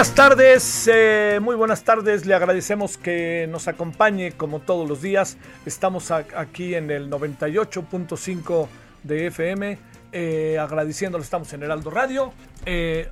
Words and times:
Buenas 0.00 0.14
tardes, 0.14 0.90
eh, 0.90 1.38
muy 1.42 1.54
buenas 1.56 1.84
tardes. 1.84 2.24
Le 2.24 2.32
agradecemos 2.32 2.96
que 2.96 3.46
nos 3.50 3.68
acompañe 3.68 4.32
como 4.32 4.60
todos 4.60 4.88
los 4.88 5.02
días. 5.02 5.36
Estamos 5.66 6.10
aquí 6.10 6.74
en 6.74 6.90
el 6.90 7.10
98.5 7.10 8.66
de 9.02 9.26
FM, 9.26 9.78
eh, 10.12 10.58
agradeciéndole, 10.58 11.22
estamos 11.22 11.52
en 11.52 11.64
Heraldo 11.64 11.90
Radio. 11.90 12.32
eh, 12.64 13.10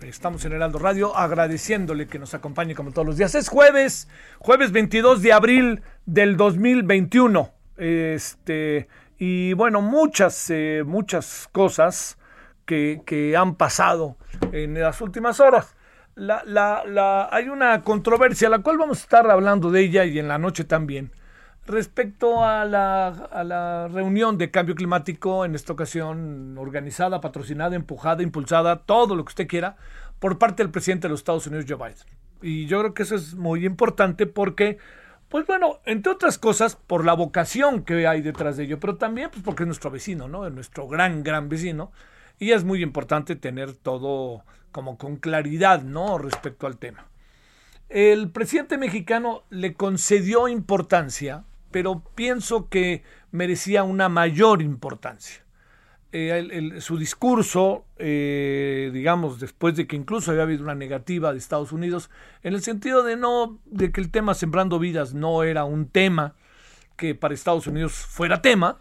Estamos 0.00 0.42
en 0.46 0.52
Heraldo 0.54 0.78
Radio 0.78 1.14
agradeciéndole 1.14 2.06
que 2.08 2.18
nos 2.18 2.32
acompañe 2.32 2.74
como 2.74 2.92
todos 2.92 3.06
los 3.06 3.18
días. 3.18 3.34
Es 3.34 3.50
jueves, 3.50 4.08
jueves 4.38 4.72
22 4.72 5.20
de 5.20 5.34
abril 5.34 5.82
del 6.06 6.38
2021. 6.38 7.52
Este, 7.76 8.88
y 9.18 9.52
bueno, 9.52 9.82
muchas, 9.82 10.48
eh, 10.48 10.82
muchas 10.86 11.46
cosas 11.52 12.16
que 12.64 13.34
han 13.36 13.54
pasado 13.56 14.16
en 14.50 14.80
las 14.80 15.02
últimas 15.02 15.38
horas. 15.38 15.76
La, 16.14 16.42
la- 16.44 16.84
la- 16.86 17.28
hay 17.32 17.48
una 17.48 17.82
controversia, 17.82 18.48
la 18.50 18.58
cual 18.60 18.76
vamos 18.78 18.98
a 18.98 19.02
estar 19.02 19.30
hablando 19.30 19.70
de 19.70 19.80
ella 19.80 20.04
y 20.04 20.18
en 20.18 20.28
la 20.28 20.38
noche 20.38 20.64
también, 20.64 21.10
respecto 21.66 22.44
a 22.44 22.64
la, 22.66 23.08
a 23.08 23.44
la 23.44 23.88
reunión 23.88 24.36
de 24.36 24.50
cambio 24.50 24.74
climático, 24.74 25.44
en 25.44 25.54
esta 25.54 25.72
ocasión 25.72 26.56
organizada, 26.58 27.20
patrocinada, 27.20 27.76
empujada, 27.76 28.22
impulsada, 28.22 28.80
todo 28.80 29.14
lo 29.16 29.24
que 29.24 29.30
usted 29.30 29.46
quiera, 29.46 29.76
por 30.18 30.38
parte 30.38 30.62
del 30.62 30.70
presidente 30.70 31.08
de 31.08 31.12
los 31.12 31.20
Estados 31.20 31.46
Unidos, 31.46 31.64
Joe 31.68 31.76
Biden. 31.78 31.96
Y 32.42 32.66
yo 32.66 32.80
creo 32.80 32.94
que 32.94 33.04
eso 33.04 33.14
es 33.14 33.34
muy 33.34 33.64
importante 33.64 34.26
porque, 34.26 34.76
pues 35.28 35.46
bueno, 35.46 35.78
entre 35.86 36.12
otras 36.12 36.36
cosas, 36.38 36.76
por 36.76 37.04
la 37.06 37.14
vocación 37.14 37.84
que 37.84 38.06
hay 38.06 38.20
detrás 38.20 38.56
de 38.56 38.64
ello, 38.64 38.78
pero 38.80 38.96
también 38.96 39.30
pues 39.30 39.42
porque 39.42 39.62
es 39.62 39.66
nuestro 39.68 39.90
vecino, 39.90 40.28
¿no? 40.28 40.46
Es 40.46 40.52
nuestro 40.52 40.88
gran, 40.88 41.22
gran 41.22 41.48
vecino. 41.48 41.90
Y 42.38 42.50
es 42.50 42.64
muy 42.64 42.82
importante 42.82 43.36
tener 43.36 43.72
todo 43.76 44.42
como 44.72 44.98
con 44.98 45.16
claridad, 45.16 45.82
¿no? 45.82 46.18
Respecto 46.18 46.66
al 46.66 46.78
tema. 46.78 47.06
El 47.88 48.30
presidente 48.30 48.78
mexicano 48.78 49.44
le 49.50 49.74
concedió 49.74 50.48
importancia, 50.48 51.44
pero 51.70 52.02
pienso 52.14 52.68
que 52.68 53.02
merecía 53.30 53.84
una 53.84 54.08
mayor 54.08 54.62
importancia. 54.62 55.42
Eh, 56.14 56.46
el- 56.50 56.82
su 56.82 56.98
discurso, 56.98 57.86
eh, 57.96 58.90
digamos, 58.92 59.40
después 59.40 59.76
de 59.76 59.86
que 59.86 59.96
incluso 59.96 60.30
había 60.30 60.42
habido 60.42 60.62
una 60.62 60.74
negativa 60.74 61.32
de 61.32 61.38
Estados 61.38 61.72
Unidos, 61.72 62.10
en 62.42 62.52
el 62.52 62.62
sentido 62.62 63.02
de 63.02 63.16
no, 63.16 63.58
de 63.64 63.92
que 63.92 64.00
el 64.02 64.10
tema 64.10 64.34
Sembrando 64.34 64.78
Vidas 64.78 65.14
no 65.14 65.42
era 65.42 65.64
un 65.64 65.86
tema 65.88 66.34
que 66.96 67.14
para 67.14 67.32
Estados 67.32 67.66
Unidos 67.66 67.92
fuera 67.94 68.42
tema, 68.42 68.78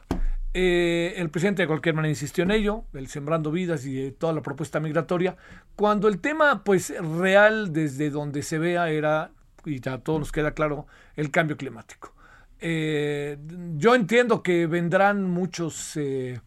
eh, 0.53 1.13
el 1.15 1.29
presidente 1.29 1.61
de 1.61 1.67
cualquier 1.67 1.95
manera 1.95 2.09
insistió 2.09 2.43
en 2.43 2.51
ello, 2.51 2.83
el 2.93 3.07
Sembrando 3.07 3.51
Vidas 3.51 3.85
y 3.85 4.01
eh, 4.01 4.11
toda 4.11 4.33
la 4.33 4.41
propuesta 4.41 4.79
migratoria, 4.79 5.37
cuando 5.75 6.07
el 6.07 6.19
tema, 6.19 6.63
pues, 6.63 6.93
real 6.99 7.71
desde 7.71 8.09
donde 8.09 8.43
se 8.43 8.57
vea 8.57 8.89
era, 8.89 9.31
y 9.65 9.79
ya 9.79 9.93
a 9.93 9.97
todos 9.99 10.19
nos 10.19 10.31
queda 10.31 10.51
claro, 10.51 10.87
el 11.15 11.31
cambio 11.31 11.55
climático. 11.55 12.13
Eh, 12.59 13.37
yo 13.77 13.95
entiendo 13.95 14.43
que 14.43 14.67
vendrán 14.67 15.23
muchos, 15.23 15.95
eh, 15.95 16.41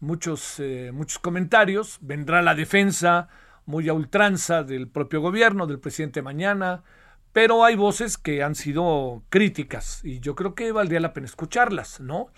muchos, 0.00 0.62
muchos 0.92 1.18
comentarios, 1.18 1.98
vendrá 2.02 2.42
la 2.42 2.54
defensa 2.54 3.28
muy 3.64 3.88
a 3.88 3.92
ultranza 3.92 4.62
del 4.62 4.88
propio 4.88 5.20
gobierno, 5.20 5.66
del 5.66 5.80
presidente 5.80 6.22
mañana, 6.22 6.84
pero 7.32 7.64
hay 7.64 7.76
voces 7.76 8.16
que 8.18 8.42
han 8.42 8.54
sido 8.54 9.22
críticas 9.30 10.04
y 10.04 10.20
yo 10.20 10.34
creo 10.34 10.54
que 10.54 10.72
valdría 10.72 11.00
la 11.00 11.12
pena 11.12 11.26
escucharlas, 11.26 12.00
¿no? 12.00 12.28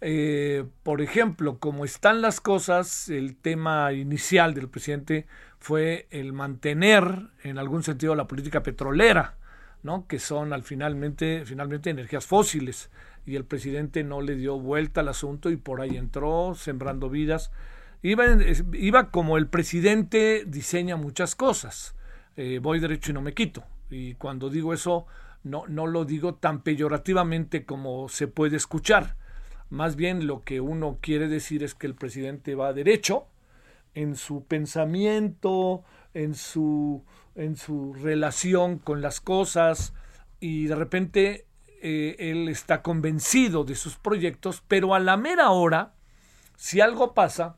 Eh, 0.00 0.64
por 0.82 1.00
ejemplo, 1.00 1.58
como 1.58 1.84
están 1.84 2.20
las 2.20 2.40
cosas, 2.40 3.08
el 3.08 3.36
tema 3.36 3.92
inicial 3.92 4.54
del 4.54 4.68
presidente 4.68 5.26
fue 5.58 6.06
el 6.10 6.32
mantener 6.32 7.30
en 7.42 7.58
algún 7.58 7.82
sentido 7.82 8.14
la 8.14 8.28
política 8.28 8.62
petrolera, 8.62 9.36
¿no? 9.82 10.06
que 10.06 10.18
son 10.18 10.52
al 10.52 10.62
finalmente, 10.62 11.44
finalmente 11.46 11.90
energías 11.90 12.26
fósiles. 12.26 12.90
Y 13.24 13.36
el 13.36 13.44
presidente 13.44 14.04
no 14.04 14.20
le 14.20 14.36
dio 14.36 14.58
vuelta 14.58 15.00
al 15.00 15.08
asunto 15.08 15.50
y 15.50 15.56
por 15.56 15.80
ahí 15.80 15.96
entró, 15.96 16.54
sembrando 16.54 17.08
vidas. 17.10 17.50
Iba, 18.02 18.24
iba 18.74 19.10
como 19.10 19.36
el 19.36 19.48
presidente 19.48 20.44
diseña 20.46 20.96
muchas 20.96 21.34
cosas. 21.34 21.96
Eh, 22.36 22.60
voy 22.62 22.78
derecho 22.78 23.10
y 23.10 23.14
no 23.14 23.22
me 23.22 23.34
quito. 23.34 23.64
Y 23.90 24.14
cuando 24.14 24.50
digo 24.50 24.74
eso, 24.74 25.06
no, 25.42 25.64
no 25.66 25.86
lo 25.86 26.04
digo 26.04 26.34
tan 26.34 26.62
peyorativamente 26.62 27.64
como 27.64 28.08
se 28.08 28.28
puede 28.28 28.56
escuchar. 28.56 29.16
Más 29.68 29.96
bien 29.96 30.26
lo 30.26 30.44
que 30.44 30.60
uno 30.60 30.98
quiere 31.00 31.28
decir 31.28 31.62
es 31.62 31.74
que 31.74 31.86
el 31.86 31.94
presidente 31.94 32.54
va 32.54 32.72
derecho 32.72 33.26
en 33.94 34.14
su 34.14 34.44
pensamiento, 34.44 35.82
en 36.14 36.34
su, 36.34 37.04
en 37.34 37.56
su 37.56 37.94
relación 37.94 38.78
con 38.78 39.00
las 39.00 39.20
cosas 39.20 39.92
y 40.38 40.66
de 40.66 40.74
repente 40.76 41.46
eh, 41.82 42.16
él 42.18 42.48
está 42.48 42.82
convencido 42.82 43.64
de 43.64 43.74
sus 43.74 43.96
proyectos, 43.96 44.62
pero 44.66 44.94
a 44.94 45.00
la 45.00 45.16
mera 45.16 45.50
hora, 45.50 45.94
si 46.56 46.80
algo 46.80 47.14
pasa, 47.14 47.56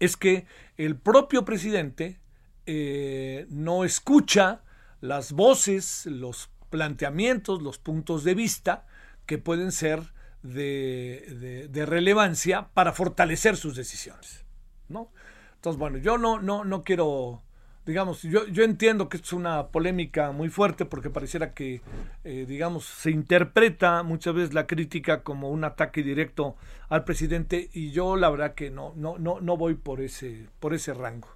es 0.00 0.16
que 0.16 0.46
el 0.76 0.96
propio 0.96 1.44
presidente 1.44 2.20
eh, 2.66 3.46
no 3.50 3.84
escucha 3.84 4.62
las 5.00 5.32
voces, 5.32 6.06
los 6.06 6.50
planteamientos, 6.70 7.62
los 7.62 7.78
puntos 7.78 8.24
de 8.24 8.34
vista 8.34 8.86
que 9.26 9.38
pueden 9.38 9.72
ser 9.72 10.12
de, 10.44 11.68
de- 11.72 11.86
relevancia 11.86 12.68
para 12.74 12.92
fortalecer 12.92 13.56
sus 13.56 13.74
decisiones. 13.74 14.44
¿no? 14.88 15.10
Entonces, 15.56 15.78
bueno, 15.78 15.98
yo 15.98 16.18
no, 16.18 16.38
no, 16.40 16.64
no 16.64 16.84
quiero, 16.84 17.42
digamos, 17.86 18.22
yo, 18.22 18.46
yo 18.48 18.62
entiendo 18.62 19.08
que 19.08 19.16
es 19.16 19.32
una 19.32 19.68
polémica 19.68 20.30
muy 20.32 20.50
fuerte 20.50 20.84
porque 20.84 21.08
pareciera 21.08 21.54
que, 21.54 21.80
eh, 22.24 22.44
digamos, 22.46 22.84
se 22.84 23.10
interpreta 23.10 24.02
muchas 24.02 24.34
veces 24.34 24.54
la 24.54 24.66
crítica 24.66 25.22
como 25.22 25.48
un 25.48 25.64
ataque 25.64 26.02
directo 26.02 26.56
al 26.90 27.04
presidente 27.04 27.70
y 27.72 27.90
yo 27.90 28.16
la 28.16 28.28
verdad 28.28 28.54
que 28.54 28.70
no, 28.70 28.92
no, 28.96 29.18
no, 29.18 29.40
no 29.40 29.56
voy 29.56 29.74
por 29.74 30.02
ese, 30.02 30.46
por 30.60 30.74
ese 30.74 30.92
rango. 30.92 31.28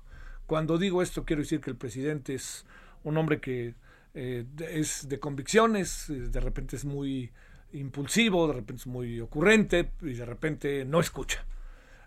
Cuando 0.46 0.76
digo 0.76 1.00
esto 1.02 1.24
quiero 1.24 1.40
decir 1.42 1.60
que 1.62 1.70
el 1.70 1.76
presidente 1.76 2.34
es 2.34 2.66
un 3.04 3.16
hombre 3.16 3.40
que 3.40 3.74
eh, 4.14 4.44
es 4.70 5.08
de 5.08 5.18
convicciones, 5.18 6.10
eh, 6.10 6.14
de 6.28 6.40
repente 6.40 6.76
es 6.76 6.84
muy 6.84 7.32
impulsivo, 7.72 8.46
de 8.48 8.54
repente 8.54 8.80
es 8.80 8.86
muy 8.86 9.20
ocurrente 9.20 9.90
y 10.02 10.14
de 10.14 10.24
repente 10.24 10.84
no 10.84 11.00
escucha. 11.00 11.44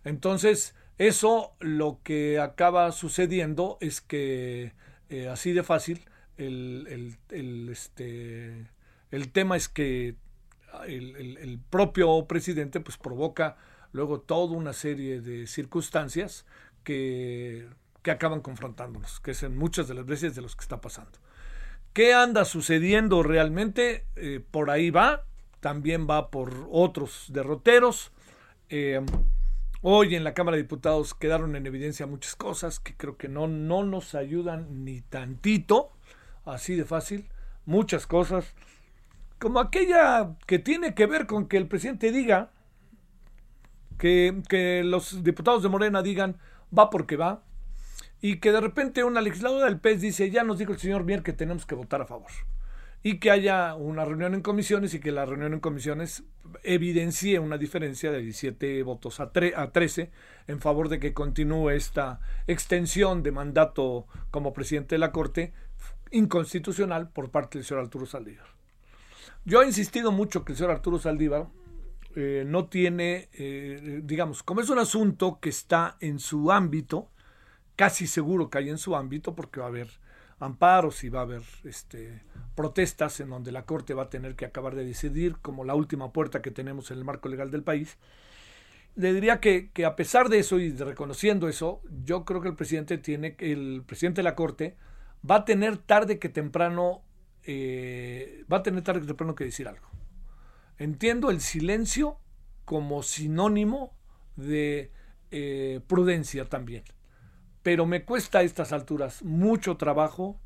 Entonces, 0.04 0.76
eso 0.98 1.56
lo 1.60 2.00
que 2.04 2.40
acaba 2.40 2.92
sucediendo 2.92 3.78
es 3.82 4.02
que 4.02 4.74
eh, 5.10 5.28
así 5.30 5.52
de 5.54 5.64
fácil, 5.64 6.06
el, 6.38 7.18
el- 7.30 7.70
este, 7.70 8.68
el 9.12 9.32
tema 9.32 9.58
es 9.58 9.70
que 9.70 10.16
el, 10.88 11.16
el- 11.18 11.38
el 11.38 11.60
propio 11.60 12.26
presidente 12.28 12.80
pues 12.80 12.98
provoca 12.98 13.58
luego 13.92 14.22
toda 14.22 14.56
una 14.56 14.74
serie 14.74 15.22
de 15.22 15.48
circunstancias 15.48 16.46
que, 16.84 17.68
que 18.02 18.12
acaban 18.12 18.42
confrontándonos, 18.42 19.20
que 19.20 19.32
es 19.32 19.44
en 19.44 19.58
muchas 19.58 19.88
de 19.88 19.96
las 19.96 20.06
veces 20.06 20.34
de 20.36 20.42
los 20.42 20.56
que 20.56 20.62
está 20.64 20.80
pasando. 20.82 21.20
¿Qué 21.94 22.14
anda 22.14 22.46
sucediendo 22.46 23.22
realmente? 23.24 24.06
Eh, 24.16 24.42
por 24.52 24.70
ahí 24.70 24.92
va, 24.92 25.26
también 25.62 26.08
va 26.10 26.30
por 26.30 26.68
otros 26.70 27.28
derroteros. 27.30 28.12
Eh, 28.70 29.02
Hoy 29.84 30.14
en 30.14 30.24
la 30.24 30.36
Cámara 30.36 30.58
de 30.58 30.62
Diputados 30.62 31.16
quedaron 31.16 31.56
en 31.56 31.66
evidencia 31.66 32.06
muchas 32.06 32.36
cosas 32.36 32.80
que 32.80 32.96
creo 32.96 33.18
que 33.18 33.28
no, 33.28 33.48
no 33.48 33.84
nos 33.84 34.14
ayudan 34.14 34.86
ni 34.86 35.02
tantito, 35.02 35.92
así 36.46 36.76
de 36.76 36.86
fácil, 36.86 37.28
muchas 37.66 38.06
cosas, 38.06 38.54
como 39.40 39.60
aquella 39.60 40.36
que 40.46 40.60
tiene 40.60 40.94
que 40.94 41.08
ver 41.08 41.26
con 41.26 41.48
que 41.48 41.58
el 41.58 41.68
presidente 41.68 42.12
diga, 42.12 42.52
que, 43.98 44.44
que 44.48 44.84
los 44.84 45.24
diputados 45.24 45.64
de 45.64 45.70
Morena 45.70 46.04
digan, 46.04 46.38
va 46.78 46.92
porque 46.92 47.18
va, 47.18 47.42
y 48.22 48.40
que 48.40 48.52
de 48.52 48.62
repente 48.62 49.04
una 49.04 49.22
legisladora 49.22 49.66
del 49.66 49.80
PES 49.80 50.02
dice, 50.02 50.30
ya 50.30 50.44
nos 50.44 50.60
dijo 50.60 50.74
el 50.74 50.80
señor 50.80 51.06
Mier 51.06 51.24
que 51.24 51.34
tenemos 51.34 51.66
que 51.66 51.74
votar 51.74 52.02
a 52.02 52.06
favor 52.06 52.30
y 53.04 53.18
que 53.18 53.32
haya 53.32 53.74
una 53.76 54.06
reunión 54.06 54.34
en 54.34 54.42
comisiones 54.42 54.94
y 54.94 55.00
que 55.00 55.12
la 55.12 55.26
reunión 55.26 55.54
en 55.54 55.60
comisiones 55.60 56.24
evidencie 56.64 57.40
una 57.40 57.58
diferencia 57.58 58.12
de 58.12 58.22
17 58.22 58.84
votos 58.84 59.20
a, 59.20 59.32
a 59.56 59.72
13 59.72 60.12
en 60.48 60.60
favor 60.60 60.90
de 60.90 61.00
que 61.00 61.14
continúe 61.14 61.72
esta 61.72 62.20
extensión 62.48 63.24
de 63.24 63.32
mandato 63.32 64.06
como 64.30 64.54
presidente 64.54 64.96
de 64.96 65.00
la 65.00 65.12
Corte 65.12 65.54
inconstitucional 66.12 67.10
por 67.10 67.32
parte 67.32 67.58
del 67.58 67.66
señor 67.66 67.84
Arturo 67.84 68.06
Saldívar. 68.06 68.48
Yo 69.46 69.64
he 69.64 69.66
insistido 69.66 70.12
mucho 70.12 70.46
que 70.46 70.52
el 70.52 70.58
señor 70.58 70.72
Arturo 70.72 71.00
Saldívar 71.00 71.48
eh, 72.16 72.44
no 72.46 72.66
tiene, 72.66 73.30
eh, 73.34 74.02
digamos, 74.04 74.44
como 74.44 74.62
es 74.62 74.70
un 74.70 74.80
asunto 74.80 75.40
que 75.42 75.50
está 75.50 75.98
en 76.02 76.20
su 76.20 76.52
ámbito, 76.52 77.10
casi 77.76 78.06
seguro 78.06 78.50
que 78.50 78.60
hay 78.60 78.70
en 78.70 78.78
su 78.78 78.96
ámbito, 78.96 79.34
porque 79.34 79.60
va 79.60 79.68
a 79.68 79.70
haber 79.70 79.90
amparos 80.42 81.04
y 81.04 81.10
va 81.10 81.20
a 81.20 81.24
haber 81.24 81.44
este, 81.64 82.22
protestas 82.56 83.20
en 83.20 83.30
donde 83.30 83.52
la 83.52 83.66
Corte 83.66 83.94
va 83.94 84.04
a 84.04 84.10
tener 84.10 84.36
que 84.36 84.46
acabar 84.46 84.76
de 84.76 84.84
decidir, 84.84 85.38
como 85.38 85.64
la 85.64 85.76
última 85.76 86.12
puerta 86.12 86.42
que 86.42 86.52
tenemos 86.52 86.92
en 86.92 86.98
el 86.98 87.06
marco 87.06 87.30
legal 87.30 87.52
del 87.52 87.64
país. 87.64 87.98
Le 88.96 89.14
diría 89.14 89.40
que, 89.40 89.72
a 89.86 89.96
pesar 89.96 90.30
de 90.30 90.40
eso 90.40 90.60
y 90.60 90.72
reconociendo 90.76 91.48
eso, 91.48 91.82
yo 92.04 92.26
creo 92.26 92.42
que 92.42 92.50
el 92.50 92.56
presidente 92.56 92.98
tiene, 92.98 93.36
el 93.40 93.84
presidente 93.86 94.20
de 94.20 94.24
la 94.24 94.36
Corte 94.36 94.76
va 95.30 95.36
a 95.36 95.46
tener 95.46 95.78
tarde 95.78 96.20
que 96.20 96.28
temprano, 96.28 97.04
eh, 97.44 98.44
va 98.52 98.58
a 98.58 98.64
tener 98.64 98.84
tarde 98.84 99.02
que 99.02 99.08
temprano 99.08 99.36
que 99.36 99.46
decir 99.46 99.68
algo. 99.68 99.88
Entiendo 100.78 101.30
el 101.30 101.40
silencio 101.40 102.18
como 102.66 103.04
sinónimo 103.04 103.96
de 104.36 104.92
eh, 105.30 105.82
prudencia 105.88 106.50
también. 106.50 106.84
Pero 107.64 107.86
me 107.86 108.04
cuesta 108.04 108.40
a 108.40 108.44
estas 108.44 108.74
alturas 108.74 109.24
mucho 109.24 109.78
trabajo 109.78 110.40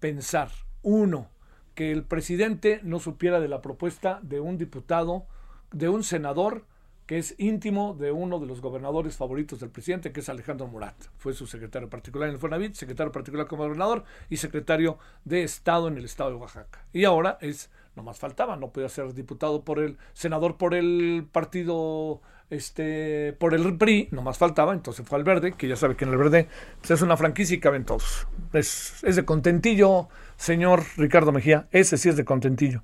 pensar 0.00 0.50
uno, 0.82 1.28
que 1.74 1.92
el 1.92 2.04
presidente 2.04 2.80
no 2.82 3.00
supiera 3.00 3.40
de 3.40 3.48
la 3.48 3.62
propuesta 3.62 4.20
de 4.22 4.40
un 4.40 4.58
diputado, 4.58 5.26
de 5.70 5.88
un 5.88 6.02
senador 6.02 6.66
que 7.06 7.18
es 7.18 7.34
íntimo 7.38 7.94
de 7.94 8.12
uno 8.12 8.38
de 8.38 8.46
los 8.46 8.60
gobernadores 8.60 9.16
favoritos 9.16 9.60
del 9.60 9.70
presidente, 9.70 10.12
que 10.12 10.20
es 10.20 10.28
Alejandro 10.28 10.66
Murat. 10.66 10.94
Fue 11.18 11.34
su 11.34 11.46
secretario 11.46 11.90
particular 11.90 12.28
en 12.28 12.34
el 12.34 12.40
Fonavit, 12.40 12.74
secretario 12.74 13.12
particular 13.12 13.46
como 13.46 13.64
gobernador 13.64 14.04
y 14.30 14.36
secretario 14.36 14.98
de 15.24 15.42
Estado 15.42 15.88
en 15.88 15.98
el 15.98 16.04
Estado 16.04 16.30
de 16.30 16.36
Oaxaca. 16.36 16.86
Y 16.92 17.04
ahora 17.04 17.38
es, 17.40 17.70
no 17.96 18.02
más 18.02 18.18
faltaba, 18.18 18.56
no 18.56 18.70
podía 18.70 18.88
ser 18.88 19.12
diputado 19.14 19.64
por 19.64 19.80
el, 19.80 19.98
senador 20.12 20.56
por 20.56 20.74
el 20.74 21.26
partido, 21.30 22.22
este, 22.52 23.34
por 23.38 23.54
el 23.54 23.76
PRI, 23.78 24.08
no 24.10 24.22
más 24.22 24.38
faltaba, 24.38 24.72
entonces 24.72 25.06
fue 25.06 25.18
al 25.18 25.24
Verde, 25.24 25.52
que 25.52 25.68
ya 25.68 25.76
sabe 25.76 25.96
que 25.96 26.04
en 26.04 26.10
el 26.10 26.16
Verde 26.16 26.48
pues, 26.80 26.90
es 26.90 27.02
una 27.02 27.16
franquicia 27.16 27.56
y 27.56 27.60
caben 27.60 27.84
todos. 27.84 28.26
Es, 28.52 29.02
es 29.02 29.16
de 29.16 29.24
contentillo, 29.24 30.08
señor 30.36 30.84
Ricardo 30.96 31.32
Mejía, 31.32 31.66
ese 31.72 31.96
sí 31.96 32.08
es 32.08 32.16
de 32.16 32.24
contentillo. 32.24 32.82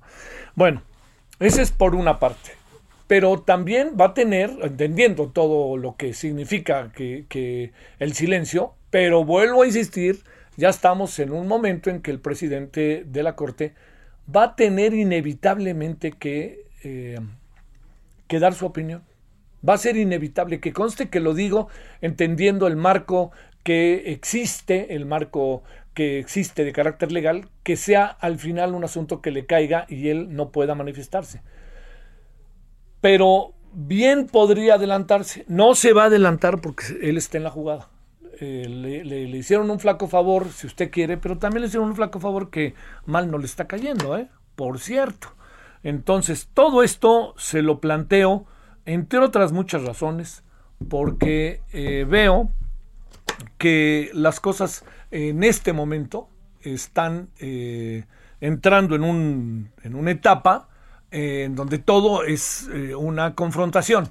Bueno, 0.55 0.81
ese 1.39 1.61
es 1.61 1.71
por 1.71 1.95
una 1.95 2.19
parte 2.19 2.59
pero 3.09 3.41
también 3.41 3.97
va 3.99 4.05
a 4.05 4.13
tener, 4.13 4.51
entendiendo 4.61 5.29
todo 5.29 5.77
lo 5.77 5.95
que 5.95 6.13
significa 6.13 6.91
que, 6.91 7.71
el 7.97 8.13
silencio, 8.13 8.75
pero 8.91 9.25
vuelvo 9.25 9.63
a 9.63 9.65
insistir, 9.65 10.19
ya 10.57 10.69
estamos 10.69 11.17
en 11.17 11.31
un 11.31 11.47
momento 11.47 11.89
en 11.89 12.03
que 12.03 12.11
el 12.11 12.19
presidente 12.19 13.03
de 13.07 13.23
la 13.23 13.35
Corte 13.35 13.73
va 14.33 14.43
a 14.43 14.55
tener 14.55 14.93
inevitablemente 14.93 16.11
que, 16.11 16.67
eh, 16.83 17.17
que 18.27 18.37
dar 18.39 18.53
su 18.53 18.67
opinión. 18.67 19.01
Va 19.67 19.73
a 19.73 19.77
ser 19.77 19.97
inevitable, 19.97 20.59
que 20.59 20.73
conste 20.73 21.09
que 21.09 21.19
lo 21.19 21.33
digo 21.33 21.67
entendiendo 22.01 22.67
el 22.67 22.75
marco 22.75 23.31
que 23.63 24.11
existe, 24.13 24.95
el 24.95 25.05
marco 25.05 25.63
que 25.93 26.19
existe 26.19 26.63
de 26.63 26.71
carácter 26.71 27.11
legal, 27.11 27.49
que 27.63 27.75
sea 27.75 28.05
al 28.05 28.39
final 28.39 28.73
un 28.73 28.83
asunto 28.83 29.21
que 29.21 29.31
le 29.31 29.45
caiga 29.45 29.85
y 29.89 30.09
él 30.09 30.33
no 30.35 30.51
pueda 30.51 30.75
manifestarse 30.75 31.41
pero 33.01 33.53
bien 33.73 34.27
podría 34.27 34.75
adelantarse. 34.75 35.45
No 35.47 35.75
se 35.75 35.93
va 35.93 36.03
a 36.03 36.07
adelantar 36.07 36.61
porque 36.61 36.85
él 37.01 37.17
está 37.17 37.37
en 37.37 37.43
la 37.43 37.51
jugada. 37.51 37.89
Eh, 38.41 38.65
le, 38.69 39.37
hicieron 39.37 39.69
un 39.69 39.79
flaco 39.79 40.07
favor, 40.07 40.49
si 40.49 40.67
usted 40.67 40.91
quiere, 40.91 41.17
pero 41.17 41.37
también 41.37 41.61
le 41.61 41.67
hicieron 41.67 41.89
un 41.89 41.95
flaco 41.95 42.19
favor 42.19 42.49
que 42.49 42.73
mal 43.05 43.29
no 43.29 43.37
le 43.37 43.45
está 43.45 43.67
cayendo, 43.67 44.17
¿eh? 44.17 44.29
Por 44.55 44.79
cierto. 44.79 45.29
Entonces, 45.83 46.49
todo 46.53 46.83
esto 46.83 47.33
se 47.37 47.61
lo 47.61 47.79
planteo, 47.79 48.45
entre 48.89 49.19
otras 49.19 49.51
muchas 49.51 49.83
razones, 49.83 50.43
porque 50.87 51.61
eh, 51.73 52.07
veo 52.09 52.49
que 53.59 54.09
las 54.13 54.39
cosas 54.39 54.83
en 55.11 55.43
este 55.43 55.73
momento 55.73 56.27
están 56.61 57.29
eh, 57.39 58.05
entrando 58.41 58.95
en, 58.95 59.03
un, 59.03 59.71
en 59.83 59.93
una 59.93 60.09
etapa 60.09 60.69
en 61.11 61.55
donde 61.55 61.77
todo 61.77 62.23
es 62.23 62.67
eh, 62.73 62.95
una 62.95 63.35
confrontación. 63.35 64.09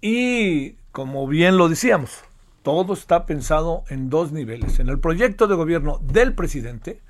Y 0.00 0.72
como 0.90 1.26
bien 1.26 1.58
lo 1.58 1.68
decíamos, 1.68 2.22
todo 2.62 2.94
está 2.94 3.26
pensado 3.26 3.84
en 3.90 4.08
dos 4.08 4.32
niveles. 4.32 4.78
En 4.78 4.88
el 4.88 5.00
proyecto 5.00 5.48
de 5.48 5.54
gobierno 5.54 6.00
del 6.02 6.34
presidente, 6.34 7.02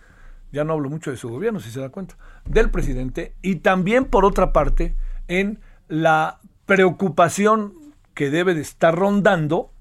ya 0.51 0.65
no 0.65 0.73
hablo 0.73 0.91
mucho 0.91 1.13
de 1.13 1.17
su 1.17 1.29
gobierno, 1.29 1.61
si 1.61 1.71
se 1.71 1.81
da 1.81 1.91
cuenta, 1.91 2.17
del 2.45 2.71
presidente, 2.71 3.35
y 3.41 3.57
también 3.57 4.05
por 4.05 4.25
otra 4.25 4.53
parte 4.53 4.97
en 5.29 5.61
la 5.87 6.41
preocupación 6.69 7.75
que 8.15 8.31
debe 8.31 8.55
de 8.55 8.61
estar 8.61 8.95
rondando 8.95 9.73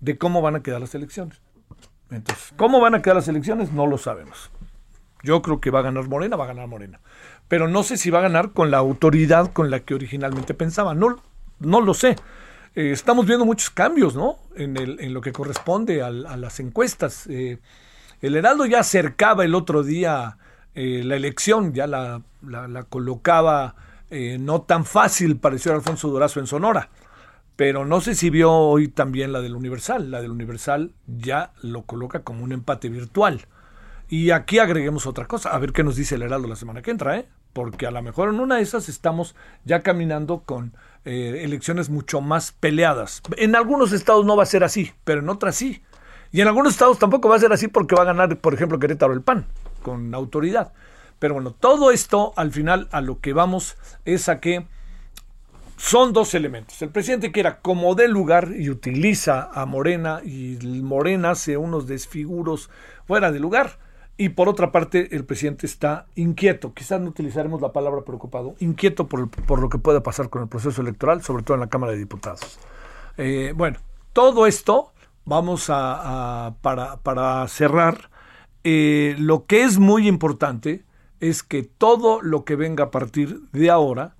de 0.00 0.18
cómo 0.18 0.42
van 0.42 0.56
a 0.56 0.62
quedar 0.62 0.82
las 0.82 0.94
elecciones. 0.94 1.40
Entonces, 2.10 2.52
¿cómo 2.58 2.80
van 2.80 2.94
a 2.94 3.00
quedar 3.00 3.16
las 3.16 3.28
elecciones? 3.28 3.72
No 3.72 3.86
lo 3.86 3.96
sabemos. 3.96 4.50
Yo 5.22 5.40
creo 5.40 5.60
que 5.60 5.70
va 5.70 5.78
a 5.78 5.82
ganar 5.82 6.06
Morena, 6.06 6.36
va 6.36 6.44
a 6.44 6.48
ganar 6.48 6.66
Morena 6.66 7.00
pero 7.52 7.68
no 7.68 7.82
sé 7.82 7.98
si 7.98 8.08
va 8.08 8.20
a 8.20 8.22
ganar 8.22 8.52
con 8.52 8.70
la 8.70 8.78
autoridad 8.78 9.52
con 9.52 9.70
la 9.70 9.80
que 9.80 9.92
originalmente 9.92 10.54
pensaba. 10.54 10.94
No, 10.94 11.22
no 11.60 11.82
lo 11.82 11.92
sé. 11.92 12.16
Eh, 12.74 12.92
estamos 12.92 13.26
viendo 13.26 13.44
muchos 13.44 13.68
cambios, 13.68 14.16
¿no? 14.16 14.38
En, 14.56 14.78
el, 14.78 14.98
en 15.00 15.12
lo 15.12 15.20
que 15.20 15.32
corresponde 15.32 16.00
a, 16.00 16.08
las 16.10 16.60
encuestas. 16.60 17.26
Eh, 17.26 17.58
el 18.22 18.36
Heraldo 18.36 18.64
ya 18.64 18.80
acercaba 18.80 19.44
el 19.44 19.54
otro 19.54 19.82
día 19.82 20.38
eh, 20.74 21.02
la 21.04 21.14
elección, 21.14 21.74
ya 21.74 21.86
la, 21.86 22.22
la, 22.40 22.84
colocaba 22.84 23.74
no 24.38 24.62
tan 24.62 24.84
fácil, 24.84 25.38
pareció 25.38 25.72
Alfonso 25.72 26.08
Durazo 26.08 26.40
en 26.40 26.46
Sonora. 26.46 26.90
Pero 27.56 27.84
no 27.84 28.00
sé 28.00 28.14
si 28.14 28.30
vio 28.30 28.52
hoy 28.52 28.88
también 28.88 29.32
la 29.32 29.40
del 29.40 29.54
Universal. 29.54 30.10
La 30.10 30.20
del 30.22 30.30
Universal 30.30 30.92
ya 31.06 31.52
lo 31.62 31.82
coloca 31.82 32.22
como 32.22 32.44
un 32.44 32.52
empate 32.52 32.88
virtual. 32.88 33.46
Y 34.08 34.30
aquí 34.30 34.58
agreguemos 34.58 35.06
otra 35.06 35.26
cosa, 35.26 35.50
a 35.50 35.58
ver 35.58 35.72
qué 35.72 35.84
nos 35.84 35.96
dice 35.96 36.16
el 36.16 36.22
Heraldo 36.22 36.48
la 36.48 36.56
semana 36.56 36.82
que 36.82 36.90
entra, 36.90 37.16
¿eh? 37.16 37.26
porque 37.52 37.86
a 37.86 37.90
lo 37.90 38.02
mejor 38.02 38.28
en 38.28 38.40
una 38.40 38.56
de 38.56 38.62
esas 38.62 38.88
estamos 38.88 39.34
ya 39.64 39.82
caminando 39.82 40.40
con 40.40 40.74
eh, 41.04 41.40
elecciones 41.44 41.90
mucho 41.90 42.20
más 42.20 42.52
peleadas. 42.52 43.22
En 43.36 43.56
algunos 43.56 43.92
estados 43.92 44.24
no 44.24 44.36
va 44.36 44.42
a 44.42 44.46
ser 44.46 44.64
así, 44.64 44.92
pero 45.04 45.20
en 45.20 45.28
otras 45.28 45.56
sí. 45.56 45.82
Y 46.30 46.40
en 46.40 46.48
algunos 46.48 46.72
estados 46.72 46.98
tampoco 46.98 47.28
va 47.28 47.36
a 47.36 47.40
ser 47.40 47.52
así 47.52 47.68
porque 47.68 47.94
va 47.94 48.02
a 48.02 48.06
ganar, 48.06 48.38
por 48.38 48.54
ejemplo, 48.54 48.78
Querétaro 48.78 49.12
el 49.12 49.22
PAN, 49.22 49.46
con 49.82 50.14
autoridad. 50.14 50.72
Pero 51.22 51.34
bueno, 51.34 51.52
todo 51.52 51.92
esto 51.92 52.32
al 52.34 52.50
final 52.50 52.88
a 52.90 53.00
lo 53.00 53.20
que 53.20 53.32
vamos 53.32 53.76
es 54.04 54.28
a 54.28 54.40
que 54.40 54.66
son 55.76 56.12
dos 56.12 56.34
elementos. 56.34 56.82
El 56.82 56.88
presidente 56.88 57.30
que 57.30 57.38
era 57.38 57.60
como 57.60 57.94
de 57.94 58.08
lugar 58.08 58.48
y 58.58 58.70
utiliza 58.70 59.48
a 59.54 59.64
Morena 59.64 60.20
y 60.24 60.58
Morena 60.82 61.30
hace 61.30 61.56
unos 61.56 61.86
desfiguros 61.86 62.70
fuera 63.06 63.30
de 63.30 63.38
lugar 63.38 63.78
y 64.16 64.30
por 64.30 64.48
otra 64.48 64.72
parte, 64.72 65.14
el 65.14 65.24
presidente 65.24 65.64
está 65.64 66.06
inquieto, 66.16 66.74
quizás 66.74 67.00
no 67.00 67.10
utilizaremos 67.10 67.60
la 67.60 67.72
palabra 67.72 68.02
preocupado, 68.02 68.56
inquieto 68.58 69.06
por, 69.06 69.30
por 69.30 69.60
lo 69.60 69.68
que 69.68 69.78
pueda 69.78 70.02
pasar 70.02 70.28
con 70.28 70.42
el 70.42 70.48
proceso 70.48 70.82
electoral, 70.82 71.22
sobre 71.22 71.44
todo 71.44 71.54
en 71.54 71.60
la 71.60 71.68
Cámara 71.68 71.92
de 71.92 71.98
Diputados. 71.98 72.58
Eh, 73.16 73.52
bueno, 73.54 73.78
todo 74.12 74.48
esto, 74.48 74.92
vamos 75.24 75.66
a, 75.68 76.56
para, 76.62 77.46
cerrar, 77.46 78.10
eh, 78.64 79.14
lo 79.20 79.46
que 79.46 79.62
es 79.62 79.78
muy 79.78 80.08
importante 80.08 80.82
es 81.22 81.42
que 81.42 81.62
todo 81.62 82.20
lo 82.20 82.44
que 82.44 82.56
venga 82.56 82.84
a 82.84 82.90
partir 82.90 83.40
de 83.52 83.70
ahora 83.70 84.14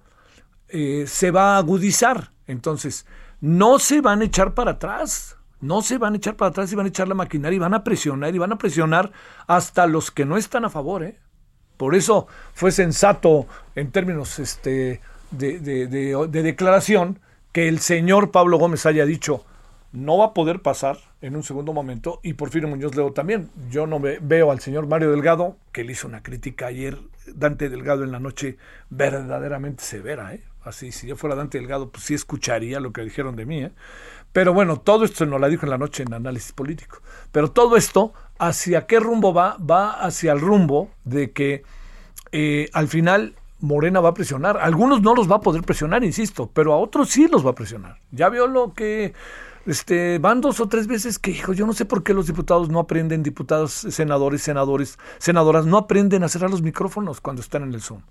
eh, 0.68 1.04
se 1.06 1.30
va 1.30 1.56
a 1.56 1.58
agudizar. 1.58 2.32
Entonces, 2.46 3.04
no 3.42 3.78
se 3.78 4.00
van 4.00 4.22
a 4.22 4.24
echar 4.24 4.54
para 4.54 4.72
atrás 4.72 5.36
no 5.62 5.80
se 5.80 5.96
van 5.96 6.12
a 6.12 6.16
echar 6.16 6.36
para 6.36 6.50
atrás 6.50 6.70
y 6.72 6.74
van 6.76 6.86
a 6.86 6.88
echar 6.88 7.08
la 7.08 7.14
maquinaria 7.14 7.56
y 7.56 7.60
van 7.60 7.72
a 7.72 7.84
presionar 7.84 8.34
y 8.34 8.38
van 8.38 8.52
a 8.52 8.58
presionar 8.58 9.12
hasta 9.46 9.86
los 9.86 10.10
que 10.10 10.24
no 10.24 10.36
están 10.36 10.64
a 10.64 10.70
favor. 10.70 11.04
¿eh? 11.04 11.18
Por 11.76 11.94
eso 11.94 12.26
fue 12.52 12.72
sensato 12.72 13.46
en 13.76 13.92
términos 13.92 14.40
este, 14.40 15.00
de, 15.30 15.86
declaración 16.28 17.20
que 17.52 17.68
el 17.68 17.78
señor 17.78 18.32
Pablo 18.32 18.58
Gómez 18.58 18.86
haya 18.86 19.06
dicho 19.06 19.44
no 19.92 20.16
va 20.18 20.26
a 20.26 20.34
poder 20.34 20.62
pasar 20.62 20.98
en 21.20 21.36
un 21.36 21.42
segundo 21.42 21.72
momento 21.72 22.20
y 22.22 22.32
Porfirio 22.34 22.68
Muñoz 22.68 22.94
Ledo 22.96 23.12
también. 23.12 23.50
Yo 23.70 23.86
no 23.86 24.00
veo 24.00 24.50
al 24.50 24.60
señor 24.60 24.86
Mario 24.86 25.10
Delgado, 25.10 25.56
que 25.70 25.84
le 25.84 25.92
hizo 25.92 26.08
una 26.08 26.22
crítica 26.22 26.66
ayer, 26.66 26.98
Dante 27.26 27.68
Delgado 27.68 28.02
en 28.02 28.10
la 28.10 28.18
noche, 28.18 28.56
verdaderamente 28.90 29.84
severa. 29.84 30.34
¿eh? 30.34 30.42
Así, 30.64 30.92
si 30.92 31.06
yo 31.06 31.16
fuera 31.16 31.36
Dante 31.36 31.58
Delgado, 31.58 31.90
pues 31.90 32.04
sí 32.04 32.14
escucharía 32.14 32.80
lo 32.80 32.92
que 32.92 33.02
dijeron 33.02 33.36
de 33.36 33.46
mí. 33.46 33.62
¿eh? 33.64 33.72
Pero 34.32 34.54
bueno, 34.54 34.78
todo 34.78 35.04
esto 35.04 35.26
nos 35.26 35.40
la 35.40 35.48
dijo 35.48 35.66
en 35.66 35.70
la 35.70 35.78
noche 35.78 36.02
en 36.02 36.14
análisis 36.14 36.52
político. 36.52 36.98
Pero 37.30 37.50
todo 37.50 37.76
esto, 37.76 38.14
¿hacia 38.38 38.86
qué 38.86 38.98
rumbo 38.98 39.34
va? 39.34 39.58
Va 39.58 39.92
hacia 39.92 40.32
el 40.32 40.40
rumbo 40.40 40.90
de 41.04 41.32
que 41.32 41.64
eh, 42.32 42.70
al 42.72 42.88
final 42.88 43.34
Morena 43.60 44.00
va 44.00 44.10
a 44.10 44.14
presionar. 44.14 44.56
algunos 44.56 45.02
no 45.02 45.14
los 45.14 45.30
va 45.30 45.36
a 45.36 45.40
poder 45.40 45.62
presionar, 45.62 46.02
insisto, 46.02 46.50
pero 46.52 46.72
a 46.72 46.78
otros 46.78 47.10
sí 47.10 47.28
los 47.28 47.44
va 47.46 47.50
a 47.50 47.54
presionar. 47.54 47.98
Ya 48.10 48.30
vio 48.30 48.46
lo 48.46 48.72
que 48.72 49.12
este, 49.66 50.18
van 50.18 50.40
dos 50.40 50.60
o 50.60 50.68
tres 50.68 50.86
veces 50.86 51.18
que, 51.18 51.30
hijo, 51.30 51.52
yo 51.52 51.66
no 51.66 51.72
sé 51.72 51.84
por 51.84 52.02
qué 52.02 52.14
los 52.14 52.26
diputados 52.26 52.68
no 52.68 52.78
aprenden, 52.78 53.22
diputados, 53.22 53.72
senadores, 53.72 54.42
senadores, 54.42 54.98
senadoras, 55.18 55.66
no 55.66 55.78
aprenden 55.78 56.24
a 56.24 56.28
cerrar 56.28 56.50
los 56.50 56.62
micrófonos 56.62 57.20
cuando 57.20 57.42
están 57.42 57.62
en 57.62 57.74
el 57.74 57.80
Zoom. 57.80 58.02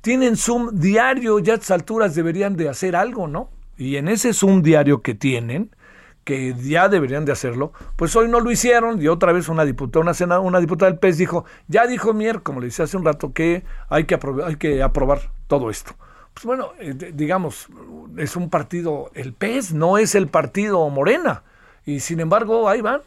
Tienen 0.00 0.36
Zoom 0.36 0.70
diario, 0.78 1.38
ya 1.38 1.54
a 1.54 1.56
estas 1.56 1.70
alturas 1.70 2.14
deberían 2.14 2.56
de 2.56 2.68
hacer 2.68 2.96
algo, 2.96 3.26
¿no? 3.26 3.50
Y 3.78 3.96
en 3.96 4.08
ese 4.08 4.34
Zoom 4.34 4.62
diario 4.62 5.00
que 5.00 5.14
tienen, 5.14 5.74
que 6.24 6.54
ya 6.54 6.88
deberían 6.88 7.24
de 7.24 7.32
hacerlo, 7.32 7.72
pues 7.96 8.14
hoy 8.16 8.28
no 8.28 8.40
lo 8.40 8.50
hicieron 8.50 9.00
y 9.00 9.08
otra 9.08 9.32
vez 9.32 9.48
una 9.48 9.64
diputada, 9.64 10.02
una, 10.02 10.40
una 10.40 10.60
diputada 10.60 10.90
del 10.90 10.98
PES 10.98 11.18
dijo, 11.18 11.44
ya 11.68 11.86
dijo 11.86 12.12
Mier, 12.14 12.42
como 12.42 12.60
le 12.60 12.66
decía 12.66 12.84
hace 12.84 12.96
un 12.96 13.04
rato, 13.04 13.32
que 13.32 13.64
hay 13.88 14.04
que, 14.04 14.18
hay 14.44 14.56
que 14.56 14.82
aprobar 14.82 15.30
todo 15.48 15.70
esto 15.70 15.94
pues 16.34 16.44
bueno, 16.44 16.72
eh, 16.80 17.12
digamos, 17.14 17.68
es 18.16 18.36
un 18.36 18.50
partido, 18.50 19.10
el 19.14 19.32
PES 19.32 19.72
no 19.72 19.98
es 19.98 20.14
el 20.14 20.28
partido 20.28 20.88
Morena. 20.90 21.44
Y 21.86 22.00
sin 22.00 22.20
embargo, 22.20 22.68
ahí 22.68 22.80
van 22.80 23.02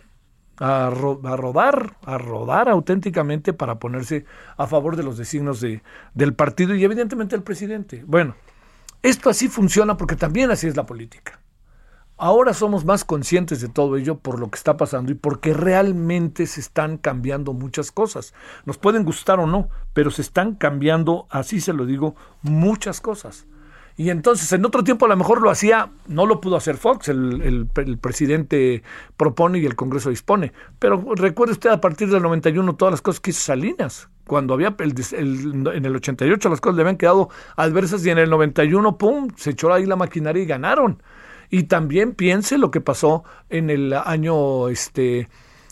a, 0.60 0.90
rodar, 0.90 1.98
a 2.04 2.18
rodar 2.18 2.70
auténticamente 2.70 3.54
para 3.54 3.80
ponerse 3.80 4.26
a 4.56 4.66
favor 4.66 4.96
de 4.96 5.04
los 5.04 5.18
designios 5.18 5.62
de, 5.62 5.82
del 6.14 6.34
partido 6.34 6.74
y 6.74 6.84
evidentemente 6.84 7.36
el 7.36 7.44
presidente. 7.44 8.04
Bueno, 8.08 8.36
esto 9.04 9.30
así 9.30 9.50
funciona 9.50 9.98
porque 9.98 10.16
también 10.16 10.50
así 10.50 10.68
es 10.68 10.76
la 10.76 10.86
política. 10.86 11.40
Ahora 12.20 12.56
somos 12.56 12.84
más 12.84 13.06
conscientes 13.06 13.62
de 13.62 13.70
todo 13.70 13.96
ello 13.96 14.18
por 14.18 14.40
lo 14.40 14.50
que 14.50 14.58
está 14.58 14.76
pasando 14.76 15.12
y 15.12 15.16
porque 15.16 15.54
realmente 15.54 16.48
se 16.48 16.62
están 16.62 16.98
cambiando 16.98 17.54
muchas 17.54 17.92
cosas. 17.92 18.34
Nos 18.66 18.80
pueden 18.80 19.04
gustar 19.04 19.40
o 19.40 19.46
no, 19.46 19.70
pero 19.94 20.10
se 20.10 20.24
están 20.24 20.56
cambiando, 20.56 21.28
así 21.30 21.62
se 21.62 21.74
lo 21.74 21.86
digo, 21.86 22.16
muchas 22.42 23.02
cosas. 23.02 23.46
Y 23.98 24.10
entonces, 24.10 24.52
en 24.52 24.66
otro 24.66 24.84
tiempo 24.84 25.06
a 25.06 25.10
lo 25.10 25.18
mejor 25.18 25.42
lo 25.42 25.52
hacía, 25.52 25.90
no 26.08 26.26
lo 26.26 26.42
pudo 26.42 26.56
hacer 26.56 26.78
Fox, 26.78 27.10
el, 27.10 27.68
presidente 28.02 28.82
propone 29.16 29.60
y 29.60 29.66
el 29.66 29.76
Congreso 29.76 30.10
dispone. 30.10 30.54
Pero 30.80 31.04
recuerde 31.16 31.54
usted 31.54 31.70
a 31.70 31.82
partir 31.82 32.10
del 32.10 32.24
91 32.24 32.76
todas 32.76 32.92
las 32.92 33.02
cosas 33.02 33.20
que 33.20 33.30
hizo 33.30 33.42
Salinas. 33.42 34.10
Cuando 34.26 34.56
había 34.56 34.76
en 34.78 35.86
el 35.86 35.96
88 35.96 36.50
las 36.50 36.62
cosas 36.62 36.76
le 36.76 36.82
habían 36.82 36.98
quedado 36.98 37.30
adversas 37.56 38.06
y 38.06 38.10
en 38.10 38.18
el 38.18 38.30
91, 38.30 38.98
¡pum!, 38.98 39.30
se 39.36 39.52
echó 39.52 39.72
ahí 39.72 39.86
la 39.86 39.96
maquinaria 39.96 40.44
y 40.44 40.46
ganaron. 40.46 41.02
Y 41.50 41.64
también 41.64 42.14
piense 42.14 42.58
lo 42.58 42.72
que 42.72 42.82
pasó 42.82 43.24
en 43.50 43.70
el 43.70 43.94
año 43.94 44.70
este, 44.70 45.30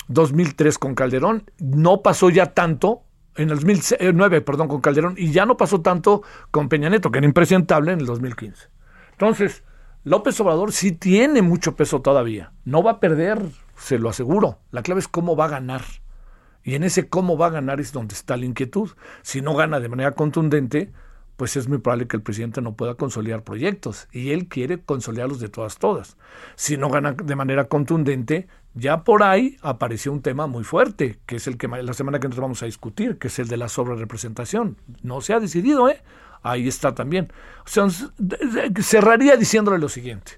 2003 0.08 0.78
con 0.78 0.96
Calderón. 0.96 1.50
No 1.60 2.02
pasó 2.02 2.30
ya 2.30 2.54
tanto, 2.54 3.04
en 3.36 3.50
el 3.50 3.56
2009, 3.56 4.42
perdón, 4.42 4.68
con 4.68 4.82
Calderón, 4.82 5.16
y 5.18 5.32
ya 5.32 5.46
no 5.46 5.58
pasó 5.58 5.82
tanto 5.82 6.24
con 6.52 6.70
Peña 6.70 6.90
Neto, 6.90 7.12
que 7.12 7.20
era 7.20 7.28
impresentable 7.28 7.92
en 7.92 8.00
el 8.00 8.06
2015. 8.06 8.70
Entonces, 9.12 9.64
López 10.04 10.40
Obrador 10.40 10.72
sí 10.72 10.92
tiene 10.92 11.42
mucho 11.42 11.76
peso 11.76 12.02
todavía. 12.02 12.52
No 12.64 12.84
va 12.84 12.92
a 12.92 13.00
perder, 13.00 13.42
se 13.76 13.98
lo 13.98 14.10
aseguro. 14.10 14.60
La 14.72 14.84
clave 14.84 15.00
es 15.00 15.08
cómo 15.08 15.36
va 15.36 15.46
a 15.46 15.50
ganar. 15.50 15.82
Y 16.64 16.76
en 16.76 16.84
ese 16.84 17.10
cómo 17.10 17.38
va 17.38 17.48
a 17.48 17.52
ganar 17.52 17.80
es 17.80 17.92
donde 17.92 18.16
está 18.16 18.38
la 18.38 18.46
inquietud. 18.46 18.92
Si 19.22 19.42
no 19.42 19.56
gana 19.56 19.80
de 19.80 19.90
manera 19.90 20.12
contundente, 20.12 20.92
pues 21.38 21.58
es 21.58 21.68
muy 21.68 21.80
probable 21.80 22.08
que 22.08 22.18
el 22.18 22.24
presidente 22.24 22.62
no 22.62 22.76
pueda 22.76 22.96
consolidar 22.96 23.44
proyectos 23.44 24.08
y 24.12 24.32
él 24.32 24.48
quiere 24.48 24.82
consolidarlos 24.82 25.40
de 25.40 25.50
todas, 25.50 25.78
todas. 25.78 26.18
Si 26.56 26.78
no 26.78 26.90
gana 26.90 27.14
de 27.14 27.36
manera 27.36 27.66
contundente, 27.66 28.48
ya 28.74 29.04
por 29.04 29.24
ahí 29.24 29.58
apareció 29.62 30.12
un 30.12 30.22
tema 30.22 30.48
muy 30.48 30.64
fuerte, 30.64 31.20
que 31.26 31.38
es 31.38 31.48
el 31.48 31.58
que 31.58 31.68
la 31.68 31.94
semana 31.94 32.20
que 32.20 32.30
nos 32.30 32.40
vamos 32.40 32.64
a 32.64 32.66
discutir, 32.66 33.18
que 33.18 33.28
es 33.28 33.40
el 33.40 33.48
de 33.48 33.58
la 33.58 33.70
sobrerepresentación. 33.70 34.78
No 35.02 35.22
se 35.22 35.34
ha 35.34 35.40
decidido, 35.40 35.90
¿eh? 35.90 36.02
Ahí 36.42 36.68
está 36.68 36.94
también. 36.94 37.32
O 37.66 37.68
sea, 37.68 37.88
cerraría 38.82 39.36
diciéndole 39.36 39.78
lo 39.78 39.90
siguiente. 39.90 40.34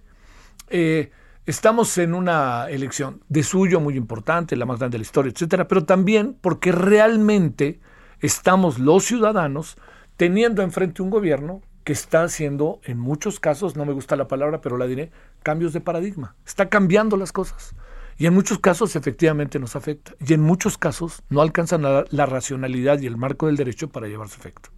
Eh, 0.69 1.11
estamos 1.45 1.97
en 1.97 2.13
una 2.13 2.69
elección 2.69 3.21
de 3.29 3.43
suyo 3.43 3.79
muy 3.79 3.95
importante, 3.95 4.55
la 4.55 4.65
más 4.65 4.79
grande 4.79 4.95
de 4.95 4.99
la 4.99 5.05
historia, 5.05 5.31
etcétera, 5.31 5.67
pero 5.67 5.85
también 5.85 6.37
porque 6.39 6.71
realmente 6.71 7.81
estamos 8.19 8.79
los 8.79 9.03
ciudadanos 9.03 9.77
teniendo 10.17 10.61
enfrente 10.61 11.01
un 11.01 11.09
gobierno 11.09 11.61
que 11.83 11.93
está 11.93 12.23
haciendo, 12.23 12.81
en 12.83 12.99
muchos 12.99 13.39
casos, 13.39 13.77
no 13.77 13.85
me 13.85 13.93
gusta 13.93 14.17
la 14.17 14.27
palabra, 14.27 14.59
pero 14.59 14.77
la 14.77 14.87
diré, 14.87 15.11
cambios 15.41 15.71
de 15.71 15.79
paradigma. 15.79 16.35
Está 16.45 16.67
cambiando 16.67 17.15
las 17.15 17.31
cosas. 17.31 17.75
Y 18.17 18.25
en 18.25 18.33
muchos 18.33 18.59
casos 18.59 18.95
efectivamente 18.95 19.57
nos 19.59 19.75
afecta. 19.75 20.13
Y 20.19 20.33
en 20.33 20.41
muchos 20.41 20.77
casos 20.77 21.23
no 21.29 21.41
alcanzan 21.41 21.83
la, 21.83 22.03
la 22.09 22.25
racionalidad 22.25 22.99
y 22.99 23.05
el 23.05 23.15
marco 23.15 23.45
del 23.45 23.55
derecho 23.55 23.89
para 23.89 24.07
llevar 24.07 24.27
su 24.27 24.39
efecto. 24.39 24.69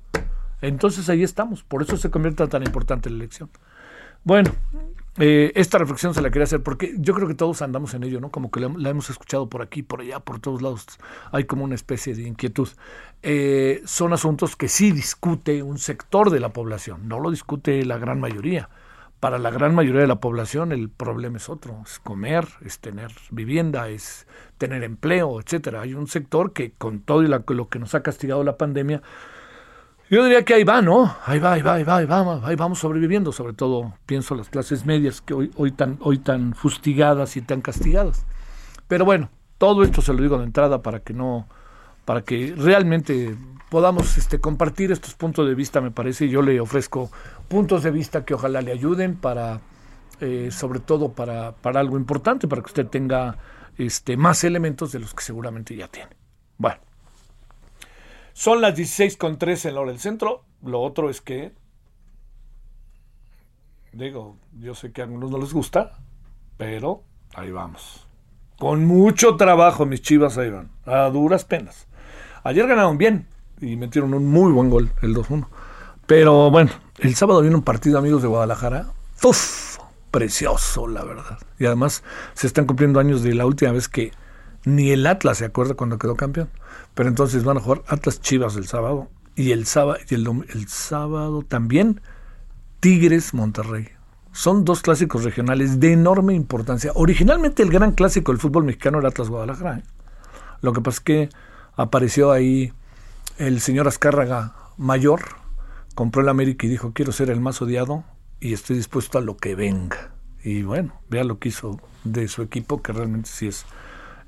Entonces 0.62 1.10
ahí 1.10 1.24
estamos. 1.24 1.63
Por 1.63 1.81
eso 1.81 1.98
se 1.98 2.12
convierte 2.12 2.46
tan 2.48 2.63
importante 2.63 3.10
la 3.10 3.15
elección. 3.15 3.50
Bueno, 4.24 4.51
eh, 5.19 5.51
esta 5.55 5.77
reflexión 5.77 6.13
se 6.13 6.21
la 6.21 6.29
quería 6.29 6.45
hacer 6.45 6.63
porque 6.63 6.95
yo 6.97 7.13
creo 7.13 7.27
que 7.27 7.35
todos 7.35 7.61
andamos 7.61 7.93
en 7.93 8.03
ello, 8.03 8.21
¿no? 8.21 8.31
Como 8.31 8.49
que 8.49 8.61
la, 8.61 8.89
hemos 8.89 9.09
escuchado 9.09 9.49
por 9.49 9.61
aquí, 9.61 9.83
por 9.83 9.99
allá, 10.01 10.21
por 10.21 10.39
todos 10.39 10.61
lados. 10.61 10.85
Hay 11.31 11.43
como 11.43 11.65
una 11.65 11.75
especie 11.75 12.15
de 12.15 12.23
inquietud. 12.23 12.69
Eh, 13.21 13.81
son 13.85 14.13
asuntos 14.13 14.55
que 14.55 14.69
sí 14.69 14.91
discute 14.91 15.61
un 15.61 15.77
sector 15.77 16.29
de 16.29 16.39
la 16.39 16.53
población, 16.53 17.07
no 17.09 17.19
lo 17.19 17.31
discute 17.31 17.83
la 17.85 17.97
gran 17.97 18.19
mayoría. 18.19 18.69
Para 19.19 19.38
la 19.38 19.49
gran 19.49 19.75
mayoría 19.75 19.99
de 20.01 20.07
la 20.07 20.21
población 20.21 20.71
el 20.71 20.88
problema 20.88 21.35
es 21.35 21.49
otro, 21.49 21.81
es 21.85 21.99
comer, 21.99 22.47
es 22.63 22.79
tener 22.79 23.11
vivienda, 23.31 23.89
es 23.89 24.25
tener 24.57 24.83
empleo, 24.83 25.41
etcétera. 25.41 25.81
Hay 25.81 25.93
un 25.93 26.07
sector 26.07 26.53
que 26.53 26.71
con 26.71 27.01
todo 27.01 27.21
lo 27.21 27.67
que 27.67 27.79
nos 27.79 27.93
ha 27.95 28.01
castigado 28.03 28.45
la 28.45 28.57
pandemia, 28.57 29.01
yo 30.10 30.24
diría 30.24 30.44
que 30.44 30.56
ahí 30.56 30.63
va, 30.63 30.82
¿no? 30.82 31.16
Ahí 31.25 31.39
va, 31.39 31.54
ahí 31.54 31.62
va, 31.62 31.75
ahí 31.75 31.84
va, 31.84 31.98
ahí 31.98 32.08
ahí 32.44 32.56
vamos 32.56 32.80
sobreviviendo, 32.80 33.32
sobre 33.32 33.54
todo 33.54 33.94
pienso 34.06 34.36
las 34.36 34.50
clases 34.50 34.86
medias 34.86 35.22
que 35.22 35.34
hoy, 35.34 35.51
hoy, 35.56 35.72
tan, 35.72 35.98
hoy 36.01 36.18
tan 36.18 36.56
fustigadas 36.56 37.38
y 37.38 37.42
tan 37.42 37.62
castigadas. 37.62 38.25
Pero 38.88 39.06
bueno, 39.06 39.30
todo 39.60 39.84
esto 39.84 40.01
se 40.01 40.13
lo 40.13 40.22
digo 40.22 40.38
de 40.39 40.46
entrada 40.46 40.82
para 40.82 41.01
que 41.01 41.13
no, 41.13 41.48
para 42.06 42.24
que 42.24 42.56
realmente 42.58 43.36
podamos 43.70 44.18
este, 44.18 44.39
compartir 44.39 44.92
estos 44.92 45.13
puntos 45.13 45.48
de 45.48 45.54
vista, 45.54 45.80
me 45.80 45.92
parece, 45.92 46.28
yo 46.28 46.42
le 46.42 46.60
ofrezco 46.60 47.12
puntos 47.48 47.84
de 47.84 47.92
vista 47.92 48.25
que 48.25 48.34
ojalá 48.34 48.62
le 48.62 48.72
ayuden 48.72 49.16
para, 49.16 49.62
eh, 50.22 50.50
sobre 50.51 50.80
todo 50.80 51.12
para, 51.12 51.51
para 51.51 51.80
algo 51.80 51.98
importante, 51.98 52.48
para 52.48 52.63
que 52.63 52.68
usted 52.68 52.88
tenga 52.88 53.38
este, 53.78 54.18
más 54.18 54.44
elementos 54.44 54.92
de 54.92 55.00
los 55.00 55.13
que 55.13 55.24
seguramente 55.24 55.75
ya 55.75 55.88
tiene. 55.88 56.10
Bueno. 56.58 56.88
Son 58.33 58.62
las 58.62 58.75
16 58.75 59.17
con 59.17 59.38
3 59.38 59.65
en 59.65 59.74
la 59.75 59.81
hora 59.81 59.91
del 59.91 60.00
centro. 60.00 60.43
Lo 60.63 60.81
otro 60.81 61.09
es 61.09 61.21
que, 61.21 61.53
digo, 63.93 64.38
yo 64.59 64.75
sé 64.75 64.91
que 64.91 65.01
a 65.01 65.05
algunos 65.05 65.31
no 65.31 65.38
les 65.38 65.53
gusta, 65.53 66.00
pero 66.57 67.03
ahí 67.33 67.51
vamos. 67.51 68.07
Con 68.57 68.86
mucho 68.86 69.38
trabajo 69.38 69.86
mis 69.86 70.01
chivas 70.01 70.38
ahí 70.38 70.50
van, 70.50 70.69
a 70.86 71.09
duras 71.09 71.45
penas. 71.45 71.88
Ayer 72.43 72.67
ganaron 72.67 72.98
bien 72.98 73.27
y 73.62 73.75
metieron 73.77 74.13
un 74.13 74.27
muy 74.27 74.51
buen 74.51 74.69
gol, 74.69 74.91
el 75.01 75.15
2-1. 75.15 75.48
Pero 76.05 76.50
bueno, 76.51 76.71
el 76.98 77.15
sábado 77.15 77.41
viene 77.41 77.55
un 77.55 77.63
partido, 77.63 77.98
amigos 77.98 78.21
de 78.21 78.27
Guadalajara. 78.27 78.88
¡Uf! 79.24 79.77
Precioso, 80.12 80.88
la 80.88 81.03
verdad. 81.03 81.38
Y 81.59 81.65
además 81.65 82.03
se 82.33 82.48
están 82.48 82.65
cumpliendo 82.65 83.00
años 83.00 83.21
de 83.21 83.36
la 83.36 83.45
última 83.45 83.71
vez 83.71 83.88
que 83.88 84.12
ni 84.65 84.91
el 84.91 85.05
Atlas 85.05 85.38
se 85.38 85.45
acuerda 85.45 85.75
cuando 85.75 86.00
quedó 86.00 86.15
campeón. 86.15 86.50
Pero 87.00 87.08
entonces 87.08 87.46
van 87.46 87.56
a 87.56 87.62
jugar 87.62 87.82
Atlas 87.88 88.20
Chivas 88.20 88.58
el 88.58 88.68
sábado 88.68 89.08
y 89.34 89.53
el 89.53 89.65
sábado, 89.65 90.00
y 90.10 90.15
el, 90.15 90.68
sábado 90.68 91.44
también 91.44 92.01
Tigres 92.82 93.34
Monterrey. 93.34 93.88
Son 94.34 94.65
dos 94.65 94.82
clásicos 94.82 95.24
regionales 95.24 95.79
de 95.79 95.94
enorme 95.94 96.34
importancia. 96.34 96.91
Originalmente 96.96 97.63
el 97.63 97.70
gran 97.70 97.94
clásico 97.94 98.34
del 98.34 98.41
fútbol 98.41 98.65
mexicano 98.65 99.00
era 99.00 99.08
Atlas 99.08 99.29
Guadalajara. 99.29 99.77
¿eh? 99.77 99.84
Lo 100.60 100.74
que 100.74 100.82
pasa 100.82 100.98
es 100.98 101.00
que 101.00 101.29
apareció 101.77 102.34
ahí 102.34 102.74
el 103.38 103.62
señor 103.62 103.88
Azcárraga 103.88 104.56
mayor, 104.75 105.22
compró 105.96 106.22
el 106.22 106.27
América 106.27 106.65
y 106.65 106.70
dijo 106.70 106.91
quiero 106.91 107.13
ser 107.13 107.29
el 107.29 107.39
más 107.39 107.62
odiado 107.62 108.03
y 108.41 108.51
estoy 108.51 108.75
dispuesto 108.75 109.20
a 109.20 109.22
lo 109.22 109.38
que 109.38 109.56
venga. 109.56 110.12
Y 110.44 110.63
bueno, 110.63 111.00
vea 111.10 111.24
lo 111.24 111.39
que 111.39 111.48
hizo 111.48 111.79
de 112.03 112.27
su 112.27 112.41
equipo, 112.41 112.82
que 112.82 112.91
realmente 112.91 113.29
sí 113.29 113.48
es, 113.48 113.65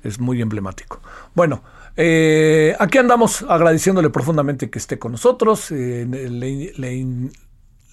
es 0.02 0.18
muy 0.18 0.40
emblemático. 0.40 1.02
Bueno, 1.34 1.62
eh, 1.96 2.74
aquí 2.78 2.98
andamos 2.98 3.44
agradeciéndole 3.48 4.10
profundamente 4.10 4.70
que 4.70 4.78
esté 4.78 4.98
con 4.98 5.12
nosotros. 5.12 5.70
Eh, 5.70 6.06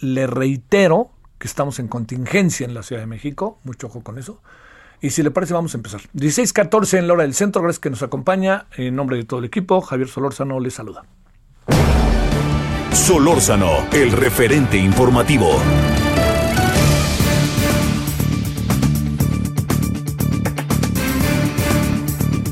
le, 0.02 0.28
reitero 0.28 1.12
que 1.38 1.48
estamos 1.48 1.80
en 1.80 1.88
contingencia 1.88 2.66
en 2.66 2.74
la 2.74 2.84
Ciudad 2.84 3.02
de 3.02 3.08
México. 3.08 3.60
Mucho 3.64 3.88
ojo 3.88 4.02
con 4.02 4.18
eso. 4.18 4.42
Y 5.02 5.12
si 5.12 5.24
le 5.24 5.32
parece, 5.32 5.54
vamos 5.54 5.74
a 5.74 5.78
empezar. 5.78 6.02
16.14 6.14 6.98
en 6.98 7.08
la 7.08 7.14
hora 7.14 7.24
del 7.24 7.34
centro. 7.34 7.62
Gracias 7.62 7.80
que 7.80 7.90
nos 7.90 8.04
acompaña. 8.04 8.68
En 8.76 8.96
nombre 8.96 9.18
de 9.18 9.24
todo 9.24 9.40
el 9.40 9.46
equipo, 9.46 9.82
Javier 9.82 10.10
Solórzano 10.10 10.60
le 10.60 10.72
saluda. 10.72 11.04
Solórzano, 12.92 13.88
el 13.94 14.12
referente 14.12 14.78
informativo. 14.78 15.50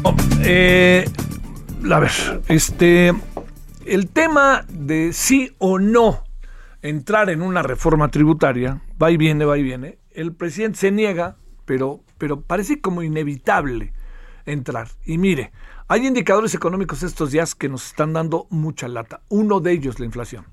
Oh, 0.04 0.16
eh, 0.42 1.06
a 1.96 2.00
ver, 2.00 2.12
este, 2.48 3.14
el 3.86 4.10
tema 4.10 4.66
de 4.68 5.14
sí 5.14 5.56
o 5.58 5.80
no 5.80 6.24
entrar 6.82 7.30
en 7.30 7.42
una 7.42 7.62
reforma 7.62 8.10
tributaria, 8.10 8.82
va 9.02 9.12
y 9.12 9.18
viene, 9.18 9.46
va 9.46 9.58
y 9.58 9.64
viene, 9.64 10.00
el 10.12 10.34
presidente 10.34 10.80
se 10.80 10.92
niega, 10.92 11.38
pero, 11.66 12.04
pero 12.18 12.42
parece 12.42 12.82
como 12.82 13.04
inevitable 13.04 13.94
entrar. 14.46 14.90
Y 15.06 15.18
mire, 15.18 15.52
hay 15.88 16.06
indicadores 16.06 16.54
económicos 16.54 17.04
estos 17.04 17.32
días 17.32 17.56
que 17.56 17.70
nos 17.70 17.88
están 17.88 18.14
dando 18.14 18.48
mucha 18.50 18.88
lata. 18.88 19.22
Uno 19.30 19.60
de 19.60 19.72
ellos, 19.72 20.00
la 20.00 20.06
inflación. 20.06 20.46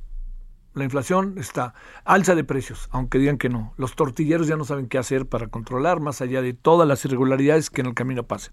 La 0.75 0.85
inflación 0.85 1.35
está 1.39 1.75
alza 2.05 2.35
de 2.35 2.43
precios, 2.43 2.89
aunque 2.91 3.19
digan 3.19 3.39
que 3.39 3.49
no. 3.49 3.75
Los 3.77 3.95
tortilleros 3.95 4.49
ya 4.49 4.57
no 4.57 4.65
saben 4.65 4.89
qué 4.89 4.99
hacer 4.99 5.27
para 5.27 5.47
controlar, 5.47 6.01
más 6.01 6.21
allá 6.21 6.43
de 6.43 6.53
todas 6.53 6.87
las 6.87 7.05
irregularidades 7.05 7.71
que 7.71 7.81
en 7.81 7.89
el 7.89 7.95
camino 7.95 8.25
pasen. 8.25 8.53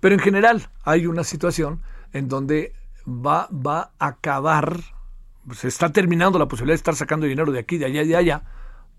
Pero 0.00 0.14
en 0.14 0.20
general 0.20 0.70
hay 0.84 1.06
una 1.06 1.24
situación 1.24 1.82
en 2.12 2.28
donde 2.28 2.72
va, 3.06 3.48
va 3.52 3.92
a 3.98 4.08
acabar, 4.08 4.80
se 5.54 5.68
está 5.68 5.90
terminando 5.92 6.38
la 6.38 6.46
posibilidad 6.46 6.74
de 6.74 6.78
estar 6.78 6.94
sacando 6.94 7.26
dinero 7.26 7.52
de 7.52 7.58
aquí, 7.58 7.78
de 7.78 7.86
allá, 7.86 8.04
de 8.04 8.16
allá, 8.16 8.42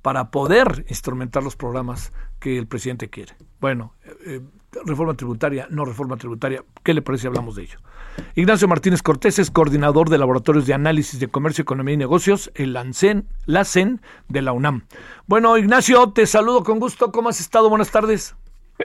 para 0.02 0.32
poder 0.32 0.86
instrumentar 0.90 1.44
los 1.44 1.56
programas 1.56 2.12
que 2.40 2.58
el 2.58 2.68
presidente 2.68 3.10
quiere. 3.10 3.36
Bueno, 3.60 3.94
eh, 4.26 4.42
reforma 4.86 5.14
tributaria, 5.14 5.68
no 5.70 5.84
reforma 5.86 6.16
tributaria, 6.18 6.64
¿qué 6.84 6.94
le 6.94 7.02
parece 7.02 7.24
si 7.24 7.28
hablamos 7.28 7.56
de 7.56 7.64
ello? 7.64 7.80
Ignacio 8.36 8.68
Martínez 8.68 9.02
Cortés 9.02 9.40
es 9.40 9.52
coordinador 9.52 10.10
de 10.10 10.18
Laboratorios 10.18 10.66
de 10.66 10.74
Análisis 10.74 11.20
de 11.20 11.28
Comercio, 11.28 11.62
Economía 11.64 11.94
y 11.94 11.98
Negocios, 11.98 12.52
el 12.56 12.76
ANCEN, 12.76 13.28
la 13.46 13.66
CEN 13.66 14.02
de 14.28 14.42
la 14.42 14.52
UNAM. 14.52 14.86
Bueno, 15.28 15.58
Ignacio, 15.58 16.12
te 16.12 16.26
saludo 16.26 16.64
con 16.64 16.80
gusto. 16.80 17.12
¿Cómo 17.12 17.30
has 17.30 17.40
estado? 17.40 17.70
Buenas 17.70 17.92
tardes. 17.92 18.36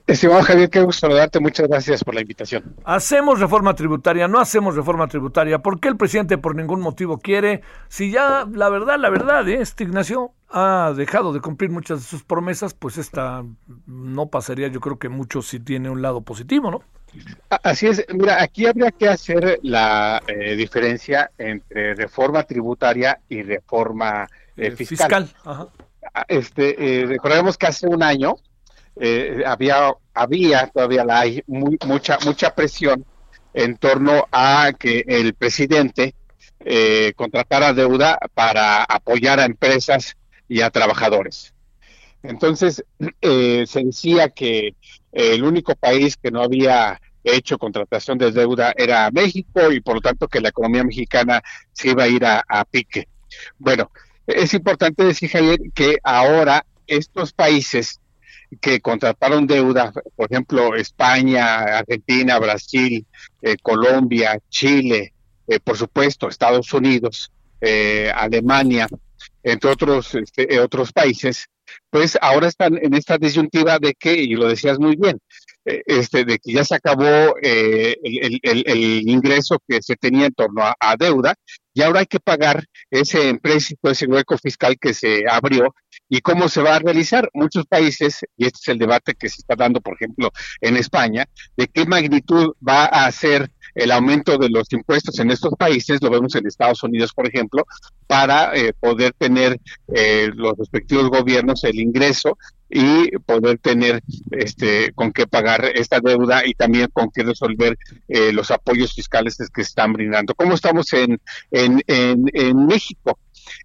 Estimado 0.07 0.43
Javier, 0.43 0.71
qué 0.71 0.83
gusto 0.83 1.07
saludarte. 1.07 1.39
Muchas 1.39 1.69
gracias 1.69 2.03
por 2.03 2.15
la 2.15 2.21
invitación. 2.21 2.75
Hacemos 2.85 3.39
reforma 3.39 3.75
tributaria, 3.75 4.27
no 4.27 4.41
hacemos 4.41 4.75
reforma 4.75 5.07
tributaria. 5.07 5.61
¿Por 5.61 5.79
qué 5.79 5.89
el 5.89 5.97
presidente 5.97 6.37
por 6.37 6.57
ningún 6.57 6.81
motivo 6.81 7.19
quiere? 7.19 7.63
Si 7.89 8.11
ya, 8.11 8.47
la 8.53 8.69
verdad, 8.71 8.99
la 8.99 9.09
verdad, 9.09 9.49
¿eh? 9.49 9.59
este 9.61 9.85
Ignacio 9.85 10.33
ha 10.51 10.93
dejado 10.97 11.33
de 11.33 11.41
cumplir 11.41 11.71
muchas 11.71 12.01
de 12.01 12.07
sus 12.07 12.25
promesas, 12.25 12.75
pues 12.75 12.99
esta 12.99 13.45
no 13.87 14.27
pasaría, 14.27 14.69
yo 14.69 14.81
creo 14.81 14.99
que 14.99 15.09
mucho 15.09 15.43
si 15.43 15.61
tiene 15.61 15.89
un 15.91 16.03
lado 16.03 16.23
positivo, 16.23 16.71
¿no? 16.71 16.83
Así 17.63 17.87
es. 17.87 18.05
Mira, 18.13 18.43
aquí 18.43 18.67
habría 18.67 18.91
que 18.91 19.09
hacer 19.09 19.61
la 19.63 20.21
eh, 20.27 20.57
diferencia 20.57 21.31
entre 21.39 21.95
reforma 21.95 22.43
tributaria 22.43 23.21
y 23.29 23.43
reforma 23.43 24.29
eh, 24.57 24.73
fiscal. 24.73 25.27
fiscal. 25.27 25.71
Ah, 26.13 26.25
este, 26.29 27.03
eh, 27.03 27.07
recordemos 27.07 27.57
que 27.57 27.67
hace 27.67 27.87
un 27.87 28.03
año 28.03 28.37
eh, 28.97 29.43
había, 29.47 29.93
había, 30.13 30.69
todavía 30.69 31.05
la 31.05 31.21
hay, 31.21 31.43
muy, 31.47 31.79
mucha, 31.87 32.19
mucha 32.25 32.55
presión 32.55 33.05
en 33.53 33.77
torno 33.77 34.27
a 34.33 34.73
que 34.79 35.05
el 35.07 35.35
presidente 35.35 36.15
eh, 36.61 37.13
contratara 37.17 37.73
deuda 37.73 38.19
para 38.35 38.85
apoyar 38.85 39.41
a 39.41 39.45
empresas 39.45 40.17
y 40.49 40.61
a 40.61 40.71
trabajadores. 40.71 41.55
Entonces, 42.23 42.85
eh, 43.21 43.65
se 43.67 43.85
decía 43.85 44.29
que 44.29 44.75
el 45.13 45.45
único 45.45 45.75
país 45.75 46.17
que 46.17 46.31
no 46.31 46.43
había 46.43 47.01
hecho 47.23 47.59
contratación 47.59 48.19
de 48.19 48.33
deuda 48.33 48.75
era 48.77 49.11
México 49.11 49.73
y 49.73 49.81
por 49.81 49.95
lo 49.95 50.01
tanto 50.01 50.29
que 50.29 50.41
la 50.41 50.51
economía 50.51 50.85
mexicana 50.85 51.43
se 51.73 51.91
iba 51.91 52.05
a 52.05 52.09
ir 52.09 52.25
a, 52.25 52.45
a 52.47 52.65
pique. 52.65 53.09
Bueno, 53.59 53.91
es 54.27 54.53
importante 54.55 55.05
decir, 55.05 55.31
Javier, 55.31 55.59
que 55.75 55.99
ahora 56.03 56.67
estos 56.87 57.33
países 57.33 58.01
que 58.61 58.81
contrataron 58.81 59.47
deuda, 59.47 59.93
por 60.17 60.31
ejemplo, 60.31 60.75
España, 60.75 61.79
Argentina, 61.79 62.39
Brasil, 62.39 63.07
eh, 63.43 63.57
Colombia, 63.63 64.39
Chile, 64.49 65.13
eh, 65.47 65.61
por 65.61 65.77
supuesto, 65.77 66.29
Estados 66.29 66.73
Unidos, 66.73 67.31
eh, 67.61 68.11
Alemania, 68.15 68.87
entre 69.43 69.71
otros, 69.71 70.15
este, 70.15 70.59
otros 70.61 70.93
países, 70.93 71.47
pues 71.91 72.19
ahora 72.21 72.49
están 72.49 72.79
en 72.81 72.95
esta 72.95 73.19
disyuntiva 73.19 73.79
de 73.79 73.95
que, 73.95 74.15
y 74.15 74.35
lo 74.35 74.49
decías 74.49 74.79
muy 74.79 74.97
bien, 74.97 75.19
este, 75.65 76.25
de 76.25 76.39
que 76.39 76.53
ya 76.53 76.65
se 76.65 76.75
acabó 76.75 77.37
el, 77.41 79.09
ingreso 79.09 79.59
que 79.67 79.81
se 79.81 79.97
tenía 79.97 80.27
en 80.27 80.35
torno 80.35 80.63
a, 80.63 80.97
deuda 80.99 81.35
y 81.73 81.81
ahora 81.81 82.01
hay 82.01 82.07
que 82.07 82.21
pagar 82.21 82.67
ese 82.91 83.31
empréstito, 83.31 83.91
ese 83.91 84.07
hueco 84.07 84.37
fiscal 84.37 84.77
que 84.79 84.93
se 84.93 85.25
abrió 85.29 85.75
y 86.09 86.21
cómo 86.21 86.49
se 86.49 86.63
va 86.63 86.77
a 86.77 86.79
realizar. 86.79 87.29
Muchos 87.35 87.67
países, 87.67 88.21
y 88.37 88.47
este 88.47 88.59
es 88.63 88.69
el 88.69 88.79
debate 88.79 89.15
que 89.15 89.29
se 89.29 89.41
está 89.41 89.55
dando, 89.57 89.81
por 89.81 89.95
ejemplo, 89.95 90.31
en 90.61 90.77
España, 90.77 91.27
de 91.57 91.69
qué 91.69 91.87
magnitud 91.87 92.55
va 92.67 92.85
a 92.87 93.11
ser 93.13 93.51
el 93.75 93.91
aumento 93.91 94.39
de 94.39 94.49
los 94.49 94.73
impuestos 94.73 95.19
en 95.19 95.31
estos 95.31 95.55
países, 95.59 96.01
lo 96.01 96.11
vemos 96.11 96.35
en 96.37 96.47
Estados 96.47 96.83
Unidos, 96.83 97.13
por 97.13 97.27
ejemplo, 97.27 97.67
para 98.07 98.55
eh, 98.55 98.73
poder 98.79 99.13
tener 99.19 99.61
eh, 99.89 100.31
los 100.35 100.57
respectivos 100.57 101.11
gobiernos 101.11 101.65
el 101.65 101.81
ingreso 101.81 102.39
y 102.69 103.11
poder 103.19 103.59
tener 103.59 104.03
este 104.31 104.93
con 104.95 105.13
qué 105.13 105.27
pagar 105.27 105.65
esta 105.75 106.01
deuda 106.01 106.47
y 106.47 106.55
también 106.55 106.89
con 106.93 107.11
qué 107.11 107.23
resolver 107.23 107.77
eh, 108.09 108.33
los 108.33 108.51
apoyos 108.51 108.95
fiscales 108.95 109.37
que 109.53 109.63
están 109.63 109.93
brindando. 109.93 110.35
¿Cómo 110.35 110.55
estamos 110.55 110.93
en, 110.93 111.21
en, 111.51 111.83
en, 111.87 112.25
en 112.33 112.67
México? 112.67 113.19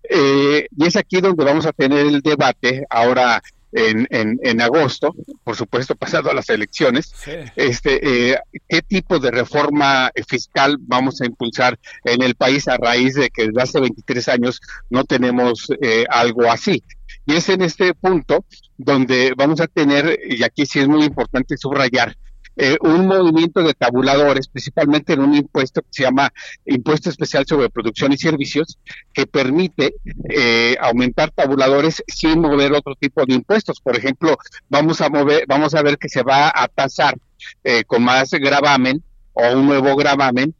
Eh, 0.09 0.67
y 0.75 0.85
es 0.85 0.95
aquí 0.95 1.21
donde 1.21 1.45
vamos 1.45 1.65
a 1.65 1.73
tener 1.73 2.05
el 2.05 2.21
debate 2.21 2.85
ahora 2.89 3.41
en, 3.71 4.07
en, 4.41 4.61
agosto, 4.61 5.15
por 5.43 5.55
supuesto 5.55 5.95
pasado 5.95 6.31
a 6.31 6.33
las 6.33 6.49
elecciones, 6.49 7.13
este, 7.55 8.31
eh, 8.31 8.39
qué 8.67 8.81
tipo 8.81 9.19
de 9.19 9.31
reforma 9.31 10.11
fiscal 10.27 10.77
vamos 10.79 11.21
a 11.21 11.25
impulsar 11.25 11.79
en 12.03 12.23
el 12.23 12.35
país 12.35 12.67
a 12.67 12.77
raíz 12.77 13.15
de 13.15 13.29
que 13.29 13.47
desde 13.47 13.61
hace 13.61 13.79
23 13.79 14.27
años 14.29 14.59
no 14.89 15.03
tenemos 15.03 15.67
eh, 15.81 16.05
algo 16.09 16.49
así. 16.49 16.83
Y 17.25 17.35
es 17.35 17.49
en 17.49 17.61
este 17.61 17.93
punto 17.93 18.45
donde 18.77 19.33
vamos 19.37 19.61
a 19.61 19.67
tener, 19.67 20.19
y 20.27 20.43
aquí 20.43 20.65
sí 20.65 20.79
es 20.79 20.87
muy 20.87 21.03
importante 21.03 21.57
subrayar, 21.57 22.15
eh, 22.61 22.77
un 22.81 23.07
movimiento 23.07 23.63
de 23.63 23.73
tabuladores, 23.73 24.49
principalmente 24.49 25.13
en 25.13 25.21
un 25.21 25.33
impuesto 25.33 25.81
que 25.81 25.87
se 25.91 26.03
llama 26.03 26.33
Impuesto 26.65 27.09
Especial 27.09 27.45
sobre 27.47 27.69
Producción 27.69 28.11
y 28.11 28.17
Servicios, 28.17 28.77
que 29.13 29.25
permite 29.25 29.95
eh, 30.27 30.75
aumentar 30.81 31.31
tabuladores 31.31 32.03
sin 32.05 32.41
mover 32.41 32.73
otro 32.73 32.95
tipo 32.95 33.25
de 33.25 33.35
impuestos. 33.35 33.79
Por 33.79 33.95
ejemplo, 33.95 34.37
vamos 34.67 34.99
a 34.99 35.07
mover, 35.07 35.45
vamos 35.47 35.73
a 35.73 35.81
ver 35.81 35.97
que 35.97 36.09
se 36.09 36.21
va 36.21 36.51
a 36.53 36.67
tasar 36.67 37.17
eh, 37.63 37.85
con 37.85 38.03
más 38.03 38.31
gravamen 38.31 39.01
o 39.31 39.53
un 39.53 39.65
nuevo 39.65 39.95
gravamen 39.95 40.53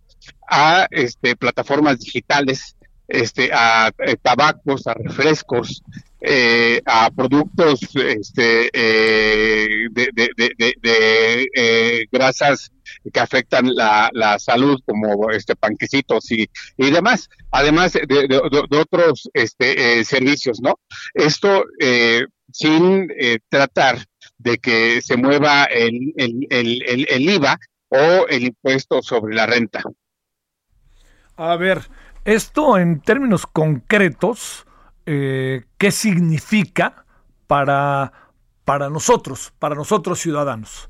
a 0.49 0.87
este, 0.91 1.35
plataformas 1.35 1.99
digitales, 1.99 2.77
este, 3.09 3.51
a 3.51 3.91
tabacos, 4.21 4.87
a 4.87 4.93
refrescos, 4.93 5.83
eh, 6.21 6.81
a 6.85 7.09
productos 7.11 7.79
este, 7.95 8.69
eh, 8.73 9.87
de, 9.91 10.09
de, 10.13 11.47
eh, 11.55 12.05
grasas 12.11 12.73
que 13.13 13.19
afectan 13.21 13.73
la, 13.73 14.09
la, 14.11 14.37
salud 14.37 14.81
como 14.85 15.31
este 15.31 15.55
panquecitos 15.55 16.29
y, 16.31 16.49
y 16.75 16.91
demás. 16.91 17.29
Además 17.51 17.93
de, 17.93 18.41
otros 18.71 19.29
este, 19.33 20.03
servicios 20.03 20.59
no 20.61 20.75
esto 21.13 21.63
sin 22.51 23.07
tratar 23.47 23.99
de 24.37 24.57
que 24.57 25.01
se 25.01 25.15
mueva 25.15 25.65
el, 25.65 26.13
el, 26.17 26.47
el, 26.49 27.07
el 27.09 27.29
IVA 27.29 27.57
o 27.89 28.27
el 28.27 28.43
impuesto 28.43 29.01
sobre 29.01 29.35
la 29.35 29.45
renta. 29.45 29.81
A 31.37 31.55
ver 31.55 31.83
esto 32.25 32.77
en 32.77 32.99
términos 32.99 33.47
concretos 33.47 34.65
eh, 35.11 35.63
qué 35.79 35.89
significa 35.89 37.03
para, 37.47 38.13
para 38.63 38.91
nosotros, 38.91 39.51
para 39.57 39.73
nosotros 39.73 40.19
ciudadanos. 40.19 40.87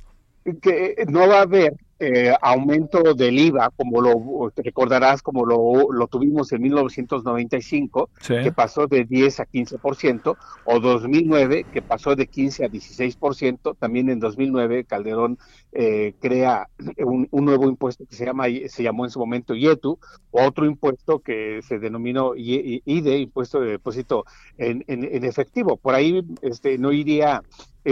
Que 0.61 1.05
no 1.07 1.25
va 1.25 1.37
a 1.37 1.41
haber 1.43 1.73
eh, 1.99 2.33
aumento 2.41 3.13
del 3.13 3.37
IVA, 3.37 3.71
como 3.75 4.01
lo 4.01 4.51
recordarás, 4.55 5.21
como 5.21 5.45
lo, 5.45 5.91
lo 5.91 6.07
tuvimos 6.07 6.51
en 6.53 6.61
1995, 6.61 8.09
que 8.25 8.51
pasó 8.51 8.87
de 8.87 9.03
10 9.03 9.39
a 9.41 9.45
15%, 9.45 10.37
o 10.65 10.79
2009, 10.79 11.65
que 11.71 11.81
pasó 11.81 12.15
de 12.15 12.27
15 12.27 12.65
a 12.65 12.69
16%. 12.69 13.75
También 13.77 14.09
en 14.09 14.19
2009 14.19 14.85
Calderón 14.85 15.37
eh, 15.71 16.13
crea 16.19 16.69
un, 16.97 17.27
nuevo 17.31 17.67
impuesto 17.67 18.05
que 18.05 18.15
se 18.15 18.25
llama 18.25 18.45
se 18.67 18.83
llamó 18.83 19.05
en 19.05 19.11
su 19.11 19.19
momento 19.19 19.53
IETU, 19.53 19.99
otro 20.31 20.65
impuesto 20.65 21.19
que 21.19 21.61
se 21.63 21.79
denominó 21.79 22.33
IDE, 22.35 23.17
impuesto 23.17 23.59
de 23.59 23.71
depósito 23.71 24.25
en, 24.57 24.83
en, 24.87 25.23
efectivo. 25.23 25.77
Por 25.77 25.95
ahí 25.95 26.25
este, 26.41 26.77
no 26.77 26.91
iría 26.91 27.43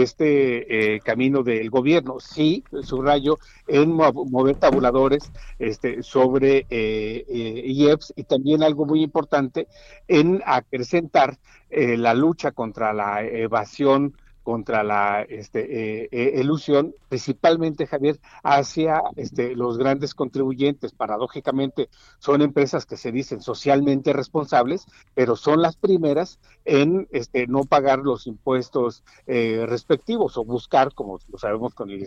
este 0.02 0.94
eh, 0.94 1.00
camino 1.00 1.42
del 1.42 1.70
gobierno. 1.70 2.20
Sí, 2.20 2.64
subrayo, 2.82 3.38
en 3.66 3.92
mover 3.92 4.56
tabuladores 4.56 5.30
este, 5.58 6.02
sobre 6.02 6.66
eh, 6.70 7.24
eh 7.28 7.62
IEPS 7.66 8.14
y 8.16 8.24
también 8.24 8.62
algo 8.62 8.86
muy 8.86 9.02
importante 9.02 9.68
en 10.06 10.42
acrecentar 10.44 11.38
la 11.70 12.14
lucha 12.14 12.52
contra 12.52 12.94
la 12.94 13.22
evasión 13.22 14.14
contra 14.48 14.82
la 14.82 15.26
este, 15.28 16.04
eh, 16.04 16.08
eh, 16.10 16.92
principalmente, 17.10 17.86
Javier, 17.86 18.18
hacia 18.42 19.02
este, 19.16 19.54
los 19.54 19.76
grandes 19.76 20.14
contribuyentes. 20.14 20.92
Paradójicamente, 20.92 21.90
son 22.18 22.40
empresas 22.40 22.86
que 22.86 22.96
se 22.96 23.12
dicen 23.12 23.42
socialmente 23.42 24.14
responsables, 24.14 24.86
pero 25.12 25.36
son 25.36 25.60
las 25.60 25.76
primeras 25.76 26.38
en 26.64 27.06
este, 27.10 27.46
no 27.46 27.64
pagar 27.64 27.98
los 27.98 28.26
impuestos 28.26 29.04
eh, 29.26 29.66
respectivos 29.68 30.38
o 30.38 30.46
buscar, 30.46 30.94
como 30.94 31.18
lo 31.28 31.36
sabemos 31.36 31.74
con 31.74 31.90
el, 31.90 32.06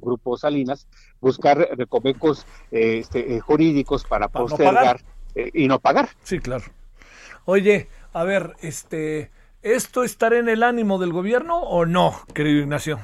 grupo 0.00 0.36
Salinas, 0.36 0.86
buscar 1.20 1.70
recovecos 1.76 2.46
este, 2.70 3.40
jurídicos 3.40 4.04
para, 4.04 4.28
postergar 4.28 5.00
y 5.34 5.66
no 5.66 5.80
pagar. 5.80 6.10
Sí, 6.22 6.38
claro. 6.38 6.66
Oye, 7.46 7.88
a 8.12 8.22
ver, 8.22 8.54
este 8.62 9.32
¿Esto 9.62 10.04
estará 10.04 10.38
en 10.38 10.48
el 10.48 10.62
ánimo 10.62 10.98
del 10.98 11.12
gobierno 11.12 11.58
o 11.58 11.84
no, 11.84 12.14
querido 12.34 12.60
Ignacio? 12.60 12.98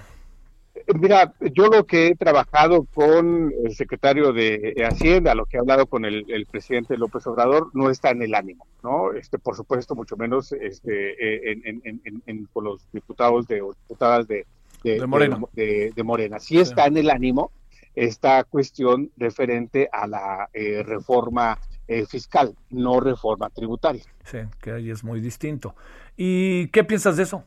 Mira, 0.94 1.34
yo 1.52 1.66
lo 1.66 1.84
que 1.84 2.08
he 2.08 2.14
trabajado 2.14 2.86
con 2.94 3.52
el 3.64 3.74
secretario 3.74 4.32
de 4.32 4.74
Hacienda, 4.88 5.34
lo 5.34 5.44
que 5.44 5.56
he 5.56 5.60
hablado 5.60 5.86
con 5.86 6.04
el, 6.04 6.46
presidente 6.50 6.96
López 6.96 7.26
Obrador, 7.26 7.70
no 7.74 7.90
está 7.90 8.10
en 8.10 8.22
el 8.22 8.34
ánimo, 8.34 8.66
¿no? 8.82 9.12
Este, 9.12 9.38
por 9.38 9.56
supuesto, 9.56 9.94
mucho 9.94 10.16
menos 10.16 10.52
este, 10.52 11.52
en, 11.52 12.48
con 12.52 12.64
los 12.64 12.80
diputados 12.92 13.46
de, 13.48 13.62
o 13.62 13.72
diputadas 13.72 14.26
de, 14.28 14.46
de, 14.82 15.06
Morena. 15.06 15.40
De, 15.52 16.02
Morena. 16.04 16.38
Sí, 16.38 16.58
está 16.58 16.86
en 16.86 16.96
el 16.96 17.10
ánimo 17.10 17.50
esta 17.94 18.44
cuestión 18.44 19.10
referente 19.16 19.88
a 19.90 20.06
la 20.06 20.48
eh, 20.52 20.82
reforma 20.82 21.58
eh, 21.88 22.04
fiscal, 22.04 22.54
no 22.70 23.00
reforma 23.00 23.48
tributaria. 23.50 24.04
Sí, 24.24 24.38
que 24.60 24.72
ahí 24.72 24.90
es 24.90 25.02
muy 25.02 25.20
distinto. 25.20 25.74
¿Y 26.16 26.68
qué 26.68 26.84
piensas 26.84 27.16
de 27.16 27.24
eso? 27.24 27.44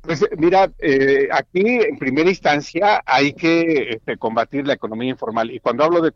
Pues 0.00 0.24
mira, 0.36 0.70
eh, 0.78 1.28
aquí 1.32 1.62
en 1.64 1.98
primera 1.98 2.30
instancia 2.30 3.02
hay 3.04 3.32
que 3.32 3.90
este, 3.90 4.16
combatir 4.16 4.66
la 4.66 4.74
economía 4.74 5.10
informal 5.10 5.50
y 5.50 5.58
cuando 5.60 5.84
hablo 5.84 6.00
de, 6.00 6.12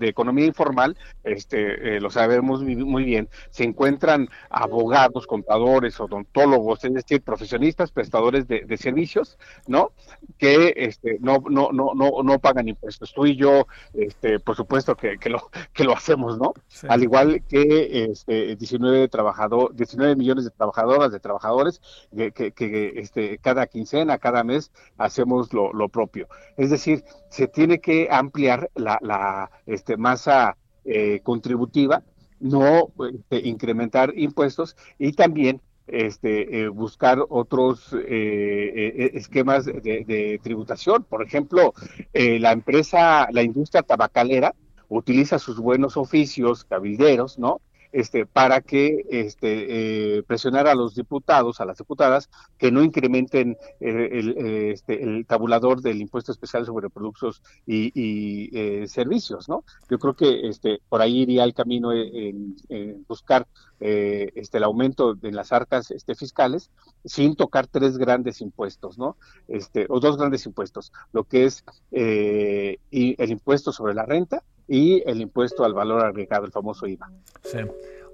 economía 0.00 0.44
informal, 0.44 0.96
este, 1.24 1.96
eh, 1.96 2.00
lo 2.00 2.10
sabemos 2.10 2.62
muy, 2.62 3.04
bien, 3.04 3.28
se 3.50 3.64
encuentran 3.64 4.28
abogados, 4.50 5.26
contadores, 5.26 5.98
odontólogos, 5.98 6.84
es 6.84 6.92
decir, 6.92 7.22
profesionistas, 7.22 7.90
prestadores 7.90 8.46
de, 8.46 8.76
servicios, 8.76 9.38
¿no? 9.66 9.92
Que 10.38 10.74
este, 10.76 11.18
no, 11.20 11.42
no, 11.48 11.70
no, 11.72 11.92
no, 11.94 12.22
no 12.22 12.38
pagan 12.38 12.68
impuestos. 12.68 13.12
Tú 13.12 13.26
y 13.26 13.36
yo, 13.36 13.66
este, 13.94 14.40
por 14.40 14.56
supuesto 14.56 14.96
que, 14.96 15.18
que 15.18 15.30
lo 15.30 15.50
que 15.72 15.84
lo 15.84 15.94
hacemos, 15.94 16.38
¿no? 16.38 16.54
Al 16.88 17.02
igual 17.02 17.42
que 17.48 18.08
este, 18.10 18.56
19 18.56 19.08
trabajador, 19.08 19.74
19 19.74 20.16
millones 20.16 20.44
de 20.44 20.50
trabajadoras, 20.50 21.12
de 21.12 21.20
trabajadores 21.20 21.80
que, 22.14 22.32
que, 22.32 22.52
que 22.52 22.92
este 22.96 23.21
este, 23.22 23.38
cada 23.38 23.66
quincena, 23.66 24.18
cada 24.18 24.44
mes, 24.44 24.70
hacemos 24.98 25.52
lo, 25.52 25.88
propio. 25.88 26.28
Es 26.56 26.70
decir, 26.70 27.04
se 27.28 27.48
tiene 27.48 27.80
que 27.80 28.08
ampliar 28.10 28.70
la, 28.74 29.50
este, 29.66 29.96
masa 29.96 30.56
eh, 30.84 31.20
contributiva, 31.22 32.02
no 32.40 32.92
este, 33.12 33.48
incrementar 33.48 34.12
impuestos 34.16 34.76
y 34.98 35.12
también 35.12 35.60
este, 35.86 36.62
eh, 36.62 36.68
buscar 36.68 37.18
otros 37.28 37.94
eh, 38.08 39.10
esquemas 39.14 39.66
de, 39.66 39.72
de, 39.82 40.40
tributación. 40.42 41.04
Por 41.04 41.22
ejemplo, 41.22 41.74
la 42.12 42.52
empresa, 42.52 43.28
la 43.30 43.42
industria 43.42 43.82
tabacalera 43.82 44.54
utiliza 44.88 45.38
sus 45.38 45.58
buenos 45.58 45.96
oficios 45.96 46.64
cabilderos, 46.64 47.38
¿no? 47.38 47.60
Este, 47.92 48.24
para 48.26 48.62
que 48.62 49.04
este, 49.10 50.16
eh, 50.18 50.22
presionar 50.22 50.66
a 50.66 50.74
los 50.74 50.94
diputados, 50.94 51.60
a 51.60 51.66
las 51.66 51.78
diputadas, 51.78 52.30
que 52.58 52.72
no 52.72 52.82
incrementen 52.82 53.56
eh, 53.80 54.08
el, 54.12 54.30
eh, 54.38 54.70
este, 54.72 55.24
tabulador 55.24 55.82
del 55.82 56.00
impuesto 56.00 56.32
especial 56.32 56.64
sobre 56.64 56.88
productos 56.88 57.42
y, 57.66 57.82
servicios, 58.86 59.48
¿no? 59.48 59.64
Yo 59.90 59.98
creo 59.98 60.14
que 60.14 60.48
este, 60.48 60.80
por 60.88 61.02
ahí 61.02 61.20
iría 61.22 61.44
el 61.44 61.54
camino 61.54 61.92
en, 61.92 62.56
buscar 63.06 63.46
este, 63.78 64.58
el 64.58 64.64
aumento 64.64 65.14
de 65.14 65.32
las 65.32 65.52
arcas 65.52 65.90
este, 65.90 66.14
fiscales 66.14 66.70
sin 67.04 67.36
tocar 67.36 67.66
tres 67.66 67.98
grandes 67.98 68.40
impuestos, 68.40 68.98
¿no? 68.98 69.16
Este, 69.48 69.86
o 69.88 70.00
dos 70.00 70.16
grandes 70.16 70.46
impuestos, 70.46 70.92
lo 71.12 71.24
que 71.24 71.44
es 71.44 71.64
el 71.90 73.30
impuesto 73.30 73.72
sobre 73.72 73.94
la 73.94 74.06
renta 74.06 74.42
y 74.68 75.02
el 75.08 75.20
impuesto 75.20 75.64
al 75.64 75.74
valor 75.74 76.04
agregado, 76.04 76.46
el 76.46 76.52
famoso 76.52 76.86
IVA. 76.86 77.10
Sí. 77.42 77.58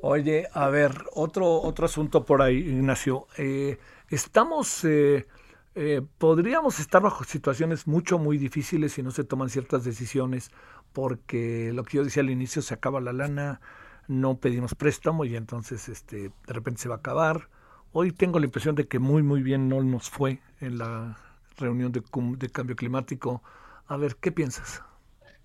Oye, 0.00 0.46
a 0.52 0.68
ver, 0.68 1.04
otro, 1.12 1.61
otro 1.61 1.87
asunto 1.87 2.24
por 2.24 2.40
ahí, 2.40 2.58
Ignacio. 2.58 3.26
Eh, 3.37 3.78
estamos, 4.08 4.84
eh, 4.84 5.26
eh, 5.74 6.02
podríamos 6.18 6.78
estar 6.78 7.02
bajo 7.02 7.24
situaciones 7.24 7.88
mucho, 7.88 8.18
muy 8.18 8.38
difíciles 8.38 8.92
si 8.92 9.02
no 9.02 9.11
se 9.11 9.24
toman 9.24 9.50
ciertas 9.50 9.82
decisiones, 9.82 10.52
porque 10.92 11.72
lo 11.74 11.82
que 11.82 11.96
yo 11.96 12.04
decía 12.04 12.22
al 12.22 12.30
inicio, 12.30 12.62
se 12.62 12.74
acaba 12.74 13.00
la 13.00 13.12
lana, 13.12 13.61
no 14.06 14.38
pedimos 14.38 14.74
préstamo 14.76 15.24
y 15.24 15.34
entonces 15.34 15.88
este, 15.88 16.30
de 16.46 16.52
repente 16.52 16.80
se 16.80 16.88
va 16.88 16.96
a 16.96 16.98
acabar. 16.98 17.48
Hoy 17.92 18.12
tengo 18.12 18.38
la 18.38 18.46
impresión 18.46 18.76
de 18.76 18.87
que 18.87 19.00
muy, 19.00 19.24
muy 19.24 19.42
bien 19.42 19.68
no 19.68 19.82
nos 19.82 20.11
fue 20.11 20.40
en 20.61 20.78
la 20.78 21.18
reunión 21.56 21.90
de, 21.90 22.02
de 22.37 22.50
cambio 22.50 22.76
climático. 22.76 23.42
A 23.88 23.96
ver, 23.96 24.16
¿qué 24.16 24.30
piensas? 24.30 24.82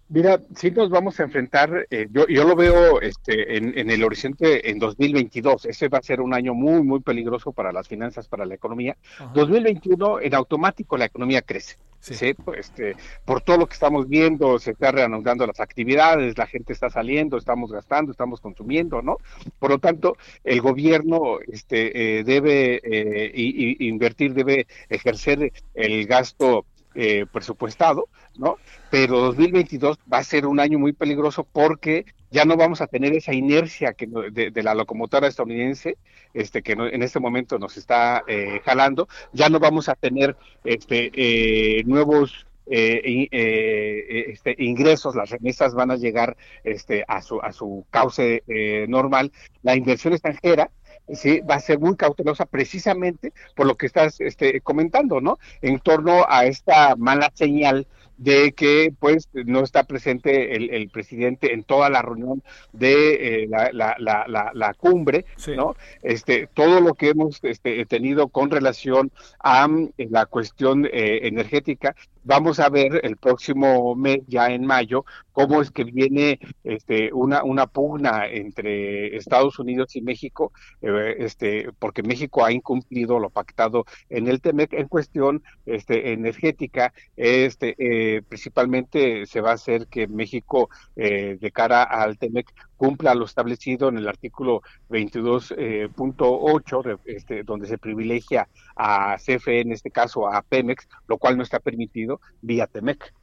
Mira, 0.09 0.39
sí 0.55 0.69
nos 0.71 0.89
vamos 0.89 1.19
a 1.19 1.23
enfrentar, 1.23 1.87
eh, 1.89 2.07
yo, 2.11 2.27
yo 2.27 2.43
lo 2.43 2.55
veo 2.55 3.01
este, 3.01 3.57
en, 3.57 3.89
el 3.89 4.03
horizonte 4.03 4.69
en 4.69 4.77
2022, 4.77 5.65
ese 5.65 5.87
va 5.87 5.99
a 5.99 6.03
ser 6.03 6.21
un 6.21 6.33
año 6.33 6.53
muy, 6.53 6.83
muy 6.83 6.99
peligroso 6.99 7.51
para 7.51 7.71
las 7.71 7.87
finanzas, 7.87 8.27
para 8.27 8.45
la 8.45 8.53
economía. 8.53 8.97
2021, 9.33 10.19
en 10.21 10.35
automático 10.35 10.97
la 10.97 11.05
economía 11.05 11.41
crece. 11.41 11.77
Sí. 11.99 12.33
Pues, 12.33 12.59
este, 12.59 12.97
por 13.23 13.41
todo 13.41 13.57
lo 13.57 13.65
que 13.65 13.75
estamos 13.75 14.09
viendo, 14.09 14.59
se 14.59 14.71
está 14.71 14.91
reanudando 14.91 15.47
las 15.47 15.61
actividades, 15.61 16.37
la 16.37 16.47
gente 16.47 16.73
está 16.73 16.89
saliendo, 16.89 17.37
estamos 17.37 17.71
gastando, 17.71 18.11
estamos 18.11 18.41
consumiendo, 18.41 19.01
¿no? 19.01 19.17
Por 19.57 19.71
lo 19.71 19.79
tanto, 19.79 20.17
el 20.43 20.59
gobierno 20.59 21.39
este, 21.47 22.19
eh, 22.19 22.23
debe 22.25 22.81
eh, 22.83 23.31
invertir, 23.79 24.33
debe 24.33 24.67
ejercer 24.89 25.53
el 25.73 26.05
gasto 26.05 26.65
eh, 26.95 27.25
presupuestado, 27.31 28.07
¿no? 28.37 28.57
Pero 28.89 29.19
2022 29.19 29.97
va 30.11 30.19
a 30.19 30.23
ser 30.23 30.45
un 30.45 30.59
año 30.59 30.77
muy 30.79 30.93
peligroso 30.93 31.43
porque 31.43 32.05
ya 32.31 32.45
no 32.45 32.55
vamos 32.57 32.81
a 32.81 32.87
tener 32.87 33.13
esa 33.13 33.33
inercia 33.33 33.93
que 33.93 34.07
de, 34.07 34.63
la 34.63 34.73
locomotora 34.73 35.27
estadounidense, 35.27 35.97
este 36.33 36.61
que 36.61 36.73
en 36.73 37.03
este 37.03 37.19
momento 37.19 37.59
nos 37.59 37.77
está 37.77 38.23
eh, 38.27 38.59
jalando, 38.63 39.07
ya 39.33 39.49
no 39.49 39.59
vamos 39.59 39.89
a 39.89 39.95
tener 39.95 40.35
este 40.63 41.11
eh, 41.13 41.83
nuevos 41.85 42.45
este, 42.65 44.55
ingresos, 44.57 45.15
las 45.15 45.29
remesas 45.29 45.73
van 45.73 45.91
a 45.91 45.97
llegar 45.97 46.37
este, 46.63 47.03
a 47.07 47.21
su 47.21 47.41
a 47.41 47.51
su 47.51 47.85
cauce 47.89 48.41
normal, 48.87 49.31
la 49.63 49.75
inversión 49.75 50.13
extranjera 50.13 50.69
sí, 51.11 51.41
va 51.41 51.55
a 51.55 51.59
ser 51.59 51.79
muy 51.79 51.95
cautelosa 51.95 52.45
precisamente 52.45 53.33
por 53.55 53.67
lo 53.67 53.75
que 53.75 53.85
estás 53.85 54.19
este, 54.21 54.61
comentando, 54.61 55.21
¿no? 55.21 55.39
En 55.61 55.79
torno 55.79 56.25
a 56.27 56.45
esta 56.45 56.95
mala 56.95 57.31
señal 57.33 57.87
de 58.17 58.53
que 58.53 58.93
pues 58.99 59.27
no 59.33 59.61
está 59.61 59.83
presente 59.83 60.55
el, 60.55 60.89
presidente 60.89 61.53
en 61.53 61.63
toda 61.63 61.89
la 61.89 62.01
reunión 62.01 62.43
de 62.71 63.43
eh, 63.43 63.47
la, 63.47 63.71
la, 63.73 63.95
la, 63.97 64.51
la, 64.53 64.73
cumbre, 64.75 65.25
¿no? 65.55 65.75
Este, 66.03 66.47
todo 66.53 66.79
lo 66.79 66.93
que 66.93 67.09
hemos 67.09 67.43
este, 67.43 67.85
tenido 67.85 68.27
con 68.27 68.49
relación 68.49 69.11
a 69.39 69.67
mm, 69.67 69.89
la 70.09 70.25
cuestión 70.25 70.85
eh, 70.85 71.21
energética, 71.23 71.95
vamos 72.23 72.59
a 72.59 72.69
ver 72.69 73.01
el 73.03 73.17
próximo 73.17 73.95
mes, 73.95 74.21
ya 74.27 74.47
en 74.47 74.65
mayo, 74.65 75.05
cómo 75.31 75.61
es 75.61 75.71
que 75.71 75.83
viene 75.83 76.39
este, 76.63 77.11
una, 77.13 77.43
una 77.43 77.67
pugna 77.67 78.27
entre 78.27 79.15
Estados 79.17 79.59
Unidos 79.59 79.95
y 79.95 80.01
México, 80.01 80.53
eh, 80.81 81.15
este, 81.19 81.69
porque 81.79 82.03
México 82.03 82.45
ha 82.45 82.51
incumplido 82.51 83.19
lo 83.19 83.29
pactado 83.29 83.85
en 84.09 84.27
el 84.27 84.41
TEMEC 84.41 84.73
en 84.73 84.87
cuestión 84.87 85.43
este, 85.65 86.13
energética. 86.13 86.93
Este, 87.15 87.75
eh, 87.77 88.21
principalmente 88.21 89.25
se 89.25 89.41
va 89.41 89.51
a 89.51 89.55
hacer 89.55 89.87
que 89.87 90.07
México, 90.07 90.69
eh, 90.95 91.37
de 91.39 91.51
cara 91.51 91.83
al 91.83 92.17
TEMEC, 92.17 92.53
cumpla 92.77 93.15
lo 93.15 93.25
establecido 93.25 93.89
en 93.89 93.97
el 93.97 94.07
artículo 94.07 94.61
22.8, 94.89 96.99
este, 97.05 97.43
donde 97.43 97.67
se 97.67 97.77
privilegia 97.77 98.47
a 98.75 99.17
CFE, 99.17 99.61
en 99.61 99.71
este 99.71 99.91
caso 99.91 100.27
a 100.27 100.41
Pemex, 100.41 100.87
lo 101.07 101.17
cual 101.17 101.37
no 101.37 101.43
está 101.43 101.59
permitido 101.59 102.19
vía 102.41 102.67
TEMEC. 102.67 103.13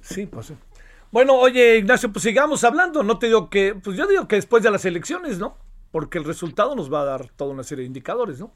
Sí, 0.00 0.26
pues 0.26 0.52
bueno, 1.14 1.36
oye, 1.36 1.78
Ignacio, 1.78 2.10
pues 2.10 2.24
sigamos 2.24 2.64
hablando. 2.64 3.04
No 3.04 3.20
te 3.20 3.26
digo 3.26 3.48
que, 3.48 3.76
pues 3.76 3.96
yo 3.96 4.08
digo 4.08 4.26
que 4.26 4.34
después 4.34 4.64
de 4.64 4.72
las 4.72 4.84
elecciones, 4.84 5.38
¿no? 5.38 5.56
Porque 5.92 6.18
el 6.18 6.24
resultado 6.24 6.74
nos 6.74 6.92
va 6.92 7.02
a 7.02 7.04
dar 7.04 7.28
toda 7.36 7.52
una 7.52 7.62
serie 7.62 7.82
de 7.82 7.86
indicadores, 7.86 8.40
¿no? 8.40 8.52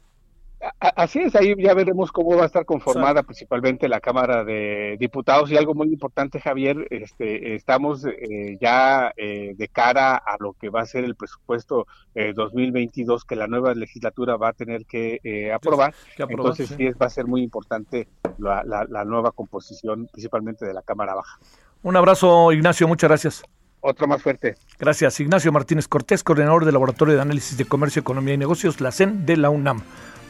Así 0.79 1.19
es, 1.19 1.35
ahí 1.35 1.55
ya 1.57 1.73
veremos 1.73 2.11
cómo 2.11 2.35
va 2.35 2.43
a 2.43 2.45
estar 2.47 2.65
conformada 2.65 3.23
principalmente 3.23 3.87
la 3.87 4.01
Cámara 4.01 4.43
de 4.43 4.97
Diputados 4.99 5.49
y 5.49 5.55
algo 5.57 5.73
muy 5.73 5.87
importante, 5.87 6.41
Javier, 6.41 6.85
este, 6.89 7.55
estamos 7.55 8.05
eh, 8.05 8.57
ya 8.59 9.13
eh, 9.15 9.53
de 9.55 9.67
cara 9.69 10.17
a 10.17 10.35
lo 10.39 10.53
que 10.53 10.69
va 10.69 10.81
a 10.81 10.85
ser 10.85 11.05
el 11.05 11.15
presupuesto 11.15 11.87
2022 12.35 13.21
eh, 13.21 13.25
que 13.27 13.35
la 13.37 13.47
nueva 13.47 13.73
legislatura 13.73 14.35
va 14.35 14.49
a 14.49 14.53
tener 14.53 14.85
que 14.85 15.51
aprobar. 15.53 15.93
Entonces 16.17 16.67
sí. 16.75 16.89
va 16.89 17.05
a 17.05 17.09
ser 17.09 17.25
muy 17.25 17.41
importante 17.41 18.09
la 18.37 19.05
nueva 19.05 19.31
composición, 19.31 20.07
principalmente 20.11 20.65
de 20.65 20.73
la 20.73 20.81
Cámara 20.81 21.15
Baja. 21.15 21.39
Un 21.83 21.95
abrazo, 21.95 22.51
Ignacio, 22.51 22.85
muchas 22.87 23.09
gracias. 23.09 23.43
Otro 23.81 24.07
más 24.07 24.21
fuerte. 24.21 24.55
Gracias, 24.77 25.19
Ignacio 25.21 25.53
Martínez 25.53 25.87
Cortés, 25.87 26.23
coordinador 26.23 26.65
del 26.65 26.73
Laboratorio 26.73 27.15
de 27.15 27.21
Análisis 27.21 27.57
de 27.57 27.63
Comercio, 27.63 28.01
Economía 28.01 28.33
y 28.33 28.37
Negocios, 28.37 28.81
la 28.81 28.91
CEN 28.91 29.25
de 29.25 29.37
la 29.37 29.49
UNAM. 29.49 29.81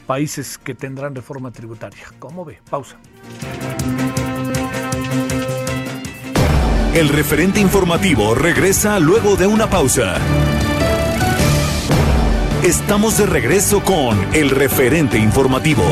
Países 0.09 0.57
que 0.57 0.73
tendrán 0.73 1.13
reforma 1.13 1.51
tributaria. 1.51 2.07
¿Cómo 2.17 2.43
ve? 2.43 2.57
Pausa. 2.67 2.97
El 6.95 7.09
referente 7.09 7.59
informativo 7.59 8.33
regresa 8.33 8.97
luego 8.97 9.35
de 9.35 9.45
una 9.45 9.69
pausa. 9.69 10.15
Estamos 12.63 13.19
de 13.19 13.27
regreso 13.27 13.83
con 13.83 14.17
el 14.33 14.49
referente 14.49 15.19
informativo. 15.19 15.83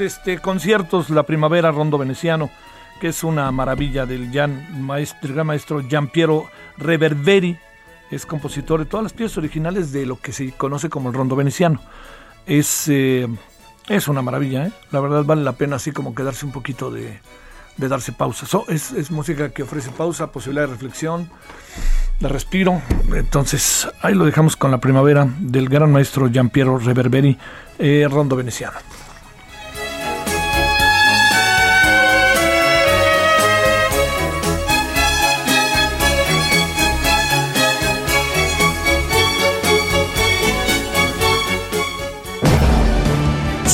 Este, 0.00 0.38
conciertos 0.38 1.10
La 1.10 1.24
Primavera 1.24 1.70
Rondo 1.70 1.98
Veneciano, 1.98 2.50
que 3.00 3.08
es 3.08 3.24
una 3.24 3.50
maravilla 3.52 4.06
del 4.06 4.30
gran 4.30 4.82
maestro 4.82 5.82
Gian 5.88 6.08
Piero 6.08 6.46
Reverberi, 6.76 7.58
es 8.10 8.26
compositor 8.26 8.80
de 8.80 8.86
todas 8.86 9.04
las 9.04 9.12
piezas 9.12 9.38
originales 9.38 9.92
de 9.92 10.06
lo 10.06 10.20
que 10.20 10.32
se 10.32 10.52
conoce 10.52 10.88
como 10.88 11.10
el 11.10 11.14
Rondo 11.14 11.36
Veneciano. 11.36 11.80
Es, 12.46 12.88
eh, 12.88 13.28
es 13.88 14.08
una 14.08 14.22
maravilla, 14.22 14.66
¿eh? 14.66 14.72
la 14.90 15.00
verdad 15.00 15.24
vale 15.24 15.42
la 15.42 15.52
pena 15.52 15.76
así 15.76 15.92
como 15.92 16.14
quedarse 16.14 16.46
un 16.46 16.52
poquito 16.52 16.90
de, 16.90 17.20
darse 17.76 18.12
pausa. 18.12 18.46
es, 18.68 19.10
música 19.10 19.50
que 19.50 19.62
ofrece 19.62 19.90
pausa, 19.90 20.32
posibilidad 20.32 20.66
de 20.66 20.72
reflexión, 20.72 21.30
de 22.20 22.28
respiro. 22.28 22.80
Entonces, 23.14 23.88
ahí 24.02 24.14
lo 24.14 24.24
dejamos 24.24 24.56
con 24.56 24.70
la 24.70 24.78
primavera 24.78 25.28
del 25.38 25.68
gran 25.68 25.92
maestro 25.92 26.28
Giampiero 26.28 26.78
Reverberi, 26.78 27.38
eh, 27.78 28.06
Rondo 28.10 28.34
Veneciano. 28.36 28.78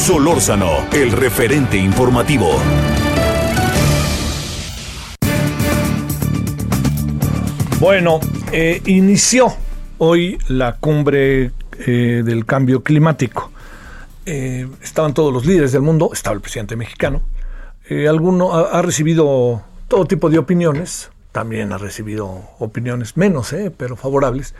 Solórzano, 0.04 0.86
el 0.92 1.12
referente 1.12 1.78
informativo. 1.78 2.50
Bueno, 7.80 8.20
eh, 8.52 8.82
inició 8.84 9.54
hoy 9.96 10.36
la 10.48 10.76
cumbre 10.76 11.52
eh, 11.86 12.22
del 12.22 12.44
cambio 12.44 12.82
climático. 12.82 13.50
Eh, 14.26 14.68
estaban 14.82 15.14
todos 15.14 15.32
los 15.32 15.46
líderes 15.46 15.72
del 15.72 15.80
mundo, 15.80 16.10
estaba 16.12 16.34
el 16.34 16.42
presidente 16.42 16.76
mexicano. 16.76 17.22
alguno 18.06 18.54
ha, 18.54 18.82
recibido 18.82 19.62
todo 19.88 20.04
tipo 20.04 20.28
de 20.28 20.36
opiniones, 20.36 21.12
también 21.32 21.72
ha 21.72 21.78
recibido 21.78 22.42
opiniones 22.58 23.16
menos, 23.16 23.54
pero 23.78 23.96
favorables. 23.96 24.54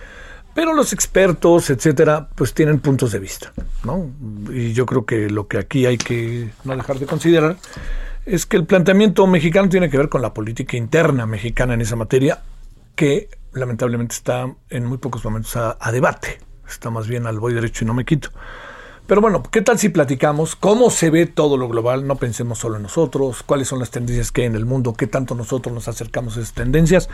Pero 0.54 0.72
los 0.72 0.92
expertos, 0.92 1.70
etcétera, 1.70 2.28
pues 2.34 2.54
tienen 2.54 2.78
puntos 2.78 3.10
de 3.12 3.18
vista, 3.18 3.52
¿no? 3.84 4.10
Y 4.52 4.72
yo 4.72 4.86
creo 4.86 5.04
que 5.04 5.28
lo 5.28 5.48
que 5.48 5.58
aquí 5.58 5.84
hay 5.84 5.98
que 5.98 6.50
no 6.62 6.76
dejar 6.76 6.98
de 6.98 7.06
considerar 7.06 7.56
es 8.24 8.46
que 8.46 8.56
el 8.56 8.64
planteamiento 8.64 9.26
mexicano 9.26 9.68
tiene 9.68 9.90
que 9.90 9.98
ver 9.98 10.08
con 10.08 10.22
la 10.22 10.32
política 10.32 10.76
interna 10.76 11.26
mexicana 11.26 11.74
en 11.74 11.80
esa 11.80 11.96
materia, 11.96 12.42
que 12.94 13.28
lamentablemente 13.52 14.14
está 14.14 14.54
en 14.70 14.86
muy 14.86 14.98
pocos 14.98 15.24
momentos 15.24 15.56
a, 15.56 15.92
debate. 15.92 16.38
Está 16.66 16.90
más 16.90 17.06
bien 17.06 17.26
al 17.26 17.38
voy 17.38 17.52
derecho 17.52 17.84
y 17.84 17.86
no 17.86 17.94
me 17.94 18.04
quito. 18.04 18.30
Pero 19.06 19.20
bueno, 19.20 19.42
¿qué 19.42 19.60
tal 19.60 19.78
si 19.78 19.90
platicamos 19.90 20.56
cómo 20.56 20.88
se 20.88 21.10
ve 21.10 21.26
todo 21.26 21.58
lo 21.58 21.68
global? 21.68 22.06
No 22.06 22.16
pensemos 22.16 22.58
solo 22.58 22.76
en 22.76 22.84
nosotros, 22.84 23.42
cuáles 23.42 23.68
son 23.68 23.78
las 23.78 23.90
tendencias 23.90 24.32
que 24.32 24.40
hay 24.40 24.46
en 24.46 24.54
el 24.54 24.64
mundo, 24.64 24.94
qué 24.94 25.06
tanto 25.06 25.34
nosotros 25.34 25.74
nos 25.74 25.88
acercamos 25.88 26.38
a 26.38 26.40
esas 26.40 26.54
tendencias. 26.54 27.10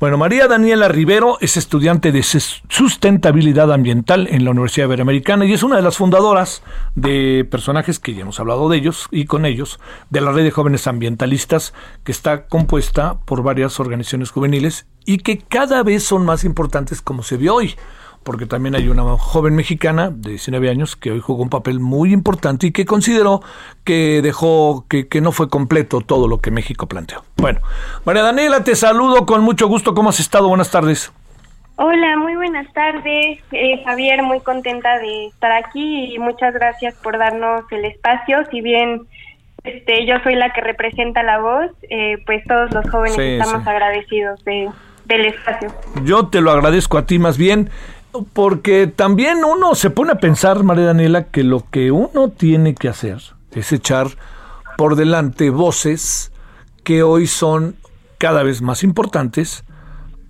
Bueno, 0.00 0.18
María 0.18 0.48
Daniela 0.48 0.88
Rivero 0.88 1.38
es 1.40 1.56
estudiante 1.56 2.10
de 2.10 2.24
sustentabilidad 2.24 3.72
ambiental 3.72 4.26
en 4.28 4.44
la 4.44 4.50
Universidad 4.50 4.88
Iberoamericana 4.88 5.44
y 5.44 5.52
es 5.52 5.62
una 5.62 5.76
de 5.76 5.82
las 5.82 5.96
fundadoras 5.96 6.64
de 6.96 7.46
personajes 7.48 8.00
que 8.00 8.14
ya 8.14 8.22
hemos 8.22 8.40
hablado 8.40 8.68
de 8.68 8.76
ellos 8.76 9.06
y 9.12 9.26
con 9.26 9.46
ellos, 9.46 9.78
de 10.10 10.20
la 10.20 10.32
red 10.32 10.42
de 10.42 10.50
jóvenes 10.50 10.88
ambientalistas 10.88 11.72
que 12.02 12.10
está 12.10 12.46
compuesta 12.46 13.20
por 13.20 13.44
varias 13.44 13.78
organizaciones 13.78 14.32
juveniles 14.32 14.86
y 15.04 15.18
que 15.18 15.38
cada 15.38 15.84
vez 15.84 16.02
son 16.02 16.24
más 16.24 16.42
importantes 16.42 17.00
como 17.00 17.22
se 17.22 17.36
ve 17.36 17.48
hoy 17.48 17.76
porque 18.28 18.44
también 18.44 18.74
hay 18.74 18.88
una 18.88 19.04
joven 19.16 19.54
mexicana 19.54 20.10
de 20.10 20.32
19 20.32 20.68
años 20.68 20.96
que 20.96 21.10
hoy 21.10 21.18
jugó 21.18 21.42
un 21.42 21.48
papel 21.48 21.80
muy 21.80 22.12
importante 22.12 22.66
y 22.66 22.72
que 22.72 22.84
consideró 22.84 23.40
que 23.84 24.20
dejó, 24.20 24.84
que, 24.86 25.08
que 25.08 25.22
no 25.22 25.32
fue 25.32 25.48
completo 25.48 26.02
todo 26.02 26.28
lo 26.28 26.36
que 26.36 26.50
México 26.50 26.86
planteó. 26.86 27.24
Bueno, 27.38 27.60
María 28.04 28.22
Daniela, 28.22 28.62
te 28.62 28.76
saludo 28.76 29.24
con 29.24 29.40
mucho 29.40 29.66
gusto. 29.66 29.94
¿Cómo 29.94 30.10
has 30.10 30.20
estado? 30.20 30.46
Buenas 30.46 30.70
tardes. 30.70 31.10
Hola, 31.76 32.18
muy 32.18 32.36
buenas 32.36 32.70
tardes. 32.74 33.38
Eh, 33.50 33.82
Javier, 33.86 34.22
muy 34.22 34.40
contenta 34.40 34.98
de 34.98 35.28
estar 35.28 35.52
aquí 35.52 36.12
y 36.12 36.18
muchas 36.18 36.52
gracias 36.52 36.96
por 36.96 37.16
darnos 37.16 37.62
el 37.70 37.86
espacio. 37.86 38.44
Si 38.50 38.60
bien 38.60 39.06
este, 39.64 40.04
yo 40.04 40.16
soy 40.22 40.34
la 40.34 40.52
que 40.52 40.60
representa 40.60 41.22
la 41.22 41.38
voz, 41.38 41.70
eh, 41.88 42.18
pues 42.26 42.44
todos 42.44 42.74
los 42.74 42.90
jóvenes 42.90 43.18
estamos 43.18 43.66
agradecidos 43.66 44.44
de, 44.44 44.68
del 45.06 45.24
espacio. 45.24 45.72
Yo 46.04 46.26
te 46.26 46.42
lo 46.42 46.50
agradezco 46.50 46.98
a 46.98 47.06
ti 47.06 47.18
más 47.18 47.38
bien. 47.38 47.70
Porque 48.32 48.86
también 48.86 49.44
uno 49.44 49.74
se 49.74 49.90
pone 49.90 50.12
a 50.12 50.18
pensar, 50.18 50.62
María 50.62 50.86
Daniela, 50.86 51.24
que 51.24 51.44
lo 51.44 51.64
que 51.70 51.90
uno 51.90 52.30
tiene 52.30 52.74
que 52.74 52.88
hacer 52.88 53.18
es 53.52 53.72
echar 53.72 54.08
por 54.76 54.96
delante 54.96 55.50
voces 55.50 56.32
que 56.84 57.02
hoy 57.02 57.26
son 57.26 57.76
cada 58.16 58.42
vez 58.42 58.62
más 58.62 58.82
importantes, 58.82 59.64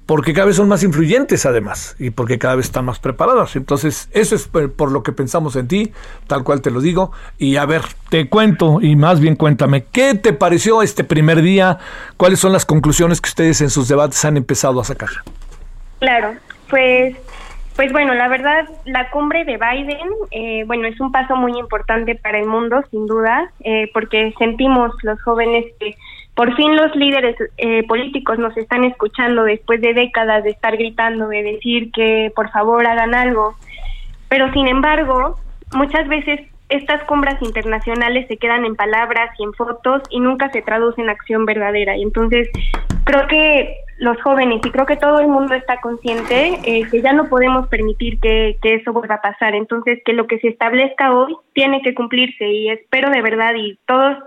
porque 0.06 0.32
cada 0.32 0.46
vez 0.46 0.56
son 0.56 0.68
más 0.68 0.82
influyentes 0.82 1.44
además, 1.44 1.94
y 1.98 2.10
porque 2.10 2.38
cada 2.38 2.56
vez 2.56 2.66
están 2.66 2.86
más 2.86 2.98
preparadas. 2.98 3.56
Entonces, 3.56 4.08
eso 4.12 4.34
es 4.34 4.48
por 4.48 4.90
lo 4.90 5.02
que 5.02 5.12
pensamos 5.12 5.54
en 5.54 5.68
ti, 5.68 5.92
tal 6.26 6.44
cual 6.44 6.62
te 6.62 6.70
lo 6.70 6.80
digo. 6.80 7.12
Y 7.36 7.56
a 7.56 7.66
ver, 7.66 7.82
te 8.08 8.28
cuento, 8.28 8.80
y 8.80 8.96
más 8.96 9.20
bien 9.20 9.36
cuéntame, 9.36 9.84
¿qué 9.84 10.14
te 10.14 10.32
pareció 10.32 10.82
este 10.82 11.04
primer 11.04 11.42
día? 11.42 11.78
¿Cuáles 12.16 12.40
son 12.40 12.52
las 12.52 12.64
conclusiones 12.64 13.20
que 13.20 13.28
ustedes 13.28 13.60
en 13.60 13.68
sus 13.68 13.86
debates 13.86 14.24
han 14.24 14.38
empezado 14.38 14.80
a 14.80 14.84
sacar? 14.84 15.10
Claro, 16.00 16.34
pues 16.70 17.16
pues 17.78 17.92
bueno, 17.92 18.12
la 18.12 18.26
verdad, 18.26 18.68
la 18.86 19.08
cumbre 19.10 19.44
de 19.44 19.56
Biden, 19.56 20.08
eh, 20.32 20.64
bueno, 20.66 20.88
es 20.88 20.98
un 20.98 21.12
paso 21.12 21.36
muy 21.36 21.56
importante 21.56 22.16
para 22.16 22.40
el 22.40 22.46
mundo, 22.46 22.82
sin 22.90 23.06
duda, 23.06 23.52
eh, 23.60 23.88
porque 23.94 24.34
sentimos 24.36 24.92
los 25.04 25.22
jóvenes 25.22 25.64
que 25.78 25.94
por 26.34 26.56
fin 26.56 26.74
los 26.74 26.92
líderes 26.96 27.36
eh, 27.56 27.86
políticos 27.86 28.36
nos 28.36 28.56
están 28.56 28.82
escuchando 28.82 29.44
después 29.44 29.80
de 29.80 29.94
décadas 29.94 30.42
de 30.42 30.50
estar 30.50 30.76
gritando, 30.76 31.28
de 31.28 31.44
decir 31.44 31.92
que 31.92 32.32
por 32.34 32.50
favor 32.50 32.84
hagan 32.84 33.14
algo. 33.14 33.54
Pero 34.28 34.52
sin 34.52 34.66
embargo, 34.66 35.36
muchas 35.72 36.08
veces 36.08 36.40
estas 36.70 37.04
cumbres 37.04 37.40
internacionales 37.42 38.26
se 38.26 38.38
quedan 38.38 38.64
en 38.64 38.74
palabras 38.74 39.30
y 39.38 39.44
en 39.44 39.52
fotos 39.52 40.02
y 40.10 40.18
nunca 40.18 40.50
se 40.50 40.62
traducen 40.62 41.04
en 41.04 41.10
acción 41.10 41.44
verdadera. 41.44 41.96
Y 41.96 42.02
entonces 42.02 42.48
creo 43.04 43.28
que 43.28 43.72
los 43.98 44.20
jóvenes 44.22 44.60
y 44.64 44.70
creo 44.70 44.86
que 44.86 44.96
todo 44.96 45.20
el 45.20 45.28
mundo 45.28 45.54
está 45.54 45.80
consciente 45.80 46.58
eh, 46.64 46.86
que 46.90 47.02
ya 47.02 47.12
no 47.12 47.28
podemos 47.28 47.68
permitir 47.68 48.20
que, 48.20 48.56
que, 48.62 48.74
eso 48.74 48.92
vuelva 48.92 49.16
a 49.16 49.22
pasar. 49.22 49.54
Entonces, 49.54 50.00
que 50.04 50.12
lo 50.12 50.26
que 50.26 50.38
se 50.38 50.48
establezca 50.48 51.12
hoy 51.12 51.36
tiene 51.52 51.82
que 51.82 51.94
cumplirse 51.94 52.48
y 52.48 52.68
espero 52.70 53.10
de 53.10 53.22
verdad 53.22 53.54
y 53.56 53.78
todos 53.86 54.18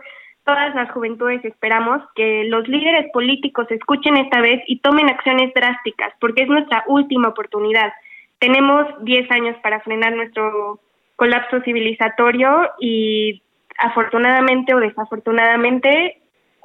todas 0.44 0.74
las 0.76 0.92
juventudes 0.92 1.44
esperamos 1.46 2.02
que 2.16 2.44
los 2.46 2.68
líderes 2.68 3.12
políticos 3.14 3.68
escuchen 3.70 4.18
esta 4.18 4.42
vez 4.42 4.62
y 4.68 4.80
tomen 4.80 5.10
acciones 5.10 5.54
drásticas, 5.54 6.14
porque 6.20 6.44
es 6.44 6.50
nuestra 6.50 6.84
última 6.88 7.30
oportunidad. 7.30 7.94
Tenemos 8.40 8.88
10 9.04 9.32
años 9.32 9.56
para 9.62 9.82
frenar 9.82 10.14
nuestro 10.14 10.80
colapso 11.16 11.62
civilizatorio 11.62 12.70
y 12.80 13.44
afortunadamente 13.78 14.74
o 14.74 14.80
desafortunadamente 14.80 16.21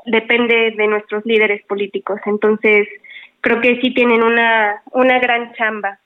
depende 0.07 0.73
de 0.77 0.87
nuestros 0.87 1.25
líderes 1.25 1.65
políticos. 1.67 2.21
Entonces, 2.27 2.89
creo 3.41 3.61
que 3.61 3.81
sí 3.81 3.93
tienen 3.93 4.23
una, 4.23 4.83
una 4.93 5.19
gran 5.19 5.53
chamba. 5.55 5.99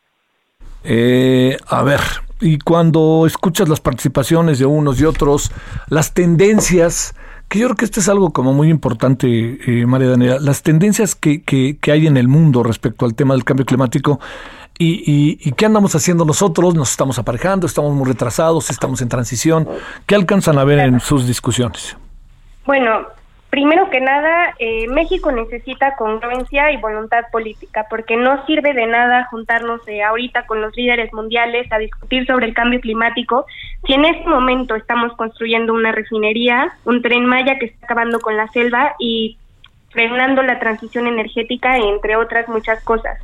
Eh, 0.85 1.57
a 1.69 1.83
ver, 1.83 2.01
y 2.41 2.59
cuando 2.59 3.25
escuchas 3.27 3.69
las 3.69 3.81
participaciones 3.81 4.59
de 4.59 4.67
unos 4.67 5.01
y 5.01 5.05
otros, 5.05 5.53
las 5.89 6.15
tendencias, 6.15 7.15
que 7.49 7.59
yo 7.59 7.67
creo 7.67 7.77
que 7.77 7.85
esto 7.85 8.01
es 8.01 8.09
algo 8.09 8.33
como 8.33 8.55
muy 8.55 8.71
importante, 8.71 9.59
eh, 9.67 9.87
María 9.87 10.09
Daniela, 10.09 10.39
las 10.41 10.63
tendencias 10.63 11.15
que, 11.15 11.43
que, 11.43 11.77
que, 11.79 11.93
hay 11.93 12.07
en 12.07 12.17
el 12.17 12.29
mundo 12.29 12.63
respecto 12.63 13.05
al 13.05 13.15
tema 13.15 13.35
del 13.35 13.45
cambio 13.45 13.67
climático 13.67 14.21
y, 14.79 15.03
y, 15.05 15.39
y, 15.43 15.53
qué 15.53 15.67
andamos 15.67 15.95
haciendo 15.95 16.25
nosotros, 16.25 16.75
nos 16.75 16.91
estamos 16.91 17.19
aparejando, 17.19 17.67
estamos 17.67 17.93
muy 17.93 18.07
retrasados, 18.07 18.71
estamos 18.71 19.03
en 19.03 19.11
transición, 19.11 19.69
¿qué 20.07 20.15
alcanzan 20.15 20.59
a 20.59 20.65
ver 20.65 20.79
en 20.79 21.01
sus 21.01 21.27
discusiones? 21.27 21.99
Bueno, 22.65 23.07
Primero 23.51 23.91
que 23.91 24.01
nada, 24.01 24.55
eh, 24.61 24.87
México 24.89 25.33
necesita 25.33 25.97
congruencia 25.97 26.71
y 26.71 26.77
voluntad 26.77 27.25
política, 27.33 27.85
porque 27.91 28.17
no 28.17 28.47
sirve 28.47 28.73
de 28.75 28.87
nada 28.87 29.25
juntarnos 29.25 29.87
eh, 29.89 30.05
ahorita 30.05 30.47
con 30.47 30.61
los 30.61 30.77
líderes 30.77 31.13
mundiales 31.13 31.71
a 31.73 31.79
discutir 31.79 32.27
sobre 32.27 32.47
el 32.47 32.55
cambio 32.55 32.81
climático 32.81 33.47
si 33.87 33.95
en 33.95 34.05
este 34.05 34.29
momento 34.29 34.77
estamos 34.77 35.13
construyendo 35.17 35.75
una 35.75 35.91
refinería, 35.91 36.73
un 36.85 37.03
tren 37.03 37.27
Maya 37.27 37.59
que 37.59 37.67
está 37.67 37.87
acabando 37.87 38.21
con 38.21 38.37
la 38.37 38.47
selva 38.49 38.95
y 39.01 39.37
frenando 39.91 40.43
la 40.43 40.61
transición 40.61 41.09
energética, 41.09 41.77
entre 41.77 42.15
otras 42.17 42.49
muchas 42.49 42.83
cosas. 42.85 43.19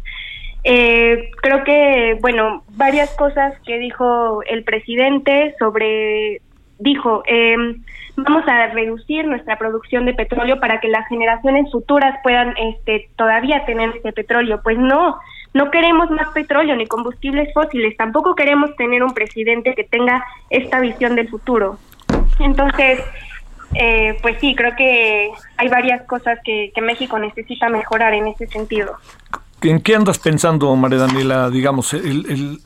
Eh, 0.65 1.31
creo 1.41 1.63
que, 1.63 2.19
bueno, 2.21 2.65
varias 2.71 3.15
cosas 3.15 3.55
que 3.65 3.79
dijo 3.79 4.43
el 4.43 4.65
presidente 4.65 5.55
sobre, 5.61 6.41
dijo, 6.79 7.23
eh, 7.27 7.57
vamos 8.17 8.47
a 8.49 8.67
reducir 8.69 9.27
nuestra 9.27 9.59
producción 9.59 10.07
de 10.07 10.15
petróleo 10.15 10.61
para 10.61 10.81
que 10.81 10.89
las 10.89 11.07
generaciones 11.09 11.71
futuras 11.71 12.19
puedan 12.23 12.55
este, 12.57 13.09
todavía 13.17 13.65
tener 13.67 13.91
ese 13.97 14.13
petróleo. 14.13 14.61
Pues 14.63 14.79
no, 14.79 15.19
no 15.55 15.71
queremos 15.71 16.11
más 16.11 16.29
petróleo 16.31 16.77
ni 16.77 16.87
combustibles 16.87 17.53
fósiles, 17.53 17.97
tampoco 17.97 18.35
queremos 18.35 18.75
tener 18.77 19.03
un 19.03 19.15
presidente 19.15 19.75
que 19.75 19.85
tenga 19.85 20.25
esta 20.51 20.81
visión 20.81 21.15
del 21.15 21.29
futuro. 21.29 21.79
Entonces, 22.41 23.03
eh, 23.75 24.19
pues 24.23 24.39
sí, 24.41 24.55
creo 24.55 24.75
que 24.77 25.31
hay 25.57 25.69
varias 25.69 26.03
cosas 26.03 26.39
que, 26.45 26.73
que 26.75 26.81
México 26.81 27.19
necesita 27.19 27.69
mejorar 27.69 28.15
en 28.15 28.29
ese 28.29 28.47
sentido. 28.47 28.97
¿En 29.71 29.81
qué 29.81 29.97
andas 29.97 30.19
pensando, 30.19 30.75
María 30.77 30.99
Daniela? 30.99 31.51
Digamos, 31.51 31.93
el, 31.95 32.61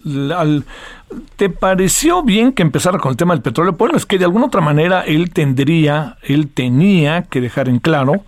¿te 1.37 1.51
pareció 1.51 2.23
bien 2.23 2.53
que 2.53 2.63
empezara 2.63 2.99
con 2.99 3.11
el 3.11 3.17
tema 3.17 3.35
del 3.35 3.43
petróleo? 3.43 3.73
Bueno, 3.73 3.97
es 3.97 4.07
que 4.07 4.19
de 4.19 4.25
alguna 4.25 4.47
otra 4.47 4.61
manera 4.61 5.03
él 5.03 5.33
tendría, 5.33 6.17
él 6.23 6.49
tenía 6.53 7.23
que 7.23 7.41
dejar 7.41 7.69
en 7.69 7.79
claro 7.79 8.25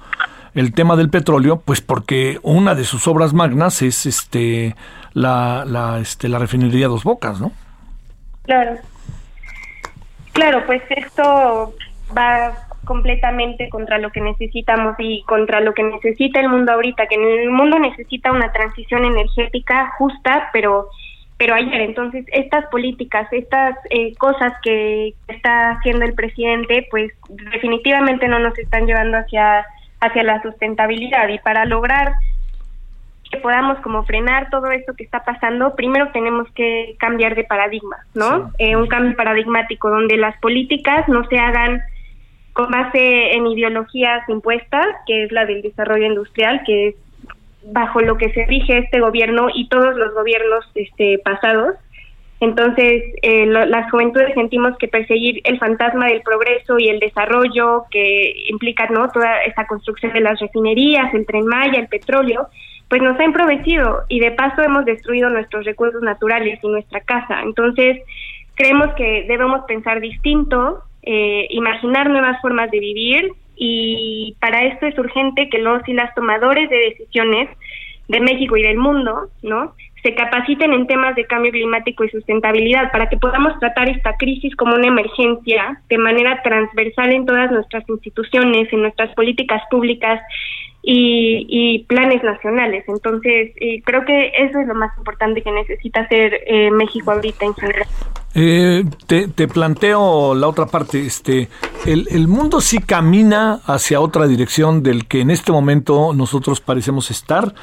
el 0.54 0.72
tema 0.74 0.96
del 0.96 1.10
petróleo, 1.10 1.62
pues 1.64 1.80
porque 1.80 2.38
una 2.42 2.74
de 2.74 2.84
sus 2.84 3.06
obras 3.06 3.32
magnas 3.32 3.82
es 3.82 4.06
este 4.06 4.74
la, 5.14 5.64
la, 5.66 5.98
este, 5.98 6.28
la 6.28 6.38
refinería 6.38 6.88
Dos 6.88 7.04
Bocas, 7.04 7.40
¿no? 7.40 7.52
Claro. 8.44 8.76
Claro, 10.32 10.64
pues 10.66 10.82
esto 10.90 11.74
va 12.16 12.52
completamente 12.84 13.68
contra 13.68 13.98
lo 13.98 14.10
que 14.10 14.20
necesitamos 14.20 14.96
y 14.98 15.22
contra 15.24 15.60
lo 15.60 15.72
que 15.74 15.82
necesita 15.82 16.40
el 16.40 16.48
mundo 16.48 16.72
ahorita, 16.72 17.06
que 17.06 17.14
el 17.14 17.50
mundo 17.50 17.78
necesita 17.78 18.32
una 18.32 18.52
transición 18.52 19.04
energética 19.04 19.92
justa, 19.98 20.50
pero 20.52 20.88
pero 21.38 21.54
ayer. 21.54 21.80
Entonces 21.80 22.24
estas 22.32 22.66
políticas, 22.66 23.26
estas 23.32 23.76
eh, 23.90 24.14
cosas 24.16 24.52
que 24.62 25.14
está 25.26 25.70
haciendo 25.70 26.04
el 26.04 26.14
presidente, 26.14 26.86
pues 26.90 27.12
definitivamente 27.28 28.28
no 28.28 28.38
nos 28.38 28.56
están 28.58 28.86
llevando 28.86 29.18
hacia 29.18 29.66
hacia 30.00 30.22
la 30.22 30.42
sustentabilidad. 30.42 31.28
Y 31.28 31.38
para 31.38 31.64
lograr 31.64 32.12
que 33.30 33.38
podamos 33.38 33.78
como 33.80 34.04
frenar 34.04 34.50
todo 34.50 34.70
esto 34.70 34.94
que 34.94 35.04
está 35.04 35.24
pasando, 35.24 35.74
primero 35.74 36.10
tenemos 36.12 36.48
que 36.52 36.96
cambiar 36.98 37.34
de 37.34 37.44
paradigma, 37.44 37.96
¿no? 38.14 38.50
Eh, 38.58 38.76
un 38.76 38.86
cambio 38.86 39.16
paradigmático 39.16 39.88
donde 39.90 40.18
las 40.18 40.36
políticas 40.38 41.08
no 41.08 41.24
se 41.28 41.38
hagan 41.38 41.82
con 42.52 42.70
base 42.70 43.32
en 43.32 43.46
ideologías 43.46 44.28
impuestas, 44.28 44.86
que 45.06 45.24
es 45.24 45.32
la 45.32 45.46
del 45.46 45.62
desarrollo 45.62 46.06
industrial, 46.06 46.62
que 46.66 46.88
es 46.88 46.94
bajo 47.64 48.00
lo 48.00 48.16
que 48.16 48.32
se 48.32 48.44
rige 48.46 48.78
este 48.78 49.00
gobierno 49.00 49.48
y 49.54 49.68
todos 49.68 49.96
los 49.96 50.12
gobiernos 50.14 50.64
este, 50.74 51.18
pasados. 51.18 51.76
Entonces, 52.40 53.04
eh, 53.22 53.46
las 53.46 53.88
juventudes 53.92 54.34
sentimos 54.34 54.76
que 54.76 54.88
perseguir 54.88 55.40
el 55.44 55.60
fantasma 55.60 56.06
del 56.06 56.22
progreso 56.22 56.76
y 56.76 56.88
el 56.88 56.98
desarrollo 56.98 57.84
que 57.88 58.46
implica 58.48 58.88
¿no? 58.88 59.08
toda 59.10 59.42
esta 59.44 59.64
construcción 59.68 60.12
de 60.12 60.22
las 60.22 60.40
refinerías, 60.40 61.14
el 61.14 61.24
tren 61.24 61.46
Maya, 61.46 61.78
el 61.78 61.86
petróleo, 61.86 62.48
pues 62.88 63.00
nos 63.00 63.18
ha 63.20 63.24
improvecido 63.24 64.02
y 64.08 64.18
de 64.18 64.32
paso 64.32 64.60
hemos 64.60 64.84
destruido 64.84 65.30
nuestros 65.30 65.64
recursos 65.64 66.02
naturales 66.02 66.58
y 66.62 66.68
nuestra 66.68 67.00
casa. 67.00 67.40
Entonces, 67.42 68.02
creemos 68.56 68.92
que 68.94 69.24
debemos 69.28 69.64
pensar 69.66 70.00
distinto, 70.00 70.82
eh, 71.02 71.46
imaginar 71.50 72.08
nuevas 72.10 72.40
formas 72.40 72.70
de 72.70 72.80
vivir 72.80 73.32
y 73.56 74.36
para 74.40 74.64
esto 74.64 74.86
es 74.86 74.98
urgente 74.98 75.48
que 75.48 75.58
los 75.58 75.86
y 75.88 75.92
las 75.92 76.14
tomadores 76.14 76.68
de 76.70 76.76
decisiones 76.76 77.48
de 78.08 78.20
México 78.20 78.56
y 78.56 78.62
del 78.62 78.76
mundo, 78.76 79.28
¿no? 79.42 79.74
se 80.02 80.14
capaciten 80.14 80.72
en 80.72 80.86
temas 80.86 81.14
de 81.14 81.26
cambio 81.26 81.52
climático 81.52 82.04
y 82.04 82.10
sustentabilidad 82.10 82.90
para 82.90 83.08
que 83.08 83.16
podamos 83.16 83.58
tratar 83.60 83.88
esta 83.88 84.16
crisis 84.16 84.54
como 84.56 84.74
una 84.74 84.88
emergencia 84.88 85.80
de 85.88 85.98
manera 85.98 86.42
transversal 86.42 87.12
en 87.12 87.24
todas 87.24 87.52
nuestras 87.52 87.88
instituciones, 87.88 88.72
en 88.72 88.82
nuestras 88.82 89.14
políticas 89.14 89.62
públicas 89.70 90.20
y, 90.82 91.84
planes 91.88 92.22
nacionales. 92.22 92.84
Entonces, 92.88 93.52
creo 93.84 94.04
que 94.04 94.32
eso 94.38 94.58
es 94.58 94.66
lo 94.66 94.74
más 94.74 94.96
importante 94.98 95.42
que 95.42 95.52
necesita 95.52 96.00
hacer 96.00 96.40
eh, 96.46 96.70
México 96.70 97.12
ahorita 97.12 97.44
en 97.44 97.54
general. 97.54 97.86
Eh, 98.34 98.84
te, 99.06 99.28
te, 99.28 99.46
planteo 99.46 100.34
la 100.34 100.48
otra 100.48 100.66
parte. 100.66 101.04
Este, 101.04 101.48
el, 101.86 102.08
el 102.10 102.28
mundo 102.28 102.60
sí 102.60 102.78
camina 102.78 103.60
hacia 103.66 104.00
otra 104.00 104.26
dirección 104.26 104.82
del 104.82 105.06
que 105.06 105.20
en 105.20 105.30
este 105.30 105.52
momento 105.52 106.12
nosotros 106.14 106.60
parecemos 106.60 107.10
estar. 107.10 107.54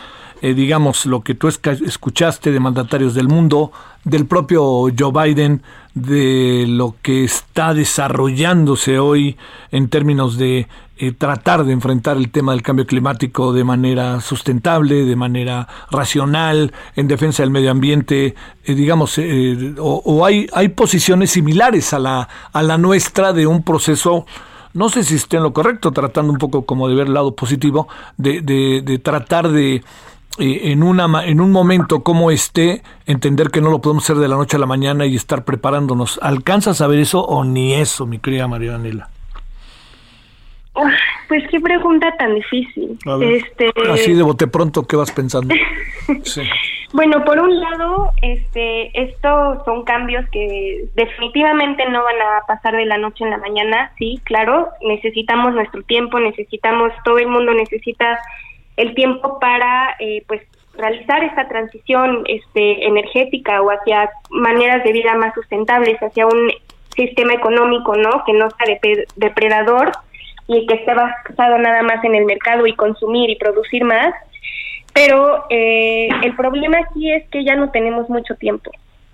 Eh, 0.42 0.54
digamos, 0.54 1.06
lo 1.06 1.22
que 1.22 1.36
tú 1.36 1.50
escuchaste 1.50 2.52
de 2.52 2.60
mandatarios 2.62 3.14
del 3.14 3.28
mundo, 3.28 3.74
del 4.06 4.26
propio 4.26 4.88
Joe 4.98 5.12
Biden, 5.12 5.64
de 5.94 6.66
lo 6.66 6.96
que 7.02 7.26
está 7.26 7.74
desarrollándose 7.74 9.00
hoy 9.00 9.38
en 9.72 9.90
términos 9.90 10.38
de 10.38 10.68
eh, 11.00 11.14
tratar 11.14 11.64
de 11.64 11.74
enfrentar 11.74 12.18
el 12.18 12.30
tema 12.30 12.52
del 12.52 12.62
cambio 12.62 12.86
climático 12.86 13.54
de 13.54 13.64
manera 13.64 14.22
sustentable, 14.22 15.06
de 15.06 15.16
manera 15.16 15.68
racional, 15.90 16.74
en 16.96 17.08
defensa 17.08 17.42
del 17.44 17.52
medio 17.52 17.72
ambiente, 17.72 18.36
eh, 18.64 18.76
digamos, 18.76 19.18
o, 19.18 20.02
o, 20.06 20.26
hay, 20.26 20.48
hay 20.54 20.70
posiciones 20.70 21.32
similares 21.32 21.94
a 21.94 22.00
la, 22.00 22.28
a 22.52 22.62
la 22.62 22.78
nuestra 22.78 23.34
de 23.34 23.48
un 23.48 23.64
proceso 23.64 24.26
no 24.72 24.90
sé 24.90 25.04
si 25.04 25.16
esté 25.16 25.38
en 25.38 25.44
lo 25.44 25.52
correcto, 25.52 25.92
tratando 25.92 26.32
un 26.32 26.38
poco 26.38 26.64
como 26.64 26.88
de 26.88 26.94
ver 26.94 27.08
el 27.08 27.14
lado 27.16 27.36
positivo, 27.36 27.88
de, 28.18 28.42
de, 28.42 28.84
de 28.84 29.00
tratar 29.00 29.50
de 29.50 29.82
en, 30.38 30.84
una, 30.84 31.26
en 31.26 31.42
un 31.42 31.52
momento 31.52 32.04
como 32.04 32.32
este, 32.32 32.84
entender 33.06 33.50
que 33.50 33.62
no 33.62 33.70
lo 33.70 33.82
podemos 33.82 34.04
hacer 34.04 34.18
de 34.18 34.28
la 34.28 34.36
noche 34.36 34.58
a 34.58 34.60
la 34.60 34.66
mañana 34.66 35.06
y 35.06 35.16
estar 35.16 35.44
preparándonos. 35.44 36.20
¿Alcanzas 36.22 36.82
a 36.82 36.88
ver 36.88 37.00
eso 37.00 37.22
o 37.22 37.44
ni 37.44 37.74
eso, 37.74 38.06
mi 38.06 38.20
querida 38.20 38.48
María 38.48 38.74
Daniela? 38.74 39.10
Pues 41.28 41.44
qué 41.50 41.60
pregunta 41.60 42.16
tan 42.18 42.36
difícil. 42.36 42.98
Este... 43.22 43.72
Así 43.92 44.14
de 44.14 44.24
bote 44.24 44.48
pronto, 44.48 44.84
¿qué 44.88 44.96
vas 44.96 45.12
pensando? 45.12 45.54
Bueno, 46.92 47.24
por 47.24 47.40
un 47.40 47.60
lado, 47.60 48.12
este, 48.24 48.90
estos 49.00 49.64
son 49.64 49.84
cambios 49.84 50.28
que 50.32 50.86
definitivamente 50.96 51.88
no 51.88 52.04
van 52.04 52.16
a 52.16 52.48
pasar 52.48 52.76
de 52.76 52.86
la 52.88 52.98
noche 52.98 53.24
en 53.24 53.30
la 53.30 53.38
mañana, 53.38 53.92
sí, 54.00 54.20
claro, 54.24 54.70
necesitamos 54.82 55.54
nuestro 55.54 55.84
tiempo, 55.84 56.20
necesitamos, 56.20 56.92
todo 57.06 57.20
el 57.20 57.28
mundo 57.28 57.54
necesita 57.54 58.18
el 58.76 58.96
tiempo 58.96 59.38
para 59.40 59.98
eh, 60.00 60.24
pues 60.28 60.42
realizar 60.74 61.24
esta 61.24 61.48
transición 61.48 62.24
este, 62.26 62.88
energética 62.88 63.62
o 63.62 63.70
hacia 63.70 64.10
maneras 64.32 64.84
de 64.84 64.92
vida 64.92 65.14
más 65.14 65.36
sustentables, 65.36 66.02
hacia 66.02 66.26
un 66.26 66.52
sistema 66.96 67.34
económico, 67.34 67.96
¿no? 67.98 68.24
Que 68.26 68.34
no 68.34 68.50
sea 68.50 68.80
depredador 69.16 69.92
y 70.50 70.66
que 70.66 70.74
esté 70.74 70.94
basado 70.96 71.60
nada 71.60 71.84
más 71.84 72.04
en 72.04 72.16
el 72.16 72.26
mercado 72.26 72.66
y 72.66 72.74
consumir 72.74 73.30
y 73.30 73.36
producir 73.36 73.84
más. 73.86 74.14
Pero 74.94 75.46
eh, 75.50 76.10
el 76.24 76.36
problema 76.36 76.80
aquí 76.80 77.12
es 77.14 77.24
que 77.30 77.46
ya 77.46 77.56
no 77.56 77.70
tenemos 77.70 78.10
mucho 78.10 78.36
tiempo. 78.36 78.72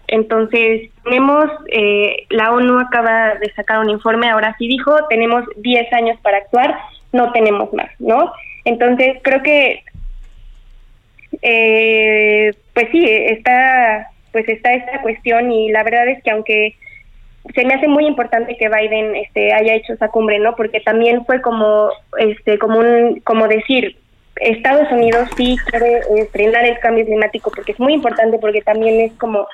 Entonces, 0.07 0.89
tenemos, 1.03 1.45
eh, 1.67 2.25
la 2.29 2.53
ONU 2.53 2.79
acaba 2.79 3.35
de 3.35 3.51
sacar 3.53 3.79
un 3.79 3.89
informe, 3.89 4.29
ahora 4.29 4.55
sí 4.57 4.67
dijo, 4.67 4.95
tenemos 5.09 5.43
10 5.57 5.91
años 5.93 6.17
para 6.21 6.37
actuar, 6.37 6.77
no 7.11 7.31
tenemos 7.33 7.73
más, 7.73 7.89
¿no? 7.99 8.31
Entonces, 8.63 9.17
creo 9.21 9.43
que, 9.43 9.83
eh, 11.41 12.53
pues 12.73 12.87
sí, 12.91 13.03
está, 13.05 14.07
pues 14.31 14.47
está 14.47 14.73
esta 14.73 15.01
cuestión 15.01 15.51
y 15.51 15.69
la 15.69 15.83
verdad 15.83 16.07
es 16.07 16.23
que 16.23 16.31
aunque 16.31 16.75
se 17.53 17.65
me 17.65 17.73
hace 17.73 17.87
muy 17.87 18.05
importante 18.05 18.57
que 18.57 18.69
Biden 18.69 19.15
este, 19.15 19.53
haya 19.53 19.75
hecho 19.75 19.93
esa 19.93 20.09
cumbre, 20.09 20.39
¿no? 20.39 20.55
Porque 20.55 20.79
también 20.79 21.25
fue 21.25 21.41
como, 21.41 21.89
este, 22.17 22.57
como 22.57 22.79
un, 22.79 23.19
como 23.21 23.47
decir, 23.47 23.97
Estados 24.37 24.91
Unidos 24.91 25.29
sí 25.37 25.57
quiere 25.69 25.97
eh, 25.97 26.29
frenar 26.31 26.65
el 26.65 26.79
cambio 26.79 27.05
climático 27.05 27.51
porque 27.55 27.71
es 27.71 27.79
muy 27.79 27.93
importante 27.93 28.37
porque 28.39 28.61
también 28.61 28.99
es 28.99 29.13
como 29.13 29.47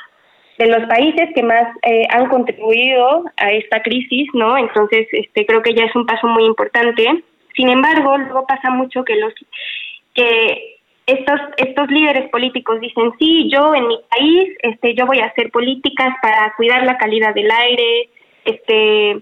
de 0.57 0.67
los 0.67 0.87
países 0.87 1.29
que 1.35 1.43
más 1.43 1.67
eh, 1.83 2.07
han 2.09 2.27
contribuido 2.27 3.25
a 3.37 3.51
esta 3.51 3.81
crisis, 3.81 4.27
¿no? 4.33 4.57
Entonces, 4.57 5.07
este, 5.11 5.45
creo 5.45 5.61
que 5.61 5.73
ya 5.73 5.85
es 5.85 5.95
un 5.95 6.05
paso 6.05 6.27
muy 6.27 6.45
importante. 6.45 7.05
Sin 7.55 7.69
embargo, 7.69 8.17
luego 8.17 8.45
pasa 8.45 8.69
mucho 8.69 9.03
que 9.03 9.15
los 9.15 9.33
que 10.13 10.80
estos 11.05 11.39
estos 11.57 11.89
líderes 11.89 12.29
políticos 12.29 12.79
dicen 12.79 13.11
sí, 13.19 13.49
yo 13.51 13.73
en 13.75 13.87
mi 13.87 13.99
país, 14.09 14.57
este, 14.61 14.95
yo 14.95 15.05
voy 15.05 15.19
a 15.19 15.25
hacer 15.25 15.51
políticas 15.51 16.13
para 16.21 16.53
cuidar 16.55 16.83
la 16.83 16.97
calidad 16.97 17.33
del 17.33 17.49
aire, 17.51 18.09
este, 18.45 19.21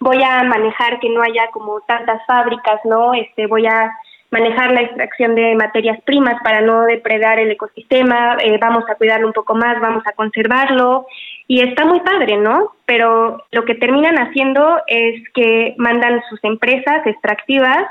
voy 0.00 0.22
a 0.22 0.42
manejar 0.44 1.00
que 1.00 1.08
no 1.08 1.22
haya 1.22 1.48
como 1.52 1.80
tantas 1.82 2.24
fábricas, 2.26 2.80
no, 2.84 3.14
este, 3.14 3.46
voy 3.46 3.66
a 3.66 3.92
manejar 4.30 4.72
la 4.72 4.82
extracción 4.82 5.34
de 5.34 5.54
materias 5.54 6.00
primas 6.04 6.34
para 6.42 6.60
no 6.60 6.82
depredar 6.82 7.38
el 7.38 7.50
ecosistema, 7.50 8.36
eh, 8.40 8.58
vamos 8.60 8.84
a 8.90 8.96
cuidarlo 8.96 9.28
un 9.28 9.32
poco 9.32 9.54
más, 9.54 9.80
vamos 9.80 10.02
a 10.06 10.12
conservarlo 10.12 11.06
y 11.46 11.60
está 11.60 11.84
muy 11.84 12.00
padre, 12.00 12.36
¿no? 12.36 12.72
Pero 12.86 13.44
lo 13.52 13.64
que 13.64 13.76
terminan 13.76 14.16
haciendo 14.18 14.80
es 14.88 15.22
que 15.32 15.74
mandan 15.78 16.22
sus 16.28 16.42
empresas 16.42 17.06
extractivas 17.06 17.86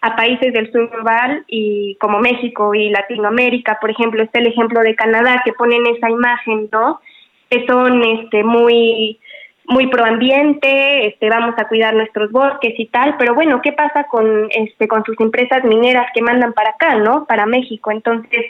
a 0.00 0.14
países 0.14 0.52
del 0.52 0.70
sur 0.70 0.90
global 0.90 1.44
y 1.48 1.96
como 1.96 2.18
México 2.20 2.74
y 2.74 2.90
Latinoamérica, 2.90 3.78
por 3.80 3.90
ejemplo, 3.90 4.22
está 4.22 4.38
el 4.38 4.48
ejemplo 4.48 4.80
de 4.80 4.94
Canadá 4.94 5.42
que 5.44 5.52
ponen 5.52 5.86
esa 5.86 6.10
imagen, 6.10 6.68
¿no? 6.70 7.00
Que 7.50 7.66
son 7.66 8.02
este 8.02 8.44
muy 8.44 9.18
muy 9.68 9.88
proambiente, 9.88 11.08
este, 11.08 11.28
vamos 11.28 11.54
a 11.58 11.66
cuidar 11.66 11.94
nuestros 11.94 12.30
bosques 12.30 12.74
y 12.78 12.86
tal, 12.86 13.16
pero 13.18 13.34
bueno, 13.34 13.60
¿qué 13.62 13.72
pasa 13.72 14.04
con, 14.04 14.48
este, 14.50 14.86
con 14.86 15.04
sus 15.04 15.18
empresas 15.20 15.64
mineras 15.64 16.06
que 16.14 16.22
mandan 16.22 16.52
para 16.52 16.70
acá, 16.70 16.94
¿no? 16.96 17.24
Para 17.26 17.46
México. 17.46 17.90
Entonces, 17.90 18.46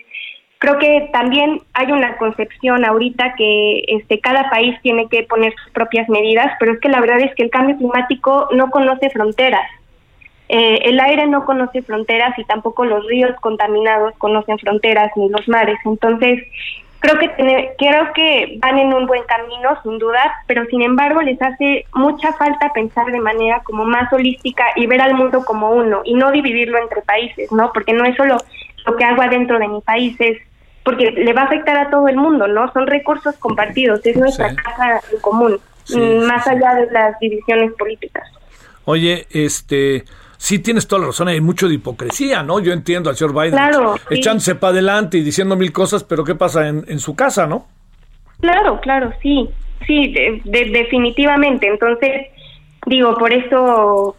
creo 0.58 0.78
que 0.78 1.08
también 1.12 1.62
hay 1.72 1.90
una 1.90 2.16
concepción 2.18 2.84
ahorita 2.84 3.34
que 3.36 3.84
este, 3.88 4.20
cada 4.20 4.50
país 4.50 4.76
tiene 4.82 5.08
que 5.08 5.22
poner 5.22 5.54
sus 5.62 5.72
propias 5.72 6.08
medidas, 6.08 6.52
pero 6.60 6.72
es 6.72 6.80
que 6.80 6.88
la 6.88 7.00
verdad 7.00 7.20
es 7.20 7.34
que 7.34 7.44
el 7.44 7.50
cambio 7.50 7.76
climático 7.76 8.48
no 8.52 8.70
conoce 8.70 9.10
fronteras. 9.10 9.68
Eh, 10.48 10.78
el 10.84 11.00
aire 11.00 11.26
no 11.26 11.44
conoce 11.44 11.82
fronteras 11.82 12.38
y 12.38 12.44
tampoco 12.44 12.84
los 12.84 13.04
ríos 13.06 13.34
contaminados 13.40 14.14
conocen 14.18 14.58
fronteras 14.58 15.10
ni 15.16 15.28
los 15.28 15.48
mares. 15.48 15.78
Entonces, 15.84 16.44
creo 17.00 17.18
que 17.18 17.74
creo 17.78 18.12
que 18.14 18.58
van 18.60 18.78
en 18.78 18.92
un 18.92 19.06
buen 19.06 19.22
camino 19.24 19.78
sin 19.82 19.98
duda 19.98 20.20
pero 20.46 20.64
sin 20.66 20.80
embargo 20.82 21.20
les 21.20 21.40
hace 21.42 21.84
mucha 21.92 22.32
falta 22.32 22.72
pensar 22.72 23.06
de 23.12 23.20
manera 23.20 23.60
como 23.64 23.84
más 23.84 24.10
holística 24.12 24.64
y 24.76 24.86
ver 24.86 25.02
al 25.02 25.14
mundo 25.14 25.44
como 25.44 25.70
uno 25.72 26.00
y 26.04 26.14
no 26.14 26.32
dividirlo 26.32 26.78
entre 26.78 27.02
países 27.02 27.52
no 27.52 27.70
porque 27.74 27.92
no 27.92 28.06
es 28.06 28.16
solo 28.16 28.38
lo 28.86 28.96
que 28.96 29.04
hago 29.04 29.20
adentro 29.20 29.58
de 29.58 29.68
mi 29.68 29.82
país 29.82 30.16
es 30.20 30.38
porque 30.82 31.10
le 31.10 31.32
va 31.34 31.42
a 31.42 31.44
afectar 31.44 31.76
a 31.76 31.90
todo 31.90 32.08
el 32.08 32.16
mundo 32.16 32.48
no 32.48 32.72
son 32.72 32.86
recursos 32.86 33.36
compartidos 33.36 34.04
es 34.04 34.16
nuestra 34.16 34.54
casa 34.54 35.00
en 35.12 35.20
común 35.20 35.60
más 36.26 36.46
allá 36.46 36.74
de 36.74 36.90
las 36.90 37.18
divisiones 37.20 37.72
políticas. 37.74 38.28
Oye 38.84 39.26
este 39.30 40.04
sí 40.46 40.60
tienes 40.60 40.86
toda 40.86 41.00
la 41.00 41.06
razón, 41.08 41.26
hay 41.26 41.40
mucho 41.40 41.66
de 41.66 41.74
hipocresía, 41.74 42.44
¿no? 42.44 42.60
Yo 42.60 42.72
entiendo 42.72 43.10
al 43.10 43.16
señor 43.16 43.34
Biden 43.34 43.58
echándose 44.10 44.54
para 44.54 44.74
adelante 44.74 45.18
y 45.18 45.22
diciendo 45.22 45.56
mil 45.56 45.72
cosas, 45.72 46.04
pero 46.04 46.22
¿qué 46.22 46.36
pasa 46.36 46.68
en, 46.68 46.84
en 46.86 47.00
su 47.00 47.16
casa, 47.16 47.48
no? 47.48 47.66
Claro, 48.40 48.80
claro, 48.80 49.12
sí, 49.20 49.50
sí, 49.88 50.14
definitivamente. 50.44 51.66
Entonces, 51.66 52.28
digo, 52.86 53.16
por 53.16 53.32
eso 53.32 54.14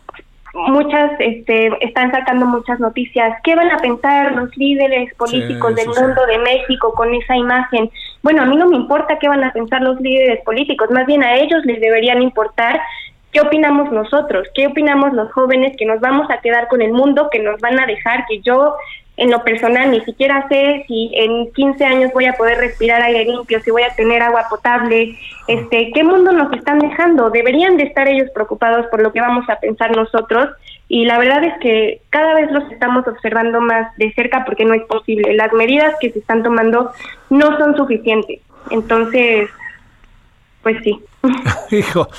muchas 0.53 1.11
este, 1.19 1.69
están 1.80 2.11
sacando 2.11 2.45
muchas 2.45 2.78
noticias. 2.82 3.38
¿Qué 3.45 3.55
van 3.55 3.71
a 3.71 3.78
pensar 3.78 4.34
los 4.34 4.49
líderes 4.57 5.15
políticos 5.15 5.75
del 5.75 5.88
mundo 5.88 6.25
de 6.28 6.39
México 6.39 6.91
con 6.93 7.13
esa 7.13 7.38
imagen? 7.38 7.89
Bueno, 8.21 8.41
a 8.41 8.45
mí 8.47 8.57
no 8.57 8.67
me 8.67 8.75
importa 8.75 9.17
qué 9.17 9.30
van 9.30 9.45
a 9.45 9.53
pensar 9.53 9.82
los 9.82 9.97
líderes 10.01 10.43
políticos, 10.43 10.89
más 10.91 11.05
bien 11.05 11.23
a 11.23 11.38
ellos 11.38 11.63
les 11.63 11.80
deberían 11.80 12.21
importar 12.21 12.82
¿Qué 13.38 13.41
opinamos 13.41 13.91
nosotros? 13.91 14.47
¿Qué 14.55 14.65
opinamos 14.65 15.13
los 15.13 15.31
jóvenes 15.31 15.77
que 15.77 15.85
nos 15.85 15.99
vamos 15.99 16.27
a 16.31 16.41
quedar 16.41 16.67
con 16.69 16.81
el 16.81 16.91
mundo, 16.91 17.29
que 17.31 17.38
nos 17.38 17.61
van 17.61 17.79
a 17.79 17.85
dejar, 17.85 18.25
que 18.27 18.39
yo 18.39 18.73
en 19.15 19.29
lo 19.29 19.43
personal 19.43 19.91
ni 19.91 20.01
siquiera 20.01 20.47
sé 20.49 20.85
si 20.88 21.11
en 21.13 21.53
15 21.53 21.85
años 21.85 22.11
voy 22.15 22.25
a 22.25 22.33
poder 22.33 22.57
respirar 22.57 22.99
aire 23.03 23.25
limpio, 23.25 23.61
si 23.61 23.69
voy 23.69 23.83
a 23.83 23.93
tener 23.93 24.23
agua 24.23 24.47
potable, 24.49 25.19
este, 25.47 25.91
¿qué 25.93 26.03
mundo 26.03 26.31
nos 26.31 26.51
están 26.51 26.79
dejando? 26.79 27.29
Deberían 27.29 27.77
de 27.77 27.83
estar 27.83 28.07
ellos 28.07 28.27
preocupados 28.33 28.88
por 28.88 29.03
lo 29.03 29.13
que 29.13 29.21
vamos 29.21 29.47
a 29.51 29.59
pensar 29.59 29.95
nosotros 29.95 30.49
y 30.88 31.05
la 31.05 31.19
verdad 31.19 31.43
es 31.43 31.59
que 31.59 32.01
cada 32.09 32.33
vez 32.33 32.51
los 32.51 32.63
estamos 32.71 33.07
observando 33.07 33.61
más 33.61 33.95
de 33.97 34.11
cerca 34.13 34.45
porque 34.45 34.65
no 34.65 34.73
es 34.73 34.83
posible. 34.85 35.35
Las 35.35 35.53
medidas 35.53 35.93
que 36.01 36.09
se 36.09 36.17
están 36.17 36.41
tomando 36.41 36.89
no 37.29 37.55
son 37.59 37.77
suficientes. 37.77 38.39
Entonces, 38.71 39.47
pues 40.63 40.77
sí. 40.83 40.99
Hijo, 41.77 42.09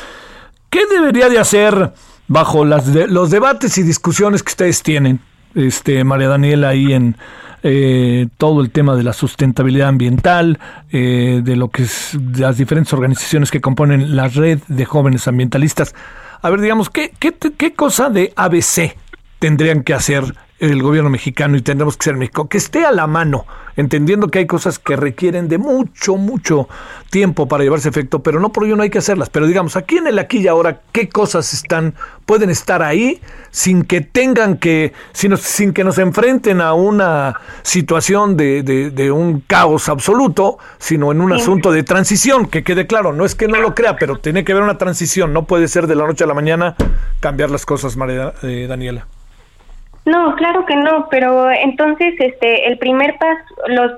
¿Qué 0.70 0.80
debería 0.86 1.28
de 1.28 1.38
hacer 1.38 1.92
bajo 2.26 2.64
las 2.64 2.86
los 2.86 3.30
debates 3.30 3.78
y 3.78 3.82
discusiones 3.82 4.42
que 4.42 4.50
ustedes 4.50 4.82
tienen, 4.82 5.20
este 5.54 6.04
María 6.04 6.28
Daniela, 6.28 6.68
ahí 6.68 6.92
en 6.92 7.16
eh, 7.62 8.28
todo 8.36 8.60
el 8.60 8.70
tema 8.70 8.94
de 8.94 9.02
la 9.02 9.12
sustentabilidad 9.12 9.88
ambiental, 9.88 10.58
eh, 10.90 11.40
de 11.42 11.56
lo 11.56 11.68
que 11.68 11.84
es 11.84 12.16
las 12.36 12.58
diferentes 12.58 12.92
organizaciones 12.92 13.50
que 13.50 13.60
componen 13.60 14.14
la 14.14 14.28
red 14.28 14.60
de 14.68 14.84
jóvenes 14.84 15.26
ambientalistas? 15.26 15.94
A 16.42 16.50
ver, 16.50 16.60
digamos, 16.60 16.90
¿qué, 16.90 17.12
qué, 17.18 17.32
qué 17.34 17.72
cosa 17.72 18.10
de 18.10 18.32
ABC 18.36 18.96
tendrían 19.38 19.82
que 19.82 19.94
hacer 19.94 20.34
el 20.60 20.82
gobierno 20.82 21.10
mexicano 21.10 21.56
y 21.56 21.62
tendremos 21.62 21.96
que 21.96 22.04
ser 22.04 22.16
México, 22.16 22.48
que 22.48 22.58
esté 22.58 22.84
a 22.84 22.90
la 22.90 23.06
mano, 23.06 23.46
entendiendo 23.76 24.28
que 24.28 24.40
hay 24.40 24.46
cosas 24.46 24.78
que 24.80 24.96
requieren 24.96 25.48
de 25.48 25.58
mucho, 25.58 26.16
mucho 26.16 26.68
tiempo 27.10 27.46
para 27.46 27.62
llevarse 27.62 27.88
efecto, 27.88 28.22
pero 28.24 28.40
no 28.40 28.50
por 28.50 28.64
ello 28.64 28.74
no 28.74 28.82
hay 28.82 28.90
que 28.90 28.98
hacerlas. 28.98 29.30
Pero 29.30 29.46
digamos, 29.46 29.76
aquí 29.76 29.98
en 29.98 30.08
el 30.08 30.18
aquí 30.18 30.38
y 30.38 30.48
ahora, 30.48 30.80
¿qué 30.90 31.08
cosas 31.08 31.52
están, 31.54 31.94
pueden 32.26 32.50
estar 32.50 32.82
ahí 32.82 33.20
sin 33.50 33.84
que 33.84 34.00
tengan 34.00 34.56
que, 34.56 34.92
sin, 35.12 35.36
sin 35.36 35.72
que 35.72 35.84
nos 35.84 35.98
enfrenten 35.98 36.60
a 36.60 36.74
una 36.74 37.38
situación 37.62 38.36
de, 38.36 38.62
de, 38.62 39.12
un 39.12 39.40
caos 39.40 39.88
absoluto, 39.88 40.58
sino 40.78 41.12
en 41.12 41.20
un 41.20 41.32
asunto 41.32 41.70
de 41.70 41.84
transición, 41.84 42.46
que 42.46 42.64
quede 42.64 42.86
claro, 42.86 43.12
no 43.12 43.24
es 43.24 43.34
que 43.34 43.46
no 43.46 43.60
lo 43.60 43.74
crea, 43.74 43.96
pero 43.96 44.16
tiene 44.18 44.44
que 44.44 44.52
haber 44.52 44.64
una 44.64 44.76
transición, 44.76 45.32
no 45.32 45.44
puede 45.44 45.68
ser 45.68 45.86
de 45.86 45.94
la 45.94 46.06
noche 46.06 46.24
a 46.24 46.26
la 46.26 46.34
mañana 46.34 46.74
cambiar 47.20 47.50
las 47.50 47.64
cosas, 47.64 47.96
María 47.96 48.34
eh, 48.42 48.66
Daniela. 48.68 49.06
No, 50.08 50.34
claro 50.36 50.64
que 50.64 50.74
no, 50.74 51.06
pero 51.10 51.50
entonces 51.50 52.14
este 52.18 52.66
el 52.66 52.78
primer 52.78 53.16
paso 53.18 53.54
los 53.68 53.92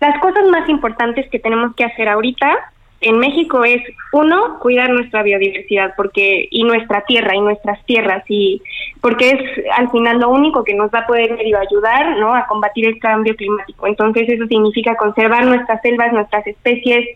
las 0.00 0.20
cosas 0.20 0.44
más 0.48 0.68
importantes 0.68 1.28
que 1.30 1.38
tenemos 1.38 1.74
que 1.74 1.84
hacer 1.84 2.08
ahorita 2.08 2.58
en 3.00 3.18
México 3.18 3.64
es 3.64 3.82
uno 4.12 4.60
cuidar 4.60 4.90
nuestra 4.90 5.24
biodiversidad 5.24 5.94
porque 5.96 6.46
y 6.48 6.62
nuestra 6.62 7.04
tierra 7.04 7.34
y 7.34 7.40
nuestras 7.40 7.84
tierras 7.86 8.22
y 8.28 8.62
porque 9.00 9.30
es 9.30 9.64
al 9.76 9.90
final 9.90 10.20
lo 10.20 10.30
único 10.30 10.62
que 10.62 10.74
nos 10.74 10.92
va 10.92 11.00
a 11.00 11.06
poder 11.06 11.32
ayudar 11.32 12.18
no 12.18 12.34
a 12.34 12.46
combatir 12.46 12.86
el 12.86 13.00
cambio 13.00 13.34
climático. 13.34 13.88
Entonces 13.88 14.28
eso 14.28 14.46
significa 14.46 14.96
conservar 14.96 15.44
nuestras 15.44 15.82
selvas 15.82 16.12
nuestras 16.12 16.46
especies 16.46 17.08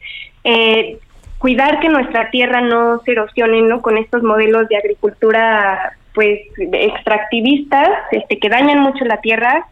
eh, 0.42 0.98
cuidar 1.38 1.78
que 1.78 1.88
nuestra 1.88 2.30
tierra 2.30 2.60
no 2.60 3.00
se 3.04 3.12
erosione 3.12 3.62
no 3.62 3.80
con 3.82 3.98
estos 3.98 4.24
modelos 4.24 4.68
de 4.68 4.78
agricultura 4.78 5.96
pues 6.16 6.40
extractivistas 6.58 7.90
este, 8.10 8.38
que 8.38 8.48
dañan 8.48 8.80
mucho 8.80 9.04
la 9.04 9.20
tierra 9.20 9.66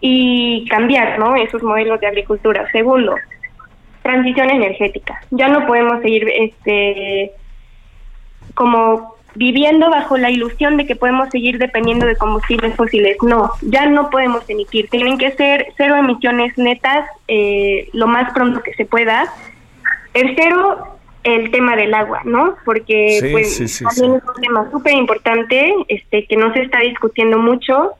y 0.00 0.66
cambiar 0.68 1.16
¿no? 1.20 1.36
esos 1.36 1.62
modelos 1.62 2.00
de 2.00 2.08
agricultura. 2.08 2.68
Segundo, 2.72 3.14
transición 4.02 4.50
energética. 4.50 5.22
Ya 5.30 5.46
no 5.46 5.68
podemos 5.68 6.02
seguir 6.02 6.28
este 6.28 7.30
como 8.54 9.14
viviendo 9.36 9.88
bajo 9.90 10.18
la 10.18 10.28
ilusión 10.28 10.76
de 10.76 10.86
que 10.86 10.96
podemos 10.96 11.28
seguir 11.30 11.58
dependiendo 11.58 12.04
de 12.04 12.16
combustibles 12.16 12.74
fósiles. 12.74 13.16
No, 13.22 13.52
ya 13.62 13.86
no 13.86 14.10
podemos 14.10 14.42
emitir. 14.50 14.88
Tienen 14.88 15.18
que 15.18 15.30
ser 15.36 15.68
cero 15.76 15.94
emisiones 15.94 16.58
netas 16.58 17.08
eh, 17.28 17.88
lo 17.92 18.08
más 18.08 18.32
pronto 18.32 18.60
que 18.60 18.74
se 18.74 18.86
pueda. 18.86 19.32
Tercero, 20.12 20.98
el 21.22 21.50
tema 21.50 21.76
del 21.76 21.92
agua, 21.94 22.22
¿no? 22.24 22.56
Porque 22.64 23.18
pues, 23.32 23.82
también 23.82 24.16
es 24.16 24.24
un 24.24 24.42
tema 24.42 24.70
súper 24.70 24.94
importante, 24.94 25.74
este, 25.88 26.26
que 26.26 26.36
no 26.36 26.52
se 26.52 26.62
está 26.62 26.80
discutiendo 26.80 27.38
mucho, 27.38 27.92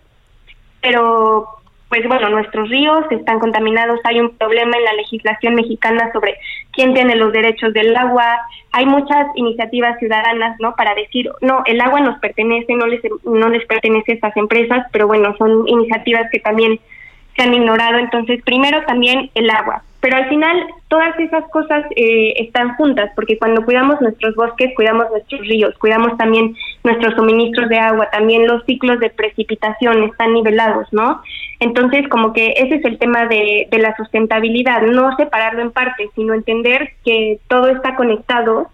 pero 0.81 1.61
pues 1.91 2.07
bueno, 2.07 2.29
nuestros 2.31 2.68
ríos 2.68 3.05
están 3.11 3.41
contaminados, 3.41 3.99
hay 4.05 4.21
un 4.21 4.31
problema 4.31 4.77
en 4.77 4.85
la 4.85 4.93
legislación 4.93 5.57
mexicana 5.57 6.09
sobre 6.12 6.37
quién 6.71 6.95
tiene 6.95 7.16
los 7.16 7.33
derechos 7.33 7.75
del 7.75 7.97
agua, 7.97 8.39
hay 8.71 8.87
muchas 8.87 9.27
iniciativas 9.35 9.99
ciudadanas, 9.99 10.57
¿no? 10.61 10.77
Para 10.77 10.95
decir, 10.95 11.29
no, 11.41 11.64
el 11.66 11.81
agua 11.81 12.01
nos 12.01 12.16
pertenece, 12.21 12.75
no 12.75 12.87
les, 12.87 13.01
no 13.25 13.49
les 13.49 13.66
pertenece 13.66 14.12
a 14.12 14.14
estas 14.14 14.37
empresas, 14.37 14.87
pero 14.93 15.09
bueno, 15.09 15.35
son 15.37 15.66
iniciativas 15.66 16.31
que 16.31 16.39
también 16.39 16.79
se 17.35 17.43
han 17.43 17.55
ignorado, 17.55 17.99
entonces 17.99 18.41
primero 18.45 18.83
también 18.85 19.29
el 19.35 19.51
agua, 19.51 19.83
pero 20.01 20.16
al 20.16 20.28
final 20.28 20.66
todas 20.88 21.18
esas 21.18 21.44
cosas 21.51 21.84
eh, 21.94 22.32
están 22.38 22.74
juntas, 22.76 23.11
porque 23.14 23.38
cuando 23.38 23.64
cuidamos 23.64 24.01
nuestros 24.01 24.34
bosques, 24.34 24.72
cuidamos 24.74 25.07
nuestros 25.11 25.40
ríos, 25.42 25.76
cuidamos 25.78 26.16
también 26.16 26.57
nuestros 26.82 27.14
suministros 27.14 27.68
de 27.68 27.78
agua, 27.78 28.09
también 28.11 28.46
los 28.46 28.64
ciclos 28.64 28.98
de 28.98 29.11
precipitación 29.11 30.05
están 30.05 30.32
nivelados, 30.32 30.88
¿no? 30.92 31.20
Entonces, 31.61 32.09
como 32.09 32.32
que 32.32 32.55
ese 32.57 32.76
es 32.76 32.84
el 32.86 32.98
tema 32.98 33.26
de, 33.26 33.68
de 33.70 33.78
la 33.78 33.94
sustentabilidad, 33.96 34.82
no 34.82 35.14
separarlo 35.16 35.61
en 35.61 35.70
partes, 35.70 36.09
sino 36.14 36.32
entender 36.32 36.92
que 37.05 37.38
todo 37.48 37.68
está 37.68 37.94
conectado 37.94 38.68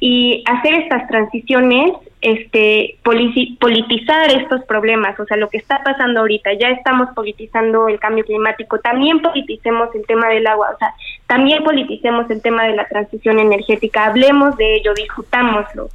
y 0.00 0.42
hacer 0.46 0.74
estas 0.74 1.06
transiciones, 1.08 1.92
este, 2.24 2.96
politizar 3.02 4.30
estos 4.30 4.64
problemas, 4.64 5.20
o 5.20 5.26
sea, 5.26 5.36
lo 5.36 5.50
que 5.50 5.58
está 5.58 5.82
pasando 5.84 6.20
ahorita, 6.20 6.54
ya 6.54 6.70
estamos 6.70 7.10
politizando 7.14 7.86
el 7.86 8.00
cambio 8.00 8.24
climático, 8.24 8.78
también 8.78 9.20
politicemos 9.20 9.94
el 9.94 10.06
tema 10.06 10.28
del 10.28 10.46
agua, 10.46 10.70
o 10.74 10.78
sea, 10.78 10.94
también 11.26 11.62
politicemos 11.62 12.30
el 12.30 12.40
tema 12.40 12.64
de 12.64 12.76
la 12.76 12.88
transición 12.88 13.38
energética, 13.38 14.06
hablemos 14.06 14.56
de 14.56 14.76
ello, 14.76 14.94
discutámoslo 14.94 15.90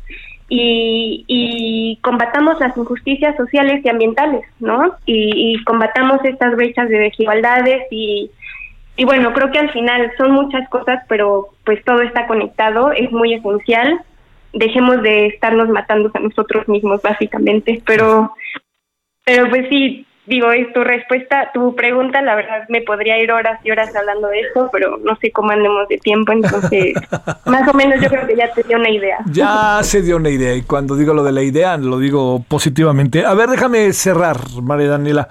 y, 0.48 1.26
y 1.28 1.98
combatamos 2.04 2.60
las 2.60 2.78
injusticias 2.78 3.36
sociales 3.36 3.84
y 3.84 3.90
ambientales, 3.90 4.46
¿no? 4.60 4.98
Y, 5.08 5.56
y 5.56 5.64
combatamos 5.64 6.24
estas 6.26 6.56
brechas 6.56 6.90
de 6.90 7.00
desigualdades 7.00 7.88
y 7.90 8.30
y 9.00 9.06
bueno, 9.06 9.32
creo 9.32 9.50
que 9.50 9.60
al 9.60 9.72
final 9.72 10.12
son 10.18 10.32
muchas 10.32 10.68
cosas, 10.68 11.02
pero 11.08 11.48
pues 11.64 11.82
todo 11.86 12.02
está 12.02 12.28
conectado, 12.28 12.92
es 12.92 13.10
muy 13.14 13.34
esencial. 13.34 14.02
Dejemos 14.54 15.02
de 15.02 15.28
estarnos 15.28 15.70
matando 15.70 16.12
a 16.14 16.20
nosotros 16.20 16.68
mismos, 16.68 17.02
básicamente. 17.02 17.82
Pero, 17.86 18.34
pero 19.26 19.50
pues 19.50 19.68
sí, 19.70 20.06
digo, 20.30 20.52
es 20.52 20.72
tu 20.74 20.84
respuesta, 20.84 21.50
tu 21.54 21.76
pregunta, 21.76 22.22
la 22.22 22.36
verdad 22.36 22.64
me 22.70 22.82
podría 22.82 23.22
ir 23.22 23.32
horas 23.32 23.60
y 23.64 23.72
horas 23.72 23.94
hablando 23.96 24.28
de 24.28 24.42
esto, 24.42 24.70
pero 24.72 24.98
no 25.04 25.18
sé 25.18 25.32
cómo 25.32 25.52
andemos 25.52 25.88
de 25.90 25.98
tiempo, 25.98 26.32
entonces 26.32 26.94
más 27.46 27.68
o 27.68 27.74
menos 27.74 28.00
yo 28.00 28.10
creo 28.10 28.28
que 28.28 28.36
ya 28.36 28.54
te 28.54 28.64
dio 28.64 28.78
una 28.78 28.92
idea. 28.92 29.18
Ya 29.32 29.80
se 29.82 30.02
dio 30.04 30.18
una 30.18 30.30
idea 30.30 30.56
y 30.56 30.62
cuando 30.62 30.96
digo 30.96 31.14
lo 31.14 31.24
de 31.24 31.32
la 31.32 31.42
idea 31.42 31.78
lo 31.78 31.98
digo 31.98 32.46
positivamente. 32.48 33.26
A 33.26 33.34
ver, 33.34 33.50
déjame 33.50 33.92
cerrar, 33.92 34.38
María 34.62 34.90
Daniela. 34.90 35.28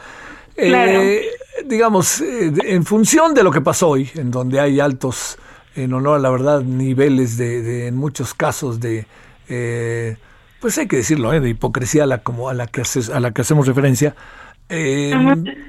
Eh, 0.56 1.28
digamos, 1.64 2.20
eh, 2.20 2.52
en 2.64 2.84
función 2.84 3.32
de 3.32 3.44
lo 3.44 3.52
que 3.52 3.60
pasó 3.60 3.90
hoy, 3.90 4.10
en 4.16 4.32
donde 4.32 4.58
hay 4.58 4.80
altos, 4.80 5.38
en 5.74 5.92
honor 5.92 6.16
a 6.16 6.18
la 6.18 6.30
verdad, 6.30 6.62
niveles 6.62 7.36
de, 7.36 7.86
en 7.86 7.96
muchos 7.96 8.34
casos 8.34 8.80
de, 8.80 9.06
eh, 9.48 10.16
pues 10.60 10.76
hay 10.78 10.88
que 10.88 10.96
decirlo, 10.96 11.30
de 11.30 11.48
hipocresía 11.48 12.04
a 12.04 12.06
la, 12.06 12.18
como 12.18 12.48
a 12.48 12.54
la 12.54 12.66
que 12.66 12.82
a 13.12 13.20
la 13.20 13.30
que 13.32 13.42
hacemos 13.42 13.66
referencia. 13.66 14.14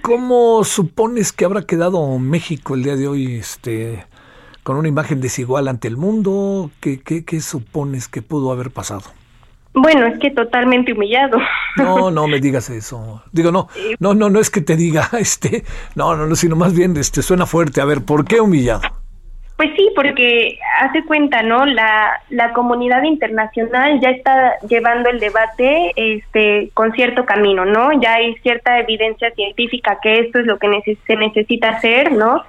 ¿Cómo 0.01 0.63
supones 0.63 1.31
que 1.31 1.45
habrá 1.45 1.61
quedado 1.61 2.19
México 2.19 2.75
el 2.75 2.83
día 2.83 2.95
de 2.95 3.07
hoy, 3.07 3.35
este, 3.35 4.05
con 4.63 4.75
una 4.75 4.87
imagen 4.87 5.21
desigual 5.21 5.67
ante 5.67 5.87
el 5.87 5.95
mundo? 5.95 6.71
¿Qué, 6.81 6.99
qué, 6.99 7.23
qué 7.23 7.39
supones 7.39 8.07
que 8.07 8.21
pudo 8.21 8.51
haber 8.51 8.71
pasado? 8.71 9.03
Bueno, 9.73 10.07
es 10.07 10.19
que 10.19 10.31
totalmente 10.31 10.93
humillado. 10.93 11.37
No, 11.77 12.11
no 12.11 12.27
me 12.27 12.39
digas 12.39 12.69
eso. 12.69 13.23
Digo, 13.31 13.51
no, 13.51 13.69
no, 13.99 14.13
no, 14.13 14.29
no 14.29 14.39
es 14.39 14.49
que 14.49 14.61
te 14.61 14.75
diga, 14.75 15.09
este, 15.19 15.63
no, 15.95 16.15
no, 16.15 16.25
no, 16.25 16.35
sino 16.35 16.55
más 16.55 16.73
bien, 16.73 16.97
este, 16.97 17.21
suena 17.21 17.45
fuerte. 17.45 17.79
A 17.79 17.85
ver, 17.85 18.03
¿por 18.03 18.25
qué 18.25 18.41
humillado? 18.41 18.81
Pues 19.59 19.71
sí, 19.75 19.89
porque 19.93 20.57
hace 20.79 21.03
cuenta, 21.03 21.41
¿no? 21.43 21.65
La, 21.65 22.21
la 22.29 22.53
comunidad 22.53 23.03
internacional 23.03 23.99
ya 23.99 24.11
está 24.11 24.57
llevando 24.69 25.09
el 25.09 25.19
debate 25.19 25.91
este, 25.97 26.69
con 26.73 26.93
cierto 26.93 27.25
camino, 27.25 27.65
¿no? 27.65 27.91
Ya 27.99 28.13
hay 28.13 28.35
cierta 28.35 28.79
evidencia 28.79 29.31
científica 29.31 29.99
que 30.01 30.19
esto 30.19 30.39
es 30.39 30.45
lo 30.45 30.59
que 30.59 30.97
se 31.05 31.15
necesita 31.17 31.71
hacer, 31.71 32.13
¿no? 32.13 32.41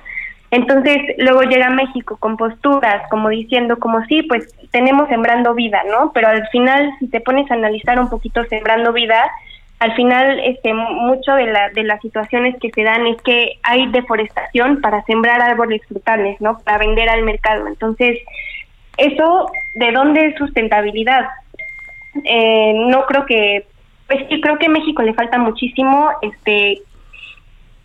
Entonces, 0.52 0.98
luego 1.18 1.42
llega 1.42 1.68
México 1.70 2.16
con 2.16 2.36
posturas 2.36 3.02
como 3.10 3.28
diciendo 3.30 3.80
como 3.80 4.04
sí, 4.04 4.22
pues 4.22 4.46
tenemos 4.70 5.08
sembrando 5.08 5.52
vida, 5.52 5.82
¿no? 5.90 6.12
Pero 6.14 6.28
al 6.28 6.46
final, 6.50 6.92
si 7.00 7.08
te 7.08 7.20
pones 7.20 7.50
a 7.50 7.54
analizar 7.54 7.98
un 7.98 8.08
poquito 8.08 8.44
sembrando 8.44 8.92
vida, 8.92 9.28
al 9.80 9.94
final 9.94 10.38
este 10.40 10.74
mucho 10.74 11.32
de, 11.32 11.46
la, 11.46 11.70
de 11.70 11.84
las 11.84 12.00
situaciones 12.02 12.54
que 12.60 12.70
se 12.70 12.82
dan 12.82 13.06
es 13.06 13.20
que 13.22 13.58
hay 13.62 13.86
deforestación 13.90 14.82
para 14.82 15.02
sembrar 15.04 15.40
árboles 15.40 15.80
frutales, 15.88 16.38
¿no? 16.40 16.58
Para 16.58 16.78
vender 16.78 17.08
al 17.08 17.22
mercado. 17.22 17.66
Entonces, 17.66 18.18
eso, 18.98 19.50
¿de 19.74 19.92
dónde 19.92 20.26
es 20.26 20.36
sustentabilidad? 20.36 21.28
Eh, 22.24 22.74
no 22.88 23.06
creo 23.06 23.24
que, 23.24 23.64
pues 24.06 24.20
sí, 24.28 24.40
creo 24.42 24.58
que 24.58 24.66
a 24.66 24.70
México 24.70 25.00
le 25.00 25.14
falta 25.14 25.38
muchísimo, 25.38 26.10
este, 26.20 26.82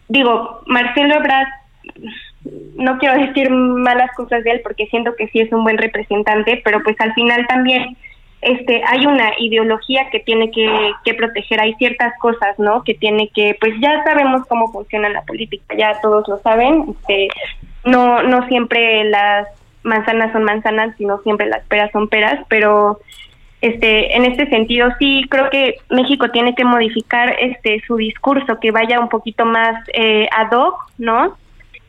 digo, 0.09 0.61
Marcelo 0.65 1.15
Ebrard, 1.15 1.47
no 2.75 2.97
quiero 2.97 3.17
decir 3.25 3.49
malas 3.49 4.11
cosas 4.17 4.43
de 4.43 4.51
él 4.51 4.61
porque 4.63 4.87
siento 4.87 5.15
que 5.15 5.27
sí 5.27 5.39
es 5.39 5.51
un 5.53 5.63
buen 5.63 5.77
representante, 5.77 6.61
pero 6.65 6.83
pues 6.83 6.99
al 6.99 7.13
final 7.13 7.47
también 7.47 7.95
este, 8.45 8.83
hay 8.87 9.07
una 9.07 9.31
ideología 9.39 10.09
que 10.11 10.19
tiene 10.19 10.51
que, 10.51 10.69
que, 11.03 11.15
proteger, 11.15 11.59
hay 11.59 11.73
ciertas 11.75 12.13
cosas, 12.19 12.57
¿no? 12.59 12.83
Que 12.83 12.93
tiene 12.93 13.29
que, 13.33 13.57
pues 13.59 13.73
ya 13.81 14.03
sabemos 14.03 14.45
cómo 14.47 14.71
funciona 14.71 15.09
la 15.09 15.23
política, 15.23 15.75
ya 15.75 15.99
todos 15.99 16.27
lo 16.27 16.37
saben, 16.37 16.85
este, 16.89 17.27
no, 17.85 18.21
no 18.21 18.47
siempre 18.47 19.03
las 19.05 19.47
manzanas 19.81 20.31
son 20.31 20.43
manzanas, 20.43 20.95
sino 20.95 21.17
siempre 21.23 21.47
las 21.47 21.65
peras 21.65 21.91
son 21.91 22.07
peras, 22.07 22.39
pero 22.47 22.99
este, 23.61 24.15
en 24.15 24.25
este 24.25 24.47
sentido 24.47 24.89
sí 24.99 25.25
creo 25.27 25.49
que 25.49 25.77
México 25.89 26.29
tiene 26.29 26.53
que 26.53 26.65
modificar 26.65 27.35
este 27.39 27.81
su 27.87 27.95
discurso, 27.95 28.59
que 28.59 28.69
vaya 28.69 28.99
un 28.99 29.09
poquito 29.09 29.43
más 29.43 29.83
eh, 29.93 30.27
ad 30.31 30.55
hoc, 30.55 30.75
¿no? 30.99 31.35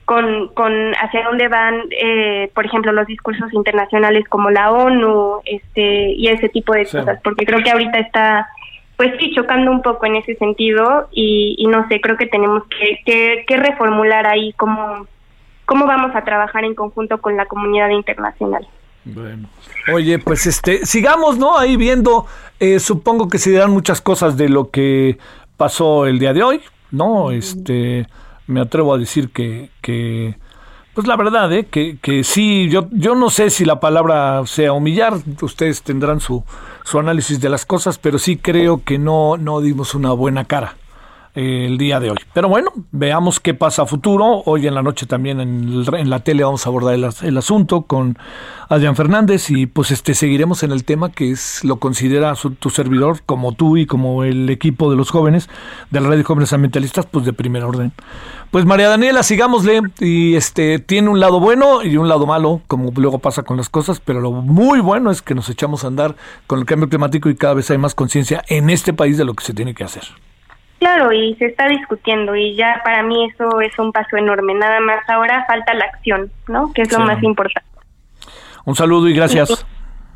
Con, 0.07 0.49
con 0.55 0.95
hacia 0.95 1.25
dónde 1.25 1.49
van, 1.49 1.83
eh, 1.91 2.49
por 2.55 2.65
ejemplo, 2.65 2.93
los 2.93 3.09
discursos 3.09 3.53
internacionales 3.53 4.25
como 4.29 4.51
la 4.51 4.71
ONU 4.71 5.41
este, 5.45 6.13
y 6.13 6.29
ese 6.29 6.49
tipo 6.49 6.73
de 6.73 6.85
cosas, 6.85 7.19
porque 7.25 7.45
creo 7.45 7.61
que 7.63 7.73
ahorita 7.73 7.99
está, 7.99 8.49
pues 8.97 9.13
sí, 9.19 9.33
chocando 9.35 9.71
un 9.73 9.83
poco 9.83 10.07
en 10.07 10.15
ese 10.15 10.37
sentido 10.37 11.09
y, 11.11 11.57
y 11.59 11.67
no 11.67 11.89
sé, 11.89 12.01
creo 12.01 12.17
que 12.17 12.29
tenemos 12.29 12.63
que, 12.69 13.45
que, 13.45 13.57
reformular 13.57 14.29
ahí 14.29 14.53
cómo, 14.53 15.09
cómo 15.65 15.87
vamos 15.87 16.15
a 16.15 16.23
trabajar 16.23 16.65
en 16.65 16.77
conjunto 16.77 17.21
con 17.21 17.37
la 17.37 17.47
comunidad 17.47 17.91
internacional. 17.91 18.65
Bueno. 19.05 19.49
Oye, 19.93 20.21
pues 20.21 20.47
este, 20.47 20.87
sigamos, 20.87 21.37
¿no? 21.37 21.59
Ahí 21.59 21.77
viendo, 21.77 22.27
eh, 22.61 22.79
supongo 22.79 23.29
que 23.29 23.39
se 23.39 23.51
dirán 23.51 23.73
muchas 23.73 24.01
cosas 24.01 24.37
de 24.37 24.49
lo 24.49 24.71
que 24.71 25.19
pasó 25.57 26.07
el 26.07 26.21
día 26.21 26.33
de 26.33 26.45
hoy, 26.45 26.61
¿no? 26.93 27.33
Este, 27.33 28.07
me 28.47 28.61
atrevo 28.61 28.95
a 28.95 28.99
decir 28.99 29.31
que, 29.31 29.71
que 29.81 30.37
pues 30.95 31.07
la 31.07 31.17
verdad, 31.17 31.53
¿eh? 31.53 31.67
que, 31.67 31.99
que 32.01 32.25
sí, 32.25 32.69
yo, 32.71 32.89
yo 32.93 33.15
no 33.15 33.31
sé 33.31 33.51
si 33.51 33.65
la 33.65 33.81
palabra 33.81 34.43
sea 34.47 34.73
humillar, 34.73 35.15
ustedes 35.43 35.83
tendrán 35.83 36.21
su, 36.21 36.45
su 36.85 36.99
análisis 36.99 37.41
de 37.41 37.49
las 37.49 37.67
cosas, 37.67 37.99
pero 37.99 38.19
sí 38.19 38.37
creo 38.37 38.83
que 38.83 38.99
no, 38.99 39.37
no 39.37 39.61
dimos 39.61 39.95
una 39.95 40.13
buena 40.13 40.45
cara 40.45 40.77
el 41.37 41.77
día 41.77 42.01
de 42.01 42.11
hoy. 42.11 42.19
Pero 42.33 42.49
bueno, 42.49 42.73
veamos 42.93 43.41
qué 43.41 43.53
pasa 43.53 43.83
a 43.83 43.87
futuro. 43.87 44.43
Hoy 44.47 44.67
en 44.67 44.75
la 44.75 44.83
noche 44.83 45.05
también 45.05 45.39
en, 45.41 45.85
en 45.93 46.11
la 46.11 46.21
tele 46.21 46.43
vamos 46.43 46.67
a 46.67 46.71
abordar 46.71 46.95
el, 46.95 47.37
asunto 47.37 47.83
con 47.83 48.19
Adrián 48.71 48.97
Fernández 48.97 49.51
y 49.51 49.67
pues 49.67 49.91
este 49.91 50.15
seguiremos 50.15 50.63
en 50.63 50.73
el 50.73 50.85
tema 50.85 51.13
que 51.13 51.31
es 51.31 51.63
lo 51.63 51.77
considera 51.77 52.35
tu 52.59 52.71
servidor 52.71 53.21
como 53.27 53.53
tú 53.53 53.77
y 53.77 53.85
como 53.85 54.25
el 54.25 54.49
equipo 54.49 54.91
de 54.91 54.97
los 54.97 55.11
jóvenes 55.11 55.51
de 55.91 56.01
la 56.01 56.09
red 56.09 56.17
de 56.17 56.25
jóvenes 56.25 56.55
ambientalistas 56.55 57.05
pues 57.05 57.27
de 57.27 57.35
primer 57.35 57.65
orden. 57.65 57.93
Pues 58.51 58.65
María 58.65 58.89
Daniela, 58.89 59.23
sigámosle 59.23 59.83
y 60.01 60.37
este 60.37 60.79
tiene 60.79 61.11
un 61.11 61.21
lado 61.21 61.39
bueno 61.39 61.83
y 61.83 61.99
un 61.99 62.09
lado 62.09 62.27
malo, 62.27 62.63
como 62.67 62.91
luego 62.97 63.19
pasa 63.19 63.43
con 63.43 63.59
las 63.59 63.69
cosas, 63.69 64.01
pero 64.01 64.21
lo 64.21 64.33
muy 64.33 64.81
bueno 64.81 65.11
es 65.11 65.21
que 65.21 65.35
nos 65.35 65.51
echamos 65.51 65.85
a 65.85 65.89
andar 65.89 66.17
con 66.47 66.61
el 66.61 66.65
cambio 66.65 66.89
climático 66.89 67.29
y 67.29 67.37
cada 67.37 67.53
vez 67.53 67.71
hay 67.71 67.77
más 67.77 67.95
conciencia 67.95 68.43
en 68.49 68.71
este 68.71 68.95
país 68.95 69.19
de 69.19 69.27
lo 69.27 69.35
que 69.35 69.45
se 69.45 69.53
tiene 69.53 69.75
que 69.75 69.85
hacer. 69.85 70.05
Claro, 70.79 71.13
y 71.13 71.35
se 71.37 71.47
está 71.47 71.69
discutiendo 71.69 72.37
y 72.37 72.55
ya 72.55 72.83
para 72.85 73.03
mí 73.03 73.27
eso 73.27 73.61
es 73.61 73.79
un 73.79 73.93
paso 73.93 74.17
enorme. 74.17 74.55
Nada 74.55 74.81
más 74.81 75.09
ahora 75.09 75.45
falta 75.47 75.73
la 75.75 75.87
acción, 75.87 76.31
¿no? 76.49 76.73
Que 76.75 76.83
es 76.83 76.93
lo 76.93 77.01
más 77.01 77.23
importante. 77.23 77.69
Un 78.65 78.75
saludo 78.75 79.09
y 79.09 79.15
gracias. 79.15 79.67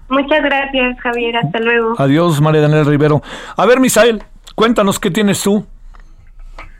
Muchas 0.08 0.42
gracias, 0.42 1.00
Javier. 1.00 1.36
Hasta 1.36 1.60
luego. 1.60 1.94
Adiós, 1.96 2.40
María 2.40 2.62
Daniela 2.62 2.84
Rivero. 2.84 3.22
A 3.56 3.64
ver, 3.64 3.80
Misael, 3.80 4.22
cuéntanos 4.54 4.98
qué 4.98 5.10
tienes 5.10 5.42
tú. 5.42 5.64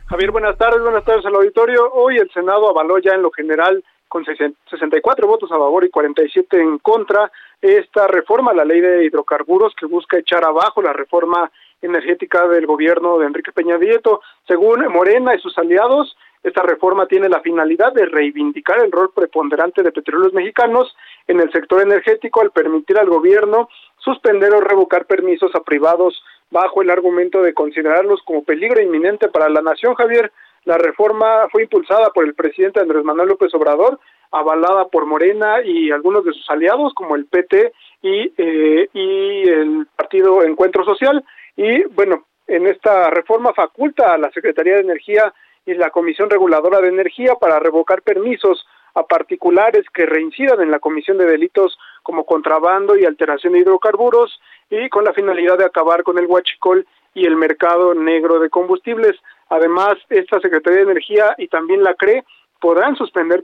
Javier, 0.05 0.31
buenas 0.31 0.57
tardes, 0.57 0.81
buenas 0.81 1.05
tardes 1.05 1.25
al 1.25 1.35
auditorio. 1.35 1.89
Hoy 1.93 2.17
el 2.17 2.29
Senado 2.31 2.69
avaló 2.69 2.99
ya 2.99 3.13
en 3.13 3.21
lo 3.21 3.31
general 3.31 3.81
con 4.09 4.25
64 4.25 5.25
votos 5.25 5.49
a 5.53 5.57
favor 5.57 5.85
y 5.85 5.89
47 5.89 6.59
en 6.59 6.79
contra 6.79 7.31
esta 7.61 8.07
reforma 8.07 8.51
a 8.51 8.55
la 8.55 8.65
ley 8.65 8.81
de 8.81 9.05
hidrocarburos 9.05 9.73
que 9.79 9.85
busca 9.85 10.19
echar 10.19 10.43
abajo 10.43 10.81
la 10.81 10.91
reforma 10.91 11.49
energética 11.81 12.47
del 12.47 12.65
gobierno 12.65 13.17
de 13.17 13.27
Enrique 13.27 13.51
Peña 13.51 13.77
Nieto. 13.77 14.21
Según 14.47 14.85
Morena 14.87 15.35
y 15.35 15.39
sus 15.39 15.57
aliados, 15.57 16.15
esta 16.43 16.63
reforma 16.63 17.05
tiene 17.05 17.29
la 17.29 17.41
finalidad 17.41 17.93
de 17.93 18.05
reivindicar 18.05 18.83
el 18.83 18.91
rol 18.91 19.11
preponderante 19.13 19.83
de 19.83 19.91
petróleos 19.91 20.33
mexicanos 20.33 20.95
en 21.27 21.39
el 21.39 21.51
sector 21.51 21.81
energético 21.81 22.41
al 22.41 22.51
permitir 22.51 22.97
al 22.97 23.09
gobierno 23.09 23.69
suspender 23.97 24.53
o 24.53 24.61
revocar 24.61 25.05
permisos 25.05 25.53
a 25.53 25.61
privados 25.61 26.23
bajo 26.49 26.81
el 26.81 26.89
argumento 26.89 27.41
de 27.41 27.53
considerarlos 27.53 28.21
como 28.23 28.43
peligro 28.43 28.81
inminente 28.81 29.29
para 29.29 29.49
la 29.49 29.61
nación, 29.61 29.93
Javier. 29.93 30.31
La 30.65 30.77
reforma 30.77 31.47
fue 31.51 31.63
impulsada 31.63 32.09
por 32.09 32.25
el 32.25 32.33
presidente 32.33 32.79
Andrés 32.79 33.03
Manuel 33.03 33.29
López 33.29 33.53
Obrador, 33.53 33.99
avalada 34.31 34.87
por 34.87 35.05
Morena 35.05 35.61
y 35.63 35.91
algunos 35.91 36.23
de 36.25 36.33
sus 36.33 36.49
aliados 36.49 36.93
como 36.93 37.15
el 37.15 37.25
PT 37.25 37.73
y, 38.01 38.33
eh, 38.37 38.89
y 38.93 39.49
el 39.49 39.87
Partido 39.95 40.43
Encuentro 40.43 40.83
Social. 40.85 41.23
Y 41.55 41.83
bueno, 41.85 42.25
en 42.47 42.67
esta 42.67 43.09
reforma 43.09 43.53
faculta 43.53 44.13
a 44.13 44.17
la 44.17 44.31
Secretaría 44.31 44.75
de 44.75 44.81
Energía 44.81 45.33
y 45.65 45.73
la 45.73 45.89
Comisión 45.89 46.29
Reguladora 46.29 46.81
de 46.81 46.89
Energía 46.89 47.35
para 47.35 47.59
revocar 47.59 48.01
permisos 48.01 48.65
a 48.93 49.03
particulares 49.03 49.85
que 49.93 50.05
reincidan 50.05 50.61
en 50.61 50.71
la 50.71 50.79
comisión 50.79 51.17
de 51.17 51.25
delitos 51.25 51.77
como 52.03 52.25
contrabando 52.25 52.97
y 52.97 53.05
alteración 53.05 53.53
de 53.53 53.59
hidrocarburos 53.59 54.41
y 54.69 54.89
con 54.89 55.05
la 55.05 55.13
finalidad 55.13 55.57
de 55.57 55.65
acabar 55.65 56.03
con 56.03 56.17
el 56.17 56.25
huachicol 56.25 56.85
y 57.13 57.25
el 57.25 57.35
mercado 57.35 57.93
negro 57.93 58.39
de 58.39 58.49
combustibles. 58.49 59.13
Además, 59.49 59.95
esta 60.09 60.39
Secretaría 60.39 60.79
de 60.79 60.91
Energía 60.91 61.35
y 61.37 61.47
también 61.47 61.83
la 61.83 61.93
CRE 61.93 62.23
podrán 62.59 62.95
suspender 62.95 63.43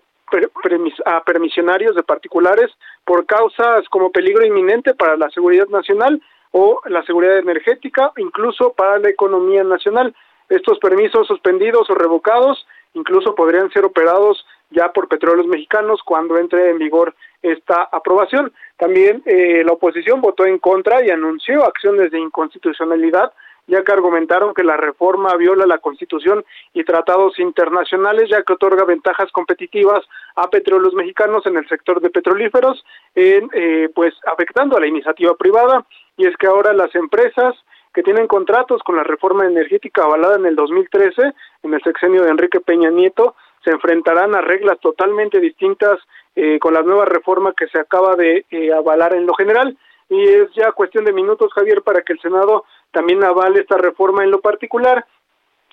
a 1.05 1.23
permisionarios 1.23 1.95
de 1.95 2.03
particulares 2.03 2.69
por 3.05 3.25
causas 3.25 3.87
como 3.89 4.11
peligro 4.11 4.45
inminente 4.45 4.93
para 4.93 5.15
la 5.15 5.29
seguridad 5.29 5.67
nacional 5.67 6.21
o 6.59 6.81
la 6.85 7.03
seguridad 7.03 7.37
energética, 7.37 8.11
incluso 8.17 8.73
para 8.73 8.97
la 8.97 9.09
economía 9.09 9.63
nacional. 9.63 10.15
Estos 10.49 10.79
permisos 10.79 11.27
suspendidos 11.27 11.87
o 11.91 11.93
revocados 11.93 12.65
incluso 12.95 13.35
podrían 13.35 13.69
ser 13.69 13.85
operados 13.85 14.43
ya 14.71 14.91
por 14.91 15.07
petróleos 15.07 15.45
mexicanos 15.45 16.01
cuando 16.03 16.35
entre 16.39 16.71
en 16.71 16.79
vigor 16.79 17.13
esta 17.43 17.87
aprobación. 17.91 18.51
También 18.75 19.21
eh, 19.27 19.61
la 19.63 19.73
oposición 19.73 20.19
votó 20.19 20.47
en 20.47 20.57
contra 20.57 21.05
y 21.05 21.11
anunció 21.11 21.63
acciones 21.63 22.09
de 22.09 22.19
inconstitucionalidad 22.19 23.31
ya 23.67 23.83
que 23.83 23.91
argumentaron 23.91 24.53
que 24.53 24.63
la 24.63 24.77
reforma 24.77 25.35
viola 25.35 25.65
la 25.65 25.79
Constitución 25.79 26.43
y 26.73 26.83
tratados 26.85 27.37
internacionales, 27.37 28.29
ya 28.29 28.41
que 28.41 28.53
otorga 28.53 28.85
ventajas 28.85 29.29
competitivas 29.31 30.03
a 30.35 30.49
petróleos 30.49 30.93
mexicanos 30.93 31.45
en 31.45 31.57
el 31.57 31.67
sector 31.67 31.99
de 31.99 32.09
petrolíferos, 32.09 32.83
en, 33.13 33.49
eh, 33.53 33.89
pues 33.93 34.13
afectando 34.25 34.77
a 34.77 34.79
la 34.79 34.87
iniciativa 34.87 35.35
privada. 35.35 35.85
Y 36.17 36.25
es 36.25 36.35
que 36.37 36.47
ahora 36.47 36.73
las 36.73 36.93
empresas 36.95 37.55
que 37.93 38.03
tienen 38.03 38.27
contratos 38.27 38.83
con 38.83 38.95
la 38.95 39.03
reforma 39.03 39.45
energética 39.45 40.03
avalada 40.03 40.35
en 40.35 40.45
el 40.45 40.55
2013, 40.55 41.33
en 41.63 41.73
el 41.73 41.81
sexenio 41.81 42.23
de 42.23 42.29
Enrique 42.29 42.59
Peña 42.59 42.89
Nieto, 42.89 43.35
se 43.63 43.71
enfrentarán 43.71 44.35
a 44.35 44.41
reglas 44.41 44.79
totalmente 44.79 45.39
distintas 45.39 45.99
eh, 46.35 46.59
con 46.59 46.73
la 46.73 46.83
nueva 46.83 47.05
reforma 47.05 47.53
que 47.53 47.67
se 47.67 47.79
acaba 47.79 48.15
de 48.15 48.45
eh, 48.51 48.71
avalar 48.71 49.15
en 49.15 49.25
lo 49.25 49.33
general. 49.33 49.77
Y 50.09 50.23
es 50.23 50.49
ya 50.55 50.71
cuestión 50.71 51.05
de 51.05 51.13
minutos, 51.13 51.51
Javier, 51.53 51.81
para 51.81 52.01
que 52.01 52.13
el 52.13 52.19
Senado 52.19 52.65
también 52.91 53.23
avale 53.23 53.61
esta 53.61 53.77
reforma 53.77 54.23
en 54.23 54.31
lo 54.31 54.41
particular 54.41 55.05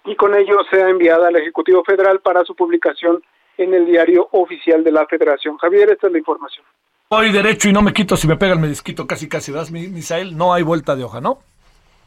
y 0.05 0.17
con 0.17 0.35
ello 0.35 0.59
sea 0.71 0.89
enviada 0.89 1.29
al 1.29 1.37
Ejecutivo 1.37 1.85
Federal 1.85 2.21
para 2.21 2.45
su 2.45 2.55
publicación 2.55 3.23
en 3.57 3.75
el 3.75 3.87
diario 3.87 4.29
oficial 4.33 4.83
de 4.83 4.93
la 4.93 5.07
Federación. 5.07 5.57
Javier, 5.59 5.93
esta 5.93 6.09
es 6.09 6.13
la 6.13 6.19
información. 6.19 6.67
Hoy 7.09 7.31
derecho 7.33 7.69
y 7.69 7.73
no 7.73 7.83
me 7.83 7.93
quito 7.93 8.17
si 8.17 8.27
me 8.27 8.37
pega 8.37 8.55
el 8.55 8.59
medisquito 8.59 9.07
casi 9.07 9.29
casi, 9.29 9.53
¿das, 9.53 9.71
Misael? 9.71 10.37
No 10.37 10.55
hay 10.55 10.63
vuelta 10.63 10.97
de 10.97 11.05
hoja, 11.05 11.21
¿no? 11.21 11.39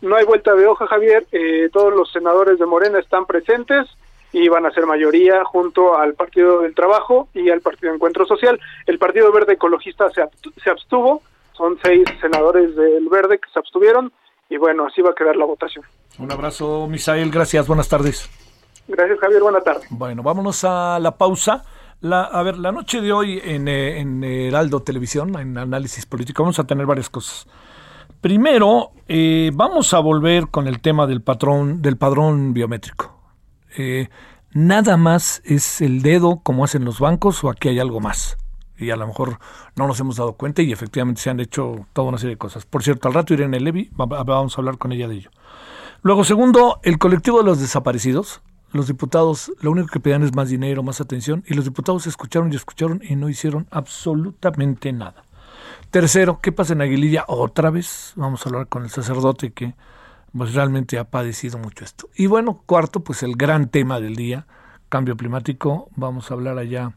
No 0.02 0.16
hay 0.16 0.26
vuelta 0.26 0.54
de 0.54 0.66
hoja, 0.66 0.88
Javier. 0.88 1.26
Eh, 1.32 1.70
todos 1.72 1.94
los 1.94 2.12
senadores 2.12 2.60
de 2.60 2.66
Morena 2.66 3.00
están 3.00 3.26
presentes 3.26 3.88
y 4.34 4.50
van 4.50 4.66
a 4.66 4.72
ser 4.72 4.86
mayoría 4.86 5.44
junto 5.46 5.98
al 5.98 6.14
Partido 6.14 6.62
del 6.62 6.76
Trabajo 6.76 7.30
y 7.34 7.50
al 7.50 7.62
Partido 7.62 7.94
Encuentro 7.94 8.26
Social. 8.26 8.60
El 8.86 9.00
Partido 9.00 9.32
Verde 9.32 9.54
Ecologista 9.54 10.10
se, 10.10 10.24
se 10.62 10.70
abstuvo, 10.70 11.22
son 11.54 11.80
seis 11.84 12.04
senadores 12.20 12.76
del 12.76 13.08
Verde 13.10 13.40
que 13.40 13.50
se 13.52 13.60
abstuvieron 13.60 14.12
y 14.50 14.58
bueno, 14.58 14.88
así 14.88 15.02
va 15.02 15.12
a 15.12 15.16
quedar 15.16 15.36
la 15.36 15.46
votación. 15.46 15.86
Un 16.20 16.32
abrazo, 16.32 16.88
Misael, 16.88 17.32
gracias, 17.32 17.68
buenas 17.68 17.88
tardes. 17.88 18.30
Gracias, 18.88 19.20
Javier, 19.20 19.42
buena 19.42 19.62
tarde. 19.62 19.86
Bueno, 19.90 20.24
vámonos 20.24 20.64
a 20.64 21.00
la 21.00 21.12
pausa. 21.12 21.64
La, 22.00 22.22
a 22.22 22.44
ver, 22.44 22.58
la 22.60 22.72
noche 22.72 23.02
de 23.02 23.12
hoy 23.12 23.42
en, 23.44 23.68
eh, 23.68 24.00
en 24.00 24.24
Heraldo 24.24 24.82
Televisión, 24.82 25.38
en 25.40 25.58
análisis 25.58 26.06
político, 26.06 26.44
vamos 26.44 26.60
a 26.60 26.66
tener 26.66 26.86
varias 26.86 27.10
cosas. 27.10 27.48
Primero, 28.22 28.92
eh, 29.08 29.52
vamos 29.54 29.94
a 29.94 30.00
volver 30.00 30.50
con 30.50 30.68
el 30.68 30.80
tema 30.80 31.08
del 31.08 31.22
patrón, 31.22 31.82
del 31.82 31.98
padrón 31.98 32.54
biométrico. 32.54 33.16
Eh, 33.78 34.10
nada 34.52 34.96
más 34.98 35.42
es 35.44 35.82
el 35.82 36.04
dedo 36.04 36.40
como 36.44 36.64
hacen 36.64 36.86
los 36.86 37.00
bancos 37.00 37.44
o 37.44 37.50
aquí 37.50 37.70
hay 37.70 37.80
algo 37.80 38.00
más. 38.00 38.38
Y 38.78 38.92
a 38.92 38.96
lo 38.96 39.08
mejor 39.08 39.40
no 39.76 39.88
nos 39.88 40.00
hemos 40.00 40.18
dado 40.18 40.34
cuenta 40.34 40.62
y 40.62 40.72
efectivamente 40.72 41.22
se 41.22 41.32
han 41.32 41.40
hecho 41.40 41.88
toda 41.94 42.10
una 42.10 42.20
serie 42.20 42.36
de 42.36 42.40
cosas. 42.40 42.66
Por 42.66 42.84
cierto, 42.84 43.08
al 43.08 43.16
rato 43.16 43.34
Irene 43.34 43.60
Levy, 43.60 43.90
vamos 43.94 44.56
a 44.56 44.62
hablar 44.62 44.78
con 44.78 44.92
ella 44.92 45.08
de 45.08 45.16
ello. 45.16 45.32
Luego, 46.04 46.24
segundo, 46.24 46.80
el 46.84 47.00
colectivo 47.00 47.40
de 47.40 47.46
los 47.46 47.60
desaparecidos. 47.60 48.42
Los 48.72 48.88
diputados 48.88 49.52
lo 49.62 49.72
único 49.72 49.88
que 49.88 50.00
pedían 50.00 50.24
es 50.24 50.36
más 50.36 50.50
dinero, 50.50 50.84
más 50.84 51.00
atención, 51.02 51.44
y 51.48 51.54
los 51.54 51.66
diputados 51.66 52.08
escucharon 52.08 52.52
y 52.52 52.56
escucharon 52.56 53.02
y 53.02 53.16
no 53.16 53.30
hicieron 53.30 53.68
absolutamente 53.72 54.92
nada. 54.92 55.24
Tercero, 55.90 56.40
¿qué 56.42 56.52
pasa 56.52 56.74
en 56.74 56.82
Aguililla? 56.82 57.24
Otra 57.28 57.70
vez, 57.70 58.14
vamos 58.16 58.46
a 58.46 58.50
hablar 58.50 58.68
con 58.68 58.84
el 58.84 58.90
sacerdote 58.90 59.52
que 59.52 59.76
pues 60.38 60.54
realmente 60.54 61.00
ha 61.00 61.06
padecido 61.06 61.58
mucho 61.58 61.86
esto. 61.86 62.10
Y 62.16 62.28
bueno, 62.28 62.62
cuarto, 62.66 63.00
pues 63.00 63.24
el 63.24 63.36
gran 63.36 63.70
tema 63.70 64.00
del 64.00 64.16
día, 64.16 64.46
cambio 64.90 65.16
climático. 65.16 65.90
Vamos 65.96 66.30
a 66.30 66.34
hablar 66.34 66.58
allá 66.58 66.94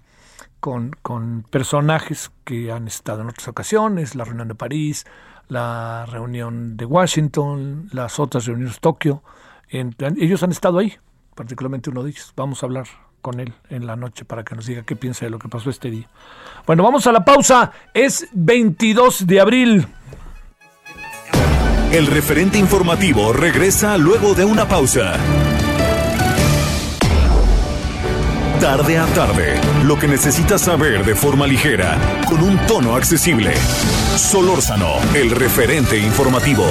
con, 0.58 0.96
con 1.02 1.44
personajes 1.48 2.30
que 2.44 2.70
han 2.70 2.86
estado 2.86 3.22
en 3.22 3.28
otras 3.28 3.48
ocasiones, 3.48 4.14
la 4.14 4.24
reunión 4.24 4.48
de 4.48 4.54
París, 4.54 5.06
la 5.48 6.06
reunión 6.06 6.76
de 6.76 6.84
Washington, 6.84 7.88
las 7.92 8.18
otras 8.18 8.46
reuniones 8.46 8.74
de 8.74 8.80
Tokio. 8.80 9.22
ellos 9.68 10.42
han 10.42 10.50
estado 10.50 10.78
ahí, 10.78 10.94
particularmente 11.40 11.88
uno 11.88 12.02
de 12.02 12.10
ellos. 12.10 12.34
Vamos 12.36 12.62
a 12.62 12.66
hablar 12.66 12.84
con 13.22 13.40
él 13.40 13.54
en 13.70 13.86
la 13.86 13.96
noche 13.96 14.26
para 14.26 14.44
que 14.44 14.54
nos 14.54 14.66
diga 14.66 14.82
qué 14.82 14.94
piensa 14.94 15.24
de 15.24 15.30
lo 15.30 15.38
que 15.38 15.48
pasó 15.48 15.70
este 15.70 15.90
día. 15.90 16.06
Bueno, 16.66 16.82
vamos 16.82 17.06
a 17.06 17.12
la 17.12 17.24
pausa. 17.24 17.72
Es 17.94 18.28
22 18.32 19.26
de 19.26 19.40
abril. 19.40 19.86
El 21.92 22.06
referente 22.08 22.58
informativo 22.58 23.32
regresa 23.32 23.96
luego 23.96 24.34
de 24.34 24.44
una 24.44 24.68
pausa. 24.68 25.14
Tarde 28.60 28.98
a 28.98 29.06
tarde, 29.06 29.58
lo 29.84 29.98
que 29.98 30.08
necesitas 30.08 30.60
saber 30.60 31.06
de 31.06 31.14
forma 31.14 31.46
ligera, 31.46 31.98
con 32.28 32.42
un 32.42 32.58
tono 32.66 32.96
accesible. 32.96 33.54
Solórzano, 34.14 34.96
el 35.14 35.30
referente 35.30 35.96
informativo. 35.96 36.66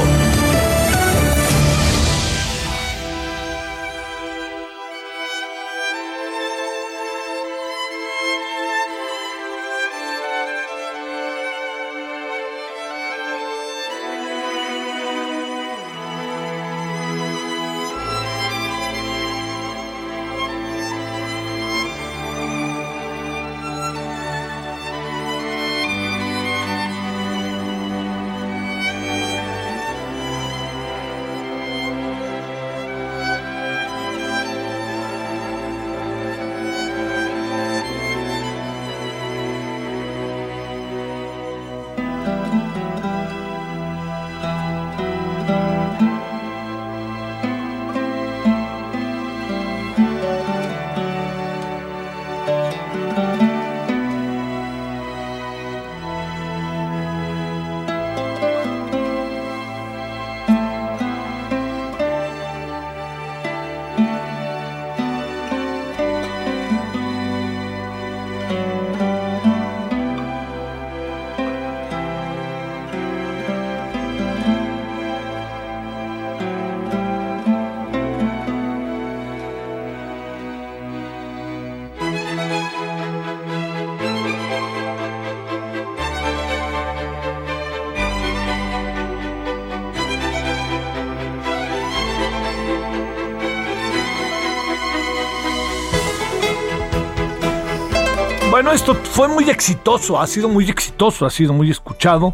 Fue 99.20 99.28
muy 99.28 99.50
exitoso, 99.50 100.18
ha 100.18 100.26
sido 100.28 100.48
muy 100.48 100.70
exitoso, 100.70 101.26
ha 101.26 101.30
sido 101.30 101.52
muy 101.52 101.70
escuchado. 101.70 102.34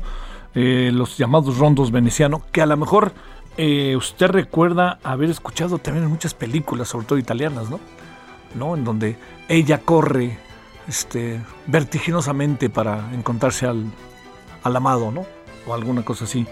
Eh, 0.53 0.91
los 0.93 1.17
llamados 1.17 1.57
rondos 1.57 1.89
venecianos, 1.89 2.43
que 2.51 2.61
a 2.61 2.67
lo 2.67 2.77
mejor 2.77 3.11
eh, 3.57 3.95
usted 3.95 4.27
recuerda 4.27 4.99
haber 5.01 5.31
escuchado 5.31 5.79
también 5.79 6.03
en 6.03 6.11
muchas 6.11 6.35
películas, 6.35 6.89
sobre 6.89 7.07
todo 7.07 7.17
italianas, 7.17 7.71
¿no? 7.71 7.79
¿No? 8.53 8.75
En 8.75 8.83
donde 8.83 9.17
ella 9.49 9.79
corre 9.79 10.37
este, 10.87 11.41
vertiginosamente 11.65 12.69
para 12.69 13.11
encontrarse 13.15 13.65
al, 13.65 13.85
al 14.61 14.75
amado, 14.75 15.09
¿no? 15.09 15.25
O 15.65 15.73
alguna 15.73 16.05
cosa 16.05 16.25
así. 16.25 16.45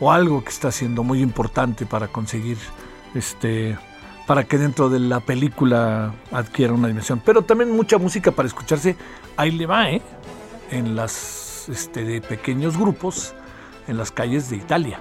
O 0.00 0.10
algo 0.10 0.42
que 0.42 0.48
está 0.48 0.72
siendo 0.72 1.02
muy 1.04 1.20
importante 1.20 1.84
para 1.84 2.08
conseguir 2.08 2.56
este, 3.14 3.76
para 4.28 4.44
que 4.44 4.58
dentro 4.58 4.90
de 4.90 5.00
la 5.00 5.20
película 5.20 6.12
adquiera 6.30 6.74
una 6.74 6.88
dimensión. 6.88 7.22
Pero 7.24 7.40
también 7.40 7.74
mucha 7.74 7.96
música 7.96 8.30
para 8.30 8.46
escucharse, 8.46 8.94
ahí 9.38 9.50
le 9.50 9.64
va, 9.64 9.90
¿eh? 9.90 10.02
En 10.70 10.94
las 10.94 11.66
este, 11.70 12.04
de 12.04 12.20
pequeños 12.20 12.76
grupos 12.76 13.34
en 13.86 13.96
las 13.96 14.12
calles 14.12 14.50
de 14.50 14.56
Italia. 14.56 15.00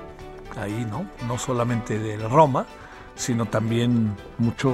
Ahí, 0.55 0.87
¿no? 0.89 1.05
No 1.27 1.37
solamente 1.37 1.99
de 1.99 2.17
Roma, 2.29 2.67
sino 3.15 3.47
también 3.47 4.15
mucho 4.37 4.73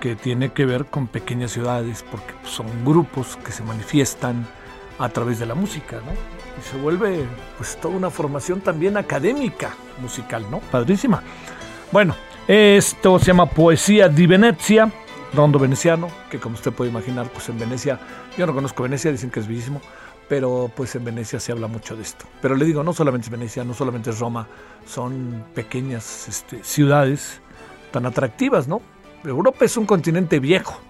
que 0.00 0.16
tiene 0.16 0.52
que 0.52 0.66
ver 0.66 0.86
con 0.86 1.06
pequeñas 1.06 1.52
ciudades, 1.52 2.04
porque 2.10 2.34
son 2.42 2.66
grupos 2.84 3.36
que 3.44 3.52
se 3.52 3.62
manifiestan 3.62 4.44
a 4.98 5.08
través 5.10 5.38
de 5.38 5.46
la 5.46 5.54
música, 5.54 5.98
¿no? 5.98 6.10
Y 6.58 6.68
se 6.68 6.76
vuelve 6.78 7.28
pues 7.56 7.80
toda 7.80 7.96
una 7.96 8.10
formación 8.10 8.60
también 8.60 8.96
académica 8.96 9.76
musical, 10.00 10.44
¿no? 10.50 10.58
Padrísima. 10.58 11.22
Bueno, 11.92 12.16
esto 12.48 13.18
se 13.18 13.26
llama 13.26 13.44
Poesía 13.44 14.08
di 14.08 14.26
Venezia, 14.26 14.90
rondo 15.34 15.58
veneciano, 15.58 16.08
que 16.30 16.38
como 16.38 16.54
usted 16.54 16.72
puede 16.72 16.90
imaginar, 16.90 17.28
pues 17.30 17.50
en 17.50 17.58
Venecia, 17.58 18.00
yo 18.38 18.46
no 18.46 18.54
conozco 18.54 18.84
Venecia, 18.84 19.12
dicen 19.12 19.30
que 19.30 19.40
es 19.40 19.46
bellísimo, 19.46 19.82
pero 20.30 20.70
pues 20.74 20.94
en 20.94 21.04
Venecia 21.04 21.40
se 21.40 21.52
habla 21.52 21.66
mucho 21.66 21.94
de 21.94 22.00
esto. 22.02 22.24
Pero 22.40 22.56
le 22.56 22.64
digo, 22.64 22.82
no 22.82 22.94
solamente 22.94 23.26
es 23.26 23.30
Venecia, 23.30 23.64
no 23.64 23.74
solamente 23.74 24.08
es 24.08 24.18
Roma, 24.18 24.48
son 24.86 25.44
pequeñas 25.54 26.26
este, 26.26 26.64
ciudades 26.64 27.42
tan 27.90 28.06
atractivas, 28.06 28.66
¿no? 28.66 28.80
Europa 29.24 29.66
es 29.66 29.76
un 29.76 29.84
continente 29.84 30.40
viejo 30.40 30.80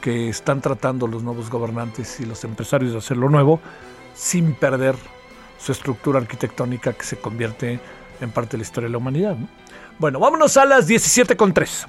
que 0.00 0.28
están 0.28 0.60
tratando 0.60 1.08
los 1.08 1.24
nuevos 1.24 1.50
gobernantes 1.50 2.20
y 2.20 2.24
los 2.24 2.44
empresarios 2.44 2.92
de 2.92 2.98
hacer 2.98 3.16
lo 3.16 3.28
nuevo 3.28 3.58
sin 4.14 4.54
perder 4.54 4.94
su 5.58 5.72
estructura 5.72 6.20
arquitectónica 6.20 6.92
que 6.92 7.02
se 7.02 7.16
convierte 7.16 7.80
en 8.20 8.30
parte 8.30 8.52
de 8.52 8.58
la 8.58 8.62
historia 8.62 8.86
de 8.86 8.92
la 8.92 8.98
humanidad. 8.98 9.36
¿no? 9.36 9.48
Bueno, 9.98 10.20
vámonos 10.20 10.56
a 10.56 10.64
las 10.64 10.86
17 10.86 11.36
con 11.36 11.52
3. 11.52 11.86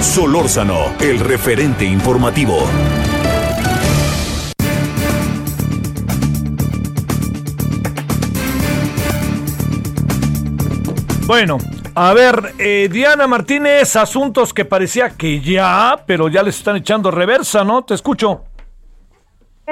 Solórzano, 0.00 0.94
el 1.00 1.20
referente 1.20 1.86
informativo. 1.86 2.58
Bueno, 11.26 11.58
a 11.94 12.14
ver, 12.14 12.34
eh, 12.58 12.88
Diana 12.90 13.26
Martínez, 13.26 13.96
asuntos 13.96 14.52
que 14.54 14.64
parecía 14.64 15.16
que 15.16 15.40
ya, 15.40 16.04
pero 16.06 16.28
ya 16.28 16.42
les 16.42 16.58
están 16.58 16.76
echando 16.76 17.10
reversa, 17.10 17.64
¿no? 17.64 17.82
Te 17.82 17.94
escucho. 17.94 18.44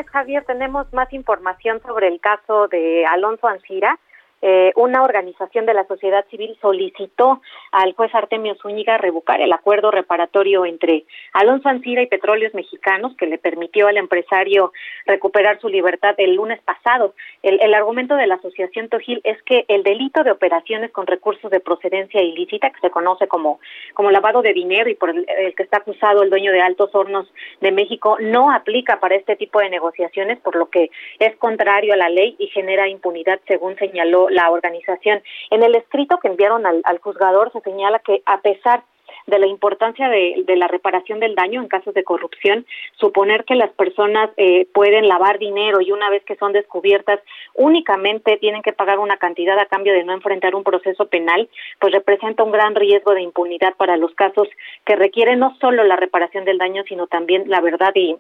Javier, 0.07 0.45
tenemos 0.47 0.93
más 0.93 1.13
información 1.13 1.81
sobre 1.85 2.09
el 2.09 2.21
caso 2.21 2.69
de 2.69 3.05
Alonso 3.07 3.49
Ancira 3.49 3.99
eh, 4.41 4.73
una 4.77 5.03
organización 5.03 5.67
de 5.67 5.75
la 5.75 5.87
sociedad 5.87 6.25
civil 6.31 6.57
solicitó 6.61 7.41
al 7.73 7.93
juez 7.95 8.15
Artemio 8.15 8.55
Zúñiga 8.57 8.97
revocar 8.97 9.41
el 9.41 9.53
acuerdo 9.53 9.91
reparatorio 9.91 10.65
entre 10.65 11.05
Alonso 11.33 11.69
Ancira 11.69 12.03
y 12.03 12.07
Petróleos 12.07 12.55
Mexicanos 12.55 13.17
que 13.17 13.27
le 13.27 13.39
permitió 13.39 13.89
al 13.89 13.97
empresario 13.97 14.73
recuperar 15.07 15.61
su 15.61 15.69
libertad 15.69 16.15
el 16.19 16.35
lunes 16.35 16.61
pasado. 16.63 17.15
El, 17.43 17.61
el 17.61 17.75
argumento 17.75 18.15
de 18.15 18.27
la 18.27 18.37
asociación 18.37 18.89
Tojil 18.89 19.21
es 19.25 19.43
que 19.43 19.65
el 19.69 19.83
delito 19.83 20.23
de 20.23 20.31
operaciones 20.31 20.93
con 20.93 21.07
recursos 21.07 21.51
de 21.51 21.61
procedencia 21.61 22.23
ilícita, 22.23 22.71
que 22.71 22.81
se 22.81 22.91
conoce 22.91 23.27
como, 23.27 23.59
como 23.95 24.11
lavado 24.11 24.43
de 24.43 24.53
dinero 24.53 24.89
y 24.89 24.95
por 24.95 25.11
el, 25.11 25.27
el 25.29 25.55
que 25.55 25.65
está 25.65 25.79
acusado 25.79 26.23
el 26.23 26.31
dueño 26.31 26.53
de 26.53 26.61
Altos 26.61 26.95
Hornos 26.95 27.27
de 27.61 27.73
México, 27.73 28.17
no 28.21 28.53
aplica 28.53 29.01
para 29.01 29.17
este 29.17 29.37
tipo 29.37 29.61
de 29.61 29.71
negociaciones, 29.71 30.39
por 30.41 30.55
lo 30.57 30.71
que 30.71 30.91
es 31.19 31.37
contrario 31.37 31.93
a 31.95 31.97
la 31.97 32.09
ley 32.09 32.37
y 32.39 32.47
genera 32.49 32.89
impunidad, 32.89 33.41
según 33.47 33.77
señaló 33.77 34.28
la 34.31 34.51
organización. 34.51 35.23
En 35.51 35.63
el 35.63 35.75
escrito 35.75 36.19
que 36.19 36.29
enviaron 36.29 36.67
al, 36.67 36.99
juzgador 36.99 37.53
se 37.53 37.61
señala 37.61 37.99
que 38.01 38.23
a 38.27 38.41
pesar 38.41 38.83
de 39.27 39.39
la 39.39 39.47
importancia 39.47 40.09
de, 40.09 40.45
la 40.57 40.69
reparación 40.69 41.21
del 41.21 41.35
daño 41.35 41.63
en 41.63 41.69
casos 41.69 41.95
de 41.95 42.05
corrupción, 42.05 42.67
suponer 42.97 43.45
que 43.45 43.55
las 43.55 43.71
personas 43.71 44.31
eh, 44.37 44.67
pueden 44.73 45.09
lavar 45.09 45.39
dinero 45.39 45.81
y 45.81 45.93
una 45.93 46.11
vez 46.11 46.23
que 46.25 46.37
son 46.37 46.53
descubiertas 46.53 47.21
únicamente 47.55 48.37
tienen 48.39 48.63
que 48.63 48.73
pagar 48.73 48.99
una 48.99 49.17
cantidad 49.17 49.59
a 49.59 49.67
cambio 49.67 49.93
de 49.93 50.05
no 50.05 50.13
enfrentar 50.13 50.55
un 50.55 50.65
proceso 50.65 51.07
penal, 51.07 51.49
pues 51.79 51.93
representa 51.93 52.43
un 52.43 52.53
gran 52.53 52.75
riesgo 52.75 53.15
de 53.15 53.23
impunidad 53.23 53.75
para 53.77 53.97
los 53.97 54.15
casos 54.15 54.49
que 54.85 54.97
requieren 54.97 55.39
no 55.39 55.57
solo 55.61 55.85
la 55.85 55.97
reparación 55.97 56.45
del 56.45 56.59
daño, 56.59 56.83
sino 56.87 57.07
también 57.07 57.45
la 57.49 57.61
verdad 57.61 57.93
y, 57.95 58.17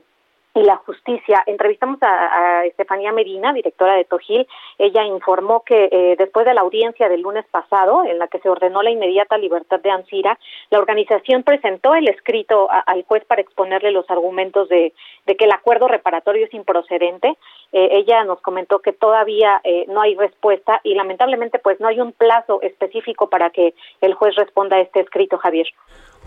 y 0.59 0.65
la 0.65 0.77
justicia. 0.77 1.43
Entrevistamos 1.47 1.99
a, 2.03 2.65
Estefanía 2.65 3.13
Medina, 3.13 3.53
directora 3.53 3.95
de 3.95 4.05
Tojil. 4.05 4.47
Ella 4.79 5.05
informó 5.05 5.63
que 5.65 5.89
eh, 5.91 6.17
después 6.19 6.45
de 6.47 6.55
la 6.55 6.63
audiencia 6.63 7.09
del 7.09 7.23
lunes 7.23 7.45
pasado, 7.51 8.05
en 8.05 8.19
la 8.19 8.29
que 8.29 8.41
se 8.41 8.49
ordenó 8.49 8.83
la 8.83 8.91
inmediata 8.91 9.39
libertad 9.39 9.81
de 9.81 9.91
Ansira, 9.91 10.39
la 10.71 10.79
organización 10.79 11.43
presentó 11.43 11.95
el 11.95 12.09
escrito 12.09 12.69
al 12.71 13.05
juez 13.05 13.25
para 13.25 13.41
exponerle 13.41 13.91
los 13.93 14.09
argumentos 14.11 14.69
de, 14.69 14.93
que 15.27 15.45
el 15.45 15.53
acuerdo 15.53 15.89
reparatorio 15.89 16.47
es 16.47 16.55
improcedente. 16.55 17.37
Eh, 17.73 17.89
ella 17.93 18.25
nos 18.25 18.41
comentó 18.41 18.81
que 18.81 18.93
todavía 18.93 19.61
eh, 19.65 19.85
no 19.89 20.01
hay 20.01 20.15
respuesta 20.15 20.81
y 20.83 20.95
lamentablemente 20.95 21.59
pues 21.59 21.79
no 21.81 21.89
hay 21.89 22.01
un 22.01 22.13
plazo 22.13 22.61
específico 22.63 23.29
para 23.29 23.51
que 23.51 23.75
el 24.01 24.15
juez 24.15 24.35
responda 24.37 24.77
a 24.77 24.81
este 24.81 25.01
escrito, 25.01 25.39
Javier. 25.39 25.67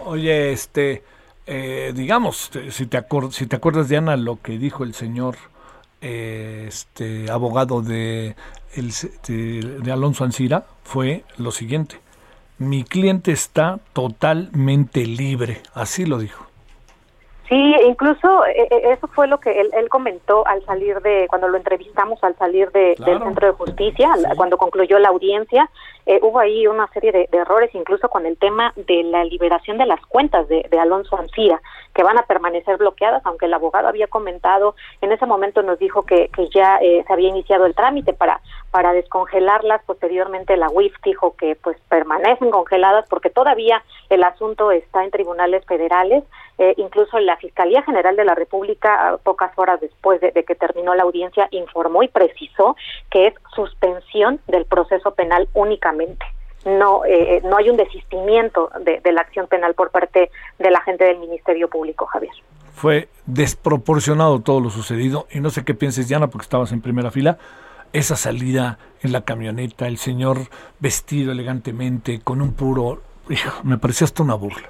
Oye, 0.06 0.52
este 0.52 1.04
eh, 1.48 1.92
digamos, 1.96 2.52
si 2.70 2.86
te, 2.86 3.04
si 3.32 3.48
te 3.48 3.56
acuerdas, 3.56 3.90
Diana, 3.90 4.16
lo 4.16 4.42
que 4.42 4.58
dijo 4.58 4.84
el 4.84 4.94
señor 4.94 5.38
eh, 6.02 6.66
este 6.68 7.30
abogado 7.30 7.82
de, 7.84 8.36
el, 8.74 8.92
de, 9.84 9.92
Alonso 9.92 10.24
Ancira 10.24 10.66
fue 10.84 11.24
lo 11.38 11.52
siguiente. 11.52 12.00
Mi 12.58 12.84
cliente 12.84 13.32
está 13.32 13.80
totalmente 13.94 15.06
libre, 15.06 15.62
así 15.74 16.06
lo 16.06 16.18
dijo. 16.18 16.51
Sí, 17.52 17.76
incluso 17.86 18.46
eh, 18.46 18.94
eso 18.94 19.08
fue 19.10 19.28
lo 19.28 19.42
que 19.42 19.52
él, 19.52 19.90
comentó 19.90 20.48
al 20.48 20.64
salir 20.64 21.02
de, 21.02 21.28
cuando 21.28 21.50
lo 21.50 21.58
entrevistamos 21.58 22.24
al 22.24 22.34
salir 22.38 22.72
de, 22.72 22.96
del 22.98 23.22
centro 23.22 23.48
de 23.48 23.52
justicia, 23.52 24.10
cuando 24.38 24.58
concluyó 24.58 24.98
la 25.00 25.10
audiencia, 25.10 25.70
eh, 26.06 26.20
hubo 26.22 26.40
ahí 26.40 26.66
una 26.66 26.88
serie 26.94 27.12
de, 27.12 27.28
errores, 27.30 27.70
incluso 27.74 28.08
con 28.08 28.26
el 28.26 28.38
tema 28.38 28.72
de 28.78 29.04
la 29.04 29.26
liberación 29.26 29.78
de 29.78 29.86
las 29.86 30.00
cuentas 30.06 30.48
de, 30.48 30.66
Alonso 30.80 31.18
Ancira, 31.18 31.62
que 31.94 32.04
van 32.04 32.18
a 32.18 32.24
permanecer 32.24 32.78
bloqueadas, 32.78 33.22
aunque 33.26 33.48
el 33.48 33.54
abogado 33.54 33.90
había 33.90 34.08
comentado, 34.08 34.76
en 35.02 35.12
ese 35.12 35.26
momento 35.26 35.62
nos 35.62 35.78
dijo 35.78 36.04
que, 36.04 36.30
que 36.30 36.48
ya 36.50 36.78
eh, 36.78 37.04
se 37.06 37.12
había 37.12 37.28
iniciado 37.28 37.66
el 37.66 37.76
trámite 37.76 38.14
para, 38.14 38.40
para 38.72 38.94
descongelarlas, 38.94 39.84
posteriormente 39.86 40.58
la 40.58 40.70
UIF 40.70 40.94
dijo 41.04 41.36
que 41.36 41.56
pues 41.56 41.78
permanecen 41.90 42.52
congeladas 42.52 43.06
porque 43.10 43.30
todavía 43.30 43.84
el 44.10 44.24
asunto 44.24 44.72
está 44.72 45.04
en 45.04 45.12
tribunales 45.12 45.66
federales, 45.66 46.24
eh, 46.58 46.74
incluso 46.78 47.20
la 47.20 47.38
Fiscalía 47.38 47.84
General 47.84 48.16
de 48.16 48.26
la 48.26 48.36
República, 48.36 49.18
pocas 49.24 49.52
horas 49.58 49.80
después 49.82 50.22
de, 50.22 50.32
de 50.32 50.44
que 50.44 50.56
terminó 50.56 50.96
la 50.96 51.04
audiencia, 51.04 51.48
informó 51.52 52.04
y 52.04 52.08
precisó 52.08 52.76
que 53.10 53.28
es 53.28 53.34
suspensión 53.56 54.40
del 54.48 54.66
proceso 54.66 55.12
penal 55.14 55.50
únicamente 55.54 56.26
no, 56.66 57.06
eh, 57.06 57.38
eh, 57.38 57.42
no 57.44 57.58
hay 57.58 57.70
un 57.70 57.78
desistimiento 57.78 58.70
de, 58.82 59.12
la 59.12 59.22
acción 59.22 59.48
penal 59.48 59.74
por 59.74 59.92
parte 59.92 60.30
de 60.60 60.72
la 60.72 60.82
gente 60.82 61.06
del 61.06 61.20
Ministerio 61.20 61.68
Público, 61.68 62.06
Javier. 62.06 62.34
Fue 62.74 63.10
desproporcionado 63.26 64.42
todo 64.42 64.60
lo 64.60 64.70
sucedido 64.70 65.28
y 65.32 65.40
no 65.40 65.50
sé 65.50 65.66
qué 65.66 65.74
pienses, 65.74 66.08
Diana, 66.08 66.28
porque 66.28 66.44
estabas 66.44 66.72
en 66.72 66.82
primera 66.82 67.12
fila. 67.12 67.38
Esa 67.94 68.16
salida 68.16 68.78
en 69.02 69.12
la 69.12 69.22
camioneta, 69.22 69.88
el 69.88 69.98
señor 69.98 70.38
vestido 70.80 71.32
elegantemente, 71.32 72.22
con 72.22 72.42
un 72.42 72.54
puro, 72.54 73.02
me 73.64 73.78
parecía 73.78 74.06
hasta 74.06 74.24
una 74.24 74.36
burla. 74.36 74.70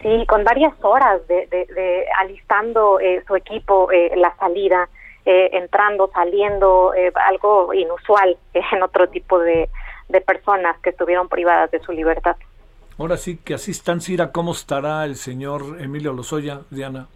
Sí, 0.00 0.24
con 0.28 0.44
varias 0.44 0.72
horas 0.82 1.26
de, 1.26 1.46
de, 1.48 2.06
alistando 2.20 3.00
eh, 3.00 3.24
su 3.26 3.34
equipo 3.34 3.88
la 4.16 4.34
salida, 4.36 4.88
entrando, 5.24 6.08
saliendo, 6.14 6.92
algo 7.28 7.74
inusual 7.74 8.36
en 8.54 8.82
otro 8.82 9.08
tipo 9.08 9.40
de, 9.40 9.68
de 10.08 10.20
personas 10.20 10.78
que 10.80 10.90
estuvieron 10.90 11.28
privadas 11.28 11.70
de 11.70 11.80
su 11.80 11.92
libertad. 11.92 12.36
Ahora 12.98 13.16
sí 13.16 13.36
que 13.36 13.54
así 13.54 13.72
están, 13.72 14.00
Cira, 14.00 14.32
¿cómo 14.32 14.52
estará 14.52 15.04
el 15.04 15.16
señor 15.16 15.80
Emilio 15.80 16.12
Lozoya, 16.12 16.60
Diana? 16.70 17.08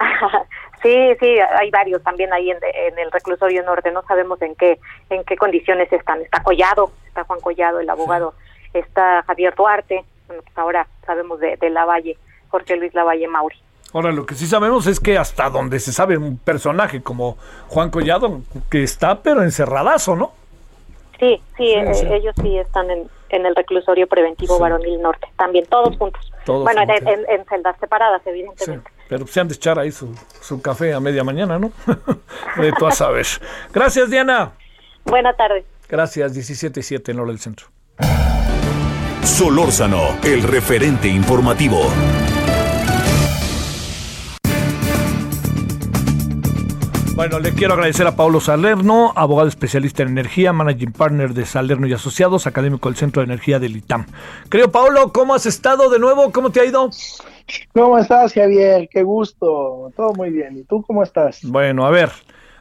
sí, 0.84 1.16
sí, 1.18 1.38
hay 1.58 1.70
varios 1.70 2.02
también 2.04 2.32
ahí 2.32 2.50
en, 2.50 2.58
el 2.98 3.10
reclusorio 3.10 3.64
norte, 3.64 3.90
no 3.90 4.02
sabemos 4.02 4.40
en 4.42 4.54
qué 4.54 4.78
en 5.10 5.24
qué 5.24 5.36
condiciones 5.36 5.92
están. 5.92 6.20
Está 6.20 6.42
Collado, 6.42 6.92
está 7.08 7.24
Juan 7.24 7.40
Collado, 7.40 7.80
el 7.80 7.90
abogado, 7.90 8.34
está 8.72 9.24
Javier 9.26 9.54
Duarte, 9.56 10.04
bueno, 10.28 10.42
pues 10.42 10.58
ahora 10.58 10.86
sabemos 11.04 11.40
de, 11.40 11.56
de 11.56 11.70
Lavalle, 11.70 12.16
Jorge 12.48 12.76
Luis 12.76 12.94
Lavalle 12.94 13.26
Mauri. 13.26 13.56
Ahora, 13.94 14.10
lo 14.10 14.26
que 14.26 14.34
sí 14.34 14.46
sabemos 14.46 14.86
es 14.88 14.98
que 14.98 15.16
hasta 15.16 15.48
donde 15.50 15.78
se 15.78 15.92
sabe 15.92 16.18
un 16.18 16.36
personaje 16.36 17.00
como 17.00 17.36
Juan 17.68 17.90
Collado, 17.90 18.40
que 18.68 18.82
está 18.82 19.22
pero 19.22 19.42
encerradazo, 19.42 20.16
¿no? 20.16 20.32
Sí, 21.20 21.40
sí, 21.56 21.72
eh, 21.72 21.92
ellos 22.10 22.34
sí 22.42 22.58
están 22.58 22.90
en, 22.90 23.08
el 23.30 23.54
reclusorio 23.54 24.06
preventivo 24.08 24.58
Varonil 24.58 25.00
Norte, 25.00 25.28
también 25.36 25.64
todos 25.66 25.96
juntos. 25.96 26.32
bueno, 26.46 26.82
en, 26.82 27.44
celdas 27.46 27.76
separadas, 27.78 28.22
evidentemente. 28.26 28.90
Pero 29.08 29.26
se 29.26 29.40
han 29.40 29.48
de 29.48 29.54
echar 29.54 29.78
ahí 29.78 29.92
su, 29.92 30.14
su 30.40 30.60
café 30.60 30.94
a 30.94 31.00
media 31.00 31.24
mañana, 31.24 31.58
¿no? 31.58 31.72
de 32.56 32.72
tú 32.72 32.86
a 32.86 32.92
sabes. 32.92 33.40
Gracias, 33.72 34.10
Diana. 34.10 34.52
Buenas 35.04 35.36
tardes. 35.36 35.64
Gracias, 35.88 36.34
17.7 36.34 37.10
en 37.10 37.18
Hora 37.20 37.28
del 37.28 37.38
Centro. 37.38 37.66
Solórzano, 39.22 40.18
el 40.22 40.42
referente 40.42 41.08
informativo. 41.08 41.90
Bueno, 47.14 47.38
le 47.38 47.52
quiero 47.52 47.74
agradecer 47.74 48.08
a 48.08 48.16
Pablo 48.16 48.40
Salerno, 48.40 49.12
abogado 49.14 49.48
especialista 49.48 50.02
en 50.02 50.08
energía, 50.08 50.52
managing 50.52 50.90
partner 50.90 51.32
de 51.32 51.46
Salerno 51.46 51.86
y 51.86 51.92
Asociados, 51.92 52.48
académico 52.48 52.88
del 52.88 52.96
Centro 52.96 53.20
de 53.22 53.26
Energía 53.26 53.60
del 53.60 53.76
ITAM. 53.76 54.06
Creo, 54.48 54.72
Pablo, 54.72 55.12
¿cómo 55.12 55.32
has 55.32 55.46
estado 55.46 55.90
de 55.90 56.00
nuevo? 56.00 56.32
¿Cómo 56.32 56.50
te 56.50 56.58
ha 56.58 56.64
ido? 56.64 56.90
¿Cómo 57.72 57.98
estás, 57.98 58.34
Javier? 58.34 58.88
Qué 58.90 59.04
gusto. 59.04 59.92
Todo 59.96 60.12
muy 60.14 60.30
bien. 60.30 60.56
¿Y 60.58 60.64
tú 60.64 60.82
cómo 60.82 61.04
estás? 61.04 61.40
Bueno, 61.44 61.86
a 61.86 61.90
ver, 61.90 62.10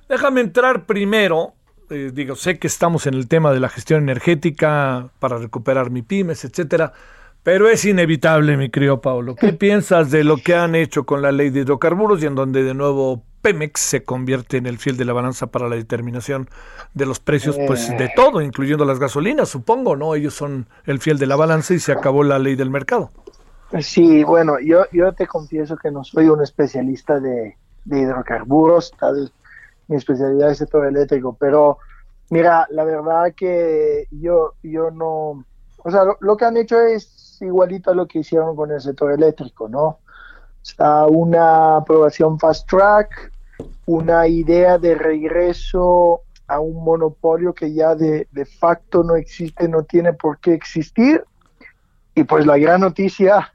déjame 0.07 0.41
entrar 0.41 0.85
primero. 0.85 1.53
Eh, 1.89 2.11
digo, 2.13 2.35
sé 2.35 2.59
que 2.59 2.67
estamos 2.67 3.07
en 3.07 3.15
el 3.15 3.27
tema 3.27 3.53
de 3.53 3.59
la 3.59 3.69
gestión 3.69 4.03
energética 4.03 5.09
para 5.17 5.39
recuperar 5.39 5.89
mi 5.89 6.03
pymes, 6.03 6.45
etcétera. 6.45 6.93
Pero 7.41 7.67
es 7.69 7.83
inevitable, 7.85 8.55
mi 8.55 8.69
querido 8.69 9.01
Pablo. 9.01 9.35
¿Qué 9.35 9.51
piensas 9.53 10.11
de 10.11 10.23
lo 10.23 10.37
que 10.37 10.53
han 10.53 10.75
hecho 10.75 11.05
con 11.05 11.23
la 11.23 11.31
ley 11.31 11.49
de 11.49 11.61
hidrocarburos 11.61 12.21
y 12.21 12.27
en 12.27 12.35
donde 12.35 12.61
de 12.61 12.75
nuevo 12.75 13.23
Pemex 13.43 13.81
se 13.81 14.03
convierte 14.03 14.55
en 14.55 14.65
el 14.65 14.77
fiel 14.77 14.95
de 14.95 15.03
la 15.03 15.11
balanza 15.11 15.47
para 15.47 15.67
la 15.67 15.75
determinación 15.75 16.49
de 16.93 17.05
los 17.05 17.19
precios, 17.19 17.57
pues 17.67 17.89
de 17.89 18.05
eh. 18.05 18.13
todo, 18.15 18.41
incluyendo 18.41 18.85
las 18.85 18.99
gasolinas, 18.99 19.49
supongo, 19.49 19.97
¿no? 19.97 20.15
Ellos 20.15 20.33
son 20.33 20.67
el 20.85 20.99
fiel 20.99 21.19
de 21.19 21.27
la 21.27 21.35
balanza 21.35 21.73
y 21.73 21.79
se 21.79 21.91
acabó 21.91 22.23
la 22.23 22.39
ley 22.39 22.55
del 22.55 22.69
mercado. 22.69 23.11
Sí, 23.81 24.23
bueno, 24.23 24.59
yo, 24.59 24.85
yo 24.93 25.11
te 25.11 25.27
confieso 25.27 25.75
que 25.75 25.91
no 25.91 26.05
soy 26.05 26.29
un 26.29 26.41
especialista 26.41 27.19
de, 27.19 27.57
hidrocarburos, 27.85 28.93
tal, 28.97 29.31
mi 29.89 29.97
especialidad 29.97 30.51
es 30.51 30.59
sector 30.59 30.85
eléctrico, 30.85 31.35
pero 31.37 31.79
mira, 32.29 32.65
la 32.69 32.85
verdad 32.85 33.33
que 33.35 34.07
yo, 34.11 34.53
yo 34.63 34.89
no, 34.89 35.43
o 35.79 35.91
sea, 35.91 36.03
lo, 36.17 36.37
que 36.37 36.45
han 36.45 36.55
hecho 36.55 36.79
es 36.79 37.37
igualito 37.41 37.91
a 37.91 37.95
lo 37.95 38.07
que 38.07 38.19
hicieron 38.19 38.55
con 38.55 38.71
el 38.71 38.79
sector 38.79 39.11
eléctrico, 39.11 39.67
¿no? 39.67 39.99
Está 40.63 41.07
una 41.07 41.75
aprobación 41.77 42.39
fast 42.39 42.69
track, 42.69 43.32
una 43.85 44.27
idea 44.27 44.77
de 44.77 44.95
regreso 44.95 46.21
a 46.47 46.59
un 46.59 46.83
monopolio 46.83 47.53
que 47.53 47.73
ya 47.73 47.95
de, 47.95 48.27
de 48.31 48.45
facto 48.45 49.03
no 49.03 49.15
existe, 49.15 49.67
no 49.67 49.83
tiene 49.83 50.13
por 50.13 50.39
qué 50.39 50.53
existir. 50.53 51.23
Y 52.15 52.23
pues 52.23 52.45
la 52.45 52.57
gran 52.57 52.81
noticia 52.81 53.53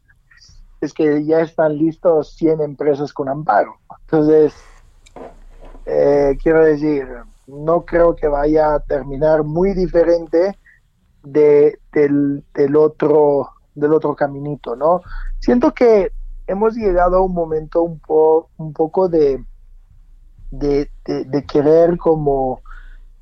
es 0.81 0.93
que 0.93 1.25
ya 1.25 1.41
están 1.41 1.77
listos 1.77 2.35
100 2.37 2.61
empresas 2.61 3.13
con 3.13 3.29
amparo. 3.29 3.77
Entonces, 4.03 4.55
eh, 5.87 6.37
quiero 6.43 6.65
decir, 6.65 7.07
no 7.47 7.85
creo 7.85 8.15
que 8.15 8.29
vaya 8.29 8.75
a 8.75 8.81
terminar 8.81 9.43
muy 9.43 9.75
diferente 9.75 10.59
de, 11.23 11.79
del, 11.93 12.45
del, 12.55 12.77
otro, 12.77 13.51
del 13.75 13.93
otro 13.93 14.15
caminito, 14.15 14.77
¿no? 14.77 15.03
Siento 15.41 15.73
que 15.73 16.13
hemos 16.47 16.75
llegado 16.75 17.17
a 17.17 17.23
un 17.23 17.35
momento 17.35 17.83
un, 17.83 17.99
po, 17.99 18.51
un 18.57 18.73
poco 18.73 19.09
de, 19.09 19.43
de, 20.51 20.91
de, 21.05 21.45
querer 21.45 21.99
como 21.99 22.61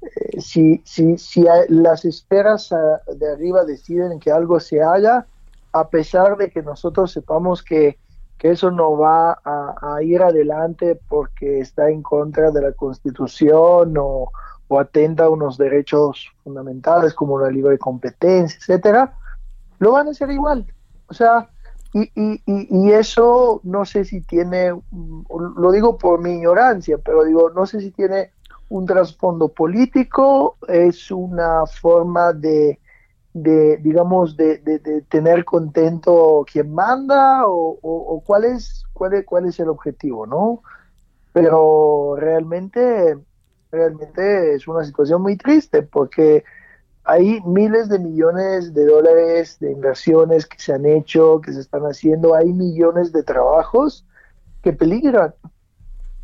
eh, 0.02 0.40
si, 0.40 0.82
si, 0.84 1.18
si 1.18 1.44
las 1.68 2.04
esferas 2.04 2.70
de 3.16 3.32
arriba 3.32 3.64
deciden 3.64 4.20
que 4.20 4.30
algo 4.30 4.60
se 4.60 4.82
haga, 4.82 5.26
a 5.72 5.88
pesar 5.88 6.36
de 6.36 6.50
que 6.50 6.62
nosotros 6.62 7.12
sepamos 7.12 7.62
que, 7.62 7.98
que 8.38 8.50
eso 8.50 8.70
no 8.70 8.96
va 8.96 9.38
a, 9.44 10.02
ir 10.02 10.22
adelante 10.22 10.98
porque 11.08 11.60
está 11.60 11.90
en 11.90 12.02
contra 12.02 12.50
de 12.50 12.62
la 12.62 12.72
Constitución 12.72 13.94
o, 13.98 14.30
o 14.68 14.80
atenta 14.80 15.24
a 15.24 15.30
unos 15.30 15.58
derechos 15.58 16.32
fundamentales 16.44 17.14
como 17.14 17.38
la 17.38 17.50
libre 17.50 17.78
competencia, 17.78 18.58
etcétera, 18.58 19.14
lo 19.78 19.92
van 19.92 20.08
a 20.08 20.10
hacer 20.10 20.30
igual. 20.30 20.66
O 21.08 21.14
sea, 21.14 21.48
y, 21.98 22.10
y, 22.14 22.40
y, 22.46 22.92
eso 22.92 23.62
no 23.64 23.86
sé 23.86 24.04
si 24.04 24.20
tiene, 24.20 24.70
lo 25.56 25.72
digo 25.72 25.96
por 25.96 26.20
mi 26.20 26.32
ignorancia, 26.32 26.98
pero 26.98 27.24
digo, 27.24 27.48
no 27.50 27.64
sé 27.64 27.80
si 27.80 27.90
tiene 27.90 28.32
un 28.68 28.84
trasfondo 28.84 29.48
político, 29.48 30.58
es 30.68 31.10
una 31.10 31.64
forma 31.64 32.34
de, 32.34 32.78
de 33.32 33.78
digamos, 33.78 34.36
de, 34.36 34.58
de, 34.58 35.02
tener 35.08 35.46
contento 35.46 36.44
quien 36.50 36.74
manda 36.74 37.46
o, 37.46 37.78
o, 37.80 38.22
cuál, 38.26 38.44
es, 38.44 38.84
cuál, 38.92 39.14
es, 39.14 39.24
cuál 39.24 39.46
es 39.46 39.58
el 39.58 39.70
objetivo, 39.70 40.26
¿no? 40.26 40.62
Pero 41.32 42.14
realmente, 42.18 43.16
realmente 43.70 44.54
es 44.54 44.68
una 44.68 44.84
situación 44.84 45.22
muy 45.22 45.38
triste 45.38 45.82
porque 45.82 46.44
hay 47.06 47.40
miles 47.42 47.88
de 47.88 48.00
millones 48.00 48.74
de 48.74 48.84
dólares 48.84 49.58
de 49.60 49.70
inversiones 49.70 50.44
que 50.44 50.58
se 50.58 50.72
han 50.72 50.84
hecho, 50.84 51.40
que 51.40 51.52
se 51.52 51.60
están 51.60 51.82
haciendo, 51.82 52.34
hay 52.34 52.52
millones 52.52 53.12
de 53.12 53.22
trabajos 53.22 54.04
que 54.62 54.72
peligran. 54.72 55.32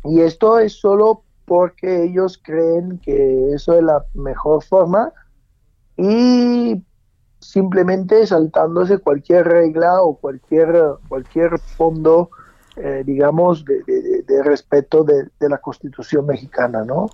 Y 0.03 0.19
esto 0.19 0.59
es 0.59 0.73
solo 0.73 1.23
porque 1.45 2.03
ellos 2.03 2.37
creen 2.43 2.99
que 2.99 3.53
eso 3.53 3.77
es 3.77 3.83
la 3.83 4.03
mejor 4.13 4.61
forma 4.61 5.13
y 5.95 6.83
simplemente 7.39 8.27
saltándose 8.27 8.97
cualquier 8.97 9.47
regla 9.47 10.01
o 10.01 10.17
cualquier, 10.17 10.95
cualquier 11.07 11.59
fondo, 11.59 12.29
eh, 12.75 13.03
digamos, 13.05 13.63
de, 13.63 14.23
de, 14.27 14.43
respeto 14.43 15.05
de, 15.05 15.29
la 15.39 15.59
Constitución 15.59 16.25
mexicana, 16.25 16.83
¿no? 16.83 17.09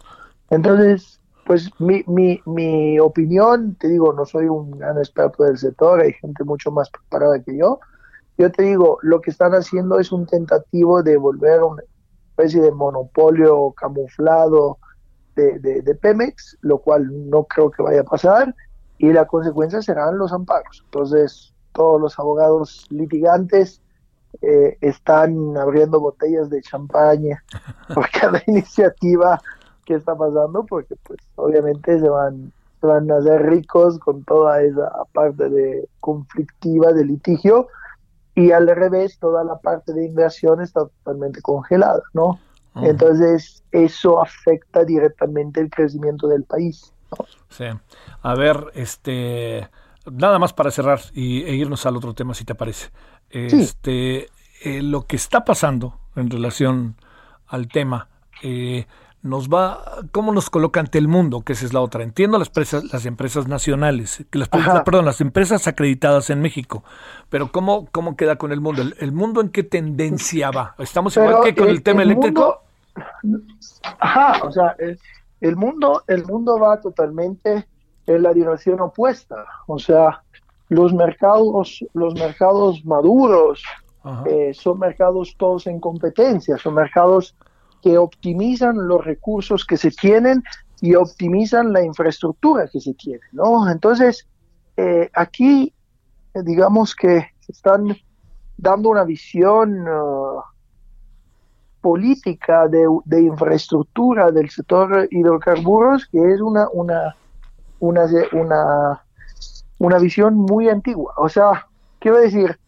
Entonces, 0.49 1.18
pues 1.49 1.67
mi, 1.79 2.03
mi, 2.05 2.39
mi 2.45 2.99
opinión, 2.99 3.73
te 3.79 3.87
digo, 3.87 4.13
no 4.13 4.23
soy 4.23 4.45
un 4.45 4.69
gran 4.69 4.99
experto 4.99 5.45
del 5.45 5.57
sector, 5.57 5.99
hay 5.99 6.13
gente 6.13 6.43
mucho 6.43 6.69
más 6.69 6.91
preparada 6.91 7.41
que 7.41 7.57
yo. 7.57 7.79
Yo 8.37 8.51
te 8.51 8.61
digo, 8.61 8.99
lo 9.01 9.19
que 9.19 9.31
están 9.31 9.53
haciendo 9.53 9.99
es 9.99 10.11
un 10.11 10.27
tentativo 10.27 11.01
de 11.01 11.17
volver 11.17 11.61
a 11.61 11.65
una 11.65 11.81
especie 12.29 12.61
de 12.61 12.69
monopolio 12.69 13.71
camuflado 13.71 14.77
de, 15.35 15.57
de 15.57 15.95
Pemex, 15.95 16.55
lo 16.61 16.77
cual 16.77 17.09
no 17.31 17.45
creo 17.45 17.71
que 17.71 17.81
vaya 17.81 18.01
a 18.01 18.03
pasar 18.03 18.53
y 18.99 19.11
la 19.11 19.25
consecuencia 19.25 19.81
serán 19.81 20.19
los 20.19 20.31
amparos. 20.31 20.83
Entonces, 20.85 21.55
todos 21.73 21.99
los 21.99 22.19
abogados 22.19 22.85
litigantes 22.91 23.81
eh, 24.43 24.77
están 24.81 25.57
abriendo 25.57 25.99
botellas 25.99 26.51
de 26.51 26.61
champaña 26.61 27.43
por 27.95 28.07
cada 28.11 28.39
iniciativa 28.45 29.41
que 29.89 29.95
está 29.95 30.15
pasando, 30.15 30.63
porque 30.67 30.95
pues 31.03 31.19
obviamente 31.35 31.99
se 31.99 32.07
van, 32.07 32.53
se 32.79 32.85
van 32.85 33.09
a 33.09 33.17
hacer 33.17 33.41
ricos 33.41 33.97
con 33.97 34.23
toda 34.23 34.61
esa 34.61 34.87
parte 35.13 35.49
de 35.49 35.89
conflictiva 35.99 36.93
de 36.93 37.05
litigio 37.05 37.67
y 38.35 38.51
al 38.51 38.67
revés 38.67 39.17
toda 39.17 39.43
la 39.43 39.57
parte 39.57 39.91
de 39.93 40.05
inversión 40.05 40.61
está 40.61 40.81
totalmente 40.81 41.41
congelada, 41.41 42.03
¿no? 42.13 42.39
Entonces 42.75 43.63
eso 43.71 44.21
afecta 44.21 44.85
directamente 44.85 45.59
el 45.59 45.71
crecimiento 45.71 46.27
del 46.27 46.43
país. 46.43 46.93
Sí. 47.49 47.65
A 48.21 48.35
ver, 48.35 48.67
este, 48.75 49.67
nada 50.05 50.37
más 50.37 50.53
para 50.53 50.69
cerrar 50.69 50.99
y, 51.13 51.41
e 51.43 51.55
irnos 51.55 51.87
al 51.87 51.97
otro 51.97 52.13
tema, 52.13 52.35
si 52.35 52.45
te 52.45 52.53
parece. 52.53 52.91
Este, 53.31 54.27
eh, 54.63 54.83
lo 54.83 55.07
que 55.07 55.15
está 55.15 55.43
pasando 55.43 55.99
en 56.15 56.29
relación 56.29 56.95
al 57.47 57.67
tema, 57.67 58.07
eh, 58.43 58.85
nos 59.22 59.49
va, 59.49 59.84
¿cómo 60.11 60.32
nos 60.32 60.49
coloca 60.49 60.80
ante 60.80 60.97
el 60.97 61.07
mundo? 61.07 61.41
Que 61.41 61.53
esa 61.53 61.65
es 61.65 61.74
la 61.74 61.82
otra. 61.82 62.03
Entiendo 62.03 62.38
las 62.38 62.47
empresas, 62.47 62.93
las 62.93 63.05
empresas 63.05 63.47
nacionales, 63.47 64.26
que 64.30 64.39
las, 64.39 64.49
perdón, 64.49 65.05
las 65.05 65.20
empresas 65.22 65.67
acreditadas 65.67 66.30
en 66.30 66.41
México, 66.41 66.84
pero 67.30 67.51
¿cómo, 67.51 67.88
cómo 67.91 68.15
queda 68.15 68.38
con 68.38 68.51
el 68.51 68.61
mundo? 68.61 68.84
¿El, 68.97 69.11
mundo 69.11 69.41
en 69.41 69.49
qué 69.49 69.63
tendencia 69.63 70.51
va? 70.51 70.76
¿Estamos 70.78 71.17
igual 71.17 71.43
que 71.43 71.55
con 71.55 71.70
el, 71.70 71.84
tema 71.84 72.03
eléctrico? 72.03 72.63
ajá, 73.99 74.45
o 74.45 74.51
sea, 74.51 74.76
el 75.41 75.55
mundo, 75.55 76.03
el 76.07 76.26
mundo 76.26 76.59
va 76.59 76.80
totalmente 76.80 77.67
en 78.07 78.24
la 78.24 78.34
dirección 78.34 78.80
opuesta. 78.80 79.45
O 79.67 79.80
sea, 79.80 80.22
los 80.70 80.93
mercados, 80.93 81.84
los 81.93 82.13
mercados 82.15 82.86
maduros 82.86 83.63
eh, 84.26 84.53
son 84.53 84.80
mercados 84.80 85.36
todos 85.38 85.67
en 85.67 85.80
competencia, 85.80 86.57
son 86.57 86.76
mercados 86.76 87.36
que 87.82 87.97
optimizan 87.97 88.88
los 88.88 89.03
recursos 89.03 89.65
que 89.65 89.77
se 89.77 89.91
tienen 89.91 90.43
y 90.82 90.95
optimizan 90.95 91.73
la 91.73 91.84
infraestructura 91.84 92.67
que 92.71 92.80
se 92.80 92.93
tiene, 92.93 93.21
¿no? 93.32 93.69
Entonces, 93.69 94.27
eh, 94.77 95.09
aquí, 95.13 95.73
digamos 96.34 96.95
que 96.95 97.27
se 97.39 97.51
están 97.51 97.95
dando 98.57 98.89
una 98.89 99.03
visión 99.03 99.88
uh, 99.88 100.41
política 101.82 102.67
de, 102.67 102.86
de, 103.05 103.21
infraestructura 103.21 104.32
del 104.32 104.49
sector 104.49 105.07
hidrocarburos 105.11 106.05
que 106.07 106.34
es 106.34 106.41
una, 106.41 106.67
una, 106.73 107.15
una, 107.80 108.05
una, 108.34 109.03
una 109.77 109.97
visión 109.99 110.36
muy 110.36 110.69
antigua. 110.69 111.13
O 111.17 111.30
sea, 111.30 111.67
quiero 111.99 112.17
decir, 112.17 112.59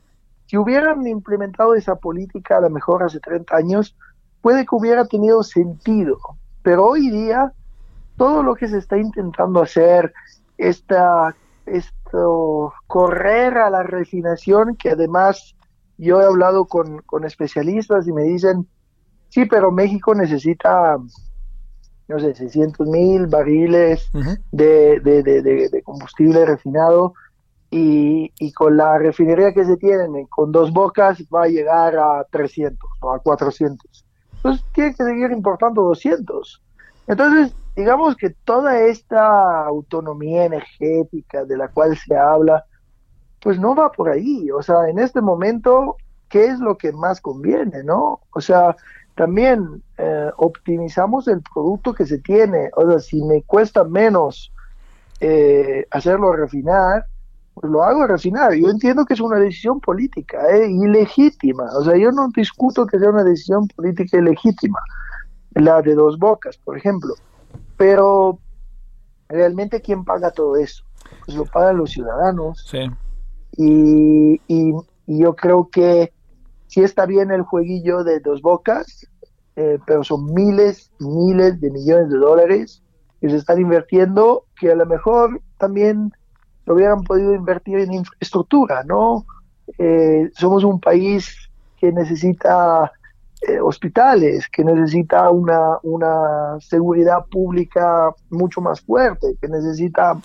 si 0.47 0.57
hubieran 0.57 1.05
implementado 1.07 1.75
esa 1.75 1.95
política 1.95 2.57
a 2.57 2.61
lo 2.61 2.69
mejor 2.69 3.03
hace 3.03 3.19
30 3.19 3.55
años, 3.55 3.95
puede 4.41 4.65
que 4.65 4.75
hubiera 4.75 5.05
tenido 5.05 5.43
sentido, 5.43 6.17
pero 6.63 6.85
hoy 6.85 7.09
día 7.09 7.51
todo 8.17 8.43
lo 8.43 8.55
que 8.55 8.67
se 8.67 8.77
está 8.77 8.97
intentando 8.97 9.61
hacer, 9.61 10.13
esta, 10.57 11.35
esto, 11.65 12.73
correr 12.87 13.57
a 13.57 13.69
la 13.69 13.83
refinación, 13.83 14.75
que 14.75 14.91
además 14.91 15.55
yo 15.97 16.21
he 16.21 16.25
hablado 16.25 16.65
con, 16.65 16.99
con 17.03 17.25
especialistas 17.25 18.07
y 18.07 18.13
me 18.13 18.23
dicen, 18.23 18.67
Sí, 19.31 19.45
pero 19.45 19.71
México 19.71 20.13
necesita, 20.13 20.97
no 22.07 22.19
sé, 22.19 22.35
600 22.35 22.85
mil 22.85 23.27
barriles 23.27 24.11
de, 24.51 24.99
de, 24.99 25.81
combustible 25.83 26.45
refinado 26.45 27.13
y, 27.69 28.29
y, 28.39 28.51
con 28.51 28.75
la 28.75 28.97
refinería 28.97 29.53
que 29.53 29.63
se 29.63 29.77
tiene, 29.77 30.27
con 30.29 30.51
dos 30.51 30.73
bocas, 30.73 31.23
va 31.33 31.43
a 31.43 31.47
llegar 31.47 31.97
a 31.97 32.25
300 32.29 32.77
o 32.99 33.13
a 33.13 33.19
400. 33.19 34.05
Entonces 34.43 34.65
tiene 34.73 34.95
que 34.95 35.03
seguir 35.03 35.31
importando 35.31 35.83
200. 35.83 36.61
Entonces, 37.07 37.55
digamos 37.75 38.15
que 38.15 38.31
toda 38.31 38.79
esta 38.79 39.65
autonomía 39.65 40.45
energética 40.45 41.45
de 41.45 41.57
la 41.57 41.67
cual 41.67 41.95
se 41.95 42.17
habla, 42.17 42.65
pues 43.39 43.59
no 43.59 43.75
va 43.75 43.91
por 43.91 44.09
ahí. 44.09 44.49
O 44.49 44.63
sea, 44.63 44.87
en 44.89 44.97
este 44.97 45.21
momento, 45.21 45.97
¿qué 46.27 46.45
es 46.45 46.59
lo 46.59 46.77
que 46.77 46.91
más 46.91 47.21
conviene, 47.21 47.83
no? 47.83 48.21
O 48.33 48.41
sea, 48.41 48.75
también 49.13 49.83
eh, 49.97 50.31
optimizamos 50.37 51.27
el 51.27 51.41
producto 51.41 51.93
que 51.93 52.07
se 52.07 52.17
tiene. 52.17 52.71
O 52.75 52.89
sea, 52.89 52.99
si 52.99 53.23
me 53.23 53.43
cuesta 53.43 53.83
menos 53.83 54.51
eh, 55.19 55.85
hacerlo 55.91 56.33
refinar, 56.33 57.05
pues 57.53 57.71
lo 57.71 57.83
hago 57.83 58.07
refinar. 58.07 58.53
Yo 58.53 58.69
entiendo 58.69 59.05
que 59.05 59.13
es 59.13 59.19
una 59.19 59.39
decisión 59.39 59.79
política 59.79 60.39
eh, 60.49 60.69
ilegítima. 60.69 61.65
O 61.77 61.83
sea, 61.83 61.97
yo 61.97 62.11
no 62.11 62.27
discuto 62.35 62.85
que 62.85 62.99
sea 62.99 63.09
una 63.09 63.23
decisión 63.23 63.67
política 63.67 64.17
ilegítima, 64.17 64.79
la 65.55 65.81
de 65.81 65.95
dos 65.95 66.17
bocas, 66.17 66.57
por 66.57 66.77
ejemplo. 66.77 67.13
Pero 67.77 68.39
realmente, 69.27 69.81
¿quién 69.81 70.03
paga 70.03 70.31
todo 70.31 70.55
eso? 70.55 70.83
Pues 71.25 71.37
lo 71.37 71.45
pagan 71.45 71.77
los 71.77 71.91
ciudadanos. 71.91 72.65
Sí. 72.69 72.89
y, 73.57 74.73
yo 75.07 75.35
creo 75.35 75.67
que 75.69 76.13
sí 76.67 76.81
está 76.81 77.05
bien 77.05 77.31
el 77.31 77.41
jueguillo 77.41 78.05
de 78.05 78.21
dos 78.21 78.41
bocas, 78.41 79.05
eh, 79.57 79.77
pero 79.85 80.03
son 80.05 80.33
miles, 80.33 80.89
miles 80.99 81.59
de 81.59 81.69
millones 81.69 82.09
de 82.09 82.17
dólares 82.17 82.81
que 83.19 83.29
se 83.29 83.35
están 83.35 83.59
invirtiendo, 83.59 84.45
que 84.57 84.71
a 84.71 84.75
lo 84.75 84.85
mejor 84.85 85.41
también 85.57 86.13
lo 86.71 86.75
hubieran 86.75 87.03
podido 87.03 87.35
invertir 87.35 87.79
en 87.79 87.93
infraestructura, 87.93 88.81
¿no? 88.85 89.25
Eh, 89.77 90.31
somos 90.37 90.63
un 90.63 90.79
país 90.79 91.35
que 91.77 91.91
necesita 91.91 92.89
eh, 93.41 93.59
hospitales, 93.59 94.47
que 94.47 94.63
necesita 94.63 95.29
una, 95.31 95.79
una 95.83 96.57
seguridad 96.61 97.25
pública 97.29 98.09
mucho 98.29 98.61
más 98.61 98.79
fuerte, 98.79 99.35
que 99.41 99.49
necesita 99.49 100.17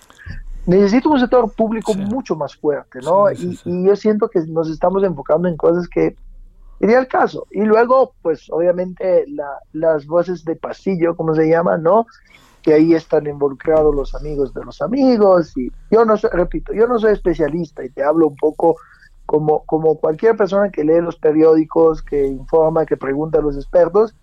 necesita 0.67 1.09
un 1.09 1.19
sector 1.19 1.53
público 1.53 1.95
mucho 1.95 2.37
más 2.37 2.55
fuerte, 2.55 3.01
¿no? 3.03 3.31
y, 3.33 3.59
yo 3.65 3.97
siento 3.97 4.29
que 4.29 4.41
nos 4.47 4.71
estamos 4.71 5.03
enfocando 5.03 5.49
en 5.49 5.57
cosas 5.57 5.89
que 5.89 6.17
iría 6.81 7.01
el 7.01 7.09
caso. 7.09 7.47
Y 7.51 7.63
luego, 7.63 8.15
pues 8.23 8.47
obviamente 8.51 9.25
las 9.73 10.07
voces 10.07 10.45
de 10.45 10.55
pasillo, 10.55 11.17
como 11.17 11.35
se 11.35 11.49
llaman, 11.49 11.83
¿no? 11.83 12.07
Que 12.67 12.75
ahí 12.75 12.95
están 12.95 13.27
involucrados 13.27 13.95
los 13.95 14.15
amigos 14.15 14.53
de 14.53 14.65
los 14.65 14.83
amigos. 14.83 15.57
Y 15.57 15.71
yo 15.91 16.05
no 16.05 16.17
soy, 16.17 16.31
repito, 16.33 16.73
yo 16.73 16.89
no 16.89 16.99
soy 16.99 17.13
especialista 17.13 17.85
y 17.85 17.91
te 17.91 18.03
hablo 18.03 18.27
un 18.27 18.37
poco 18.37 18.77
como, 19.25 19.65
como 19.67 19.97
cualquier 19.99 20.37
persona 20.37 20.71
que 20.71 20.83
lee 20.83 21.01
los 21.01 21.17
periódicos, 21.17 22.03
que 22.03 22.27
informa, 22.27 22.85
que 22.85 22.97
pregunta 22.97 23.39
a 23.39 23.43
los 23.43 23.57
expertos. 23.57 24.15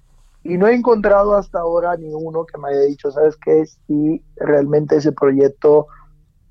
Y 0.44 0.58
no 0.58 0.68
he 0.68 0.76
encontrado 0.76 1.36
hasta 1.36 1.60
ahora 1.60 1.96
ni 1.96 2.14
uno 2.14 2.46
que 2.46 2.58
me 2.58 2.68
haya 2.68 2.82
dicho, 2.82 3.10
¿sabes 3.12 3.38
qué? 3.38 3.66
Si 3.66 4.22
realmente 4.36 4.98
ese 4.98 5.14
proyecto 5.14 5.88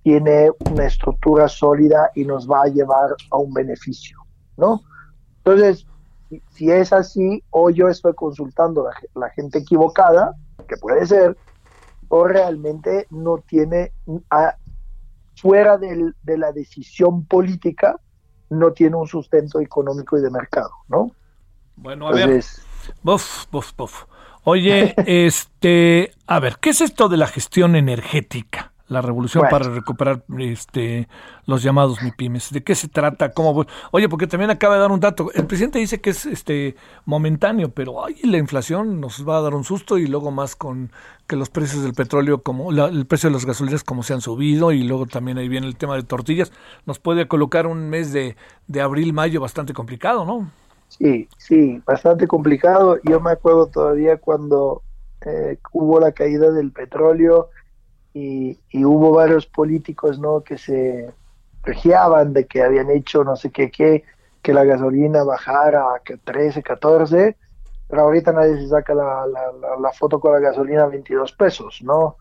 tiene 0.03 0.51
una 0.71 0.87
estructura 0.87 1.47
sólida 1.47 2.11
y 2.15 2.25
nos 2.25 2.51
va 2.51 2.63
a 2.63 2.69
llevar 2.69 3.15
a 3.31 3.37
un 3.37 3.53
beneficio, 3.53 4.19
¿no? 4.57 4.81
Entonces, 5.45 5.87
si 6.51 6.71
es 6.71 6.93
así, 6.93 7.43
o 7.51 7.71
yo 7.71 7.89
estoy 7.89 8.15
consultando 8.15 8.89
a 8.89 8.95
la, 9.15 9.31
gente 9.31 9.59
equivocada, 9.59 10.35
que 10.69 10.77
puede 10.77 11.07
ser, 11.07 11.37
o 12.15 12.25
realmente 12.25 13.07
no 13.09 13.39
tiene, 13.39 13.93
fuera 15.35 15.79
del, 15.79 16.15
de 16.23 16.37
la 16.37 16.53
decisión 16.53 17.25
política, 17.25 17.99
no 18.51 18.75
tiene 18.75 18.97
un 18.97 19.07
sustento 19.07 19.61
económico 19.61 20.19
y 20.19 20.21
de 20.21 20.31
mercado, 20.31 20.73
¿no? 20.89 21.11
Bueno, 21.75 22.09
a 22.09 22.13
ver. 22.13 22.45
Buf, 23.03 23.47
buf, 23.51 23.75
buf. 23.75 24.05
Oye, 24.45 24.95
este, 25.07 26.13
a 26.27 26.39
ver, 26.39 26.59
¿qué 26.61 26.71
es 26.71 26.83
esto 26.83 27.09
de 27.09 27.17
la 27.17 27.29
gestión 27.29 27.77
energética? 27.77 28.72
La 28.93 29.01
revolución 29.01 29.45
para 29.51 29.69
recuperar 29.69 30.23
este 30.39 31.09
los 31.47 31.63
llamados 31.63 32.03
MIPIMES. 32.03 32.53
¿De 32.53 32.63
qué 32.63 32.75
se 32.75 32.89
trata? 32.89 33.33
¿Cómo? 33.33 33.65
Oye, 33.91 34.09
porque 34.09 34.27
también 34.27 34.51
acaba 34.51 34.75
de 34.75 34.81
dar 34.81 34.93
un 34.93 35.01
dato. 35.01 35.31
El 35.35 35.47
presidente 35.47 35.79
dice 35.79 36.01
que 36.01 36.11
es 36.11 36.27
este 36.27 36.77
momentáneo, 37.05 37.71
pero 37.71 38.05
ay, 38.05 38.17
la 38.23 38.39
inflación 38.39 39.01
nos 39.01 39.29
va 39.29 39.39
a 39.39 39.41
dar 39.41 39.55
un 39.55 39.65
susto 39.65 39.99
y 39.99 40.07
luego 40.07 40.31
más 40.31 40.55
con 40.55 40.93
que 41.27 41.37
los 41.37 41.51
precios 41.51 41.83
del 41.83 41.95
petróleo, 41.95 42.43
como 42.43 42.71
el 42.71 43.07
precio 43.07 43.29
de 43.29 43.35
las 43.35 43.47
gasolinas 43.47 43.83
como 43.85 44.03
se 44.03 44.13
han 44.13 44.21
subido 44.21 44.73
y 44.73 44.83
luego 44.85 45.07
también 45.07 45.39
ahí 45.39 45.49
viene 45.49 45.67
el 45.67 45.77
tema 45.77 45.97
de 45.97 46.03
tortillas, 46.03 46.53
nos 46.87 46.99
puede 46.99 47.27
colocar 47.27 47.67
un 47.67 47.89
mes 47.89 48.13
de, 48.13 48.37
de 48.67 48.81
abril, 48.81 49.13
mayo 49.13 49.41
bastante 49.41 49.73
complicado, 49.73 50.25
¿no? 50.25 50.51
Sí, 50.89 51.29
sí, 51.39 51.83
bastante 51.87 52.27
complicado. 52.27 52.99
Yo 53.05 53.19
me 53.19 53.31
acuerdo 53.31 53.67
todavía 53.67 54.19
cuando 54.19 54.83
eh, 55.25 55.59
hubo 55.73 56.01
la 56.01 56.13
caída 56.13 56.51
del 56.51 56.71
petróleo 56.71 57.49
y, 58.15 58.59
hubo 58.85 59.13
varios 59.13 59.47
políticos 59.47 60.19
no 60.19 60.43
que 60.43 60.59
se 60.59 61.13
regiaban 61.63 62.33
de 62.33 62.47
que 62.47 62.63
habían 62.63 62.91
hecho 62.91 63.25
no 63.25 63.37
sé 63.37 63.51
qué 63.51 63.71
qué 63.71 64.05
que 64.43 64.53
la 64.53 64.65
gasolina 64.65 65.23
bajara 65.23 65.95
a 65.95 66.01
13 66.25 66.63
14 66.63 67.37
pero 67.89 68.03
ahorita 68.03 68.33
nadie 68.33 68.57
se 68.57 68.69
saca 68.69 68.95
la, 68.95 69.27
la, 69.79 69.93
foto 69.93 70.19
con 70.19 70.33
la 70.33 70.41
gasolina 70.41 70.85
a 70.85 70.87
22 70.87 71.33
pesos 71.33 71.81
no 71.83 72.17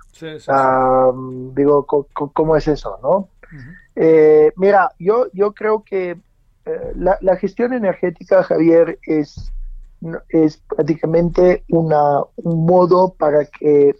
ah, 0.47 1.11
digo 1.53 1.85
¿cómo, 1.85 2.55
es 2.55 2.67
eso 2.67 2.99
no 3.01 3.29
eh, 3.95 4.51
mira 4.55 4.91
yo 4.99 5.27
yo 5.33 5.53
creo 5.53 5.83
que 5.83 6.17
eh, 6.65 6.91
la, 6.95 7.17
la 7.21 7.35
gestión 7.37 7.73
energética 7.73 8.43
Javier 8.43 8.99
es 9.03 9.51
es 10.29 10.57
prácticamente 10.57 11.63
una, 11.69 12.21
un 12.37 12.65
modo 12.65 13.13
para 13.13 13.45
que 13.45 13.95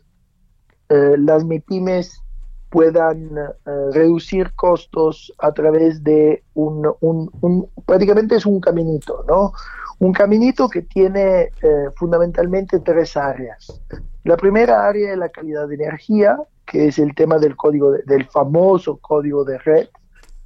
eh, 0.92 1.16
las 1.18 1.46
MIPIMES 1.46 2.22
puedan 2.70 3.38
eh, 3.38 3.52
reducir 3.94 4.54
costos 4.56 5.32
a 5.38 5.54
través 5.54 6.04
de 6.04 6.44
un, 6.54 6.94
un, 7.00 7.70
prácticamente 7.86 8.36
es 8.36 8.46
un 8.46 8.60
caminito, 8.60 9.24
¿no? 9.26 9.54
Un 10.00 10.12
caminito 10.12 10.68
que 10.68 10.82
tiene 10.82 11.52
eh, 11.62 11.90
fundamentalmente 11.96 12.82
tres 12.82 13.16
áreas. 13.16 13.82
La 14.26 14.36
primera 14.36 14.86
área 14.86 15.14
es 15.14 15.18
la 15.18 15.30
calidad 15.30 15.70
de 15.70 15.76
energía, 15.76 16.38
que 16.66 16.90
es 16.90 17.00
el 17.00 17.16
tema 17.16 17.38
del 17.38 17.56
código 17.56 17.92
del 17.92 18.26
famoso 18.26 18.98
código 18.98 19.46
de 19.46 19.60
red, 19.60 19.88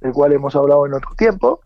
del 0.00 0.12
cual 0.12 0.32
hemos 0.32 0.54
hablado 0.54 0.86
en 0.86 0.94
otro 0.94 1.10
tiempo. 1.16 1.60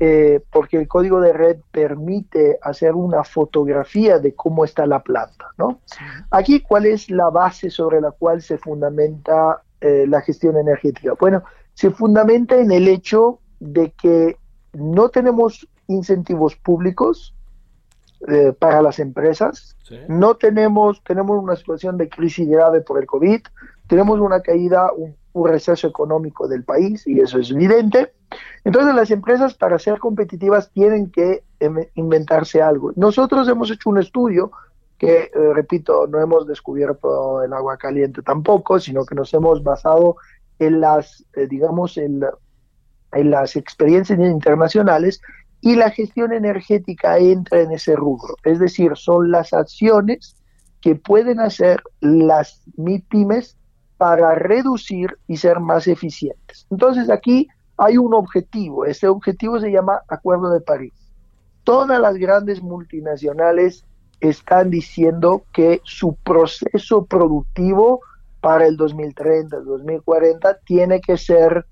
Eh, 0.00 0.40
porque 0.52 0.76
el 0.76 0.86
código 0.86 1.20
de 1.20 1.32
red 1.32 1.56
permite 1.72 2.56
hacer 2.62 2.94
una 2.94 3.24
fotografía 3.24 4.20
de 4.20 4.32
cómo 4.32 4.64
está 4.64 4.86
la 4.86 5.02
planta, 5.02 5.46
¿no? 5.56 5.80
Aquí, 6.30 6.60
¿cuál 6.60 6.86
es 6.86 7.10
la 7.10 7.30
base 7.30 7.68
sobre 7.68 8.00
la 8.00 8.12
cual 8.12 8.40
se 8.40 8.58
fundamenta 8.58 9.60
eh, 9.80 10.04
la 10.06 10.20
gestión 10.20 10.56
energética? 10.56 11.14
Bueno, 11.18 11.42
se 11.74 11.90
fundamenta 11.90 12.60
en 12.60 12.70
el 12.70 12.86
hecho 12.86 13.40
de 13.58 13.90
que 13.90 14.36
no 14.72 15.08
tenemos 15.08 15.66
incentivos 15.88 16.54
públicos 16.54 17.34
eh, 18.28 18.52
para 18.56 18.80
las 18.82 19.00
empresas, 19.00 19.76
no 20.08 20.36
tenemos, 20.36 21.02
tenemos 21.02 21.42
una 21.42 21.56
situación 21.56 21.96
de 21.96 22.08
crisis 22.08 22.48
grave 22.48 22.82
por 22.82 23.00
el 23.00 23.06
COVID, 23.06 23.40
tenemos 23.88 24.20
una 24.20 24.42
caída, 24.42 24.92
un, 24.92 25.16
un 25.32 25.48
receso 25.48 25.86
económico 25.86 26.48
del 26.48 26.64
país, 26.64 27.06
y 27.06 27.20
eso 27.20 27.38
es 27.38 27.50
evidente, 27.50 28.12
entonces 28.64 28.94
las 28.94 29.10
empresas 29.10 29.54
para 29.54 29.78
ser 29.78 29.98
competitivas 29.98 30.70
tienen 30.72 31.10
que 31.10 31.44
inventarse 31.94 32.62
algo. 32.62 32.92
Nosotros 32.96 33.48
hemos 33.48 33.70
hecho 33.70 33.90
un 33.90 33.98
estudio 33.98 34.50
que, 34.98 35.30
eh, 35.32 35.52
repito, 35.54 36.06
no 36.06 36.20
hemos 36.20 36.46
descubierto 36.46 37.42
el 37.42 37.52
agua 37.52 37.76
caliente 37.76 38.20
tampoco, 38.22 38.80
sino 38.80 39.04
que 39.04 39.14
nos 39.14 39.32
hemos 39.32 39.62
basado 39.62 40.16
en 40.58 40.80
las, 40.80 41.24
eh, 41.34 41.46
digamos, 41.46 41.96
en, 41.96 42.24
en 43.12 43.30
las 43.30 43.54
experiencias 43.56 44.18
internacionales 44.18 45.20
y 45.60 45.76
la 45.76 45.90
gestión 45.90 46.32
energética 46.32 47.18
entra 47.18 47.60
en 47.60 47.72
ese 47.72 47.96
rubro. 47.96 48.34
Es 48.44 48.58
decir, 48.58 48.92
son 48.96 49.30
las 49.30 49.52
acciones 49.52 50.36
que 50.80 50.94
pueden 50.94 51.40
hacer 51.40 51.82
las 52.00 52.62
MIPIMES 52.76 53.57
para 53.98 54.34
reducir 54.36 55.18
y 55.26 55.36
ser 55.36 55.60
más 55.60 55.86
eficientes. 55.88 56.66
Entonces 56.70 57.10
aquí 57.10 57.48
hay 57.76 57.98
un 57.98 58.14
objetivo, 58.14 58.84
ese 58.84 59.08
objetivo 59.08 59.60
se 59.60 59.70
llama 59.70 60.00
Acuerdo 60.08 60.50
de 60.50 60.60
París. 60.60 60.94
Todas 61.64 62.00
las 62.00 62.16
grandes 62.16 62.62
multinacionales 62.62 63.84
están 64.20 64.70
diciendo 64.70 65.42
que 65.52 65.80
su 65.84 66.16
proceso 66.16 67.04
productivo 67.04 68.00
para 68.40 68.66
el 68.66 68.76
2030, 68.76 69.58
el 69.58 69.64
2040, 69.64 70.58
tiene 70.64 71.00
que 71.00 71.16
ser 71.16 71.66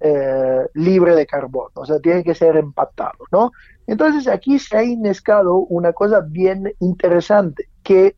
eh, 0.00 0.66
libre 0.74 1.14
de 1.14 1.26
carbono, 1.26 1.70
o 1.74 1.86
sea, 1.86 1.98
tiene 2.00 2.22
que 2.22 2.34
ser 2.34 2.56
empatado, 2.56 3.24
¿no? 3.30 3.52
Entonces 3.86 4.28
aquí 4.28 4.58
se 4.58 4.76
ha 4.76 4.84
inescado 4.84 5.56
una 5.56 5.92
cosa 5.92 6.20
bien 6.20 6.72
interesante, 6.80 7.68
que 7.82 8.16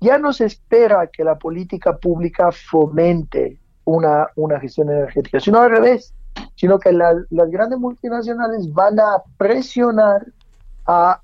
ya 0.00 0.18
no 0.18 0.32
se 0.32 0.46
espera 0.46 1.08
que 1.08 1.24
la 1.24 1.38
política 1.38 1.96
pública 1.96 2.50
fomente 2.52 3.58
una, 3.84 4.28
una 4.36 4.60
gestión 4.60 4.90
energética, 4.90 5.40
sino 5.40 5.60
al 5.60 5.70
revés 5.70 6.14
sino 6.58 6.78
que 6.78 6.92
las 6.92 7.50
grandes 7.50 7.78
multinacionales 7.78 8.72
van 8.72 8.98
a 8.98 9.22
presionar 9.36 10.26
a, 10.86 11.20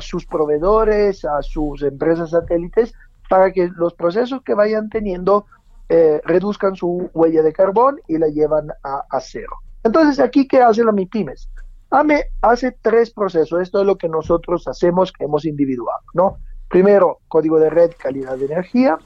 sus 0.00 0.26
proveedores, 0.26 1.24
a 1.24 1.40
sus 1.42 1.82
empresas 1.82 2.30
satélites, 2.30 2.92
para 3.28 3.52
que 3.52 3.70
los 3.76 3.94
procesos 3.94 4.42
que 4.42 4.54
vayan 4.54 4.90
teniendo 4.90 5.46
eh, 5.88 6.20
reduzcan 6.24 6.74
su 6.74 7.08
huella 7.14 7.42
de 7.42 7.52
carbón 7.52 8.00
y 8.08 8.18
la 8.18 8.28
llevan 8.28 8.68
a, 8.82 9.20
cero. 9.20 9.56
Entonces, 9.84 10.20
aquí, 10.20 10.46
¿qué 10.46 10.60
hace 10.60 10.84
la 10.84 10.92
MIPIMES? 10.92 11.48
AME 11.90 12.24
hace 12.40 12.76
tres 12.82 13.10
procesos. 13.10 13.60
Esto 13.62 13.80
es 13.80 13.86
lo 13.86 13.96
que 13.96 14.08
nosotros 14.08 14.66
hacemos, 14.66 15.12
que 15.12 15.24
hemos 15.24 15.44
individuado, 15.44 16.02
¿no? 16.12 16.38
Primero, 16.72 17.18
código 17.28 17.58
de 17.58 17.68
red, 17.68 17.90
calidad 17.98 18.38
de 18.38 18.46
energía. 18.46 18.98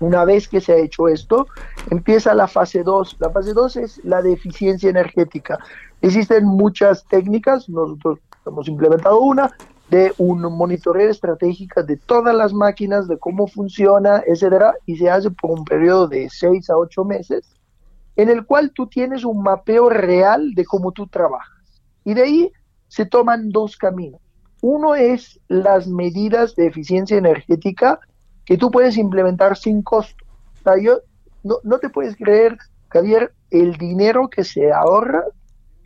Una 0.00 0.24
vez 0.24 0.48
que 0.48 0.62
se 0.62 0.72
ha 0.72 0.76
hecho 0.76 1.08
esto, 1.08 1.46
empieza 1.90 2.32
la 2.34 2.48
fase 2.48 2.82
2. 2.82 3.18
La 3.20 3.28
fase 3.28 3.52
2 3.52 3.76
es 3.76 4.02
la 4.02 4.22
de 4.22 4.32
eficiencia 4.32 4.88
energética. 4.88 5.58
Existen 6.00 6.46
muchas 6.46 7.04
técnicas, 7.06 7.68
nosotros 7.68 8.20
hemos 8.46 8.66
implementado 8.66 9.20
una, 9.20 9.52
de 9.90 10.14
un 10.16 10.40
monitoreo 10.40 11.10
estratégico 11.10 11.82
de 11.82 11.98
todas 11.98 12.34
las 12.34 12.54
máquinas, 12.54 13.06
de 13.08 13.18
cómo 13.18 13.46
funciona, 13.46 14.22
etcétera, 14.26 14.72
y 14.86 14.96
se 14.96 15.10
hace 15.10 15.30
por 15.30 15.50
un 15.50 15.66
periodo 15.66 16.08
de 16.08 16.30
6 16.30 16.70
a 16.70 16.78
8 16.78 17.04
meses. 17.04 17.52
en 18.18 18.30
el 18.30 18.46
cual 18.46 18.72
tú 18.74 18.86
tienes 18.86 19.26
un 19.26 19.42
mapeo 19.42 19.90
real 19.90 20.54
de 20.54 20.64
cómo 20.64 20.92
tú 20.92 21.06
trabajas. 21.06 21.82
Y 22.04 22.14
de 22.14 22.22
ahí 22.22 22.52
se 22.88 23.04
toman 23.04 23.50
dos 23.50 23.76
caminos. 23.76 24.22
Uno 24.68 24.96
es 24.96 25.38
las 25.46 25.86
medidas 25.86 26.56
de 26.56 26.66
eficiencia 26.66 27.16
energética 27.16 28.00
que 28.44 28.58
tú 28.58 28.72
puedes 28.72 28.96
implementar 28.96 29.56
sin 29.56 29.80
costo. 29.80 30.24
O 30.58 30.62
sea, 30.64 30.82
yo, 30.82 31.02
no, 31.44 31.58
no 31.62 31.78
te 31.78 31.88
puedes 31.88 32.16
creer, 32.16 32.58
Javier, 32.88 33.32
el 33.52 33.76
dinero 33.76 34.28
que 34.28 34.42
se 34.42 34.72
ahorra 34.72 35.22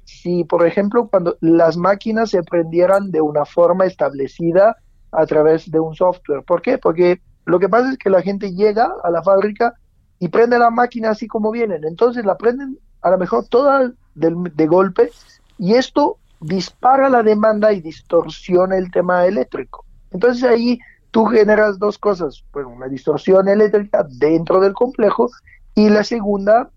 si, 0.06 0.44
por 0.44 0.66
ejemplo, 0.66 1.08
cuando 1.08 1.36
las 1.42 1.76
máquinas 1.76 2.30
se 2.30 2.42
prendieran 2.42 3.10
de 3.10 3.20
una 3.20 3.44
forma 3.44 3.84
establecida 3.84 4.78
a 5.12 5.26
través 5.26 5.70
de 5.70 5.78
un 5.78 5.94
software. 5.94 6.42
¿Por 6.42 6.62
qué? 6.62 6.78
Porque 6.78 7.20
lo 7.44 7.58
que 7.58 7.68
pasa 7.68 7.90
es 7.90 7.98
que 7.98 8.08
la 8.08 8.22
gente 8.22 8.54
llega 8.54 8.90
a 9.04 9.10
la 9.10 9.22
fábrica 9.22 9.74
y 10.18 10.28
prende 10.28 10.58
la 10.58 10.70
máquina 10.70 11.10
así 11.10 11.28
como 11.28 11.50
vienen. 11.50 11.84
Entonces 11.84 12.24
la 12.24 12.38
prenden 12.38 12.78
a 13.02 13.10
lo 13.10 13.18
mejor 13.18 13.46
toda 13.46 13.92
de, 14.14 14.50
de 14.54 14.66
golpe 14.66 15.10
y 15.58 15.74
esto 15.74 16.16
dispara 16.40 17.08
la 17.08 17.22
demanda 17.22 17.72
y 17.72 17.80
distorsiona 17.80 18.76
el 18.76 18.90
tema 18.90 19.26
eléctrico. 19.26 19.84
Entonces 20.10 20.44
ahí 20.44 20.78
tú 21.10 21.26
generas 21.26 21.78
dos 21.78 21.98
cosas, 21.98 22.44
bueno, 22.52 22.70
una 22.70 22.88
distorsión 22.88 23.48
eléctrica 23.48 24.06
dentro 24.08 24.60
del 24.60 24.72
complejo 24.72 25.30
y 25.74 25.88
la 25.88 26.04
segunda 26.04 26.70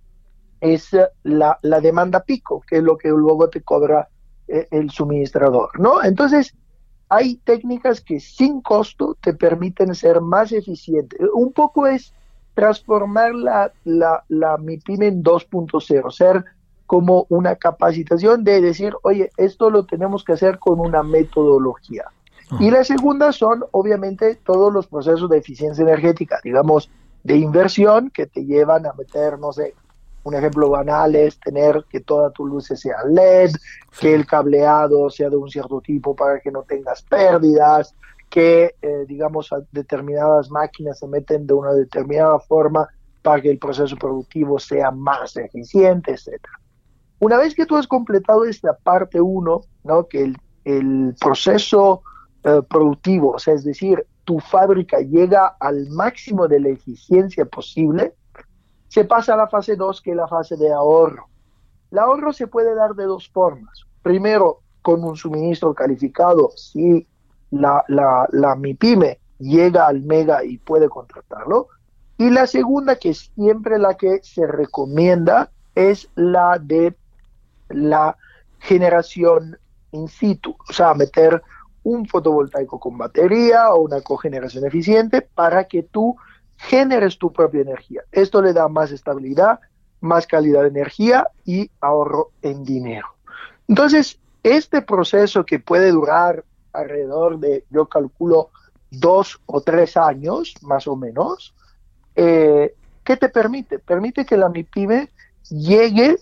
es 0.60 0.90
la, 1.24 1.60
la 1.62 1.82
demanda 1.82 2.22
pico, 2.22 2.64
que 2.68 2.78
es 2.78 2.84
lo 2.84 2.98
que 2.98 3.10
luego 3.10 3.50
te 3.50 3.62
cobra 3.62 4.08
eh, 4.48 4.68
el 4.72 4.90
suministrador, 4.92 5.80
¿no? 5.80 6.04
Entonces, 6.04 6.56
hay 7.10 7.36
técnicas 7.36 8.02
que 8.02 8.20
sin 8.20 8.62
costo 8.62 9.18
te 9.22 9.34
permiten 9.34 9.94
ser 9.94 10.22
más 10.22 10.52
eficiente. 10.52 11.18
Un 11.34 11.52
poco 11.54 11.86
es 11.86 12.14
transformar 12.54 13.36
la, 13.36 13.72
la, 13.84 14.24
la 14.30 14.58
MIPIME 14.58 15.08
en 15.08 15.24
2.0, 15.24 16.12
ser 16.12 16.46
como 16.86 17.26
una 17.30 17.56
capacitación 17.56 18.44
de 18.44 18.62
decir, 18.62 18.94
oye, 19.04 19.32
esto 19.38 19.70
lo 19.70 19.86
tenemos 19.86 20.24
que 20.24 20.34
hacer 20.34 20.60
con 20.60 20.80
una 20.80 21.04
metodología. 21.04 22.06
Y 22.60 22.70
la 22.70 22.84
segunda 22.84 23.32
son, 23.32 23.64
obviamente, 23.72 24.36
todos 24.36 24.72
los 24.72 24.86
procesos 24.88 25.30
de 25.30 25.38
eficiencia 25.38 25.82
energética, 25.82 26.40
digamos, 26.44 26.92
de 27.24 27.38
inversión 27.38 28.12
que 28.12 28.28
te 28.28 28.46
llevan 28.46 28.86
a 28.86 28.94
meter, 28.94 29.40
no 29.40 29.54
sé, 29.54 29.74
un 30.24 30.36
ejemplo 30.36 30.70
banal 30.70 31.16
es 31.16 31.40
tener 31.40 31.86
que 31.90 32.00
toda 32.02 32.32
tu 32.32 32.46
luces 32.46 32.80
sea 32.80 32.98
LED, 33.06 33.52
que 34.00 34.14
el 34.14 34.26
cableado 34.26 35.10
sea 35.10 35.30
de 35.30 35.36
un 35.36 35.50
cierto 35.50 35.82
tipo 35.82 36.16
para 36.16 36.40
que 36.40 36.52
no 36.52 36.64
tengas 36.64 37.02
pérdidas, 37.02 37.96
que, 38.30 38.76
eh, 38.82 39.06
digamos, 39.08 39.50
determinadas 39.72 40.50
máquinas 40.50 41.00
se 41.00 41.08
meten 41.08 41.46
de 41.46 41.54
una 41.54 41.74
determinada 41.74 42.40
forma 42.40 42.88
para 43.22 43.42
que 43.42 43.52
el 43.52 43.60
proceso 43.60 43.96
productivo 43.96 44.60
sea 44.60 44.92
más 44.92 45.36
eficiente, 45.38 46.12
etc. 46.12 46.42
Una 47.20 47.38
vez 47.38 47.56
que 47.56 47.66
tú 47.66 47.76
has 47.76 47.88
completado 47.88 48.46
esta 48.46 48.74
parte 48.74 49.22
1, 49.22 49.62
¿no? 49.84 50.08
que 50.08 50.24
el, 50.24 50.38
el 50.66 51.16
proceso 51.20 52.04
eh, 52.44 52.62
productivo, 52.70 53.32
o 53.32 53.40
sea, 53.40 53.54
es 53.54 53.64
decir, 53.64 54.06
tu 54.26 54.40
fábrica 54.40 55.00
llega 55.00 55.56
al 55.60 55.90
máximo 55.90 56.48
de 56.48 56.60
la 56.60 56.70
eficiencia 56.70 57.46
posible, 57.46 58.14
se 58.88 59.06
pasa 59.06 59.34
a 59.34 59.38
la 59.38 59.48
fase 59.48 59.76
2, 59.76 60.02
que 60.02 60.12
es 60.12 60.18
la 60.18 60.28
fase 60.28 60.56
de 60.56 60.72
ahorro. 60.72 61.28
El 61.92 62.00
ahorro 62.00 62.34
se 62.34 62.48
puede 62.48 62.76
dar 62.76 62.96
de 62.96 63.06
dos 63.06 63.30
formas. 63.30 63.86
Primero, 64.02 64.62
con 64.82 65.04
un 65.04 65.16
suministro 65.16 65.74
calificado, 65.74 66.52
si 66.56 67.08
la, 67.52 67.84
la, 67.88 68.28
la 68.32 68.56
MIPYME 68.56 69.20
llega 69.40 69.88
al 69.88 70.02
mega 70.02 70.44
y 70.44 70.58
puede 70.58 70.90
contratarlo. 70.90 71.68
Y 72.18 72.30
la 72.30 72.48
segunda, 72.48 72.96
que 72.98 73.14
siempre 73.14 73.80
la 73.80 73.96
que 73.96 74.20
se 74.24 74.46
recomienda, 74.46 75.52
es 75.76 76.10
la 76.16 76.60
de 76.60 76.96
la 77.70 78.18
generación 78.60 79.58
in 79.92 80.08
situ, 80.08 80.56
o 80.70 80.74
sea, 80.74 80.94
meter 80.94 81.42
un 81.84 82.06
fotovoltaico 82.06 82.80
con 82.80 82.98
batería 82.98 83.74
o 83.74 83.82
una 83.82 84.02
cogeneración 84.02 84.66
eficiente 84.66 85.22
para 85.22 85.66
que 85.66 85.84
tú 85.84 86.16
generes 86.58 87.18
tu 87.18 87.32
propia 87.32 87.62
energía. 87.62 88.02
Esto 88.12 88.42
le 88.42 88.54
da 88.54 88.68
más 88.68 88.92
estabilidad, 88.92 89.60
más 90.02 90.28
calidad 90.28 90.62
de 90.62 90.70
energía 90.70 91.28
y 91.46 91.70
ahorro 91.82 92.32
en 92.42 92.64
dinero. 92.64 93.08
Entonces, 93.68 94.20
este 94.44 94.82
proceso 94.82 95.46
que 95.46 95.60
puede 95.60 95.92
durar 95.92 96.44
alrededor 96.72 97.40
de, 97.40 97.66
yo 97.70 97.88
calculo, 97.88 98.50
dos 98.92 99.40
o 99.46 99.62
tres 99.62 99.98
años, 99.98 100.54
más 100.62 100.88
o 100.88 100.96
menos, 100.96 101.54
eh, 102.16 102.76
¿qué 103.04 103.18
te 103.18 103.30
permite? 103.30 103.80
Permite 103.80 104.26
que 104.26 104.38
la 104.38 104.50
MIPYME 104.50 105.10
llegue 105.50 106.18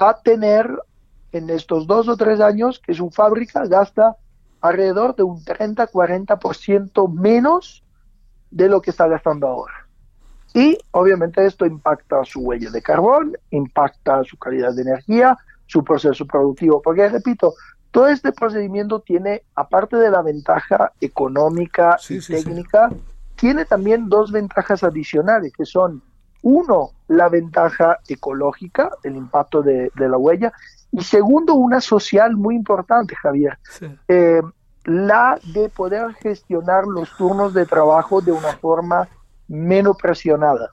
a 0.00 0.20
tener 0.22 0.68
en 1.32 1.50
estos 1.50 1.86
dos 1.86 2.08
o 2.08 2.16
tres 2.16 2.40
años 2.40 2.80
que 2.84 2.94
su 2.94 3.10
fábrica 3.10 3.66
gasta 3.66 4.16
alrededor 4.60 5.14
de 5.14 5.22
un 5.22 5.44
30-40% 5.44 7.12
menos 7.12 7.84
de 8.50 8.68
lo 8.68 8.80
que 8.80 8.90
está 8.90 9.06
gastando 9.06 9.46
ahora. 9.46 9.86
Y 10.54 10.78
obviamente 10.90 11.44
esto 11.46 11.64
impacta 11.64 12.24
su 12.24 12.40
huella 12.40 12.70
de 12.70 12.82
carbón, 12.82 13.36
impacta 13.50 14.24
su 14.24 14.36
calidad 14.36 14.74
de 14.74 14.82
energía, 14.82 15.38
su 15.66 15.84
proceso 15.84 16.26
productivo, 16.26 16.82
porque 16.82 17.08
repito, 17.08 17.54
todo 17.92 18.08
este 18.08 18.32
procedimiento 18.32 19.00
tiene, 19.00 19.42
aparte 19.54 19.96
de 19.96 20.10
la 20.10 20.22
ventaja 20.22 20.92
económica 21.00 21.96
y 22.08 22.20
técnica, 22.20 22.90
tiene 23.36 23.64
también 23.64 24.08
dos 24.08 24.32
ventajas 24.32 24.82
adicionales, 24.82 25.52
que 25.56 25.64
son, 25.64 26.02
uno, 26.42 26.90
la 27.08 27.28
ventaja 27.28 27.98
ecológica, 28.08 28.90
el 29.02 29.16
impacto 29.16 29.62
de, 29.62 29.90
la 29.96 30.16
huella, 30.16 30.52
y 30.92 31.02
segundo, 31.02 31.54
una 31.54 31.80
social 31.80 32.36
muy 32.36 32.56
importante, 32.56 33.14
Javier. 33.14 33.58
Eh, 34.08 34.42
la 34.84 35.38
de 35.52 35.68
poder 35.68 36.14
gestionar 36.14 36.86
los 36.86 37.14
turnos 37.16 37.54
de 37.54 37.66
trabajo 37.66 38.20
de 38.20 38.32
una 38.32 38.52
forma 38.54 39.08
menos 39.48 39.96
presionada. 39.96 40.70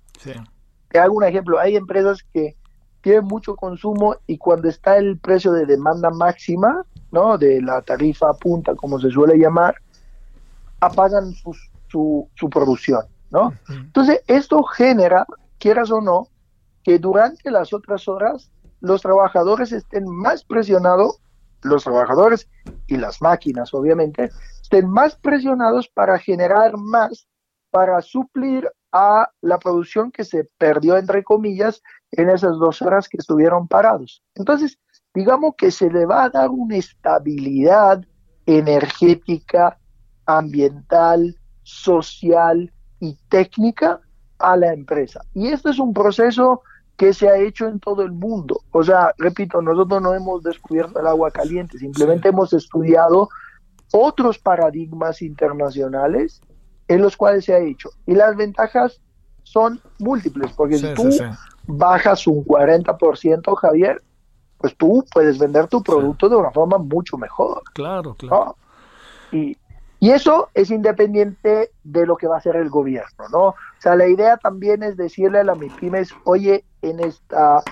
Te 0.90 1.00
hago 1.00 1.16
un 1.16 1.24
ejemplo, 1.24 1.60
hay 1.60 1.76
empresas 1.76 2.24
que 2.34 2.56
tienen 3.02 3.26
mucho 3.26 3.56
consumo 3.56 4.16
y 4.26 4.38
cuando 4.38 4.70
está 4.70 4.98
el 4.98 5.18
precio 5.18 5.52
de 5.52 5.66
demanda 5.66 6.10
máxima, 6.10 6.84
¿no? 7.12 7.38
De 7.38 7.62
la 7.62 7.82
tarifa 7.82 8.34
punta, 8.34 8.76
como 8.76 9.00
se 9.00 9.10
suele 9.10 9.38
llamar, 9.38 9.76
apagan 10.80 11.32
su, 11.34 11.56
su, 11.88 12.28
su 12.36 12.50
producción, 12.50 13.02
¿no? 13.30 13.54
Entonces, 13.70 14.22
esto 14.28 14.64
genera, 14.64 15.26
quieras 15.60 15.92
o 15.92 16.02
no, 16.02 16.28
que 16.84 17.00
durante 17.00 17.52
las 17.52 17.74
otras 17.74 18.08
horas 18.08 18.52
los 18.80 19.02
trabajadores 19.02 19.72
estén 19.72 20.08
más 20.08 20.44
presionados 20.44 21.20
los 21.62 21.84
trabajadores 21.84 22.50
y 22.88 22.98
las 22.98 23.22
máquinas, 23.22 23.74
obviamente, 23.74 24.30
estén 24.62 24.90
más 24.90 25.16
presionados 25.16 25.88
para 25.88 26.18
generar 26.20 26.78
más, 26.78 27.28
para 27.72 28.02
suplir 28.02 28.70
a 28.92 29.30
la 29.42 29.60
producción 29.60 30.12
que 30.12 30.24
se 30.24 30.46
perdió, 30.58 30.98
entre 30.98 31.24
comillas, 31.24 31.82
en 32.12 32.30
esas 32.30 32.58
dos 32.58 32.82
horas 32.82 33.10
que 33.10 33.18
estuvieron 33.18 33.68
parados. 33.68 34.24
Entonces, 34.36 34.80
digamos 35.14 35.56
que 35.58 35.72
se 35.72 35.90
le 35.90 36.06
va 36.06 36.26
a 36.26 36.30
dar 36.30 36.50
una 36.50 36.78
estabilidad 36.78 38.04
energética, 38.46 39.78
ambiental, 40.26 41.36
social 41.64 42.72
y 43.00 43.18
técnica 43.30 44.00
a 44.40 44.56
la 44.58 44.74
empresa. 44.74 45.22
Y 45.34 45.48
este 45.48 45.70
es 45.70 45.80
un 45.80 45.94
proceso 45.94 46.62
que 46.96 47.14
se 47.14 47.30
ha 47.30 47.38
hecho 47.38 47.68
en 47.68 47.80
todo 47.80 48.02
el 48.02 48.12
mundo. 48.12 48.62
O 48.72 48.84
sea, 48.84 49.14
repito, 49.18 49.62
nosotros 49.62 50.02
no 50.02 50.14
hemos 50.14 50.44
descubierto 50.44 51.00
el 51.00 51.08
agua 51.08 51.30
caliente, 51.32 51.78
simplemente 51.78 52.30
hemos 52.30 52.54
estudiado 52.54 53.30
otros 53.94 54.40
paradigmas 54.40 55.22
internacionales 55.22 56.42
en 56.88 57.02
los 57.02 57.16
cuales 57.16 57.46
se 57.46 57.54
ha 57.54 57.60
hecho. 57.60 57.90
Y 58.06 58.16
las 58.16 58.36
ventajas 58.36 59.00
son 59.44 59.80
múltiples, 60.00 60.52
porque 60.54 60.78
si 60.78 60.94
tú 60.94 61.10
bajas 61.68 62.26
un 62.28 62.44
40%, 62.44 63.56
Javier, 63.56 64.02
pues 64.58 64.76
tú 64.76 65.06
puedes 65.14 65.38
vender 65.38 65.68
tu 65.68 65.84
producto 65.84 66.28
de 66.28 66.36
una 66.36 66.52
forma 66.52 66.78
mucho 66.78 67.18
mejor. 67.18 67.62
Claro, 67.74 68.16
claro. 68.16 68.56
Y, 69.32 69.56
y 70.00 70.12
eso 70.12 70.50
es 70.54 70.70
independiente 70.70 71.72
de 71.84 72.06
lo 72.06 72.18
que 72.18 72.28
va 72.28 72.36
a 72.36 72.38
hacer 72.38 72.56
el 72.56 72.70
gobierno, 72.70 73.30
¿no? 73.32 73.46
O 73.48 73.56
sea, 73.80 73.96
la 73.96 74.08
idea 74.08 74.38
también 74.38 74.84
es 74.84 74.96
decirle 74.96 75.40
a 75.40 75.44
la 75.44 75.56
MIPIMES, 75.56 76.14
oye, 76.24 76.64
en 76.84 77.00
esta 77.00 77.64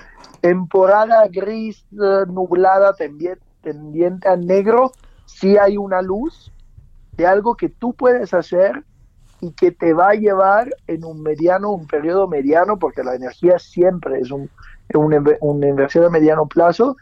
temporada 0.42 1.28
gris, 1.28 1.86
eh, 1.92 2.26
nublada, 2.28 2.96
tendiente, 2.96 4.28
a 4.28 4.36
negro, 4.36 4.92
sí 5.26 5.58
hay 5.58 5.78
una 5.78 6.02
luz 6.02 6.52
de 7.14 7.28
algo 7.28 7.56
que 7.56 7.70
tú 7.70 7.94
puedes 7.94 8.34
hacer 8.34 8.84
y 9.42 9.52
que 9.52 9.72
te 9.72 9.94
va 9.94 10.10
a 10.10 10.16
llevar 10.16 10.70
en 10.88 11.04
un 11.04 11.22
mediano, 11.22 11.72
un 11.72 11.88
periodo 11.88 12.28
mediano, 12.28 12.80
porque 12.80 13.04
la 13.04 13.16
energía 13.16 13.60
siempre 13.60 14.20
es 14.20 14.32
un, 14.32 14.50
una 14.94 15.68
inversión 15.68 16.06
a 16.06 16.10
mediano 16.10 16.48
plazo, 16.48 16.96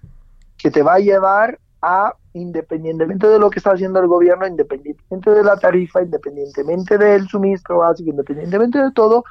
que 0.58 0.70
te 0.70 0.82
va 0.82 0.96
a 0.96 1.00
llevar 1.00 1.60
a, 1.84 2.16
independientemente 2.32 3.28
de 3.28 3.38
lo 3.38 3.50
que 3.50 3.60
está 3.60 3.72
haciendo 3.72 4.00
el 4.00 4.08
gobierno, 4.08 4.48
independientemente 4.48 5.32
de 5.32 5.44
la 5.44 5.58
tarifa, 5.58 6.02
independientemente 6.02 6.98
del 6.98 7.28
suministro 7.28 7.80
básico, 7.80 8.10
independientemente 8.10 8.82
de 8.82 8.92
todo, 8.94 9.26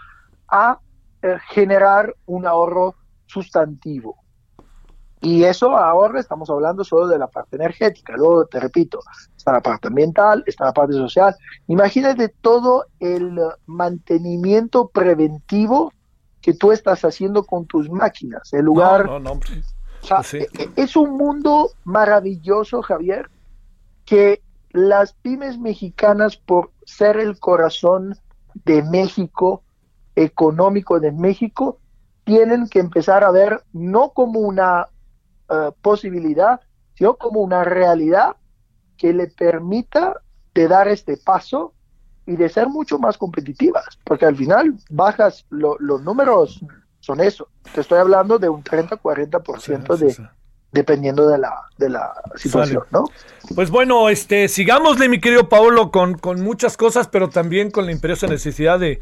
a 0.49 0.79
eh, 1.23 1.39
generar 1.49 2.15
un 2.27 2.47
ahorro 2.47 2.95
sustantivo. 3.25 4.19
Y 5.23 5.45
eso 5.45 5.77
ahora 5.77 6.21
estamos 6.21 6.51
hablando 6.51 6.85
solo 6.85 7.07
de 7.07 7.17
la 7.17 7.29
parte 7.29 7.57
energética. 7.57 8.17
Luego, 8.17 8.45
te 8.47 8.61
repito, 8.61 9.01
está 9.35 9.53
la 9.53 9.63
parte 9.63 9.89
ambiental, 9.89 10.45
está 10.47 10.67
la 10.67 10.73
parte 10.75 10.93
social. 10.95 11.35
Imagínate 11.69 12.29
todo 12.29 12.87
el 13.01 13.41
mantenimiento 13.65 14.89
preventivo 14.89 15.93
que 16.43 16.53
tú 16.53 16.73
estás 16.73 17.05
haciendo 17.05 17.45
con 17.45 17.67
tus 17.67 17.89
máquinas. 17.89 18.53
El 18.53 18.65
lugar... 18.65 19.07
No, 19.07 19.21
no, 19.21 19.41
e, 20.33 20.49
e, 20.59 20.71
Es 20.77 20.97
un 20.97 21.17
mundo 21.17 21.71
maravilloso, 21.85 22.83
Javier, 22.83 23.31
que 24.05 24.43
las 24.71 25.13
pymes 25.13 25.59
mexicanas, 25.59 26.37
por 26.37 26.71
ser 26.85 27.19
el 27.19 27.39
corazón 27.39 28.17
de 28.65 28.83
México, 28.83 29.63
económico 30.17 31.01
de 31.01 31.13
México, 31.13 31.79
tienen 32.25 32.69
que 32.69 32.79
empezar 32.79 33.25
a 33.25 33.31
ver 33.31 33.63
no 33.73 34.11
como 34.11 34.41
una 34.41 34.89
eh, 35.49 35.71
posibilidad, 35.81 36.61
sino 36.95 37.17
como 37.17 37.41
una 37.41 37.65
realidad 37.65 38.37
que 38.97 39.13
le 39.13 39.27
permita 39.27 40.21
de 40.55 40.69
dar 40.69 40.89
este 40.89 41.17
paso 41.17 41.73
y 42.27 42.37
de 42.37 42.49
ser 42.49 42.69
mucho 42.69 42.99
más 42.99 43.19
competitivas, 43.19 43.99
porque 44.05 44.27
al 44.27 44.37
final 44.37 44.77
bajas 44.91 45.45
los 45.51 46.03
números 46.03 46.65
son 47.03 47.21
eso. 47.21 47.49
Te 47.75 47.81
estoy 47.81 47.99
hablando 47.99 48.39
de 48.39 48.49
un 48.49 48.63
30-40% 48.63 49.97
de 49.97 50.17
dependiendo 50.71 51.29
de 51.29 51.37
la, 51.37 51.53
de 51.77 51.91
la 51.91 52.15
situación, 52.35 52.85
¿no? 52.91 53.05
Pues 53.55 53.71
bueno, 53.71 54.09
este, 54.09 54.49
sigámosle, 54.49 55.11
mi 55.11 55.21
querido 55.21 55.51
Paolo, 55.51 55.91
con, 55.91 56.17
con 56.17 56.41
muchas 56.41 56.79
cosas, 56.79 57.09
pero 57.09 57.29
también 57.29 57.71
con 57.71 57.85
la 57.85 57.93
imperiosa 57.93 58.27
necesidad 58.27 58.79
de 58.79 59.01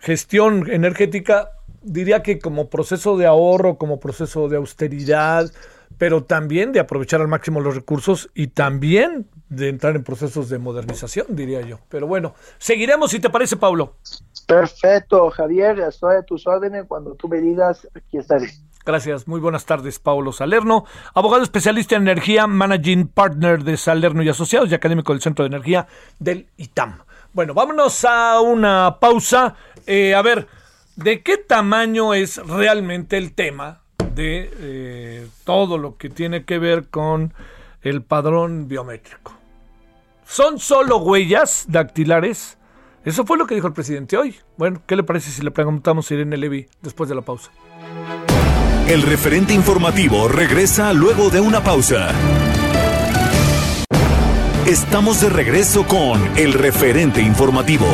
gestión 0.00 0.68
energética, 0.68 1.50
diría 1.82 2.24
que 2.24 2.40
como 2.40 2.68
proceso 2.68 3.16
de 3.16 3.26
ahorro, 3.26 3.78
como 3.78 4.00
proceso 4.00 4.48
de 4.48 4.56
austeridad, 4.56 5.52
pero 5.96 6.24
también 6.24 6.72
de 6.72 6.80
aprovechar 6.80 7.20
al 7.20 7.28
máximo 7.28 7.60
los 7.60 7.76
recursos 7.76 8.28
y 8.34 8.48
también 8.48 9.28
de 9.48 9.68
entrar 9.68 9.94
en 9.94 10.02
procesos 10.02 10.48
de 10.48 10.58
modernización, 10.58 11.26
diría 11.30 11.60
yo. 11.60 11.78
Pero 11.88 12.08
bueno, 12.08 12.34
seguiremos 12.58 13.12
si 13.12 13.20
te 13.20 13.30
parece, 13.30 13.56
Pablo. 13.56 13.94
Perfecto, 14.46 15.30
Javier, 15.30 15.80
estoy 15.80 16.16
a 16.16 16.22
tus 16.22 16.46
órdenes. 16.46 16.84
Cuando 16.86 17.14
tú 17.14 17.28
me 17.28 17.40
digas, 17.40 17.86
aquí 17.94 18.18
estaré. 18.18 18.50
Gracias, 18.84 19.26
muy 19.26 19.40
buenas 19.40 19.66
tardes, 19.66 19.98
Pablo 19.98 20.30
Salerno, 20.30 20.84
abogado 21.12 21.42
especialista 21.42 21.96
en 21.96 22.02
energía, 22.02 22.46
managing 22.46 23.08
partner 23.08 23.64
de 23.64 23.76
Salerno 23.76 24.22
y 24.22 24.28
Asociados 24.28 24.70
y 24.70 24.74
académico 24.74 25.12
del 25.12 25.20
Centro 25.20 25.42
de 25.42 25.48
Energía 25.48 25.88
del 26.20 26.46
ITAM. 26.56 27.00
Bueno, 27.32 27.52
vámonos 27.52 28.04
a 28.04 28.40
una 28.40 28.98
pausa. 29.00 29.56
Eh, 29.86 30.14
a 30.14 30.22
ver, 30.22 30.46
¿de 30.94 31.20
qué 31.22 31.36
tamaño 31.36 32.14
es 32.14 32.36
realmente 32.46 33.16
el 33.16 33.34
tema 33.34 33.80
de 34.16 34.50
eh, 34.58 35.28
todo 35.44 35.78
lo 35.78 35.96
que 35.96 36.08
tiene 36.08 36.44
que 36.44 36.58
ver 36.58 36.86
con 36.88 37.34
el 37.82 38.02
padrón 38.02 38.66
biométrico. 38.66 39.32
¿Son 40.26 40.58
solo 40.58 40.96
huellas 40.96 41.66
dactilares? 41.68 42.58
Eso 43.06 43.24
fue 43.24 43.38
lo 43.38 43.46
que 43.46 43.54
dijo 43.54 43.68
el 43.68 43.72
presidente 43.72 44.16
hoy. 44.16 44.34
Bueno, 44.58 44.82
¿qué 44.84 44.96
le 44.96 45.04
parece 45.04 45.30
si 45.30 45.40
le 45.40 45.52
preguntamos 45.52 46.10
a 46.10 46.14
Irene 46.14 46.36
Levy 46.36 46.66
después 46.82 47.08
de 47.08 47.14
la 47.14 47.22
pausa? 47.22 47.52
El 48.88 49.02
referente 49.02 49.54
informativo 49.54 50.26
regresa 50.26 50.92
luego 50.92 51.30
de 51.30 51.40
una 51.40 51.62
pausa. 51.62 52.08
Estamos 54.66 55.20
de 55.20 55.30
regreso 55.30 55.86
con 55.86 56.20
el 56.36 56.52
referente 56.52 57.22
informativo. 57.22 57.86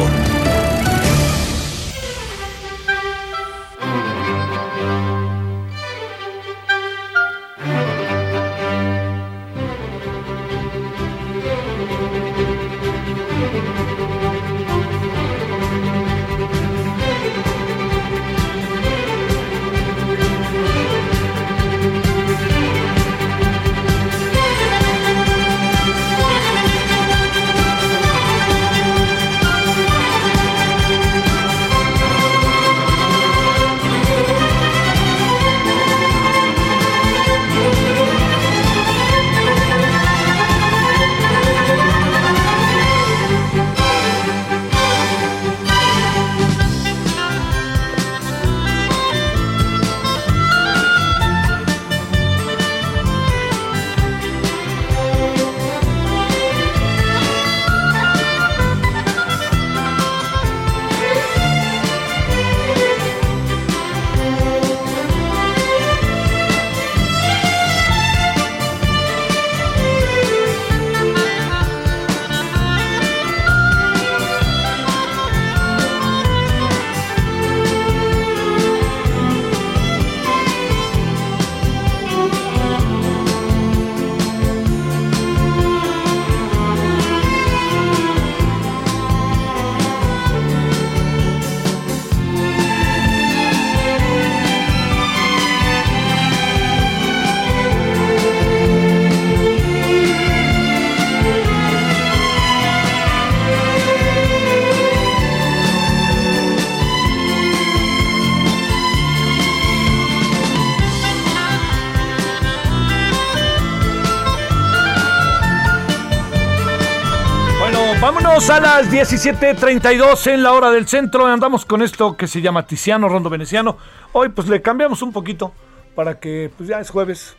17.32 118.93 120.27
en 120.31 120.43
la 120.43 120.53
hora 120.53 120.71
del 120.71 120.87
centro. 120.87 121.27
Andamos 121.27 121.65
con 121.65 121.81
esto 121.81 122.15
que 122.15 122.27
se 122.27 122.43
llama 122.43 122.67
Tiziano, 122.67 123.09
Rondo 123.09 123.31
Veneciano. 123.31 123.79
Hoy 124.13 124.29
pues 124.29 124.49
le 124.49 124.61
cambiamos 124.61 125.01
un 125.01 125.15
poquito 125.15 125.55
para 125.95 126.21
que 126.21 126.51
pues 126.55 126.69
ya 126.69 126.79
es 126.79 126.91
jueves. 126.91 127.35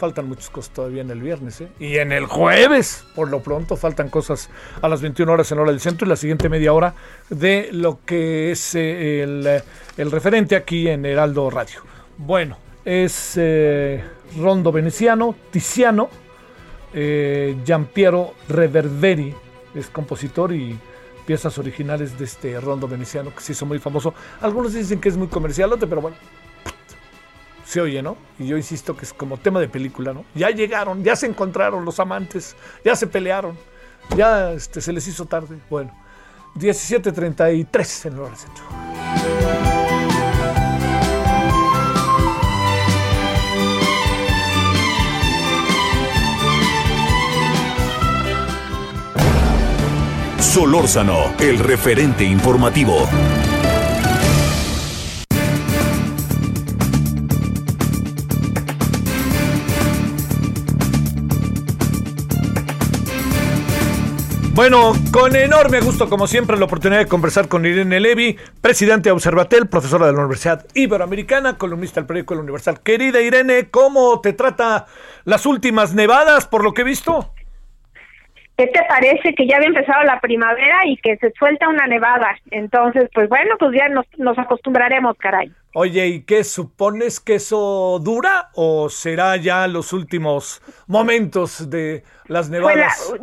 Faltan 0.00 0.26
muchas 0.26 0.50
cosas 0.50 0.74
todavía 0.74 1.02
en 1.02 1.10
el 1.10 1.22
viernes. 1.22 1.60
¿eh? 1.60 1.68
Y 1.78 1.98
en 1.98 2.10
el 2.10 2.26
jueves, 2.26 3.04
por 3.14 3.30
lo 3.30 3.44
pronto, 3.44 3.76
faltan 3.76 4.08
cosas 4.08 4.50
a 4.82 4.88
las 4.88 5.00
21 5.00 5.30
horas 5.30 5.52
en 5.52 5.60
hora 5.60 5.70
del 5.70 5.78
centro 5.78 6.04
y 6.04 6.08
la 6.08 6.16
siguiente 6.16 6.48
media 6.48 6.72
hora 6.72 6.96
de 7.28 7.68
lo 7.70 8.00
que 8.04 8.50
es 8.50 8.74
eh, 8.74 9.22
el, 9.22 9.62
el, 9.96 10.10
referente 10.10 10.56
aquí 10.56 10.88
en 10.88 11.06
Heraldo 11.06 11.48
Radio. 11.50 11.82
Bueno, 12.18 12.58
es 12.84 13.34
eh, 13.36 14.02
Rondo 14.36 14.72
Veneciano, 14.72 15.36
Tiziano, 15.52 16.10
Giampiero 16.92 18.34
Reverberi 18.48 19.32
es 19.74 19.88
compositor 19.88 20.52
y 20.52 20.78
piezas 21.26 21.58
originales 21.58 22.18
de 22.18 22.24
este 22.24 22.60
rondo 22.60 22.88
veneciano 22.88 23.34
que 23.34 23.40
se 23.40 23.52
hizo 23.52 23.66
muy 23.66 23.78
famoso. 23.78 24.14
Algunos 24.40 24.72
dicen 24.72 25.00
que 25.00 25.08
es 25.08 25.16
muy 25.16 25.28
comercial, 25.28 25.70
pero 25.78 26.00
bueno, 26.00 26.16
se 27.64 27.80
oye, 27.80 28.02
¿no? 28.02 28.16
Y 28.38 28.48
yo 28.48 28.56
insisto 28.56 28.96
que 28.96 29.04
es 29.04 29.12
como 29.12 29.36
tema 29.36 29.60
de 29.60 29.68
película, 29.68 30.12
¿no? 30.12 30.24
Ya 30.34 30.50
llegaron, 30.50 31.04
ya 31.04 31.14
se 31.14 31.26
encontraron 31.26 31.84
los 31.84 32.00
amantes, 32.00 32.56
ya 32.84 32.96
se 32.96 33.06
pelearon, 33.06 33.56
ya 34.16 34.52
este, 34.52 34.80
se 34.80 34.92
les 34.92 35.06
hizo 35.06 35.26
tarde. 35.26 35.58
Bueno, 35.70 35.92
17.33 36.56 38.06
en 38.06 38.18
el 38.18 38.36
centro. 38.36 39.79
Solórzano, 50.50 51.32
el 51.38 51.60
referente 51.60 52.24
informativo. 52.24 53.08
Bueno, 64.54 64.92
con 65.12 65.36
enorme 65.36 65.80
gusto, 65.82 66.08
como 66.08 66.26
siempre, 66.26 66.58
la 66.58 66.64
oportunidad 66.64 66.98
de 66.98 67.06
conversar 67.06 67.46
con 67.46 67.64
Irene 67.64 68.00
Levy, 68.00 68.36
presidente 68.60 69.10
de 69.10 69.12
Observatel, 69.12 69.68
profesora 69.68 70.06
de 70.06 70.12
la 70.14 70.18
Universidad 70.18 70.66
Iberoamericana, 70.74 71.58
columnista 71.58 72.00
del 72.00 72.08
periódico 72.08 72.34
El 72.34 72.40
Universal. 72.40 72.80
Querida 72.80 73.20
Irene, 73.20 73.70
¿cómo 73.70 74.20
te 74.20 74.32
trata 74.32 74.86
las 75.24 75.46
últimas 75.46 75.94
nevadas, 75.94 76.48
por 76.48 76.64
lo 76.64 76.74
que 76.74 76.82
he 76.82 76.84
visto? 76.84 77.32
¿Qué 78.60 78.66
te 78.66 78.84
parece 78.86 79.34
que 79.34 79.46
ya 79.46 79.56
había 79.56 79.68
empezado 79.68 80.02
la 80.02 80.20
primavera 80.20 80.80
y 80.84 80.98
que 80.98 81.16
se 81.16 81.32
suelta 81.32 81.66
una 81.66 81.86
nevada? 81.86 82.36
Entonces, 82.50 83.08
pues 83.14 83.26
bueno, 83.30 83.54
pues 83.58 83.70
ya 83.74 83.88
nos, 83.88 84.04
nos 84.18 84.38
acostumbraremos, 84.38 85.16
caray. 85.16 85.50
Oye, 85.72 86.06
¿y 86.08 86.24
qué 86.24 86.44
supones 86.44 87.20
que 87.20 87.36
eso 87.36 87.98
dura 88.04 88.50
o 88.54 88.90
será 88.90 89.38
ya 89.38 89.66
los 89.66 89.94
últimos 89.94 90.60
momentos 90.86 91.70
de 91.70 92.02
las 92.26 92.50
nevadas? 92.50 93.14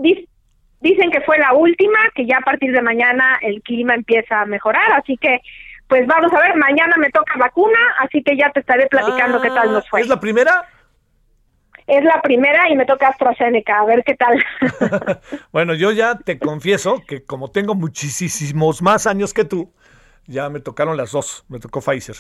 dicen 0.80 1.11
que 1.11 1.22
fue 1.22 1.38
la 1.38 1.53
última, 1.53 1.99
que 2.15 2.26
ya 2.26 2.38
a 2.38 2.41
partir 2.41 2.72
de 2.72 2.81
mañana 2.81 3.38
el 3.41 3.61
clima 3.61 3.93
empieza 3.93 4.41
a 4.41 4.45
mejorar, 4.47 4.91
así 4.93 5.18
que 5.18 5.41
pues 5.88 6.05
vamos 6.07 6.34
a 6.34 6.39
ver, 6.41 6.55
mañana 6.55 6.95
me 6.97 7.11
toca 7.11 7.38
vacuna, 7.38 7.77
así 7.99 8.23
que 8.23 8.35
ya 8.35 8.51
te 8.51 8.61
estaré 8.61 8.88
platicando 8.88 9.39
qué 9.39 9.49
tal 9.49 9.72
nos 9.72 9.88
fue. 9.88 10.01
¿Es 10.01 10.07
la 10.07 10.19
primera? 10.19 10.65
Es 11.88 12.03
la 12.03 12.22
primera 12.22 12.69
y 12.69 12.76
me 12.76 12.85
toca 12.85 13.07
AstraZeneca, 13.07 13.80
a 13.80 13.85
ver 13.85 14.03
qué 14.03 14.15
tal. 14.15 14.43
bueno, 15.53 15.73
yo 15.73 15.91
ya 15.91 16.18
te 16.18 16.38
confieso 16.38 17.01
que 17.07 17.23
como 17.23 17.49
tengo 17.49 17.76
muchísimos 17.76 18.81
más 18.81 19.07
años 19.07 19.34
que 19.34 19.45
tú, 19.45 19.72
ya 20.26 20.49
me 20.49 20.59
tocaron 20.59 20.97
las 20.97 21.14
dos, 21.14 21.45
me 21.47 21.59
tocó 21.59 21.80
Pfizer. 21.80 22.18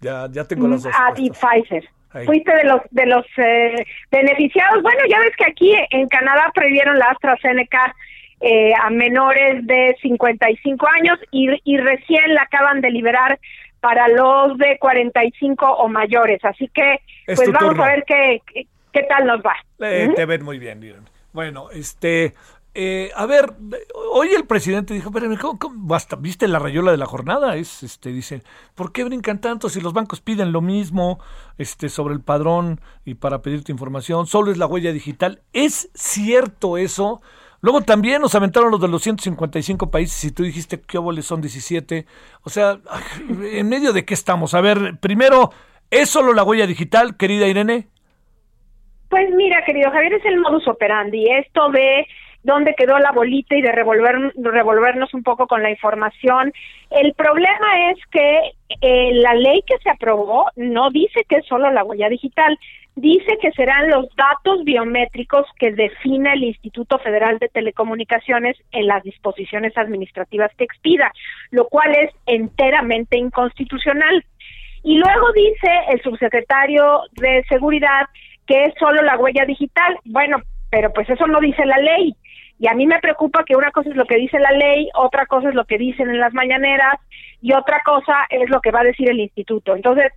Ya, 0.00 0.28
ya 0.30 0.44
tengo 0.44 0.68
las 0.68 0.82
dos. 0.82 0.92
Ah, 0.94 1.12
y 1.16 1.30
Pfizer. 1.30 1.88
Fuiste 2.26 2.52
de 2.52 2.64
los 2.64 2.80
de 2.90 3.06
los 3.06 3.24
eh, 3.36 3.86
beneficiados. 4.10 4.82
Bueno, 4.82 5.00
ya 5.08 5.20
ves 5.20 5.34
que 5.36 5.44
aquí 5.44 5.72
en 5.90 6.08
Canadá 6.08 6.50
prohibieron 6.52 6.98
la 6.98 7.06
AstraZeneca 7.06 7.94
eh, 8.40 8.72
a 8.82 8.90
menores 8.90 9.66
de 9.66 9.96
55 10.02 10.86
años 10.98 11.18
y, 11.30 11.48
y 11.64 11.78
recién 11.78 12.34
la 12.34 12.42
acaban 12.42 12.80
de 12.80 12.90
liberar 12.90 13.38
para 13.80 14.08
los 14.08 14.58
de 14.58 14.78
45 14.78 15.66
o 15.66 15.88
mayores. 15.88 16.44
Así 16.44 16.68
que, 16.68 17.00
pues 17.26 17.50
vamos 17.52 17.78
a 17.78 17.86
ver 17.86 18.04
qué, 18.06 18.42
qué, 18.92 19.02
tal 19.04 19.26
nos 19.26 19.40
va. 19.40 19.54
Eh, 19.80 20.12
te 20.14 20.26
ven 20.26 20.44
muy 20.44 20.58
bien, 20.58 20.80
Bueno, 21.32 21.70
este, 21.70 22.34
eh, 22.72 23.10
a 23.16 23.26
ver, 23.26 23.52
hoy 24.12 24.28
el 24.28 24.46
presidente 24.46 24.94
dijo, 24.94 25.10
pero 25.10 25.28
Basta, 25.72 26.16
¿viste 26.16 26.46
la 26.46 26.60
rayola 26.60 26.92
de 26.92 26.98
la 26.98 27.06
jornada? 27.06 27.56
Es, 27.56 27.82
este, 27.82 28.10
dice, 28.10 28.42
¿por 28.76 28.92
qué 28.92 29.02
brincan 29.02 29.40
tanto 29.40 29.68
si 29.68 29.80
los 29.80 29.92
bancos 29.92 30.20
piden 30.20 30.52
lo 30.52 30.60
mismo 30.60 31.18
este, 31.58 31.88
sobre 31.88 32.14
el 32.14 32.20
padrón 32.20 32.80
y 33.04 33.14
para 33.14 33.42
pedirte 33.42 33.72
información? 33.72 34.26
Solo 34.26 34.52
es 34.52 34.58
la 34.58 34.66
huella 34.66 34.92
digital. 34.92 35.42
¿Es 35.52 35.90
cierto 35.94 36.78
eso? 36.78 37.20
Luego 37.60 37.82
también 37.82 38.22
nos 38.22 38.34
aventaron 38.36 38.70
los 38.70 38.80
de 38.80 38.88
los 38.88 39.02
155 39.02 39.90
países 39.90 40.24
y 40.24 40.30
tú 40.30 40.44
dijiste 40.44 40.80
que 40.80 40.96
óboles 40.96 41.26
son 41.26 41.40
17. 41.40 42.06
O 42.42 42.50
sea, 42.50 42.80
¿en 43.28 43.68
medio 43.68 43.92
de 43.92 44.04
qué 44.04 44.14
estamos? 44.14 44.54
A 44.54 44.60
ver, 44.60 44.98
primero, 45.00 45.50
¿es 45.90 46.08
solo 46.08 46.32
la 46.32 46.44
huella 46.44 46.66
digital, 46.66 47.16
querida 47.16 47.48
Irene? 47.48 47.88
Pues 49.10 49.28
mira, 49.34 49.64
querido 49.64 49.90
Javier, 49.90 50.14
es 50.14 50.24
el 50.24 50.38
modus 50.38 50.66
operandi. 50.68 51.26
Esto 51.28 51.68
de 51.70 52.06
dónde 52.44 52.74
quedó 52.76 52.96
la 53.00 53.10
bolita 53.10 53.56
y 53.56 53.60
de 53.60 53.72
revolver, 53.72 54.32
revolvernos 54.36 55.12
un 55.14 55.24
poco 55.24 55.48
con 55.48 55.64
la 55.64 55.70
información. 55.70 56.52
El 56.90 57.12
problema 57.14 57.90
es 57.90 57.98
que 58.12 58.52
eh, 58.80 59.10
la 59.14 59.34
ley 59.34 59.62
que 59.66 59.78
se 59.82 59.90
aprobó 59.90 60.46
no 60.54 60.90
dice 60.90 61.24
que 61.28 61.38
es 61.38 61.46
solo 61.46 61.72
la 61.72 61.82
huella 61.82 62.08
digital, 62.08 62.56
dice 62.94 63.36
que 63.42 63.50
serán 63.50 63.90
los 63.90 64.06
datos 64.14 64.62
biométricos 64.62 65.44
que 65.58 65.72
define 65.72 66.32
el 66.34 66.44
Instituto 66.44 67.00
Federal 67.00 67.40
de 67.40 67.48
Telecomunicaciones 67.48 68.56
en 68.70 68.86
las 68.86 69.02
disposiciones 69.02 69.76
administrativas 69.76 70.52
que 70.56 70.64
expida, 70.64 71.12
lo 71.50 71.66
cual 71.66 71.90
es 71.96 72.10
enteramente 72.26 73.18
inconstitucional. 73.18 74.24
Y 74.82 74.98
luego 74.98 75.32
dice 75.32 75.70
el 75.90 76.00
subsecretario 76.00 77.00
de 77.12 77.44
Seguridad 77.48 78.06
que 78.50 78.64
es 78.64 78.74
solo 78.80 79.00
la 79.02 79.16
huella 79.16 79.44
digital. 79.44 79.96
Bueno, 80.04 80.38
pero 80.70 80.92
pues 80.92 81.08
eso 81.08 81.28
no 81.28 81.38
dice 81.38 81.64
la 81.64 81.76
ley. 81.76 82.16
Y 82.58 82.66
a 82.66 82.74
mí 82.74 82.84
me 82.84 82.98
preocupa 82.98 83.44
que 83.44 83.54
una 83.54 83.70
cosa 83.70 83.90
es 83.90 83.96
lo 83.96 84.06
que 84.06 84.16
dice 84.16 84.40
la 84.40 84.50
ley, 84.50 84.88
otra 84.94 85.24
cosa 85.26 85.50
es 85.50 85.54
lo 85.54 85.66
que 85.66 85.78
dicen 85.78 86.10
en 86.10 86.18
las 86.18 86.34
mañaneras 86.34 86.96
y 87.40 87.52
otra 87.52 87.80
cosa 87.84 88.26
es 88.28 88.50
lo 88.50 88.60
que 88.60 88.72
va 88.72 88.80
a 88.80 88.90
decir 88.90 89.08
el 89.08 89.20
instituto. 89.20 89.76
Entonces, 89.76 90.12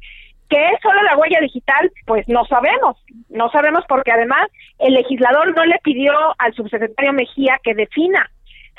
¿qué 0.50 0.66
es 0.70 0.82
solo 0.82 1.00
la 1.04 1.16
huella 1.16 1.42
digital? 1.42 1.92
Pues 2.08 2.28
no 2.28 2.44
sabemos. 2.46 2.98
No 3.30 3.52
sabemos 3.52 3.86
porque 3.88 4.12
además 4.12 4.48
el 4.80 4.96
legislador 4.96 5.56
no 5.56 5.64
le 5.66 5.78
pidió 5.84 6.12
al 6.40 6.56
subsecretario 6.56 7.14
Mejía 7.14 7.60
que 7.64 7.76
defina 7.76 8.32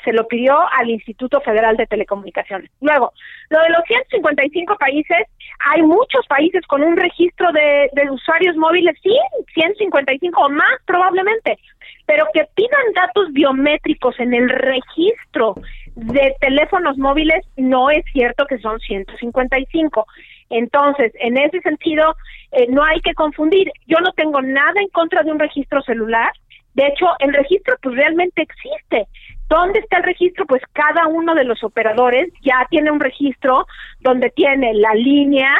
se 0.05 0.13
lo 0.13 0.27
pidió 0.27 0.57
al 0.71 0.89
Instituto 0.89 1.41
Federal 1.41 1.75
de 1.75 1.87
Telecomunicaciones. 1.87 2.71
Luego, 2.79 3.11
lo 3.49 3.59
de 3.59 3.69
los 3.69 3.83
155 3.85 4.77
países, 4.77 5.27
hay 5.71 5.81
muchos 5.81 6.25
países 6.27 6.65
con 6.67 6.83
un 6.83 6.95
registro 6.95 7.51
de, 7.51 7.89
de 7.91 8.09
usuarios 8.09 8.55
móviles, 8.55 8.95
sí, 9.03 9.17
155 9.53 10.39
o 10.39 10.49
más 10.49 10.79
probablemente, 10.85 11.59
pero 12.05 12.25
que 12.33 12.45
pidan 12.55 12.93
datos 12.93 13.33
biométricos 13.33 14.17
en 14.19 14.33
el 14.33 14.47
registro 14.47 15.55
de 15.95 16.35
teléfonos 16.41 16.97
móviles, 16.97 17.43
no 17.57 17.89
es 17.89 18.03
cierto 18.13 18.45
que 18.45 18.59
son 18.59 18.79
155. 18.79 20.05
Entonces, 20.49 21.11
en 21.15 21.37
ese 21.37 21.59
sentido, 21.61 22.15
eh, 22.51 22.67
no 22.69 22.83
hay 22.83 22.99
que 23.01 23.13
confundir. 23.13 23.71
Yo 23.87 23.97
no 23.99 24.11
tengo 24.11 24.41
nada 24.41 24.79
en 24.79 24.89
contra 24.89 25.23
de 25.23 25.31
un 25.31 25.39
registro 25.39 25.81
celular. 25.81 26.31
De 26.73 26.87
hecho, 26.87 27.07
el 27.19 27.33
registro 27.33 27.75
pues 27.81 27.95
realmente 27.95 28.41
existe. 28.41 29.07
¿Dónde 29.47 29.79
está 29.79 29.97
el 29.97 30.03
registro? 30.03 30.45
Pues 30.45 30.61
cada 30.73 31.07
uno 31.07 31.35
de 31.35 31.43
los 31.43 31.63
operadores 31.63 32.29
ya 32.41 32.65
tiene 32.69 32.91
un 32.91 32.99
registro 32.99 33.67
donde 33.99 34.29
tiene 34.31 34.73
la 34.73 34.93
línea, 34.93 35.55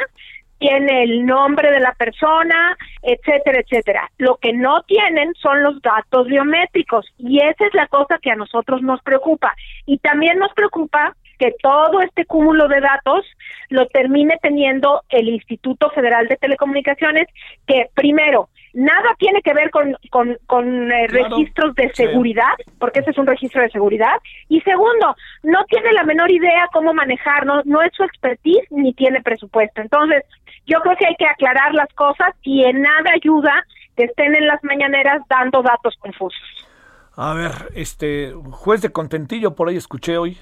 tiene 0.57 1.03
el 1.03 1.25
nombre 1.25 1.71
de 1.71 1.79
la 1.79 1.93
persona, 1.93 2.77
etcétera, 3.01 3.59
etcétera. 3.59 4.09
Lo 4.17 4.37
que 4.37 4.53
no 4.53 4.81
tienen 4.83 5.33
son 5.35 5.61
los 5.61 5.81
datos 5.81 6.27
biométricos 6.27 7.05
y 7.17 7.39
esa 7.39 7.67
es 7.67 7.73
la 7.73 7.87
cosa 7.87 8.17
que 8.19 8.31
a 8.31 8.35
nosotros 8.35 8.81
nos 8.81 9.01
preocupa. 9.01 9.53
Y 9.85 9.99
también 9.99 10.39
nos 10.39 10.53
preocupa 10.53 11.15
que 11.37 11.53
todo 11.61 12.01
este 12.01 12.25
cúmulo 12.25 12.67
de 12.67 12.79
datos 12.79 13.25
lo 13.69 13.87
termine 13.87 14.37
teniendo 14.41 15.03
el 15.09 15.27
Instituto 15.29 15.89
Federal 15.89 16.27
de 16.27 16.37
Telecomunicaciones, 16.37 17.27
que 17.67 17.89
primero 17.93 18.49
nada 18.75 19.15
tiene 19.17 19.41
que 19.41 19.53
ver 19.53 19.71
con, 19.71 19.97
con, 20.45 20.91
eh, 20.91 21.07
registros 21.07 21.73
de 21.75 21.91
seguridad, 21.93 22.53
porque 22.77 22.99
ese 22.99 23.11
es 23.11 23.17
un 23.17 23.25
registro 23.25 23.61
de 23.61 23.69
seguridad, 23.69 24.17
y 24.49 24.61
segundo, 24.61 25.15
no 25.43 25.63
tiene 25.65 25.93
la 25.93 26.03
menor 26.03 26.29
idea 26.29 26.67
cómo 26.71 26.93
manejar, 26.93 27.45
no, 27.45 27.61
no 27.63 27.81
es 27.81 27.91
su 27.95 28.03
expertise 28.03 28.67
ni 28.69 28.93
tiene 28.93 29.21
presupuesto. 29.21 29.81
Entonces, 29.81 30.23
yo 30.67 30.79
creo 30.81 30.95
que 30.97 31.07
hay 31.07 31.15
que 31.15 31.27
aclarar 31.27 31.73
las 31.73 31.91
cosas 31.93 32.33
y 32.43 32.63
en 32.63 32.81
nada 32.81 33.11
ayuda 33.13 33.65
que 33.95 34.03
estén 34.03 34.35
en 34.35 34.45
las 34.45 34.63
mañaneras 34.63 35.21
dando 35.29 35.61
datos 35.63 35.95
confusos. 35.99 36.67
A 37.15 37.33
ver, 37.33 37.51
este 37.75 38.33
juez 38.51 38.81
de 38.81 38.91
contentillo 38.91 39.55
por 39.55 39.69
ahí 39.69 39.77
escuché 39.77 40.17
hoy. 40.17 40.37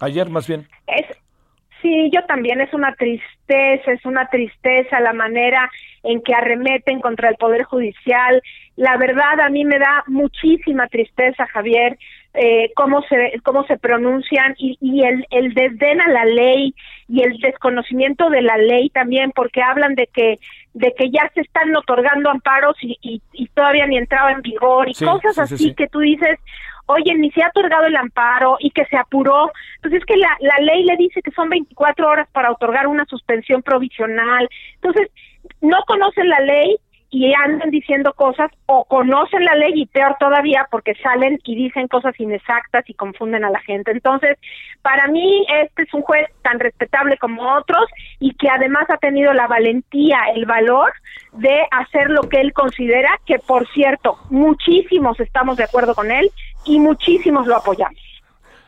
Ayer 0.00 0.28
más 0.28 0.48
bien. 0.48 0.66
Es, 0.88 1.06
sí, 1.80 2.10
yo 2.12 2.24
también. 2.26 2.60
Es 2.60 2.74
una 2.74 2.92
tristeza, 2.94 3.92
es 3.92 4.04
una 4.04 4.28
tristeza 4.28 4.98
la 5.00 5.12
manera 5.12 5.70
en 6.06 6.22
que 6.22 6.34
arremeten 6.34 7.00
contra 7.00 7.28
el 7.28 7.36
Poder 7.36 7.64
Judicial. 7.64 8.42
La 8.76 8.96
verdad, 8.96 9.40
a 9.40 9.48
mí 9.48 9.64
me 9.64 9.78
da 9.78 10.04
muchísima 10.06 10.86
tristeza, 10.88 11.46
Javier, 11.46 11.98
eh, 12.34 12.70
cómo 12.76 13.02
se 13.08 13.40
cómo 13.42 13.64
se 13.64 13.78
pronuncian 13.78 14.54
y, 14.58 14.76
y 14.80 15.04
el, 15.04 15.26
el 15.30 15.54
desdén 15.54 16.02
a 16.02 16.08
la 16.08 16.26
ley 16.26 16.74
y 17.08 17.22
el 17.22 17.38
desconocimiento 17.38 18.28
de 18.28 18.42
la 18.42 18.58
ley 18.58 18.90
también, 18.90 19.32
porque 19.34 19.62
hablan 19.62 19.94
de 19.94 20.06
que 20.12 20.38
de 20.74 20.92
que 20.98 21.10
ya 21.10 21.30
se 21.34 21.40
están 21.40 21.74
otorgando 21.74 22.28
amparos 22.30 22.76
y, 22.82 22.98
y, 23.32 23.46
todavía 23.54 23.86
ni 23.86 23.96
entraba 23.96 24.32
en 24.32 24.42
vigor 24.42 24.90
y 24.90 24.92
cosas 24.92 25.38
así 25.38 25.72
que 25.72 25.86
tú 25.86 26.00
dices, 26.00 26.38
oye, 26.86 27.14
ni 27.14 27.30
se 27.30 27.42
ha 27.42 27.48
otorgado 27.48 27.86
el 27.86 27.96
amparo 27.96 28.56
y 28.60 28.70
que 28.70 28.84
se 28.86 28.96
apuró. 28.96 29.50
Pues 29.80 29.94
es 29.94 30.04
que 30.04 30.16
la, 30.16 30.36
la 30.40 30.56
ley 30.60 30.84
le 30.84 30.96
dice 30.96 31.22
que 31.22 31.30
son 31.32 31.48
24 31.48 32.08
horas 32.08 32.28
para 32.32 32.52
otorgar 32.52 32.86
una 32.86 33.04
suspensión 33.06 33.62
provisional. 33.62 34.48
Entonces, 34.74 35.10
no 35.60 35.78
conocen 35.86 36.28
la 36.28 36.40
ley 36.40 36.76
y 37.10 37.32
andan 37.34 37.70
diciendo 37.70 38.12
cosas 38.14 38.50
o 38.66 38.84
conocen 38.84 39.44
la 39.44 39.54
ley 39.54 39.72
y 39.74 39.86
peor 39.86 40.16
todavía 40.18 40.66
porque 40.70 40.94
salen 40.96 41.38
y 41.44 41.54
dicen 41.54 41.88
cosas 41.88 42.18
inexactas 42.18 42.88
y 42.90 42.94
confunden 42.94 43.44
a 43.44 43.50
la 43.50 43.60
gente. 43.60 43.92
Entonces, 43.92 44.36
para 44.82 45.06
mí 45.06 45.46
este 45.62 45.84
es 45.84 45.94
un 45.94 46.02
juez 46.02 46.26
tan 46.42 46.58
respetable 46.58 47.16
como 47.18 47.54
otros 47.54 47.86
y 48.18 48.34
que 48.34 48.48
además 48.48 48.84
ha 48.90 48.98
tenido 48.98 49.32
la 49.32 49.46
valentía, 49.46 50.18
el 50.34 50.46
valor 50.46 50.92
de 51.32 51.56
hacer 51.70 52.10
lo 52.10 52.22
que 52.22 52.40
él 52.40 52.52
considera, 52.52 53.20
que 53.24 53.38
por 53.38 53.66
cierto, 53.68 54.18
muchísimos 54.30 55.18
estamos 55.20 55.56
de 55.56 55.64
acuerdo 55.64 55.94
con 55.94 56.10
él 56.10 56.30
y 56.64 56.80
muchísimos 56.80 57.46
lo 57.46 57.56
apoyamos. 57.56 58.00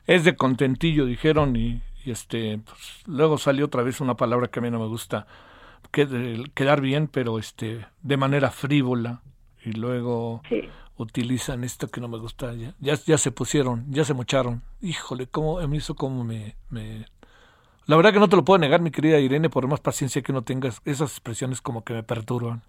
Es 0.06 0.24
de 0.24 0.36
contentillo, 0.36 1.04
dijeron, 1.04 1.54
y, 1.54 1.82
este, 2.06 2.60
pues, 2.64 3.02
luego 3.06 3.36
salió 3.36 3.66
otra 3.66 3.82
vez 3.82 4.00
una 4.00 4.14
palabra 4.14 4.48
que 4.48 4.60
a 4.60 4.62
mí 4.62 4.70
no 4.70 4.78
me 4.78 4.86
gusta, 4.86 5.26
quedar 5.90 6.80
bien, 6.80 7.08
pero 7.08 7.38
este, 7.38 7.86
de 8.02 8.16
manera 8.16 8.50
frívola, 8.50 9.22
y 9.64 9.72
luego 9.72 10.42
utilizan 10.96 11.64
esto 11.64 11.88
que 11.88 12.00
no 12.00 12.08
me 12.08 12.18
gusta. 12.18 12.52
Ya, 12.54 12.94
ya, 12.94 13.18
se 13.18 13.30
pusieron, 13.30 13.84
ya 13.90 14.04
se 14.04 14.14
mocharon. 14.14 14.62
Híjole, 14.80 15.26
cómo 15.26 15.66
me 15.66 15.76
hizo 15.76 15.94
como 15.94 16.24
me, 16.24 16.56
me... 16.70 17.06
La 17.86 17.96
verdad 17.96 18.12
que 18.12 18.20
no 18.20 18.28
te 18.28 18.36
lo 18.36 18.44
puedo 18.44 18.58
negar, 18.58 18.80
mi 18.80 18.90
querida 18.90 19.18
Irene, 19.18 19.48
por 19.48 19.66
más 19.66 19.80
paciencia 19.80 20.22
que 20.22 20.32
no 20.32 20.42
tengas, 20.42 20.82
esas 20.84 21.10
expresiones 21.12 21.60
como 21.60 21.84
que 21.84 21.94
me 21.94 22.02
perturban 22.02 22.62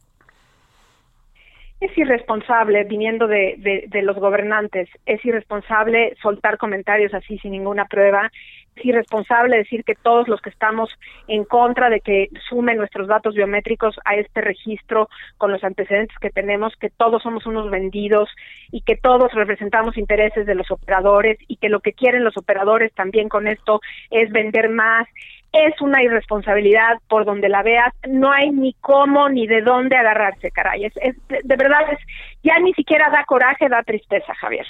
es 1.79 1.97
irresponsable 1.97 2.83
viniendo 2.83 3.27
de, 3.27 3.87
de, 3.87 4.01
los 4.01 4.17
gobernantes, 4.17 4.89
es 5.05 5.23
irresponsable 5.23 6.15
soltar 6.21 6.57
comentarios 6.57 7.13
así 7.13 7.37
sin 7.39 7.51
ninguna 7.51 7.85
prueba, 7.85 8.31
es 8.75 8.85
irresponsable 8.85 9.57
decir 9.57 9.83
que 9.83 9.95
todos 9.95 10.27
los 10.27 10.41
que 10.41 10.49
estamos 10.49 10.89
en 11.27 11.43
contra 11.43 11.89
de 11.89 12.01
que 12.01 12.29
sumen 12.49 12.77
nuestros 12.77 13.07
datos 13.07 13.35
biométricos 13.35 13.99
a 14.05 14.15
este 14.15 14.41
registro 14.41 15.09
con 15.37 15.51
los 15.51 15.63
antecedentes 15.63 16.17
que 16.19 16.29
tenemos, 16.29 16.75
que 16.75 16.89
todos 16.89 17.23
somos 17.23 17.45
unos 17.45 17.69
vendidos 17.69 18.29
y 18.71 18.81
que 18.81 18.95
todos 18.95 19.33
representamos 19.33 19.97
intereses 19.97 20.45
de 20.45 20.55
los 20.55 20.71
operadores 20.71 21.37
y 21.47 21.57
que 21.57 21.69
lo 21.69 21.79
que 21.79 21.93
quieren 21.93 22.23
los 22.23 22.37
operadores 22.37 22.93
también 22.93 23.29
con 23.29 23.47
esto 23.47 23.81
es 24.09 24.31
vender 24.31 24.69
más 24.69 25.07
es 25.51 25.81
una 25.81 26.03
irresponsabilidad 26.03 26.99
por 27.07 27.25
donde 27.25 27.49
la 27.49 27.63
veas, 27.63 27.93
no 28.07 28.31
hay 28.31 28.51
ni 28.51 28.73
cómo 28.73 29.29
ni 29.29 29.47
de 29.47 29.61
dónde 29.61 29.95
agarrarse, 29.97 30.51
caray. 30.51 30.81
De, 30.81 31.55
verdad, 31.55 31.91
es, 31.91 31.99
ya 32.43 32.59
ni 32.59 32.73
siquiera 32.73 33.09
da 33.09 33.23
coraje, 33.25 33.67
da 33.67 33.81
tristeza, 33.83 34.33
Javier. 34.35 34.67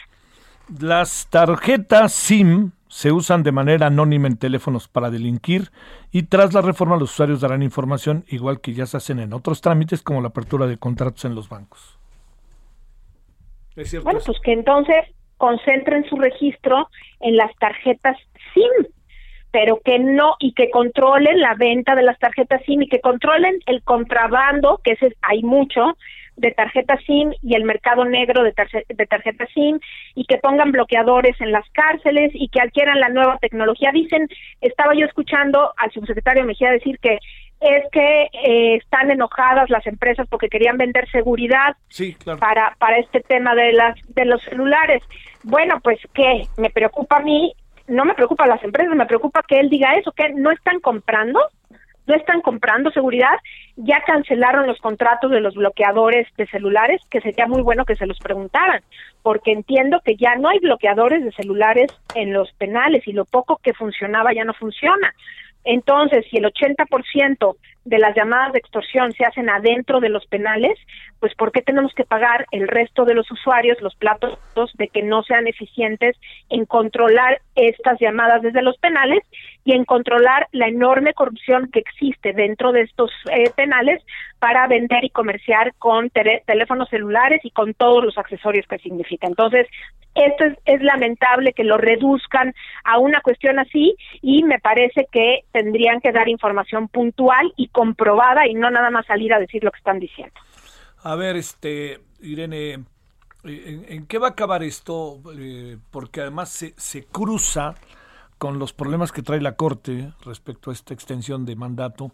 Las 0.79 1.27
tarjetas 1.29 2.13
SIM 2.13 2.71
se 2.89 3.11
usan 3.11 3.43
de 3.43 3.51
manera 3.51 3.87
anónima 3.87 4.27
en 4.27 4.37
teléfonos 4.37 4.87
para 4.87 5.11
delinquir 5.11 5.69
y 6.11 6.23
tras 6.23 6.53
la 6.53 6.61
reforma 6.61 6.97
los 6.97 7.11
usuarios 7.11 7.39
darán 7.39 7.61
información 7.61 8.25
igual 8.27 8.61
que 8.61 8.73
ya 8.73 8.87
se 8.87 8.97
hacen 8.97 9.19
en 9.19 9.31
otros 9.31 9.61
trámites 9.61 10.01
como 10.01 10.21
la 10.21 10.29
apertura 10.29 10.65
de 10.65 10.77
contratos 10.77 11.23
en 11.23 11.35
los 11.35 11.47
bancos. 11.47 11.97
bueno, 14.03 14.19
pues 14.25 14.39
que 14.43 14.53
entonces 14.53 15.05
concentren 15.37 16.03
su 16.09 16.17
registro 16.17 16.89
en 17.21 17.37
las 17.37 17.55
tarjetas 17.59 18.17
SIM 18.53 18.91
pero 19.51 19.79
que 19.83 19.99
no 19.99 20.35
y 20.39 20.53
que 20.53 20.69
controlen 20.69 21.39
la 21.39 21.55
venta 21.55 21.95
de 21.95 22.03
las 22.03 22.19
tarjetas 22.19 22.61
SIM 22.65 22.83
y 22.83 22.89
que 22.89 23.01
controlen 23.01 23.59
el 23.65 23.81
contrabando, 23.83 24.79
que 24.83 24.91
ese 24.91 25.15
hay 25.21 25.41
mucho 25.43 25.97
de 26.39 26.51
tarjetas 26.51 26.99
SIM 27.05 27.33
y 27.41 27.55
el 27.55 27.65
mercado 27.65 28.05
negro 28.05 28.43
de, 28.43 28.53
de 28.87 29.05
tarjetas 29.05 29.49
SIM 29.53 29.79
y 30.15 30.25
que 30.25 30.37
pongan 30.37 30.71
bloqueadores 30.71 31.39
en 31.41 31.51
las 31.51 31.69
cárceles 31.71 32.31
y 32.33 32.47
que 32.49 32.61
adquieran 32.61 32.99
la 32.99 33.09
nueva 33.09 33.37
tecnología. 33.39 33.91
Dicen, 33.91 34.27
estaba 34.61 34.93
yo 34.95 35.05
escuchando 35.05 35.73
al 35.77 35.91
subsecretario 35.91 36.45
Mejía 36.45 36.71
decir 36.71 36.97
que 36.99 37.19
es 37.59 37.83
que 37.91 38.29
eh, 38.31 38.75
están 38.75 39.11
enojadas 39.11 39.69
las 39.69 39.85
empresas 39.85 40.25
porque 40.29 40.47
querían 40.47 40.77
vender 40.77 41.09
seguridad 41.11 41.75
para 42.39 42.75
para 42.79 42.97
este 42.99 43.19
tema 43.19 43.53
de 43.53 43.73
las 43.73 43.97
de 44.07 44.23
los 44.23 44.41
celulares. 44.43 45.03
Bueno, 45.43 45.79
pues 45.83 45.99
qué 46.13 46.43
me 46.57 46.69
preocupa 46.69 47.17
a 47.17 47.21
mí 47.21 47.53
no 47.89 48.05
me 48.05 48.13
preocupa 48.13 48.47
las 48.47 48.63
empresas, 48.63 48.95
me 48.95 49.05
preocupa 49.05 49.43
que 49.47 49.59
él 49.59 49.69
diga 49.69 49.95
eso, 49.95 50.11
que 50.11 50.29
no 50.33 50.51
están 50.51 50.79
comprando, 50.79 51.39
no 52.07 52.15
están 52.15 52.41
comprando 52.41 52.91
seguridad, 52.91 53.37
ya 53.75 54.01
cancelaron 54.01 54.67
los 54.67 54.79
contratos 54.79 55.29
de 55.31 55.41
los 55.41 55.55
bloqueadores 55.55 56.27
de 56.37 56.47
celulares, 56.47 57.01
que 57.09 57.21
sería 57.21 57.47
muy 57.47 57.61
bueno 57.61 57.85
que 57.85 57.95
se 57.95 58.07
los 58.07 58.17
preguntaran, 58.19 58.81
porque 59.21 59.51
entiendo 59.51 60.01
que 60.03 60.15
ya 60.15 60.35
no 60.35 60.49
hay 60.49 60.59
bloqueadores 60.59 61.23
de 61.23 61.31
celulares 61.31 61.91
en 62.15 62.33
los 62.33 62.51
penales 62.53 63.07
y 63.07 63.13
lo 63.13 63.25
poco 63.25 63.59
que 63.61 63.73
funcionaba 63.73 64.33
ya 64.33 64.43
no 64.43 64.53
funciona. 64.53 65.13
Entonces, 65.63 66.25
si 66.29 66.37
el 66.37 66.45
80% 66.45 67.55
de 67.85 67.97
las 67.97 68.15
llamadas 68.15 68.53
de 68.53 68.59
extorsión 68.59 69.11
se 69.13 69.25
hacen 69.25 69.49
adentro 69.49 69.99
de 69.99 70.09
los 70.09 70.25
penales, 70.27 70.77
pues 71.19 71.33
¿por 71.35 71.51
qué 71.51 71.61
tenemos 71.61 71.93
que 71.93 72.05
pagar 72.05 72.45
el 72.51 72.67
resto 72.67 73.03
de 73.05 73.15
los 73.15 73.29
usuarios 73.31 73.81
los 73.81 73.95
platos 73.95 74.37
de 74.75 74.87
que 74.87 75.03
no 75.03 75.23
sean 75.23 75.47
eficientes 75.47 76.15
en 76.49 76.65
controlar 76.65 77.41
estas 77.55 77.99
llamadas 77.99 78.41
desde 78.41 78.61
los 78.61 78.77
penales 78.77 79.23
y 79.63 79.73
en 79.73 79.85
controlar 79.85 80.47
la 80.51 80.67
enorme 80.67 81.13
corrupción 81.13 81.69
que 81.71 81.79
existe 81.79 82.33
dentro 82.33 82.71
de 82.71 82.81
estos 82.81 83.11
eh, 83.31 83.51
penales 83.55 84.01
para 84.39 84.67
vender 84.67 85.03
y 85.03 85.09
comerciar 85.09 85.73
con 85.77 86.09
teléfonos 86.09 86.89
celulares 86.89 87.41
y 87.43 87.51
con 87.51 87.73
todos 87.73 88.03
los 88.03 88.17
accesorios 88.17 88.65
que 88.67 88.79
significa. 88.79 89.27
Entonces, 89.27 89.67
esto 90.15 90.45
es, 90.45 90.57
es 90.65 90.81
lamentable 90.81 91.53
que 91.53 91.63
lo 91.63 91.77
reduzcan 91.77 92.53
a 92.83 92.99
una 92.99 93.21
cuestión 93.21 93.59
así 93.59 93.95
y 94.21 94.43
me 94.43 94.59
parece 94.59 95.07
que 95.11 95.41
tendrían 95.51 95.99
que 95.99 96.11
dar 96.11 96.29
información 96.29 96.87
puntual 96.87 97.53
y 97.57 97.67
comprobada 97.67 98.47
y 98.47 98.55
no 98.55 98.71
nada 98.71 98.89
más 98.89 99.05
salir 99.05 99.33
a 99.33 99.39
decir 99.39 99.63
lo 99.63 99.71
que 99.71 99.77
están 99.77 99.99
diciendo. 99.99 100.33
A 101.03 101.15
ver, 101.15 101.35
este, 101.35 101.99
Irene, 102.21 102.83
¿en, 103.43 104.05
qué 104.07 104.17
va 104.17 104.27
a 104.27 104.31
acabar 104.31 104.63
esto? 104.63 105.21
Eh, 105.37 105.77
porque 105.91 106.21
además 106.21 106.49
se, 106.49 106.73
se 106.77 107.05
cruza 107.05 107.75
con 108.39 108.57
los 108.57 108.73
problemas 108.73 109.11
que 109.11 109.21
trae 109.21 109.41
la 109.41 109.55
Corte 109.55 110.11
respecto 110.25 110.71
a 110.71 110.73
esta 110.73 110.93
extensión 110.93 111.45
de 111.45 111.55
mandato. 111.55 112.11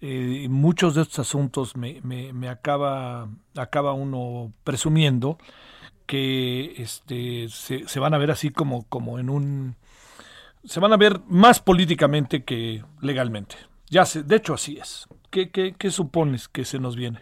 Eh, 0.00 0.46
muchos 0.48 0.94
de 0.94 1.02
estos 1.02 1.18
asuntos 1.18 1.76
me, 1.76 2.00
me, 2.02 2.32
me, 2.32 2.48
acaba, 2.48 3.28
acaba 3.56 3.92
uno 3.92 4.52
presumiendo 4.62 5.36
que 6.06 6.74
este, 6.76 7.48
se, 7.48 8.00
van 8.00 8.14
a 8.14 8.18
ver 8.18 8.30
así 8.30 8.50
como, 8.50 8.88
como 8.88 9.18
en 9.18 9.28
un... 9.28 9.76
Se 10.64 10.80
van 10.80 10.92
a 10.92 10.96
ver 10.96 11.20
más 11.26 11.60
políticamente 11.60 12.44
que 12.44 12.82
legalmente. 13.02 13.56
Ya 13.90 14.04
sé, 14.04 14.22
de 14.22 14.36
hecho 14.36 14.54
así 14.54 14.78
es. 14.78 15.08
¿Qué, 15.30 15.50
qué, 15.50 15.74
qué 15.76 15.90
supones 15.90 16.48
que 16.48 16.64
se 16.64 16.78
nos 16.78 16.96
viene? 16.96 17.20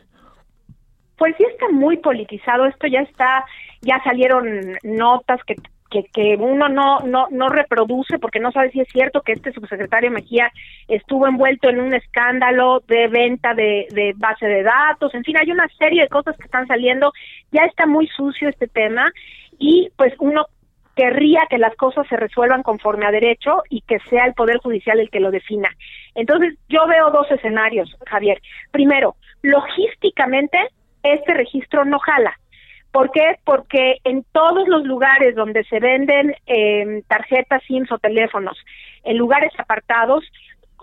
Pues 1.16 1.35
sí 1.39 1.45
está 1.51 1.69
muy 1.70 1.97
politizado, 1.99 2.66
esto 2.66 2.87
ya 2.87 3.01
está, 3.01 3.45
ya 3.81 4.03
salieron 4.05 4.77
notas 4.83 5.41
que 5.45 5.57
que, 5.93 6.05
que 6.05 6.36
uno 6.36 6.69
no, 6.69 7.01
no, 7.01 7.28
no 7.31 7.48
reproduce 7.51 8.19
porque 8.19 8.40
no 8.40 8.51
sabe 8.51 8.70
si 8.70 8.81
es 8.81 8.89
cierto 8.89 9.20
que 9.20 9.32
este 9.32 9.52
subsecretario 9.52 10.10
Mejía 10.10 10.51
estuvo 10.89 11.27
envuelto 11.27 11.69
en 11.69 11.81
un 11.81 11.93
escándalo 11.93 12.82
de 12.89 13.09
venta 13.09 13.52
de, 13.55 13.86
de 13.90 14.14
base 14.16 14.47
de 14.47 14.62
datos, 14.62 15.14
en 15.14 15.23
fin, 15.23 15.36
hay 15.39 15.52
una 15.52 15.69
serie 15.78 16.02
de 16.02 16.09
cosas 16.09 16.36
que 16.36 16.44
están 16.44 16.66
saliendo, 16.66 17.12
ya 17.51 17.62
está 17.66 17.86
muy 17.86 18.06
sucio 18.09 18.48
este 18.48 18.69
tema 18.69 19.12
y 19.59 19.90
pues 19.97 20.14
uno 20.19 20.47
querría 20.97 21.40
que 21.48 21.59
las 21.59 21.74
cosas 21.77 22.06
se 22.09 22.16
resuelvan 22.16 22.62
conforme 22.62 23.06
a 23.06 23.10
derecho 23.10 23.62
y 23.69 23.82
que 23.82 23.98
sea 24.10 24.24
el 24.24 24.35
Poder 24.35 24.59
Judicial 24.59 24.98
el 25.01 25.10
que 25.10 25.20
lo 25.20 25.31
defina. 25.31 25.70
Entonces, 26.14 26.55
yo 26.69 26.86
veo 26.86 27.10
dos 27.10 27.31
escenarios, 27.31 27.97
Javier. 28.06 28.40
Primero, 28.70 29.16
logísticamente, 29.43 30.59
este 31.02 31.35
registro 31.35 31.85
no 31.85 31.98
jala. 31.98 32.39
¿Por 32.93 33.10
qué? 33.10 33.39
Porque 33.44 33.97
en 34.05 34.24
todos 34.32 34.69
los 34.69 34.85
lugares 34.85 35.35
donde 35.35 35.64
se 35.64 35.81
venden 35.81 36.35
eh, 36.47 37.02
tarjetas 37.09 37.62
SIMS 37.66 37.90
o 37.90 37.98
teléfonos, 37.98 38.59
en 39.05 39.16
lugares 39.16 39.52
apartados, 39.59 40.24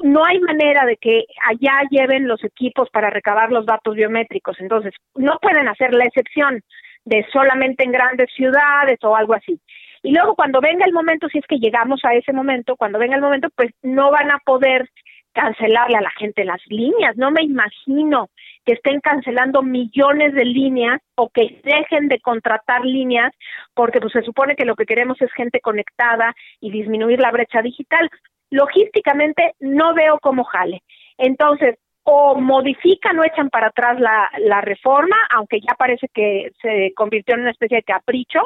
no 0.02 0.26
hay 0.26 0.40
manera 0.40 0.86
de 0.86 0.98
que 0.98 1.26
allá 1.48 1.82
lleven 1.92 2.28
los 2.28 2.44
equipos 2.44 2.90
para 2.90 3.10
recabar 3.10 3.52
los 3.52 3.66
datos 3.66 3.96
biométricos. 3.96 4.60
Entonces, 4.60 4.94
no 5.16 5.38
pueden 5.40 5.68
hacer 5.68 5.94
la 5.94 6.06
excepción 6.06 6.62
de 7.06 7.26
solamente 7.32 7.84
en 7.84 7.92
grandes 7.92 8.30
ciudades 8.34 8.98
o 9.04 9.16
algo 9.16 9.36
así. 9.36 9.60
Y 10.02 10.14
luego 10.14 10.36
cuando 10.36 10.62
venga 10.62 10.86
el 10.86 10.94
momento, 10.94 11.28
si 11.28 11.40
es 11.40 11.46
que 11.46 11.60
llegamos 11.60 12.00
a 12.04 12.14
ese 12.14 12.34
momento, 12.34 12.76
cuando 12.76 13.00
venga 13.00 13.16
el 13.16 13.22
momento, 13.22 13.50
pues 13.56 13.72
no 13.84 14.12
van 14.12 14.32
a 14.32 14.40
poder 14.40 14.90
cancelarle 15.34 15.98
a 15.98 16.02
la 16.02 16.12
gente 16.12 16.44
las 16.44 16.62
líneas. 16.68 17.16
No 17.18 17.32
me 17.32 17.44
imagino 17.44 18.30
que 18.66 18.74
estén 18.74 19.00
cancelando 19.00 19.62
millones 19.62 20.34
de 20.34 20.46
líneas 20.46 21.02
o 21.16 21.30
que 21.30 21.62
dejen 21.64 22.08
de 22.08 22.20
contratar 22.20 22.84
líneas 22.86 23.34
porque 23.74 24.00
pues 24.00 24.14
se 24.14 24.24
supone 24.24 24.56
que 24.56 24.66
lo 24.66 24.76
que 24.76 24.86
queremos 24.86 25.22
es 25.22 25.32
gente 25.34 25.60
conectada 25.62 26.36
y 26.60 26.72
disminuir 26.72 27.20
la 27.20 27.32
brecha 27.32 27.62
digital. 27.62 28.10
Logísticamente 28.50 29.54
no 29.60 29.94
veo 29.94 30.20
cómo 30.20 30.44
jale. 30.44 30.82
Entonces, 31.18 31.78
o 32.04 32.36
modifican 32.36 33.20
o 33.20 33.24
echan 33.24 33.50
para 33.50 33.68
atrás 33.68 34.00
la, 34.00 34.32
la 34.40 34.62
reforma, 34.62 35.16
aunque 35.30 35.60
ya 35.62 35.76
parece 35.76 36.08
que 36.14 36.52
se 36.62 36.92
convirtió 36.96 37.36
en 37.36 37.42
una 37.42 37.52
especie 37.52 37.78
de 37.78 37.84
capricho, 37.84 38.42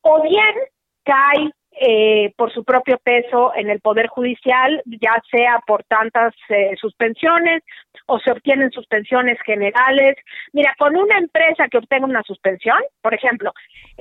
o 0.00 0.22
bien 0.22 0.54
cae 1.04 1.50
eh, 1.78 2.32
por 2.36 2.52
su 2.52 2.64
propio 2.64 2.98
peso 2.98 3.52
en 3.54 3.68
el 3.68 3.80
Poder 3.80 4.06
Judicial, 4.06 4.82
ya 4.86 5.22
sea 5.30 5.60
por 5.66 5.84
tantas 5.84 6.34
eh, 6.48 6.74
suspensiones 6.80 7.62
o 8.06 8.18
se 8.18 8.30
obtienen 8.30 8.70
suspensiones 8.70 9.38
generales. 9.44 10.16
Mira, 10.52 10.74
con 10.78 10.96
una 10.96 11.18
empresa 11.18 11.68
que 11.68 11.78
obtenga 11.78 12.06
una 12.06 12.22
suspensión, 12.22 12.78
por 13.02 13.14
ejemplo, 13.14 13.52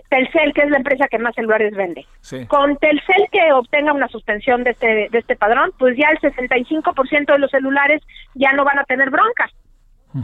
Telcel, 0.09 0.53
que 0.53 0.61
es 0.61 0.69
la 0.69 0.77
empresa 0.77 1.07
que 1.09 1.19
más 1.19 1.35
celulares 1.35 1.75
vende, 1.75 2.05
con 2.47 2.77
Telcel 2.77 3.27
que 3.31 3.51
obtenga 3.51 3.93
una 3.93 4.07
suspensión 4.07 4.63
de 4.63 4.71
este, 4.71 5.09
de 5.09 5.19
este 5.19 5.35
padrón, 5.35 5.71
pues 5.77 5.97
ya 5.97 6.07
el 6.09 6.19
65% 6.19 7.25
de 7.33 7.39
los 7.39 7.51
celulares 7.51 8.01
ya 8.35 8.53
no 8.53 8.63
van 8.63 8.79
a 8.79 8.85
tener 8.85 9.09
broncas. 9.09 9.51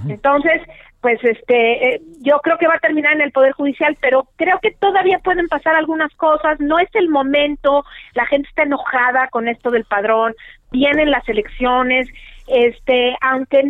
Entonces, 0.08 0.62
pues 1.02 1.20
este, 1.24 1.96
eh, 1.96 2.02
yo 2.22 2.40
creo 2.40 2.58
que 2.58 2.68
va 2.68 2.76
a 2.76 2.80
terminar 2.80 3.14
en 3.14 3.22
el 3.22 3.32
Poder 3.32 3.52
Judicial, 3.54 3.98
pero 4.00 4.28
creo 4.38 4.60
que 4.62 4.72
todavía 4.72 5.20
pueden 5.20 5.48
pasar 5.48 5.76
algunas 5.76 6.14
cosas, 6.16 6.60
no 6.60 6.80
es 6.80 6.90
el 6.94 7.10
momento, 7.10 7.84
la 8.14 8.26
gente 8.28 8.48
está 8.48 8.64
enojada 8.64 9.28
con 9.30 9.48
esto 9.48 9.70
del 9.72 9.84
padrón, 9.84 10.34
vienen 10.72 11.12
las 11.12 11.28
elecciones, 11.28 12.08
este, 12.48 13.18
aunque, 13.22 13.64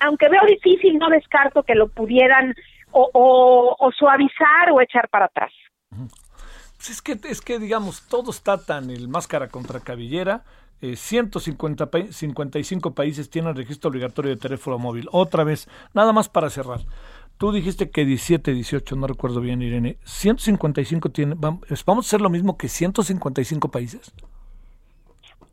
aunque 0.00 0.28
veo 0.28 0.44
difícil, 0.46 0.98
no 0.98 1.08
descarto 1.08 1.62
que 1.64 1.74
lo 1.74 1.88
pudieran 1.88 2.54
o, 2.92 3.90
suavizar 3.98 4.70
o 4.72 4.80
echar 4.80 5.08
para 5.08 5.26
atrás. 5.26 5.52
Pues 6.76 6.90
es 6.90 7.02
que, 7.02 7.18
es 7.28 7.40
que, 7.40 7.58
digamos, 7.58 8.06
todo 8.08 8.30
está 8.30 8.64
tan 8.64 8.90
el 8.90 9.08
máscara 9.08 9.48
contra 9.48 9.80
cabellera. 9.80 10.44
Eh, 10.80 10.96
155 10.96 12.94
países 12.94 13.30
tienen 13.30 13.56
registro 13.56 13.90
obligatorio 13.90 14.30
de 14.30 14.36
teléfono 14.36 14.78
móvil. 14.78 15.08
Otra 15.12 15.44
vez, 15.44 15.68
nada 15.94 16.12
más 16.12 16.28
para 16.28 16.50
cerrar. 16.50 16.80
Tú 17.36 17.52
dijiste 17.52 17.90
que 17.90 18.04
17, 18.04 18.52
18, 18.52 18.96
no 18.96 19.06
recuerdo 19.06 19.40
bien, 19.40 19.62
Irene. 19.62 19.96
¿155 20.04 21.12
tiene, 21.12 21.36
vamos 21.36 21.68
a 21.70 22.00
hacer 22.00 22.20
lo 22.20 22.30
mismo 22.30 22.56
que 22.56 22.68
155 22.68 23.70
países? 23.70 24.12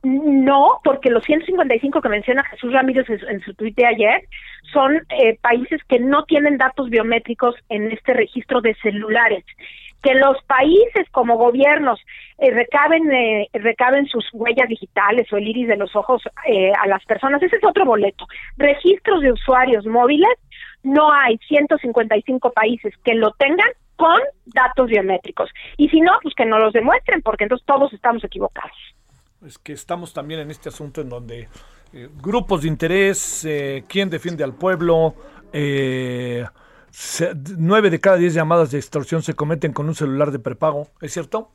No, 0.06 0.82
porque 0.84 1.10
los 1.10 1.24
155 1.24 2.00
que 2.00 2.10
menciona 2.10 2.44
Jesús 2.44 2.72
Ramírez 2.72 3.08
en, 3.10 3.42
su 3.42 3.56
tuit 3.56 3.76
de 3.76 3.88
ayer 3.88 4.28
son 4.72 4.98
eh, 5.10 5.40
países 5.42 5.82
que 5.88 6.00
no 6.00 6.26
tienen 6.26 6.58
datos 6.58 6.92
biométricos 6.92 7.56
en 7.70 7.92
este 7.92 8.14
registro 8.14 8.62
de 8.62 8.76
celulares. 8.84 9.44
Que 10.06 10.14
los 10.14 10.38
países 10.44 11.10
como 11.12 11.36
gobiernos 11.36 12.00
eh, 12.38 12.52
recaben, 12.52 13.12
eh, 13.12 13.50
recaben 13.54 14.06
sus 14.06 14.24
huellas 14.34 14.70
digitales 14.70 15.32
o 15.34 15.38
el 15.38 15.48
iris 15.48 15.68
de 15.68 15.78
los 15.78 15.96
ojos 15.96 16.22
a 16.80 16.88
las 16.88 17.04
personas, 17.06 17.42
ese 17.42 17.58
es 17.58 17.64
otro 17.66 17.86
boleto. 17.86 18.26
Registros 18.58 19.22
de 19.22 19.32
usuarios 19.32 19.86
móviles, 19.86 20.38
no 20.84 21.12
hay 21.12 21.38
155 21.48 22.52
países 22.52 22.94
que 23.04 23.16
lo 23.16 23.32
tengan 23.32 23.70
con 23.96 24.20
datos 24.46 24.88
biométricos. 24.88 25.50
Y 25.78 25.90
si 25.90 26.00
no, 26.02 26.12
pues 26.22 26.36
que 26.36 26.46
no 26.46 26.60
los 26.60 26.74
demuestren, 26.74 27.22
porque 27.22 27.46
entonces 27.46 27.66
todos 27.66 27.92
estamos 27.92 28.24
equivocados 28.24 28.78
es 29.46 29.58
que 29.58 29.74
estamos 29.74 30.14
también 30.14 30.40
en 30.42 30.52
este 30.52 30.70
asunto 30.70 31.02
en 31.02 31.10
donde 31.10 31.48
eh, 31.94 32.10
grupos 32.22 32.64
de 32.64 32.68
interés, 32.68 33.46
eh, 33.46 33.84
quién 33.88 34.10
defiende 34.10 34.44
al 34.44 34.56
pueblo, 34.56 35.16
eh, 35.54 36.46
nueve 37.58 37.90
de 37.90 38.00
cada 38.00 38.18
diez 38.18 38.34
llamadas 38.34 38.72
de 38.72 38.78
extorsión 38.78 39.22
se 39.22 39.34
cometen 39.34 39.74
con 39.74 39.88
un 39.88 39.96
celular 39.96 40.32
de 40.32 40.40
prepago, 40.40 40.88
¿es 41.02 41.14
cierto? 41.14 41.52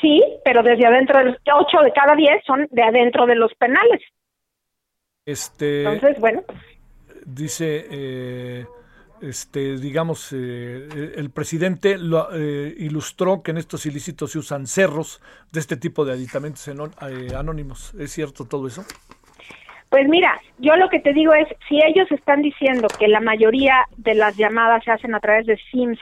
Sí, 0.00 0.22
pero 0.44 0.62
desde 0.62 0.86
adentro 0.86 1.18
de 1.18 1.24
los 1.26 1.36
ocho 1.54 1.82
de 1.82 1.92
cada 1.92 2.14
diez 2.16 2.42
son 2.46 2.66
de 2.70 2.82
adentro 2.82 3.26
de 3.26 3.36
los 3.36 3.52
penales. 3.54 4.00
Este. 5.26 5.84
Entonces, 5.84 6.20
bueno. 6.20 6.42
Dice. 7.24 7.86
Eh, 7.90 8.66
este, 9.22 9.78
digamos, 9.78 10.32
eh, 10.32 11.12
el 11.16 11.30
presidente 11.30 11.96
lo, 11.96 12.28
eh, 12.34 12.74
ilustró 12.76 13.42
que 13.42 13.52
en 13.52 13.58
estos 13.58 13.86
ilícitos 13.86 14.32
se 14.32 14.38
usan 14.40 14.66
cerros 14.66 15.20
de 15.52 15.60
este 15.60 15.76
tipo 15.76 16.04
de 16.04 16.12
aditamentos 16.12 16.66
eh, 16.66 16.74
anónimos. 17.36 17.94
¿Es 17.94 18.10
cierto 18.10 18.46
todo 18.46 18.66
eso? 18.66 18.84
Pues 19.92 20.08
mira, 20.08 20.40
yo 20.56 20.74
lo 20.76 20.88
que 20.88 21.00
te 21.00 21.12
digo 21.12 21.34
es, 21.34 21.46
si 21.68 21.78
ellos 21.84 22.10
están 22.10 22.40
diciendo 22.40 22.88
que 22.98 23.08
la 23.08 23.20
mayoría 23.20 23.86
de 23.98 24.14
las 24.14 24.38
llamadas 24.38 24.82
se 24.84 24.90
hacen 24.90 25.14
a 25.14 25.20
través 25.20 25.44
de 25.44 25.58
SIMs 25.70 25.98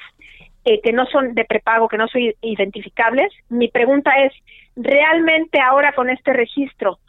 que 0.64 0.92
no 0.92 1.06
son 1.06 1.34
de 1.34 1.44
prepago, 1.44 1.88
que 1.88 1.98
no 1.98 2.06
son 2.06 2.22
identificables, 2.40 3.32
mi 3.48 3.66
pregunta 3.66 4.12
es, 4.22 4.32
¿realmente 4.76 5.58
ahora 5.60 5.92
con 5.92 6.08
este 6.08 6.32
registro 6.32 7.00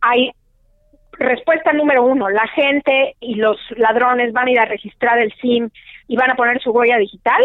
hay 0.00 0.32
respuesta 1.18 1.74
número 1.74 2.02
uno, 2.02 2.30
la 2.30 2.48
gente 2.48 3.14
y 3.20 3.34
los 3.34 3.58
ladrones 3.76 4.32
van 4.32 4.48
a 4.48 4.52
ir 4.52 4.58
a 4.58 4.64
registrar 4.64 5.18
el 5.18 5.34
SIM 5.34 5.68
y 6.08 6.16
van 6.16 6.30
a 6.30 6.36
poner 6.36 6.62
su 6.62 6.70
huella 6.70 6.96
digital. 6.96 7.44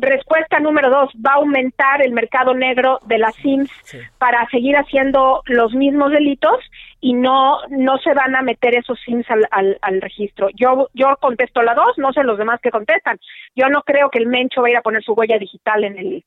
Respuesta 0.00 0.58
número 0.58 0.90
dos, 0.90 1.12
va 1.24 1.34
a 1.34 1.36
aumentar 1.36 2.02
el 2.02 2.10
mercado 2.10 2.52
negro 2.52 2.98
de 3.06 3.18
las 3.18 3.36
SIMs 3.36 3.70
para 4.18 4.44
seguir 4.50 4.76
haciendo 4.76 5.42
los 5.46 5.72
mismos 5.72 6.10
delitos 6.10 6.58
y 7.00 7.14
no 7.14 7.58
no 7.68 7.98
se 7.98 8.12
van 8.14 8.34
a 8.34 8.42
meter 8.42 8.74
esos 8.74 8.98
SIMs 9.04 9.26
al, 9.30 9.78
al, 9.80 10.00
registro. 10.00 10.48
Yo 10.54 10.88
yo 10.94 11.16
contesto 11.20 11.62
la 11.62 11.74
dos, 11.74 11.96
no 11.98 12.12
sé 12.12 12.24
los 12.24 12.38
demás 12.38 12.60
que 12.60 12.70
contestan. 12.70 13.18
Yo 13.54 13.68
no 13.68 13.82
creo 13.82 14.10
que 14.10 14.18
el 14.18 14.26
Mencho 14.26 14.62
va 14.62 14.68
a 14.74 14.78
a 14.78 14.82
poner 14.82 15.02
su 15.02 15.12
huella 15.12 15.38
digital 15.38 15.84
en 15.84 15.98
el 15.98 16.24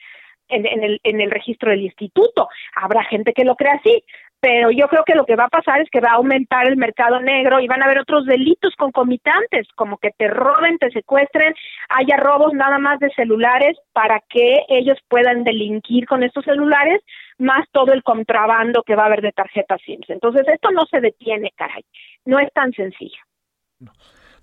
en, 0.51 0.83
el, 0.83 0.99
en 1.03 1.21
el 1.21 1.31
registro 1.31 1.71
del 1.71 1.81
instituto. 1.81 2.49
Habrá 2.75 3.03
gente 3.05 3.33
que 3.33 3.45
lo 3.45 3.55
crea 3.55 3.75
así, 3.75 4.03
pero 4.41 4.71
yo 4.71 4.87
creo 4.87 5.03
que 5.05 5.13
lo 5.13 5.25
que 5.25 5.35
va 5.35 5.45
a 5.45 5.49
pasar 5.49 5.81
es 5.81 5.89
que 5.91 5.99
va 6.01 6.09
a 6.09 6.15
aumentar 6.15 6.67
el 6.67 6.75
mercado 6.75 7.21
negro 7.21 7.59
y 7.59 7.67
van 7.67 7.81
a 7.81 7.85
haber 7.85 7.99
otros 7.99 8.25
delitos 8.25 8.75
concomitantes, 8.75 9.67
como 9.75 9.97
que 9.97 10.09
te 10.17 10.27
roben, 10.27 10.79
te 10.79 10.89
secuestren, 10.89 11.53
haya 11.89 12.17
robos 12.17 12.51
nada 12.53 12.79
más 12.79 12.99
de 12.99 13.11
celulares 13.11 13.77
para 13.93 14.19
que 14.27 14.65
ellos 14.67 14.97
puedan 15.07 15.43
delinquir 15.43 16.07
con 16.07 16.23
estos 16.23 16.43
celulares, 16.43 17.01
más 17.41 17.67
todo 17.71 17.91
el 17.91 18.03
contrabando 18.03 18.83
que 18.83 18.95
va 18.95 19.03
a 19.03 19.05
haber 19.07 19.21
de 19.21 19.31
tarjetas 19.31 19.81
SIMS. 19.85 20.09
Entonces, 20.09 20.47
esto 20.47 20.69
no 20.71 20.85
se 20.85 21.01
detiene, 21.01 21.51
caray. 21.55 21.83
No 22.25 22.39
es 22.39 22.51
tan 22.53 22.71
sencillo. 22.71 23.19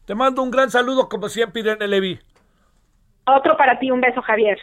Te 0.04 0.14
mando 0.14 0.42
un 0.42 0.50
gran 0.50 0.70
saludo, 0.70 1.08
como 1.08 1.28
siempre, 1.28 1.60
Irene 1.60 1.86
Levi. 1.86 2.18
Otro 3.26 3.56
para 3.56 3.78
ti, 3.78 3.90
un 3.90 4.00
beso, 4.00 4.20
Javier. 4.22 4.58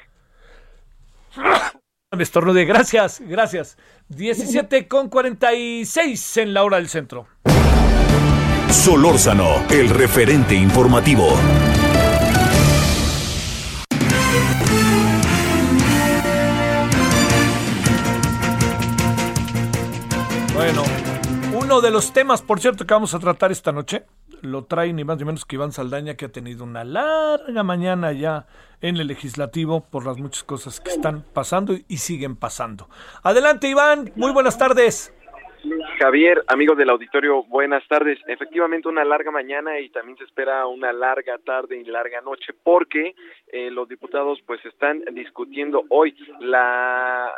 Me 2.12 2.24
estornude, 2.24 2.66
gracias, 2.66 3.22
gracias. 3.22 3.78
17 4.10 4.88
con 4.88 5.10
46 5.10 6.38
en 6.38 6.54
la 6.54 6.64
hora 6.64 6.78
del 6.78 6.88
centro. 6.88 7.28
Solórzano, 8.70 9.66
el 9.70 9.90
referente 9.90 10.56
informativo. 10.56 11.28
Uno 21.76 21.82
de 21.82 21.92
los 21.92 22.14
temas, 22.14 22.42
por 22.42 22.62
cierto, 22.62 22.88
que 22.88 22.94
vamos 22.94 23.14
a 23.14 23.20
tratar 23.20 23.52
esta 23.52 23.74
noche 23.74 24.06
lo 24.42 24.64
trae 24.64 24.94
ni 24.94 25.04
más 25.04 25.18
ni 25.18 25.26
menos 25.26 25.44
que 25.44 25.56
Iván 25.58 25.74
Saldaña, 25.74 26.16
que 26.16 26.26
ha 26.26 26.32
tenido 26.32 26.64
una 26.64 26.86
larga 26.86 27.64
mañana 27.64 28.14
ya 28.14 28.48
en 28.80 28.96
el 28.96 29.08
legislativo 29.08 29.82
por 29.82 30.06
las 30.06 30.18
muchas 30.18 30.44
cosas 30.44 30.80
que 30.80 30.92
están 30.92 31.26
pasando 31.34 31.76
y 31.88 31.98
siguen 31.98 32.38
pasando. 32.38 32.88
Adelante, 33.24 33.68
Iván, 33.68 34.14
muy 34.16 34.32
buenas 34.32 34.58
tardes. 34.58 35.12
Javier, 35.98 36.44
amigos 36.48 36.78
del 36.78 36.90
auditorio, 36.90 37.44
buenas 37.44 37.88
tardes. 37.88 38.20
Efectivamente, 38.28 38.90
una 38.90 39.06
larga 39.06 39.32
mañana 39.32 39.80
y 39.80 39.90
también 39.90 40.18
se 40.18 40.26
espera 40.26 40.68
una 40.68 40.92
larga 40.92 41.38
tarde 41.38 41.78
y 41.78 41.86
larga 41.86 42.22
noche 42.22 42.54
porque 42.64 43.16
eh, 43.48 43.72
los 43.72 43.88
diputados 43.88 44.40
pues 44.46 44.64
están 44.66 45.04
discutiendo 45.14 45.86
hoy 45.90 46.16
la, 46.40 47.32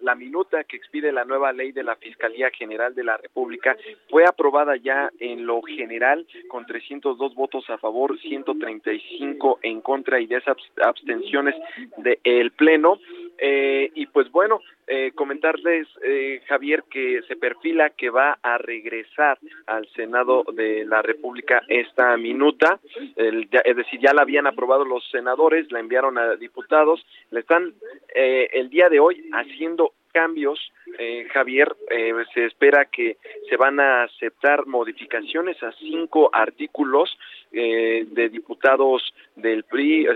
la 0.00 0.14
minuta 0.14 0.64
que 0.64 0.76
expide 0.76 1.12
la 1.12 1.24
nueva 1.24 1.52
ley 1.52 1.72
de 1.72 1.84
la 1.84 1.96
Fiscalía 1.96 2.50
General 2.50 2.94
de 2.94 3.04
la 3.04 3.16
República. 3.16 3.76
Fue 4.10 4.24
aprobada 4.26 4.76
ya 4.76 5.10
en 5.20 5.46
lo 5.46 5.62
general 5.62 6.26
con 6.48 6.66
302 6.66 7.34
votos 7.34 7.68
a 7.70 7.78
favor, 7.78 8.18
135 8.18 9.60
en 9.62 9.80
contra 9.80 10.20
y 10.20 10.26
10 10.26 10.42
abstenciones 10.82 11.54
del 11.98 12.50
Pleno. 12.52 12.98
Eh, 13.38 13.90
y 13.94 14.06
pues 14.06 14.30
bueno, 14.30 14.60
eh, 14.86 15.12
comentarles, 15.14 15.88
eh, 16.04 16.42
Javier, 16.46 16.84
que 16.90 17.22
se 17.26 17.36
perfila 17.36 17.90
que 17.90 18.10
va 18.10 18.38
a 18.42 18.58
regresar 18.58 19.38
al 19.66 19.88
Senado 19.88 20.44
de 20.52 20.84
la 20.84 21.02
República 21.02 21.62
esta 21.68 22.16
minuta, 22.16 22.78
es 23.16 23.76
decir, 23.76 24.00
ya 24.00 24.12
la 24.12 24.22
habían 24.22 24.46
aprobado 24.46 24.84
los 24.84 25.08
senadores, 25.10 25.70
la 25.72 25.80
enviaron 25.80 26.18
a 26.18 26.36
diputados, 26.36 27.04
le 27.30 27.40
están 27.40 27.74
eh, 28.14 28.48
el 28.52 28.70
día 28.70 28.88
de 28.88 29.00
hoy 29.00 29.28
haciendo 29.32 29.92
cambios, 30.12 30.60
eh, 30.98 31.26
Javier, 31.32 31.74
eh, 31.90 32.12
se 32.34 32.46
espera 32.46 32.84
que 32.84 33.16
se 33.48 33.56
van 33.56 33.80
a 33.80 34.04
aceptar 34.04 34.66
modificaciones 34.66 35.60
a 35.62 35.72
cinco 35.72 36.30
artículos 36.32 37.18
eh, 37.52 38.06
de 38.08 38.28
diputados 38.28 39.02
del 39.36 39.64
PRI, 39.64 40.06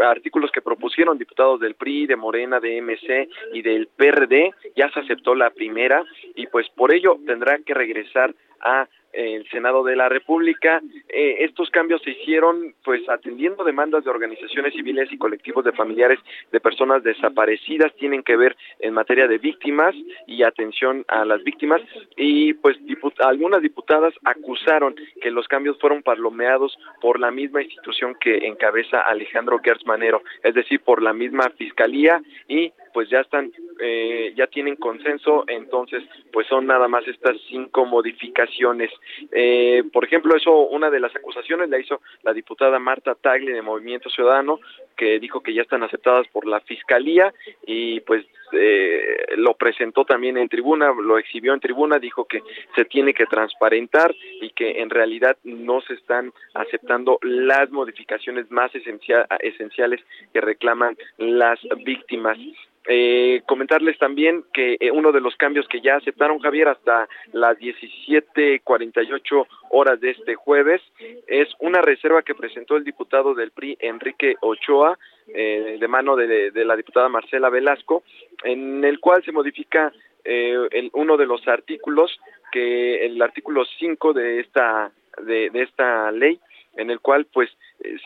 artículos 0.00 0.50
que 0.50 0.62
propusieron 0.62 1.18
diputados 1.18 1.60
del 1.60 1.74
PRI, 1.74 2.06
de 2.06 2.16
Morena, 2.16 2.60
de 2.60 2.80
MC 2.80 3.28
y 3.52 3.62
del 3.62 3.88
PRD. 3.88 4.52
Ya 4.76 4.90
se 4.90 5.00
aceptó 5.00 5.34
la 5.34 5.50
primera 5.50 6.04
y 6.34 6.46
pues 6.46 6.68
por 6.70 6.92
ello 6.92 7.18
tendrá 7.26 7.58
que 7.58 7.74
regresar 7.74 8.34
a 8.60 8.88
el 9.12 9.48
Senado 9.50 9.82
de 9.84 9.96
la 9.96 10.08
República. 10.08 10.80
Eh, 11.08 11.38
estos 11.40 11.70
cambios 11.70 12.02
se 12.02 12.10
hicieron 12.10 12.74
pues 12.84 13.08
atendiendo 13.08 13.64
demandas 13.64 14.04
de 14.04 14.10
organizaciones 14.10 14.74
civiles 14.74 15.10
y 15.12 15.18
colectivos 15.18 15.64
de 15.64 15.72
familiares 15.72 16.18
de 16.52 16.60
personas 16.60 17.02
desaparecidas, 17.02 17.94
tienen 17.96 18.22
que 18.22 18.36
ver 18.36 18.56
en 18.80 18.94
materia 18.94 19.26
de 19.26 19.38
víctimas 19.38 19.94
y 20.26 20.42
atención 20.42 21.04
a 21.08 21.24
las 21.24 21.42
víctimas 21.42 21.80
y 22.16 22.54
pues 22.54 22.76
algunas 23.20 23.62
diputadas 23.62 24.14
acusaron 24.24 24.94
que 25.20 25.30
los 25.30 25.48
cambios 25.48 25.78
fueron 25.78 26.02
palomeados 26.02 26.76
por 27.00 27.18
la 27.20 27.30
misma 27.30 27.62
institución 27.62 28.16
que 28.20 28.46
encabeza 28.46 29.00
Alejandro 29.00 29.60
Gertz 29.62 29.86
Manero, 29.86 30.22
es 30.42 30.54
decir, 30.54 30.80
por 30.80 31.02
la 31.02 31.12
misma 31.12 31.50
fiscalía 31.56 32.20
y 32.48 32.72
pues 32.92 33.10
ya 33.10 33.20
están 33.20 33.52
eh, 33.78 34.32
ya 34.36 34.46
tienen 34.46 34.76
consenso, 34.76 35.44
entonces 35.48 36.02
pues 36.32 36.46
son 36.46 36.66
nada 36.66 36.88
más 36.88 37.06
estas 37.06 37.36
cinco 37.48 37.84
modificaciones. 37.84 38.90
Eh, 39.32 39.84
por 39.92 40.04
ejemplo, 40.04 40.36
eso 40.36 40.52
una 40.52 40.90
de 40.90 41.00
las 41.00 41.14
acusaciones 41.14 41.68
la 41.68 41.78
hizo 41.78 42.00
la 42.22 42.32
diputada 42.32 42.78
Marta 42.78 43.14
Tagli 43.14 43.52
de 43.52 43.62
Movimiento 43.62 44.10
Ciudadano, 44.10 44.60
que 44.96 45.18
dijo 45.18 45.40
que 45.40 45.54
ya 45.54 45.62
están 45.62 45.82
aceptadas 45.82 46.26
por 46.28 46.46
la 46.46 46.60
Fiscalía 46.60 47.32
y 47.66 48.00
pues 48.00 48.24
eh, 48.52 49.26
lo 49.36 49.54
presentó 49.54 50.04
también 50.04 50.38
en 50.38 50.48
tribuna, 50.48 50.92
lo 50.92 51.18
exhibió 51.18 51.52
en 51.52 51.60
tribuna, 51.60 51.98
dijo 51.98 52.26
que 52.26 52.42
se 52.74 52.84
tiene 52.84 53.12
que 53.12 53.26
transparentar 53.26 54.14
y 54.40 54.50
que 54.50 54.80
en 54.80 54.90
realidad 54.90 55.36
no 55.44 55.80
se 55.80 55.94
están 55.94 56.32
aceptando 56.54 57.18
las 57.22 57.70
modificaciones 57.70 58.50
más 58.50 58.70
esenciales 58.74 60.00
que 60.32 60.40
reclaman 60.40 60.96
las 61.18 61.58
víctimas. 61.84 62.38
Eh, 62.88 63.42
comentarles 63.46 63.98
también 63.98 64.44
que 64.52 64.76
eh, 64.78 64.92
uno 64.92 65.10
de 65.10 65.20
los 65.20 65.34
cambios 65.36 65.66
que 65.66 65.80
ya 65.80 65.96
aceptaron 65.96 66.38
Javier 66.38 66.68
hasta 66.68 67.08
las 67.32 67.58
17:48 67.58 69.46
horas 69.70 70.00
de 70.00 70.10
este 70.10 70.36
jueves 70.36 70.80
es 71.26 71.48
una 71.58 71.82
reserva 71.82 72.22
que 72.22 72.36
presentó 72.36 72.76
el 72.76 72.84
diputado 72.84 73.34
del 73.34 73.50
PRI 73.50 73.76
Enrique 73.80 74.36
Ochoa 74.40 74.98
eh, 75.26 75.78
de 75.80 75.88
mano 75.88 76.14
de, 76.14 76.52
la 76.64 76.76
diputada 76.76 77.08
Marcela 77.08 77.50
Velasco 77.50 78.04
en 78.44 78.84
el 78.84 79.00
cual 79.00 79.24
se 79.24 79.32
modifica 79.32 79.92
el, 80.22 80.90
uno 80.92 81.16
de 81.16 81.26
los 81.26 81.46
artículos 81.48 82.20
que 82.52 83.04
el 83.04 83.20
artículo 83.20 83.64
5 83.64 84.12
de 84.12 84.40
esta 84.40 84.92
de 85.24 85.50
esta 85.54 86.12
ley 86.12 86.38
en 86.76 86.90
el 86.90 87.00
cual 87.00 87.26
pues 87.32 87.50
eh, 87.50 87.56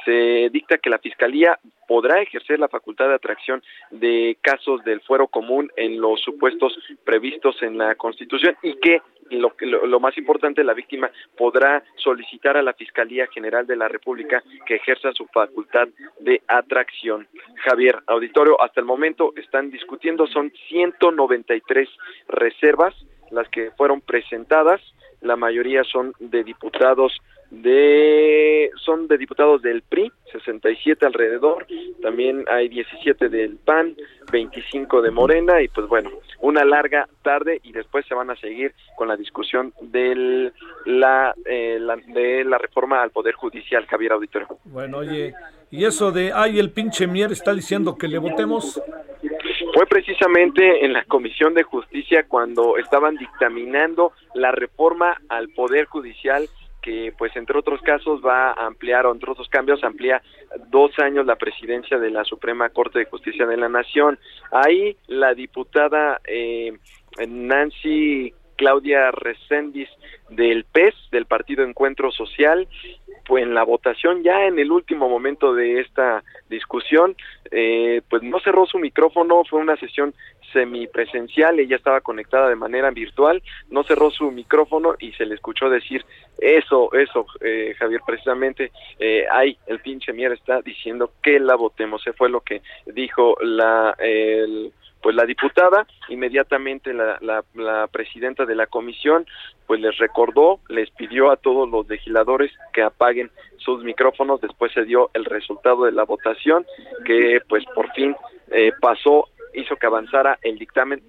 se 0.05 0.51
dicta 0.51 0.78
que 0.78 0.90
la 0.90 0.98
Fiscalía 0.98 1.59
podrá 1.86 2.20
ejercer 2.20 2.59
la 2.59 2.68
facultad 2.68 3.09
de 3.09 3.14
atracción 3.14 3.62
de 3.90 4.36
casos 4.40 4.82
del 4.84 5.01
fuero 5.01 5.28
común 5.28 5.70
en 5.76 6.01
los 6.01 6.20
supuestos 6.20 6.76
previstos 7.05 7.62
en 7.62 7.78
la 7.78 7.94
Constitución 7.94 8.56
y 8.62 8.74
que 8.74 9.02
lo, 9.30 9.55
lo, 9.60 10.01
más 10.01 10.18
importante, 10.18 10.64
la 10.64 10.74
víctima 10.74 11.10
podrá 11.36 11.84
solicitar 11.97 12.56
a 12.56 12.62
la 12.62 12.72
Fiscalía 12.72 13.28
General 13.28 13.66
de 13.66 13.76
la 13.76 13.86
República 13.86 14.42
que 14.66 14.76
ejerza 14.76 15.12
su 15.12 15.26
facultad 15.26 15.88
de 16.18 16.42
atracción. 16.48 17.28
Javier, 17.64 17.97
auditorio, 18.06 18.60
hasta 18.60 18.80
el 18.80 18.86
momento 18.86 19.32
están 19.36 19.70
discutiendo, 19.70 20.26
son 20.26 20.52
193 20.68 21.88
reservas 22.28 22.94
las 23.30 23.48
que 23.48 23.70
fueron 23.72 24.01
presentadas, 24.01 24.80
la 25.20 25.36
mayoría 25.36 25.84
son 25.84 26.12
de 26.18 26.42
diputados 26.42 27.16
de 27.51 28.70
son 28.85 29.09
de 29.09 29.18
diputados 29.18 29.60
del 29.62 29.82
PRI, 29.82 30.12
67 30.32 31.05
alrededor, 31.05 31.66
también 32.01 32.44
hay 32.48 32.68
17 32.68 33.28
del 33.28 33.56
PAN, 33.56 33.97
25 34.31 35.02
de 35.02 35.10
Morena 35.10 35.60
y 35.60 35.68
pues 35.68 35.89
bueno, 35.89 36.10
una 36.40 36.64
larga 36.64 37.09
tarde 37.22 37.60
y 37.64 37.72
después 37.72 38.06
se 38.06 38.14
van 38.14 38.31
a 38.31 38.36
seguir 38.36 38.72
con 38.97 39.09
la 39.09 39.16
discusión 39.16 39.72
del 39.81 40.52
la, 40.86 41.35
eh, 41.44 41.78
la 41.81 41.97
de 41.97 42.44
la 42.44 42.59
reforma 42.59 43.02
al 43.02 43.10
poder 43.10 43.35
judicial, 43.35 43.85
Javier 43.86 44.12
Auditorio. 44.12 44.48
Bueno, 44.64 44.98
oye, 44.98 45.35
y 45.70 45.85
eso 45.85 46.12
de 46.12 46.32
ay 46.32 46.59
el 46.59 46.70
pinche 46.70 47.06
Mier 47.06 47.32
está 47.32 47.52
diciendo 47.52 47.97
que 47.98 48.09
le 48.09 48.18
votemos 48.18 48.81
fue 49.74 49.86
precisamente 49.86 50.85
en 50.85 50.93
la 50.93 51.05
Comisión 51.05 51.55
de 51.55 51.62
Justicia 51.62 52.24
cuando 52.27 52.77
estaban 52.77 53.16
dictaminando 53.16 54.12
la 54.35 54.52
reforma 54.52 55.20
al 55.28 55.48
Poder 55.51 55.86
Judicial 55.86 56.48
que 56.81 57.12
pues 57.16 57.35
entre 57.36 57.59
otros 57.59 57.81
casos 57.82 58.20
va 58.24 58.52
a 58.52 58.66
ampliar 58.66 59.07
o 59.07 59.12
entre 59.12 59.31
otros 59.31 59.48
cambios 59.48 59.82
amplía 59.85 60.23
dos 60.69 60.98
años 60.98 61.27
la 61.27 61.36
presidencia 61.36 61.98
de 61.98 62.11
la 62.11 62.24
Suprema 62.24 62.69
Corte 62.70 62.98
de 62.98 63.05
Justicia 63.05 63.47
de 63.47 63.57
la 63.57 63.69
Nación. 63.69 64.19
Ahí 64.51 64.97
la 65.07 65.35
diputada 65.35 66.20
eh, 66.24 66.73
Nancy 67.28 68.35
Claudia 68.61 69.11
Recendis 69.11 69.89
del 70.28 70.65
PES, 70.65 70.95
del 71.11 71.24
Partido 71.24 71.65
Encuentro 71.65 72.12
Social, 72.12 72.69
pues 73.27 73.43
en 73.43 73.55
la 73.55 73.62
votación 73.62 74.23
ya 74.23 74.45
en 74.45 74.59
el 74.59 74.70
último 74.70 75.09
momento 75.09 75.55
de 75.55 75.81
esta 75.81 76.23
discusión, 76.51 77.16
eh, 77.51 78.03
pues 78.11 78.23
no 78.23 78.39
cerró 78.41 78.66
su 78.66 78.78
micrófono, 78.78 79.45
fue 79.49 79.61
una 79.61 79.78
sesión 79.78 80.12
semipresencial, 80.53 81.59
ella 81.59 81.77
estaba 81.77 82.03
conectada 82.03 82.51
de 82.51 82.57
manera 82.57 82.91
virtual, 82.91 83.43
no 83.70 83.82
cerró 83.82 84.11
su 84.11 84.31
micrófono 84.31 84.95
y 84.99 85.12
se 85.12 85.24
le 85.24 85.37
escuchó 85.37 85.70
decir 85.70 86.05
eso, 86.37 86.93
eso, 86.93 87.24
eh, 87.41 87.74
Javier, 87.78 88.03
precisamente, 88.07 88.73
eh, 88.99 89.24
el 89.69 89.78
pinche 89.78 90.12
Mier 90.12 90.32
está 90.32 90.61
diciendo 90.61 91.12
que 91.23 91.41
la 91.41 91.55
votemos, 91.55 92.03
se 92.03 92.12
fue 92.12 92.28
lo 92.28 92.43
que 92.43 92.61
dijo 92.85 93.37
la, 93.41 93.97
el, 93.99 94.70
pues 95.02 95.16
la 95.16 95.24
diputada, 95.24 95.86
inmediatamente 96.09 96.93
la, 96.93 97.18
la, 97.20 97.44
la, 97.55 97.86
presidenta 97.86 98.44
de 98.44 98.55
la 98.55 98.66
comisión, 98.66 99.27
pues 99.66 99.81
les 99.81 99.97
recordó, 99.98 100.60
les 100.68 100.90
pidió 100.90 101.31
a 101.31 101.36
todos 101.36 101.68
los 101.68 101.89
legisladores 101.89 102.52
que 102.72 102.82
apaguen 102.82 103.31
sus 103.56 103.82
micrófonos, 103.82 104.40
después 104.40 104.72
se 104.72 104.85
dio 104.85 105.10
el 105.14 105.24
resultado 105.24 105.85
de 105.85 105.93
la 105.93 106.05
votación, 106.05 106.66
que 107.05 107.40
pues 107.48 107.64
por 107.74 107.90
fin 107.93 108.14
eh, 108.51 108.72
pasó, 108.81 109.28
hizo 109.55 109.77
que 109.77 109.86
avanzara 109.86 110.39
el 110.43 110.59
dictamen 110.59 111.02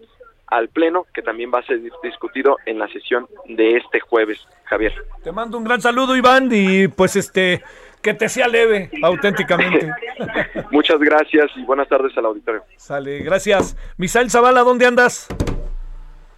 al 0.52 0.68
Pleno, 0.68 1.08
que 1.14 1.22
también 1.22 1.50
va 1.54 1.60
a 1.60 1.66
ser 1.66 1.82
discutido 2.04 2.58
en 2.66 2.78
la 2.78 2.88
sesión 2.90 3.28
de 3.48 3.78
este 3.78 4.02
jueves, 4.02 4.46
Javier. 4.66 4.94
Te 5.24 5.32
mando 5.32 5.58
un 5.58 5.64
gran 5.64 5.82
saludo, 5.82 6.16
Iván, 6.16 6.50
y 6.52 6.90
pues 6.90 7.16
este, 7.16 7.64
que 8.02 8.14
te 8.14 8.28
sea 8.28 8.48
leve, 8.48 8.92
auténticamente. 9.02 9.90
Muchas 10.72 11.00
gracias 11.00 11.50
y 11.56 11.64
buenas 11.64 11.88
tardes 11.88 12.16
al 12.18 12.26
auditorio. 12.26 12.64
Sale, 12.76 13.20
gracias. 13.20 13.78
Misael 13.98 14.30
Zavala, 14.30 14.62
¿dónde 14.62 14.86
andas? 14.86 15.28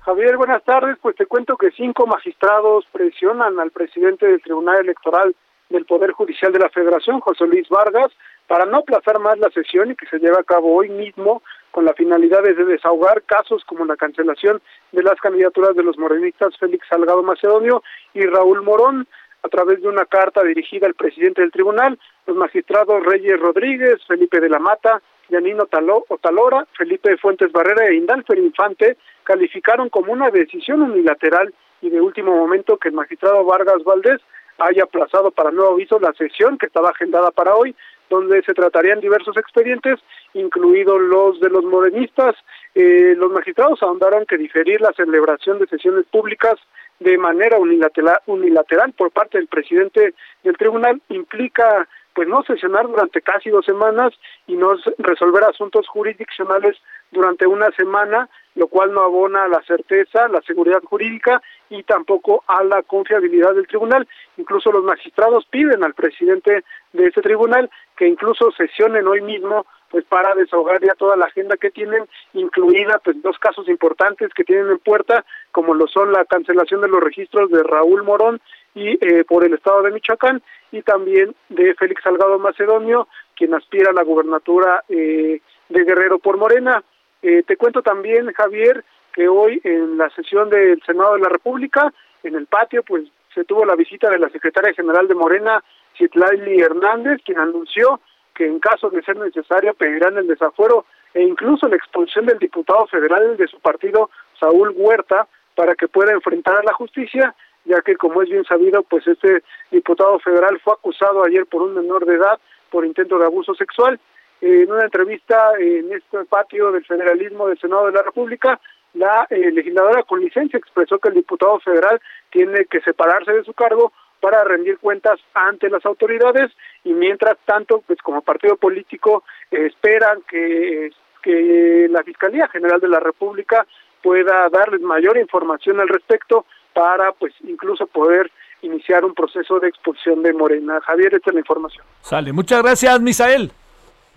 Javier, 0.02 0.38
buenas 0.38 0.64
tardes. 0.64 0.98
Pues 1.02 1.16
te 1.16 1.26
cuento 1.26 1.58
que 1.58 1.72
cinco 1.72 2.06
magistrados 2.06 2.86
presionan 2.92 3.60
al 3.60 3.72
presidente 3.72 4.28
del 4.28 4.42
Tribunal 4.42 4.78
Electoral 4.82 5.36
del 5.70 5.86
Poder 5.86 6.12
Judicial 6.12 6.52
de 6.52 6.60
la 6.60 6.70
Federación, 6.70 7.20
José 7.20 7.48
Luis 7.48 7.68
Vargas, 7.68 8.12
para 8.48 8.66
no 8.66 8.80
aplazar 8.80 9.18
más 9.20 9.40
la 9.40 9.50
sesión 9.50 9.90
y 9.90 9.96
que 9.96 10.06
se 10.06 10.20
lleve 10.20 10.38
a 10.40 10.44
cabo 10.44 10.76
hoy 10.76 10.90
mismo 10.90 11.42
con 11.74 11.86
la 11.86 11.96
finalidad 11.96 12.44
de 12.44 12.54
desahogar 12.54 13.24
casos 13.24 13.64
como 13.66 13.84
la 13.84 13.98
cancelación 13.98 14.62
de 14.92 15.02
las 15.02 15.20
candidaturas 15.20 15.76
de 15.76 15.82
los 15.82 15.98
morenistas 15.98 16.56
Félix 16.60 16.88
Salgado 16.88 17.24
Macedonio 17.24 17.82
y 18.14 18.22
Raúl 18.22 18.62
Morón 18.62 19.08
a 19.42 19.50
través 19.50 19.82
de 19.82 19.90
una 19.90 20.06
carta 20.06 20.44
dirigida 20.44 20.86
al 20.86 20.94
presidente 20.94 21.42
del 21.42 21.52
tribunal, 21.52 21.98
los 22.28 22.38
magistrados 22.38 23.04
Reyes 23.04 23.40
Rodríguez, 23.40 23.96
Felipe 24.08 24.40
de 24.40 24.50
la 24.50 24.60
Mata, 24.60 25.02
Yanino 25.30 25.68
Otalora, 26.10 26.68
Felipe 26.78 27.18
Fuentes 27.18 27.52
Barrera 27.52 27.88
e 27.88 27.96
Indalfer 27.96 28.38
Infante 28.38 28.98
calificaron 29.24 29.90
como 29.90 30.14
una 30.14 30.30
decisión 30.30 30.84
unilateral 30.84 31.52
y 31.82 31.90
de 31.90 32.00
último 32.00 32.36
momento 32.36 32.78
que 32.78 32.90
el 32.90 32.94
magistrado 32.94 33.44
Vargas 33.46 33.84
Valdés 33.84 34.22
haya 34.60 34.84
aplazado 34.84 35.32
para 35.32 35.50
nuevo 35.50 35.74
aviso 35.74 36.00
la 36.00 36.14
sesión 36.14 36.60
que 36.60 36.68
estaba 36.68 36.92
agendada 36.92 37.32
para 37.32 37.56
hoy, 37.56 37.76
donde 38.14 38.42
se 38.44 38.54
tratarían 38.54 39.00
diversos 39.00 39.38
expedientes, 39.38 40.00
incluidos 40.34 41.02
los 41.02 41.40
de 41.40 41.50
los 41.50 41.64
morenistas. 41.64 42.36
Eh, 42.76 43.14
los 43.18 43.32
magistrados 43.32 43.82
ahondaron 43.82 44.26
que 44.26 44.38
diferir 44.38 44.82
la 44.82 44.94
celebración 44.94 45.60
de 45.60 45.68
sesiones 45.68 46.06
públicas 46.06 46.56
de 47.00 47.18
manera 47.18 47.58
unilateral, 47.58 48.20
unilateral 48.28 48.94
por 48.94 49.12
parte 49.12 49.38
del 49.38 49.48
presidente 49.48 50.14
del 50.44 50.58
tribunal 50.58 51.02
implica 51.10 51.88
pues 52.14 52.28
no 52.28 52.44
sesionar 52.44 52.88
durante 52.88 53.22
casi 53.22 53.50
dos 53.50 53.66
semanas 53.66 54.14
y 54.48 54.56
no 54.56 54.76
resolver 55.00 55.44
asuntos 55.44 55.88
jurisdiccionales 55.88 56.78
durante 57.12 57.48
una 57.48 57.72
semana, 57.72 58.30
lo 58.56 58.68
cual 58.68 58.94
no 58.94 59.02
abona 59.02 59.46
a 59.46 59.48
la 59.48 59.62
certeza, 59.64 60.28
la 60.28 60.42
seguridad 60.42 60.82
jurídica 60.84 61.42
y 61.70 61.84
tampoco 61.84 62.44
a 62.48 62.64
la 62.64 62.84
confiabilidad 62.84 63.56
del 63.56 63.68
tribunal. 63.68 64.08
Incluso 64.38 64.72
los 64.72 64.84
magistrados 64.84 65.46
piden 65.48 65.84
al 65.84 65.94
presidente 65.96 66.64
de 66.94 67.08
ese 67.08 67.22
tribunal 67.22 67.70
que 67.96 68.08
incluso 68.08 68.52
sesionen 68.52 69.08
hoy 69.08 69.22
mismo 69.22 69.66
pues 69.94 70.06
para 70.06 70.34
desahogar 70.34 70.82
ya 70.82 70.96
toda 70.96 71.16
la 71.16 71.26
agenda 71.26 71.56
que 71.56 71.70
tienen, 71.70 72.06
incluida 72.34 73.00
pues 73.04 73.22
dos 73.22 73.38
casos 73.38 73.70
importantes 73.70 74.34
que 74.34 74.44
tienen 74.44 74.72
en 74.72 74.80
puerta, 74.80 75.24
como 75.52 75.76
lo 75.76 75.88
son 75.88 76.12
la 76.12 76.26
cancelación 76.26 76.82
de 76.82 76.88
los 76.88 77.00
registros 77.00 77.52
de 77.52 77.62
Raúl 77.62 78.02
Morón 78.02 78.42
y 78.74 78.98
eh, 79.06 79.24
por 79.24 79.46
el 79.46 79.54
estado 79.54 79.84
de 79.84 79.92
Michoacán 79.92 80.42
y 80.72 80.82
también 80.82 81.36
de 81.50 81.76
Félix 81.76 82.02
Salgado 82.02 82.40
Macedonio, 82.40 83.08
quien 83.36 83.54
aspira 83.54 83.92
a 83.92 83.94
la 83.94 84.04
gubernatura 84.04 84.84
eh, 84.90 85.42
de 85.70 85.84
Guerrero 85.84 86.18
por 86.18 86.38
Morena. 86.38 86.84
Eh, 87.22 87.44
te 87.44 87.56
cuento 87.56 87.84
también, 87.84 88.34
Javier, 88.34 88.84
que 89.14 89.28
hoy 89.28 89.62
en 89.64 90.00
la 90.00 90.10
sesión 90.10 90.50
del 90.50 90.82
Senado 90.88 91.14
de 91.14 91.22
la 91.22 91.30
República, 91.30 91.94
en 92.24 92.34
el 92.34 92.48
patio, 92.48 92.82
pues 92.82 93.04
se 93.34 93.44
tuvo 93.44 93.64
la 93.64 93.76
visita 93.76 94.10
de 94.10 94.18
la 94.18 94.30
secretaria 94.30 94.74
general 94.74 95.08
de 95.08 95.16
Morena, 95.16 95.64
Citlali 95.98 96.60
Hernández, 96.60 97.22
quien 97.26 97.40
anunció 97.40 98.00
que 98.34 98.46
en 98.46 98.60
caso 98.60 98.90
de 98.90 99.04
ser 99.04 99.18
necesario 99.18 99.74
pedirán 99.74 100.18
el 100.18 100.28
desafuero 100.28 100.86
e 101.14 101.22
incluso 101.22 101.68
la 101.68 101.76
expulsión 101.76 102.26
del 102.26 102.40
diputado 102.40 102.88
federal 102.88 103.38
de 103.38 103.48
su 103.48 103.60
partido, 103.60 104.10
Saúl 104.40 104.74
Huerta, 104.76 105.28
para 105.56 105.76
que 105.76 105.88
pueda 105.88 106.12
enfrentar 106.12 106.56
a 106.56 106.64
la 106.64 106.74
justicia, 106.74 107.36
ya 107.66 107.82
que 107.82 107.96
como 107.96 108.22
es 108.24 108.30
bien 108.30 108.44
sabido, 108.44 108.82
pues 108.84 109.06
este 109.08 109.44
diputado 109.72 110.18
federal 110.20 110.60
fue 110.64 110.74
acusado 110.74 111.24
ayer 111.24 111.46
por 111.46 111.62
un 111.62 111.76
menor 111.76 112.06
de 112.06 112.16
edad 112.16 112.40
por 112.72 112.86
intento 112.86 113.20
de 113.20 113.26
abuso 113.26 113.54
sexual. 113.54 114.00
en 114.42 114.70
una 114.70 114.84
entrevista 114.84 115.54
en 115.58 115.94
este 115.94 116.26
patio 116.26 116.72
del 116.72 116.84
federalismo 116.84 117.48
del 117.48 117.58
Senado 117.60 117.86
de 117.86 117.94
la 117.94 118.02
República, 118.02 118.60
la 118.94 119.26
eh, 119.30 119.52
legisladora 119.52 120.04
con 120.04 120.20
licencia 120.20 120.58
expresó 120.58 121.00
que 121.00 121.10
el 121.10 121.16
diputado 121.16 121.60
federal 121.60 122.02
tiene 122.30 122.66
que 122.66 122.82
separarse 122.82 123.32
de 123.32 123.44
su 123.44 123.54
cargo 123.54 123.94
para 124.24 124.42
rendir 124.46 124.78
cuentas 124.78 125.20
ante 125.34 125.70
las 125.70 125.86
autoridades 125.86 126.50
y 126.86 126.94
mientras 126.94 127.36
tanto, 127.44 127.84
pues 127.86 128.00
como 128.02 128.22
partido 128.22 128.56
político 128.56 129.26
esperan 129.52 130.22
que, 130.30 130.92
que 131.22 131.88
la 131.90 132.02
Fiscalía 132.04 132.48
General 132.48 132.80
de 132.80 132.88
la 132.88 133.02
República 133.02 133.68
pueda 134.02 134.48
darles 134.48 134.80
mayor 134.80 135.18
información 135.18 135.82
al 135.82 135.90
respecto 135.90 136.46
para 136.74 137.12
pues 137.12 137.34
incluso 137.44 137.86
poder 137.86 138.32
iniciar 138.62 139.04
un 139.04 139.14
proceso 139.14 139.60
de 139.60 139.68
expulsión 139.68 140.24
de 140.24 140.32
Morena. 140.32 140.80
Javier, 140.80 141.16
esta 141.16 141.32
es 141.32 141.34
la 141.34 141.40
información. 141.42 141.86
Sale, 142.00 142.32
muchas 142.32 142.64
gracias, 142.64 143.02
Misael. 143.02 143.52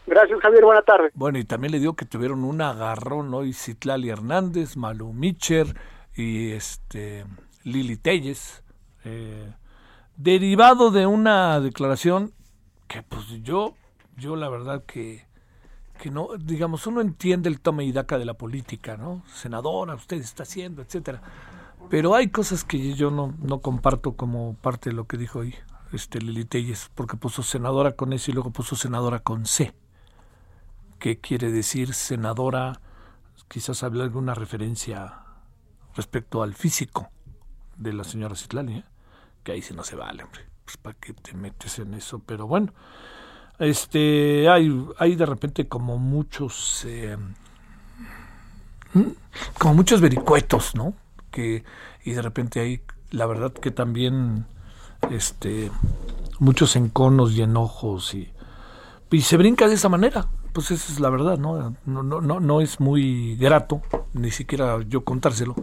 Gracias, 0.06 0.38
Javier. 0.38 0.64
Buena 0.64 0.82
tarde. 0.82 1.10
Bueno, 1.14 1.40
y 1.40 1.44
también 1.44 1.72
le 1.72 1.80
digo 1.80 1.96
que 1.96 2.04
tuvieron 2.04 2.44
un 2.44 2.60
agarrón 2.60 3.34
hoy 3.34 3.52
Citlali 3.52 4.10
Hernández, 4.10 4.76
Malu 4.76 5.12
Micher 5.12 5.66
y 6.14 6.52
este 6.52 7.24
Lili 7.64 7.96
Telles, 7.96 8.62
eh, 9.04 9.50
derivado 10.16 10.90
de 10.90 11.06
una 11.06 11.60
declaración 11.60 12.32
que 12.88 13.02
pues 13.02 13.26
yo, 13.42 13.74
yo 14.16 14.36
la 14.36 14.48
verdad 14.48 14.84
que, 14.84 15.26
que 16.00 16.10
no, 16.10 16.28
digamos, 16.38 16.86
uno 16.86 17.00
entiende 17.00 17.48
el 17.48 17.60
tome 17.60 17.84
y 17.84 17.92
daca 17.92 18.18
de 18.18 18.24
la 18.24 18.34
política, 18.34 18.96
¿no? 18.96 19.22
Senadora, 19.32 19.94
usted 19.94 20.18
está 20.18 20.44
haciendo, 20.44 20.82
etcétera. 20.82 21.20
Pero 21.90 22.14
hay 22.14 22.28
cosas 22.28 22.64
que 22.64 22.94
yo 22.94 23.10
no, 23.10 23.34
no 23.40 23.60
comparto 23.60 24.16
como 24.16 24.54
parte 24.54 24.90
de 24.90 24.96
lo 24.96 25.06
que 25.06 25.16
dijo 25.16 25.40
hoy 25.40 25.54
este 25.92 26.20
Lili 26.20 26.44
Telles, 26.44 26.90
porque 26.94 27.16
puso 27.16 27.42
senadora 27.42 27.92
con 27.92 28.12
S 28.12 28.30
y 28.30 28.34
luego 28.34 28.50
puso 28.50 28.74
senadora 28.74 29.20
con 29.20 29.46
C 29.46 29.74
que 30.98 31.18
quiere 31.18 31.50
decir 31.50 31.94
senadora, 31.94 32.80
quizás 33.48 33.82
habla 33.82 34.04
alguna 34.04 34.34
referencia 34.34 35.20
respecto 35.94 36.42
al 36.42 36.54
físico 36.54 37.10
de 37.76 37.92
la 37.92 38.04
señora 38.04 38.34
Citlali, 38.34 38.78
¿eh? 38.78 38.84
Que 39.46 39.52
ahí 39.52 39.62
sí 39.62 39.74
no 39.74 39.84
se 39.84 39.94
vale, 39.94 40.24
hombre, 40.24 40.40
pues 40.64 40.76
para 40.76 40.96
qué 40.98 41.12
te 41.12 41.34
metes 41.34 41.78
en 41.78 41.94
eso, 41.94 42.18
pero 42.18 42.48
bueno, 42.48 42.72
este, 43.60 44.48
hay, 44.48 44.84
hay 44.98 45.14
de 45.14 45.24
repente 45.24 45.68
como 45.68 45.98
muchos, 45.98 46.84
eh, 46.84 47.16
como 49.56 49.74
muchos 49.74 50.00
vericuetos, 50.00 50.74
¿no? 50.74 50.94
Que, 51.30 51.62
y 52.04 52.10
de 52.10 52.22
repente 52.22 52.58
hay, 52.58 52.80
la 53.12 53.26
verdad 53.26 53.52
que 53.52 53.70
también, 53.70 54.46
este, 55.12 55.70
muchos 56.40 56.74
enconos 56.74 57.30
y 57.34 57.42
enojos 57.42 58.14
y, 58.14 58.32
y 59.12 59.20
se 59.20 59.36
brinca 59.36 59.68
de 59.68 59.74
esa 59.74 59.88
manera 59.88 60.26
pues 60.52 60.70
esa 60.70 60.90
es 60.90 61.00
la 61.00 61.10
verdad, 61.10 61.36
¿no? 61.36 61.76
No, 61.84 62.02
no, 62.02 62.22
no, 62.22 62.40
no 62.40 62.60
es 62.62 62.80
muy 62.80 63.36
grato, 63.36 63.82
ni 64.14 64.30
siquiera 64.30 64.80
yo 64.88 65.04
contárselo, 65.04 65.54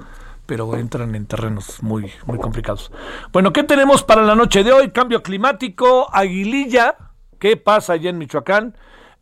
pero 0.45 0.75
entran 0.75 1.15
en 1.15 1.25
terrenos 1.25 1.81
muy, 1.81 2.11
muy 2.25 2.37
complicados. 2.37 2.91
Bueno, 3.31 3.53
¿qué 3.53 3.63
tenemos 3.63 4.03
para 4.03 4.23
la 4.23 4.35
noche 4.35 4.63
de 4.63 4.71
hoy? 4.71 4.91
Cambio 4.91 5.23
climático, 5.23 6.07
Aguililla, 6.11 6.95
¿qué 7.39 7.57
pasa 7.57 7.93
allá 7.93 8.09
en 8.09 8.17
Michoacán? 8.17 8.75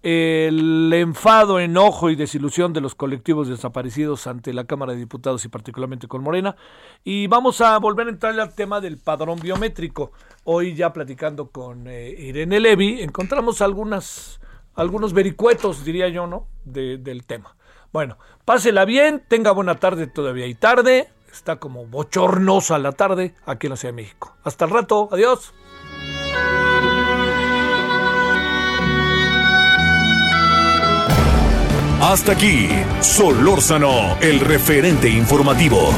El 0.03 0.91
enfado, 0.93 1.60
enojo 1.60 2.10
y 2.10 2.15
desilusión 2.15 2.73
de 2.73 2.81
los 2.81 2.95
colectivos 2.95 3.48
desaparecidos 3.48 4.26
ante 4.26 4.52
la 4.52 4.64
Cámara 4.64 4.93
de 4.93 4.99
Diputados 4.99 5.45
y 5.45 5.48
particularmente 5.48 6.07
con 6.07 6.23
Morena. 6.23 6.56
Y 7.03 7.27
vamos 7.27 7.61
a 7.61 7.77
volver 7.77 8.07
a 8.07 8.10
entrar 8.10 8.39
al 8.39 8.56
tema 8.56 8.81
del 8.81 8.98
padrón 8.98 9.39
biométrico. 9.39 10.11
Hoy 10.43 10.73
ya 10.73 10.91
platicando 10.91 11.52
con 11.52 11.88
eh, 11.88 12.10
Irene 12.18 12.60
Levy, 12.60 13.02
encontramos 13.02 13.61
algunas 13.61 14.39
algunos 14.73 15.14
vericuetos, 15.14 15.84
diría 15.84 16.07
yo, 16.10 16.27
¿no? 16.27 16.48
del 16.64 17.26
tema. 17.26 17.56
Bueno, 17.92 18.18
pásela 18.46 18.86
bien, 18.86 19.24
tenga 19.28 19.52
buena 19.52 19.76
tarde 19.76 20.08
todavía 20.08 20.48
y 20.48 20.56
tarde. 20.56 21.10
Está 21.32 21.58
como 21.58 21.86
bochornosa 21.86 22.78
la 22.78 22.92
tarde 22.92 23.36
aquí 23.46 23.68
en 23.68 23.72
la 23.72 23.78
Ciudad 23.78 23.94
de 23.94 24.02
México. 24.02 24.36
Hasta 24.44 24.66
el 24.66 24.72
rato, 24.72 25.10
adiós. 25.12 25.54
Hasta 32.02 32.32
aquí, 32.32 32.68
Solórzano, 33.00 34.18
el 34.22 34.40
referente 34.40 35.08
informativo. 35.08 35.94